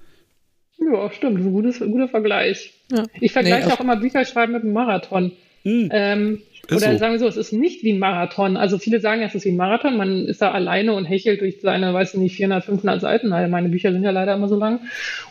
Ja, 0.78 1.10
stimmt, 1.10 1.40
ein, 1.40 1.52
gutes, 1.52 1.82
ein 1.82 1.90
guter 1.90 2.08
Vergleich. 2.08 2.74
Ja. 2.92 3.04
Ich 3.20 3.32
vergleiche 3.32 3.68
nee, 3.68 3.72
auch 3.72 3.80
immer 3.80 3.96
Bücher 3.96 4.24
schreiben 4.24 4.52
mit 4.52 4.62
einem 4.62 4.72
Marathon. 4.72 5.32
Hm. 5.62 5.88
Ähm, 5.92 6.42
oder 6.70 6.92
so. 6.92 6.98
sagen 6.98 7.12
wir 7.12 7.18
so, 7.18 7.26
es 7.26 7.36
ist 7.36 7.52
nicht 7.52 7.82
wie 7.82 7.92
ein 7.92 7.98
Marathon. 7.98 8.56
Also 8.56 8.78
viele 8.78 9.00
sagen, 9.00 9.22
es 9.22 9.34
ist 9.34 9.44
wie 9.44 9.50
ein 9.50 9.56
Marathon. 9.56 9.96
Man 9.96 10.26
ist 10.26 10.42
da 10.42 10.52
alleine 10.52 10.94
und 10.94 11.04
hechelt 11.06 11.40
durch 11.40 11.60
seine, 11.60 11.94
weiß 11.94 12.14
ich 12.14 12.20
nicht, 12.20 12.36
400, 12.36 12.64
500 12.64 13.00
Seiten. 13.00 13.32
Also 13.32 13.50
meine 13.50 13.68
Bücher 13.68 13.92
sind 13.92 14.02
ja 14.04 14.10
leider 14.10 14.34
immer 14.34 14.48
so 14.48 14.56
lang. 14.56 14.80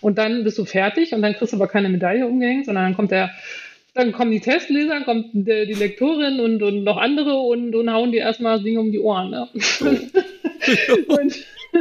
Und 0.01 0.17
dann 0.17 0.43
bist 0.43 0.57
du 0.57 0.65
fertig 0.65 1.13
und 1.13 1.21
dann 1.21 1.33
kriegst 1.33 1.53
du 1.53 1.57
aber 1.57 1.67
keine 1.67 1.89
Medaille 1.89 2.25
umgehängt, 2.25 2.65
sondern 2.65 2.85
dann 2.85 2.95
kommt 2.95 3.11
der 3.11 3.31
dann 3.97 4.11
kommen 4.11 4.29
die 4.29 4.39
Testleser, 4.39 5.01
kommt 5.01 5.29
die, 5.33 5.65
die 5.65 5.73
Lektorin 5.73 6.39
und, 6.39 6.61
und 6.61 6.83
noch 6.83 6.97
andere 6.97 7.37
und, 7.37 7.73
und 7.73 7.91
hauen 7.91 8.11
dir 8.11 8.21
erstmal 8.21 8.57
das 8.57 8.63
Ding 8.63 8.77
um 8.77 8.91
die 8.91 8.99
Ohren. 8.99 9.31
Ne? 9.31 9.47
Oh. 9.81 11.15
und 11.15 11.35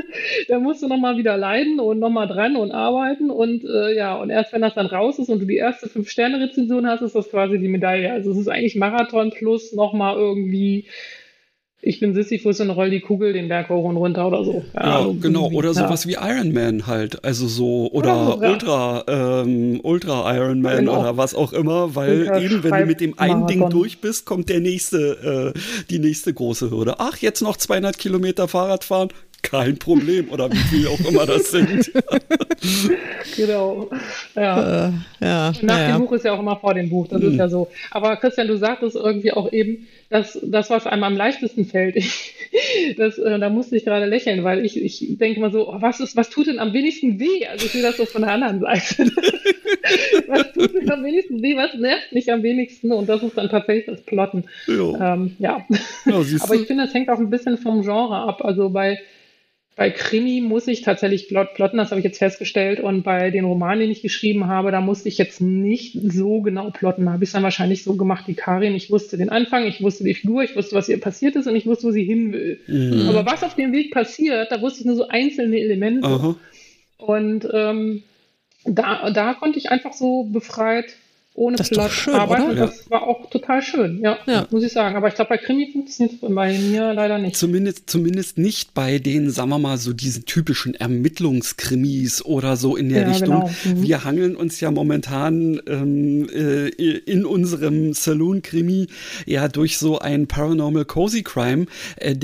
da 0.49 0.59
musst 0.59 0.83
du 0.83 0.89
nochmal 0.89 1.17
wieder 1.17 1.37
leiden 1.37 1.81
und 1.81 1.99
nochmal 1.99 2.29
dran 2.29 2.57
und 2.57 2.73
arbeiten 2.73 3.31
und 3.31 3.65
äh, 3.65 3.95
ja, 3.95 4.17
und 4.17 4.31
erst 4.31 4.53
wenn 4.53 4.63
das 4.63 4.75
dann 4.75 4.87
raus 4.87 5.19
ist 5.19 5.29
und 5.29 5.41
du 5.41 5.47
die 5.47 5.57
erste 5.57 5.89
Fünf-Sterne-Rezension 5.89 6.87
hast, 6.87 7.03
ist 7.03 7.15
das 7.15 7.31
quasi 7.31 7.59
die 7.59 7.69
Medaille. 7.69 8.13
Also 8.13 8.31
es 8.31 8.39
ist 8.39 8.49
eigentlich 8.49 8.77
Marathon 8.77 9.31
plus 9.31 9.73
nochmal 9.73 10.17
irgendwie 10.17 10.87
ich 11.87 12.01
bin 12.01 12.15
Sisyphus 12.15 12.61
und 12.61 12.71
roll 12.71 12.91
die 12.91 13.01
Kugel 13.01 13.33
den 13.33 13.49
Berg 13.49 13.69
hoch 13.69 13.85
und 13.85 13.97
runter 13.97 14.27
oder 14.27 14.45
so. 14.45 14.65
Ja, 14.75 15.03
ja 15.03 15.15
genau. 15.21 15.51
Oder 15.53 15.73
sowas 15.73 16.05
ja. 16.05 16.11
wie 16.11 16.31
Iron 16.31 16.53
Man 16.53 16.89
halt. 16.89 17.25
Also 17.25 17.47
so, 17.47 17.89
oder, 17.93 18.39
oder 18.39 18.51
Ultra, 18.51 19.05
ähm, 19.07 19.81
Ultra 19.85 20.35
Iron 20.37 20.63
Man 20.63 20.79
genau. 20.79 21.01
oder 21.01 21.17
was 21.17 21.37
auch 21.37 21.53
immer, 21.53 21.95
weil 21.95 22.23
Ultra 22.23 22.41
eben, 22.41 22.65
wenn 22.65 22.75
du 22.81 22.87
mit 22.87 23.01
dem 23.01 23.19
einen 23.19 23.41
Marathon. 23.43 23.47
Ding 23.47 23.71
durch 23.71 24.01
bist, 24.01 24.27
kommt 24.27 24.49
der 24.49 24.59
nächste, 24.59 25.53
äh, 25.55 25.59
die 25.89 26.01
nächste 26.01 26.35
große 26.35 26.71
Hürde. 26.71 26.97
Ach, 26.99 27.19
jetzt 27.19 27.41
noch 27.41 27.57
200 27.57 27.97
Kilometer 27.97 28.49
Fahrrad 28.49 28.83
fahren? 28.83 29.11
Kein 29.47 29.79
Problem 29.79 30.31
oder 30.31 30.51
wie 30.51 30.57
viel 30.57 30.89
auch 30.89 31.01
immer 31.09 31.25
das 31.25 31.51
sind. 31.51 31.91
genau. 33.37 33.89
Ja. 34.35 34.89
Äh, 34.89 34.93
ja 35.21 35.53
Nach 35.63 35.79
ja. 35.79 35.93
dem 35.93 36.01
Buch 36.01 36.13
ist 36.13 36.25
ja 36.25 36.33
auch 36.33 36.41
immer 36.41 36.57
vor 36.57 36.75
dem 36.75 36.91
Buch, 36.91 37.07
das 37.09 37.23
mhm. 37.23 37.33
ist 37.33 37.37
ja 37.37 37.49
so. 37.49 37.69
Aber 37.91 38.17
Christian, 38.17 38.49
du 38.49 38.57
sagtest 38.57 38.97
irgendwie 38.97 39.33
auch 39.33 39.53
eben, 39.53 39.87
dass 40.11 40.39
das, 40.43 40.71
was 40.71 40.87
einem 40.87 41.05
am 41.05 41.17
leichtesten 41.17 41.65
fällt, 41.65 41.97
ich, 41.97 42.35
das, 42.97 43.19
äh, 43.19 43.39
da 43.39 43.49
musste 43.49 43.77
ich 43.77 43.85
gerade 43.85 44.07
lächeln, 44.07 44.43
weil 44.45 44.65
ich, 44.65 44.83
ich 44.83 45.19
denke 45.19 45.41
mal 45.41 45.53
so, 45.53 45.69
oh, 45.69 45.77
was, 45.81 46.01
ist, 46.01 46.17
was 46.17 46.31
tut 46.31 46.49
denn 46.49 46.59
am 46.59 46.73
wenigsten 46.73 47.21
weh? 47.21 47.47
Also 47.47 47.67
ich 47.67 47.73
sehe 47.73 47.83
das 47.83 47.97
so 47.97 48.07
von 48.07 48.23
der 48.23 48.33
anderen 48.33 48.61
Seite. 48.61 49.05
was 50.27 50.53
tut 50.53 50.75
denn 50.75 50.91
am 50.91 51.05
wenigsten 51.05 51.41
weh? 51.43 51.57
Was 51.57 51.75
nervt 51.75 52.13
mich 52.13 52.33
am 52.33 52.43
wenigsten? 52.43 52.93
Und 52.93 53.09
das 53.09 53.23
ist 53.23 53.39
dann 53.39 53.49
tatsächlich 53.49 53.87
das 53.87 54.03
Plotten. 54.03 54.45
Ähm, 54.69 55.37
ja. 55.39 55.65
ja 56.05 56.15
Aber 56.41 56.55
ich 56.55 56.67
finde, 56.67 56.85
das 56.85 56.95
hängt 56.95 57.09
auch 57.11 57.19
ein 57.19 57.31
bisschen 57.31 57.59
vom 57.59 57.83
Genre 57.83 58.17
ab. 58.17 58.45
Also 58.45 58.71
bei 58.71 58.99
bei 59.77 59.91
Krimi 59.91 60.41
muss 60.41 60.67
ich 60.69 60.81
tatsächlich 60.81 61.29
plotten, 61.29 61.77
das 61.77 61.91
habe 61.91 62.01
ich 62.01 62.05
jetzt 62.05 62.17
festgestellt. 62.17 62.81
Und 62.81 63.03
bei 63.03 63.31
den 63.31 63.45
Romanen, 63.45 63.87
die 63.87 63.93
ich 63.93 64.01
geschrieben 64.01 64.47
habe, 64.47 64.71
da 64.71 64.81
musste 64.81 65.11
ich 65.11 65.19
jetzt 65.19 65.43
nicht 65.43 65.99
so 66.03 66.41
genau 66.41 66.71
plotten. 66.71 67.05
Da 67.05 67.13
habe 67.13 67.25
ich 67.25 67.29
es 67.29 67.35
dann 67.35 67.43
wahrscheinlich 67.43 67.85
so 67.85 67.95
gemacht 67.95 68.27
wie 68.27 68.35
Karin. 68.35 68.75
Ich 68.75 68.91
wusste 68.91 69.19
den 69.19 69.29
Anfang, 69.29 69.67
ich 69.67 69.83
wusste 69.83 70.05
die 70.05 70.15
Figur, 70.15 70.43
ich 70.43 70.57
wusste, 70.57 70.75
was 70.77 70.89
ihr 70.89 70.99
passiert 70.99 71.37
ist 71.37 71.47
und 71.47 71.57
ich 71.57 71.67
wusste, 71.67 71.89
wo 71.89 71.91
sie 71.91 72.05
hin 72.05 72.33
will. 72.33 72.59
Mhm. 72.67 73.11
Aber 73.11 73.27
was 73.27 73.43
auf 73.43 73.55
dem 73.55 73.73
Weg 73.73 73.93
passiert, 73.93 74.51
da 74.51 74.63
wusste 74.63 74.81
ich 74.81 74.87
nur 74.87 74.97
so 74.97 75.09
einzelne 75.09 75.59
Elemente. 75.61 76.09
Aha. 76.09 76.37
Und 76.97 77.47
ähm, 77.53 78.03
da, 78.65 79.11
da 79.11 79.35
konnte 79.35 79.59
ich 79.59 79.71
einfach 79.71 79.93
so 79.93 80.25
befreit 80.25 80.97
ohne 81.37 81.57
das 81.57 81.69
Plot 81.69 81.91
schön, 81.91 82.15
arbeiten. 82.15 82.51
Oder? 82.51 82.67
Das 82.67 82.91
war 82.91 83.03
auch 83.03 83.29
total 83.29 83.61
schön, 83.63 84.01
ja, 84.03 84.19
ja. 84.27 84.47
muss 84.51 84.65
ich 84.65 84.73
sagen. 84.73 84.97
Aber 84.97 85.09
ich 85.09 85.15
glaube, 85.15 85.29
bei 85.29 85.37
Krimi 85.37 85.71
funktioniert 85.71 86.15
es 86.15 86.21
bei 86.21 86.29
mir 86.59 86.95
leider 86.95 87.19
nicht. 87.19 87.37
Zumindest, 87.37 87.89
zumindest 87.91 88.39
nicht 88.39 88.73
bei 88.73 88.99
den, 88.99 89.31
sagen 89.31 89.51
wir 89.51 89.59
mal, 89.59 89.77
so 89.77 89.93
diesen 89.93 90.25
typischen 90.25 90.75
Ermittlungskrimis 90.75 92.25
oder 92.25 92.57
so 92.57 92.75
in 92.75 92.89
der 92.89 93.03
ja, 93.03 93.09
Richtung. 93.09 93.29
Genau. 93.29 93.51
Mhm. 93.65 93.83
Wir 93.83 94.05
hangeln 94.05 94.35
uns 94.35 94.61
ja 94.61 94.71
momentan 94.71 95.61
ähm, 95.69 96.29
äh, 96.31 96.69
in 96.69 97.27
unserem 97.27 97.93
Saloon-Krimi 97.93 98.87
ja 99.27 99.49
durch 99.49 99.77
so 99.77 99.99
ein 99.99 100.27
Paranormal 100.27 100.87
Cozy 100.87 101.23
Crime 101.23 101.67
äh. 101.97 102.15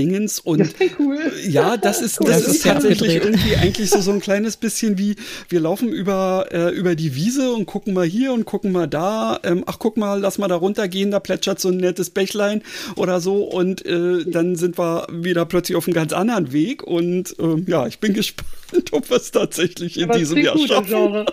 Und 0.45 0.61
das 0.61 0.75
cool. 0.99 1.19
ja, 1.47 1.77
das 1.77 2.01
ist, 2.01 2.21
cool. 2.21 2.27
das, 2.31 2.45
das 2.45 2.55
ist 2.55 2.65
tatsächlich 2.65 3.17
irgendwie 3.17 3.57
eigentlich 3.57 3.91
so, 3.91 4.01
so 4.01 4.11
ein 4.11 4.21
kleines 4.21 4.57
bisschen 4.57 4.97
wie, 4.99 5.17
wir 5.49 5.61
laufen 5.61 5.89
über, 5.91 6.47
äh, 6.51 6.71
über 6.71 6.95
die 6.95 7.15
Wiese 7.15 7.53
und 7.53 7.67
gucken 7.67 7.93
mal 7.95 8.07
hier 8.07 8.33
und 8.33 8.47
gucken 8.47 8.73
mal 8.73 8.87
da 8.87 9.02
ähm, 9.45 9.65
ach 9.67 9.79
guck 9.79 9.97
mal, 9.97 10.21
lass 10.21 10.39
mal 10.39 10.49
da 10.49 10.57
runtergehen, 10.57 11.11
da 11.11 11.21
plätschert 11.21 11.61
so 11.61 11.69
ein 11.69 11.77
nettes 11.77 12.11
Bächlein 12.11 12.63
oder 12.97 13.21
so 13.21 13.45
und 13.45 13.85
äh, 13.85 14.25
dann 14.25 14.57
sind 14.57 14.79
wir 14.79 15.07
wieder 15.11 15.45
plötzlich 15.47 15.77
auf 15.77 15.87
einem 15.87 15.95
ganz 15.95 16.13
anderen 16.13 16.53
Weg 16.53 16.83
und 16.83 17.35
ähm, 17.39 17.65
ja, 17.69 17.87
ich 17.87 17.99
bin 17.99 18.15
gespannt, 18.15 18.93
ob 18.93 19.09
wir 19.11 19.17
es 19.17 19.31
tatsächlich 19.31 19.99
in 19.99 20.11
Aber 20.11 20.19
diesem 20.19 20.39
Jahr 20.39 20.59
schaffen. 20.59 20.89
Genre. 20.89 21.27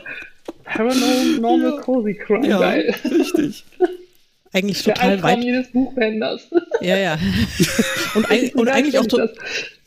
Paranormal. 0.63 1.81
Cozy 1.81 2.13
Crime, 2.13 2.47
ja, 2.47 2.59
richtig. 2.59 3.65
Eigentlich 4.51 4.83
total 4.83 5.21
weit. 5.21 5.43
jedes 5.43 5.71
Buch 5.71 5.95
werden 5.95 6.19
das. 6.19 6.47
Ja, 6.81 6.97
ja. 6.97 7.19
Und, 8.15 8.25
und 8.55 8.67
eigentlich 8.69 8.97
auch 8.97 9.05
to 9.05 9.19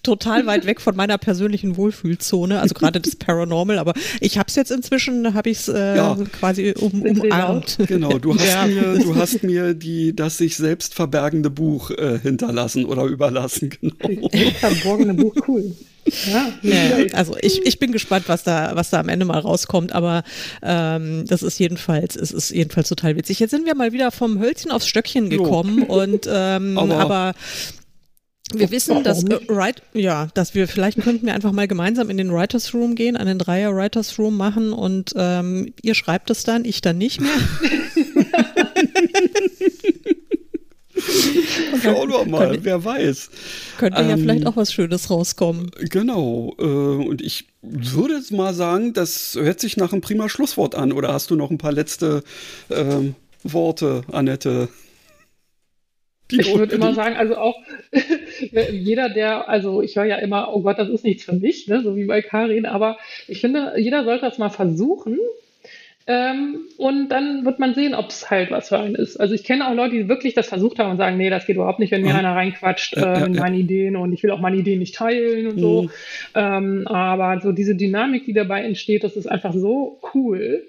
total 0.02 0.46
weit 0.46 0.66
weg 0.66 0.80
von 0.80 0.96
meiner 0.96 1.16
persönlichen 1.18 1.76
Wohlfühlzone, 1.76 2.60
also 2.60 2.74
gerade 2.74 3.00
das 3.00 3.16
Paranormal, 3.16 3.78
aber 3.78 3.94
ich 4.20 4.36
habe 4.38 4.48
es 4.48 4.56
jetzt 4.56 4.70
inzwischen, 4.70 5.34
habe 5.34 5.50
ich 5.50 5.58
es 5.58 5.68
äh, 5.68 5.96
ja. 5.96 6.16
quasi 6.32 6.74
um, 6.78 7.02
umarmt. 7.02 7.78
Genau, 7.86 8.18
du 8.18 8.34
hast, 8.34 8.46
ja. 8.46 8.66
mir, 8.66 8.98
du 8.98 9.14
hast 9.14 9.42
mir 9.44 9.74
die, 9.74 10.14
das 10.14 10.38
sich 10.38 10.56
selbst 10.56 10.94
verbergende 10.94 11.50
Buch 11.50 11.90
äh, 11.90 12.18
hinterlassen 12.20 12.84
oder 12.84 13.04
überlassen. 13.04 13.70
Genau. 13.80 14.28
Das 14.28 14.52
verborgene 14.58 15.14
Buch, 15.14 15.34
cool. 15.46 15.74
Ja, 16.04 16.52
ja, 16.62 17.06
also 17.12 17.36
ich, 17.40 17.64
ich 17.64 17.78
bin 17.78 17.92
gespannt, 17.92 18.24
was 18.28 18.42
da, 18.42 18.72
was 18.74 18.90
da 18.90 18.98
am 18.98 19.08
Ende 19.08 19.24
mal 19.24 19.38
rauskommt, 19.38 19.92
aber 19.92 20.24
ähm, 20.62 21.24
das 21.26 21.42
ist 21.42 21.58
jedenfalls, 21.58 22.16
es 22.16 22.32
ist 22.32 22.50
jedenfalls 22.50 22.88
total 22.88 23.16
witzig. 23.16 23.38
Jetzt 23.38 23.52
sind 23.52 23.66
wir 23.66 23.74
mal 23.76 23.92
wieder 23.92 24.10
vom 24.10 24.40
Hölzchen 24.40 24.72
aufs 24.72 24.88
Stöckchen 24.88 25.30
gekommen 25.30 25.78
jo. 25.80 25.84
und 26.02 26.28
ähm, 26.28 26.76
aber, 26.76 26.96
aber 26.98 27.34
wir 28.54 28.70
wissen, 28.70 29.02
dass 29.02 29.24
äh, 29.24 29.38
right, 29.48 29.82
ja, 29.94 30.28
dass 30.34 30.54
wir 30.54 30.68
vielleicht 30.68 31.00
könnten 31.00 31.26
wir 31.26 31.34
einfach 31.34 31.52
mal 31.52 31.68
gemeinsam 31.68 32.10
in 32.10 32.16
den 32.16 32.32
Writers 32.32 32.74
Room 32.74 32.94
gehen, 32.94 33.16
einen 33.16 33.38
Dreier 33.38 33.74
Writers 33.74 34.18
Room 34.18 34.36
machen 34.36 34.72
und 34.72 35.12
ähm, 35.16 35.72
ihr 35.82 35.94
schreibt 35.94 36.30
es 36.30 36.44
dann, 36.44 36.64
ich 36.64 36.80
dann 36.80 36.98
nicht 36.98 37.20
mehr. 37.20 37.30
Schauen 41.82 42.10
wir 42.10 42.24
mal, 42.26 42.48
könnte, 42.48 42.64
wer 42.64 42.84
weiß. 42.84 43.30
Könnte 43.78 44.02
ähm, 44.02 44.08
ja 44.10 44.16
vielleicht 44.16 44.46
auch 44.46 44.56
was 44.56 44.72
Schönes 44.72 45.10
rauskommen. 45.10 45.70
Genau. 45.90 46.54
Äh, 46.58 46.62
und 46.62 47.22
ich 47.22 47.48
würde 47.62 48.14
jetzt 48.14 48.32
mal 48.32 48.54
sagen, 48.54 48.92
das 48.92 49.36
hört 49.40 49.60
sich 49.60 49.76
nach 49.76 49.92
einem 49.92 50.02
prima 50.02 50.28
Schlusswort 50.28 50.74
an. 50.74 50.92
Oder 50.92 51.12
hast 51.12 51.30
du 51.30 51.36
noch 51.36 51.50
ein 51.50 51.58
paar 51.58 51.72
letzte 51.72 52.22
äh, 52.68 53.12
Worte, 53.42 54.02
Annette? 54.10 54.68
ich 56.40 56.56
würde 56.56 56.74
immer 56.74 56.94
sagen, 56.94 57.16
also 57.16 57.36
auch 57.36 57.56
jeder, 58.70 59.08
der, 59.10 59.48
also 59.48 59.82
ich 59.82 59.96
höre 59.96 60.04
ja 60.04 60.16
immer, 60.16 60.54
oh 60.54 60.62
Gott, 60.62 60.78
das 60.78 60.88
ist 60.88 61.04
nichts 61.04 61.24
für 61.24 61.34
mich, 61.34 61.68
ne, 61.68 61.82
so 61.82 61.96
wie 61.96 62.06
bei 62.06 62.22
Karin, 62.22 62.66
aber 62.66 62.98
ich 63.28 63.40
finde, 63.40 63.74
jeder 63.76 64.04
sollte 64.04 64.24
das 64.24 64.38
mal 64.38 64.50
versuchen. 64.50 65.18
Ähm, 66.06 66.60
und 66.78 67.10
dann 67.10 67.44
wird 67.44 67.58
man 67.58 67.74
sehen, 67.74 67.94
ob 67.94 68.10
es 68.10 68.28
halt 68.28 68.50
was 68.50 68.68
für 68.68 68.78
einen 68.78 68.96
ist. 68.96 69.18
Also 69.18 69.34
ich 69.34 69.44
kenne 69.44 69.68
auch 69.68 69.74
Leute, 69.74 69.94
die 69.96 70.08
wirklich 70.08 70.34
das 70.34 70.48
versucht 70.48 70.78
haben 70.78 70.90
und 70.90 70.96
sagen, 70.96 71.16
nee, 71.16 71.30
das 71.30 71.46
geht 71.46 71.56
überhaupt 71.56 71.78
nicht, 71.78 71.92
wenn 71.92 72.02
mir 72.02 72.12
mhm. 72.12 72.18
einer 72.18 72.34
reinquatscht 72.34 72.96
äh, 72.96 73.24
in 73.26 73.34
meine 73.34 73.56
Ideen 73.56 73.96
und 73.96 74.12
ich 74.12 74.22
will 74.22 74.32
auch 74.32 74.40
meine 74.40 74.56
Ideen 74.56 74.80
nicht 74.80 74.96
teilen 74.96 75.46
und 75.46 75.56
mhm. 75.56 75.60
so. 75.60 75.90
Ähm, 76.34 76.86
aber 76.88 77.40
so 77.40 77.52
diese 77.52 77.76
Dynamik, 77.76 78.24
die 78.24 78.32
dabei 78.32 78.62
entsteht, 78.64 79.04
das 79.04 79.16
ist 79.16 79.26
einfach 79.26 79.54
so 79.54 80.00
cool. 80.14 80.64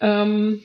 Ähm, 0.00 0.62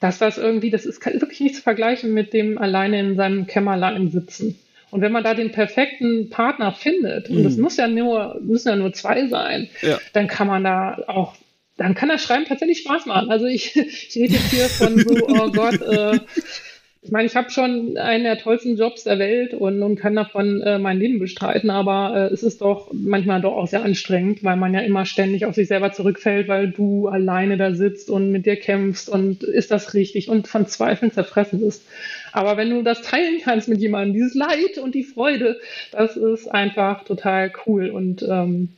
dass 0.00 0.18
das 0.18 0.38
irgendwie, 0.38 0.70
das 0.70 0.86
ist 0.86 1.04
wirklich 1.04 1.40
nicht 1.40 1.56
zu 1.56 1.62
vergleichen 1.62 2.14
mit 2.14 2.32
dem 2.32 2.56
alleine 2.56 2.98
in 3.00 3.16
seinem 3.16 3.46
Kämmerlein 3.46 4.10
sitzen. 4.10 4.58
Und 4.90 5.02
wenn 5.02 5.12
man 5.12 5.22
da 5.22 5.34
den 5.34 5.52
perfekten 5.52 6.30
Partner 6.30 6.72
findet, 6.72 7.30
und 7.30 7.44
das 7.44 7.56
mhm. 7.56 7.62
muss 7.62 7.76
ja 7.76 7.86
nur, 7.86 8.40
müssen 8.42 8.68
ja 8.68 8.76
nur 8.76 8.92
zwei 8.92 9.28
sein, 9.28 9.68
ja. 9.82 9.98
dann 10.12 10.26
kann 10.26 10.48
man 10.48 10.64
da 10.64 10.98
auch, 11.06 11.36
dann 11.80 11.94
kann 11.94 12.10
das 12.10 12.22
Schreiben 12.22 12.44
tatsächlich 12.44 12.80
Spaß 12.80 13.06
machen. 13.06 13.30
Also 13.30 13.46
ich, 13.46 13.74
ich 13.76 14.14
rede 14.14 14.34
jetzt 14.34 14.50
hier 14.50 14.68
von 14.68 14.98
so, 14.98 15.14
oh 15.26 15.50
Gott, 15.50 15.80
äh, 15.80 16.18
ich 17.02 17.10
meine, 17.10 17.24
ich 17.24 17.34
habe 17.34 17.48
schon 17.48 17.96
einen 17.96 18.24
der 18.24 18.36
tollsten 18.36 18.76
Jobs 18.76 19.04
der 19.04 19.18
Welt 19.18 19.54
und, 19.54 19.82
und 19.82 19.96
kann 19.96 20.14
davon 20.14 20.60
äh, 20.60 20.78
mein 20.78 20.98
Leben 20.98 21.18
bestreiten, 21.18 21.70
aber 21.70 22.14
äh, 22.14 22.34
es 22.34 22.42
ist 22.42 22.60
doch 22.60 22.90
manchmal 22.92 23.40
doch 23.40 23.54
auch 23.56 23.66
sehr 23.66 23.82
anstrengend, 23.82 24.44
weil 24.44 24.56
man 24.56 24.74
ja 24.74 24.80
immer 24.80 25.06
ständig 25.06 25.46
auf 25.46 25.54
sich 25.54 25.68
selber 25.68 25.90
zurückfällt, 25.90 26.48
weil 26.48 26.70
du 26.70 27.08
alleine 27.08 27.56
da 27.56 27.72
sitzt 27.72 28.10
und 28.10 28.30
mit 28.30 28.44
dir 28.44 28.56
kämpfst 28.56 29.08
und 29.08 29.42
ist 29.42 29.70
das 29.70 29.94
richtig 29.94 30.28
und 30.28 30.48
von 30.48 30.66
Zweifeln 30.66 31.12
zerfressen 31.12 31.60
bist. 31.60 31.82
Aber 32.32 32.58
wenn 32.58 32.68
du 32.68 32.82
das 32.82 33.00
teilen 33.00 33.40
kannst 33.42 33.70
mit 33.70 33.80
jemandem, 33.80 34.12
dieses 34.12 34.34
Leid 34.34 34.76
und 34.82 34.94
die 34.94 35.04
Freude, 35.04 35.58
das 35.92 36.18
ist 36.18 36.48
einfach 36.48 37.04
total 37.04 37.50
cool 37.64 37.88
und 37.88 38.22
ähm, 38.28 38.68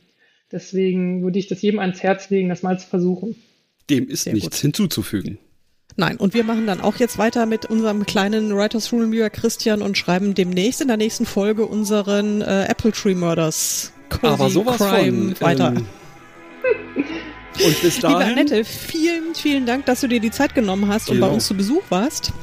deswegen 0.53 1.23
würde 1.23 1.39
ich 1.39 1.47
das 1.47 1.61
jedem 1.61 1.79
ans 1.79 2.01
Herz 2.01 2.29
legen, 2.29 2.47
das 2.49 2.63
mal 2.63 2.79
zu 2.79 2.87
versuchen. 2.87 3.35
Dem 3.89 4.07
ist 4.07 4.23
Sehr 4.23 4.33
nichts 4.33 4.57
gut. 4.57 4.61
hinzuzufügen. 4.61 5.39
Nein, 5.95 6.17
und 6.17 6.33
wir 6.33 6.43
machen 6.43 6.65
dann 6.65 6.81
auch 6.81 6.95
jetzt 6.95 7.17
weiter 7.17 7.45
mit 7.45 7.65
unserem 7.65 8.05
kleinen 8.05 8.55
Writers 8.55 8.91
Room 8.91 9.11
lieber 9.11 9.29
Christian 9.29 9.81
und 9.81 9.97
schreiben 9.97 10.33
demnächst 10.33 10.81
in 10.81 10.87
der 10.87 10.97
nächsten 10.97 11.25
Folge 11.25 11.65
unseren 11.65 12.41
äh, 12.41 12.65
Apple 12.65 12.91
Tree 12.91 13.13
Murders 13.13 13.91
Cozy 14.09 14.25
Aber 14.25 14.49
sowas 14.49 14.77
Crime 14.77 15.35
von, 15.35 15.41
weiter. 15.41 15.73
Ähm, 15.75 15.85
und 17.63 17.81
bis 17.81 17.99
dahin. 17.99 18.19
Liebe 18.19 18.31
Annette, 18.31 18.65
vielen, 18.65 19.35
vielen 19.35 19.65
Dank, 19.65 19.85
dass 19.85 20.01
du 20.01 20.07
dir 20.07 20.19
die 20.19 20.31
Zeit 20.31 20.55
genommen 20.55 20.87
hast 20.87 21.09
und 21.09 21.19
bei 21.19 21.27
uns 21.27 21.45
zu 21.45 21.55
Besuch 21.55 21.83
warst. 21.89 22.33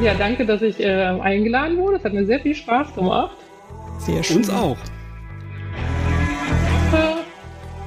Ja, 0.00 0.14
danke, 0.14 0.46
dass 0.46 0.62
ich 0.62 0.78
äh, 0.78 0.86
eingeladen 0.86 1.78
wurde. 1.78 1.96
Es 1.96 2.04
hat 2.04 2.12
mir 2.12 2.26
sehr 2.26 2.38
viel 2.40 2.54
Spaß 2.54 2.94
gemacht. 2.94 3.36
Sehr 3.98 4.22
schön. 4.22 4.38
Uns 4.38 4.50
auch. 4.50 4.76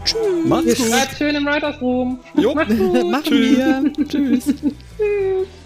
Tschüss. 0.05 0.45
Macht's 0.45 0.75
gut. 0.77 0.87
Schreibt 0.87 1.17
schön 1.17 1.35
im 1.35 1.45
Writers 1.45 1.81
Room. 1.81 2.19
Jo. 2.35 2.55
Macht's 2.55 2.77
gut. 2.77 3.05
Machen 3.11 3.31
wir. 3.31 3.93
Tschüss. 4.07 4.45
Tschüss. 4.45 4.55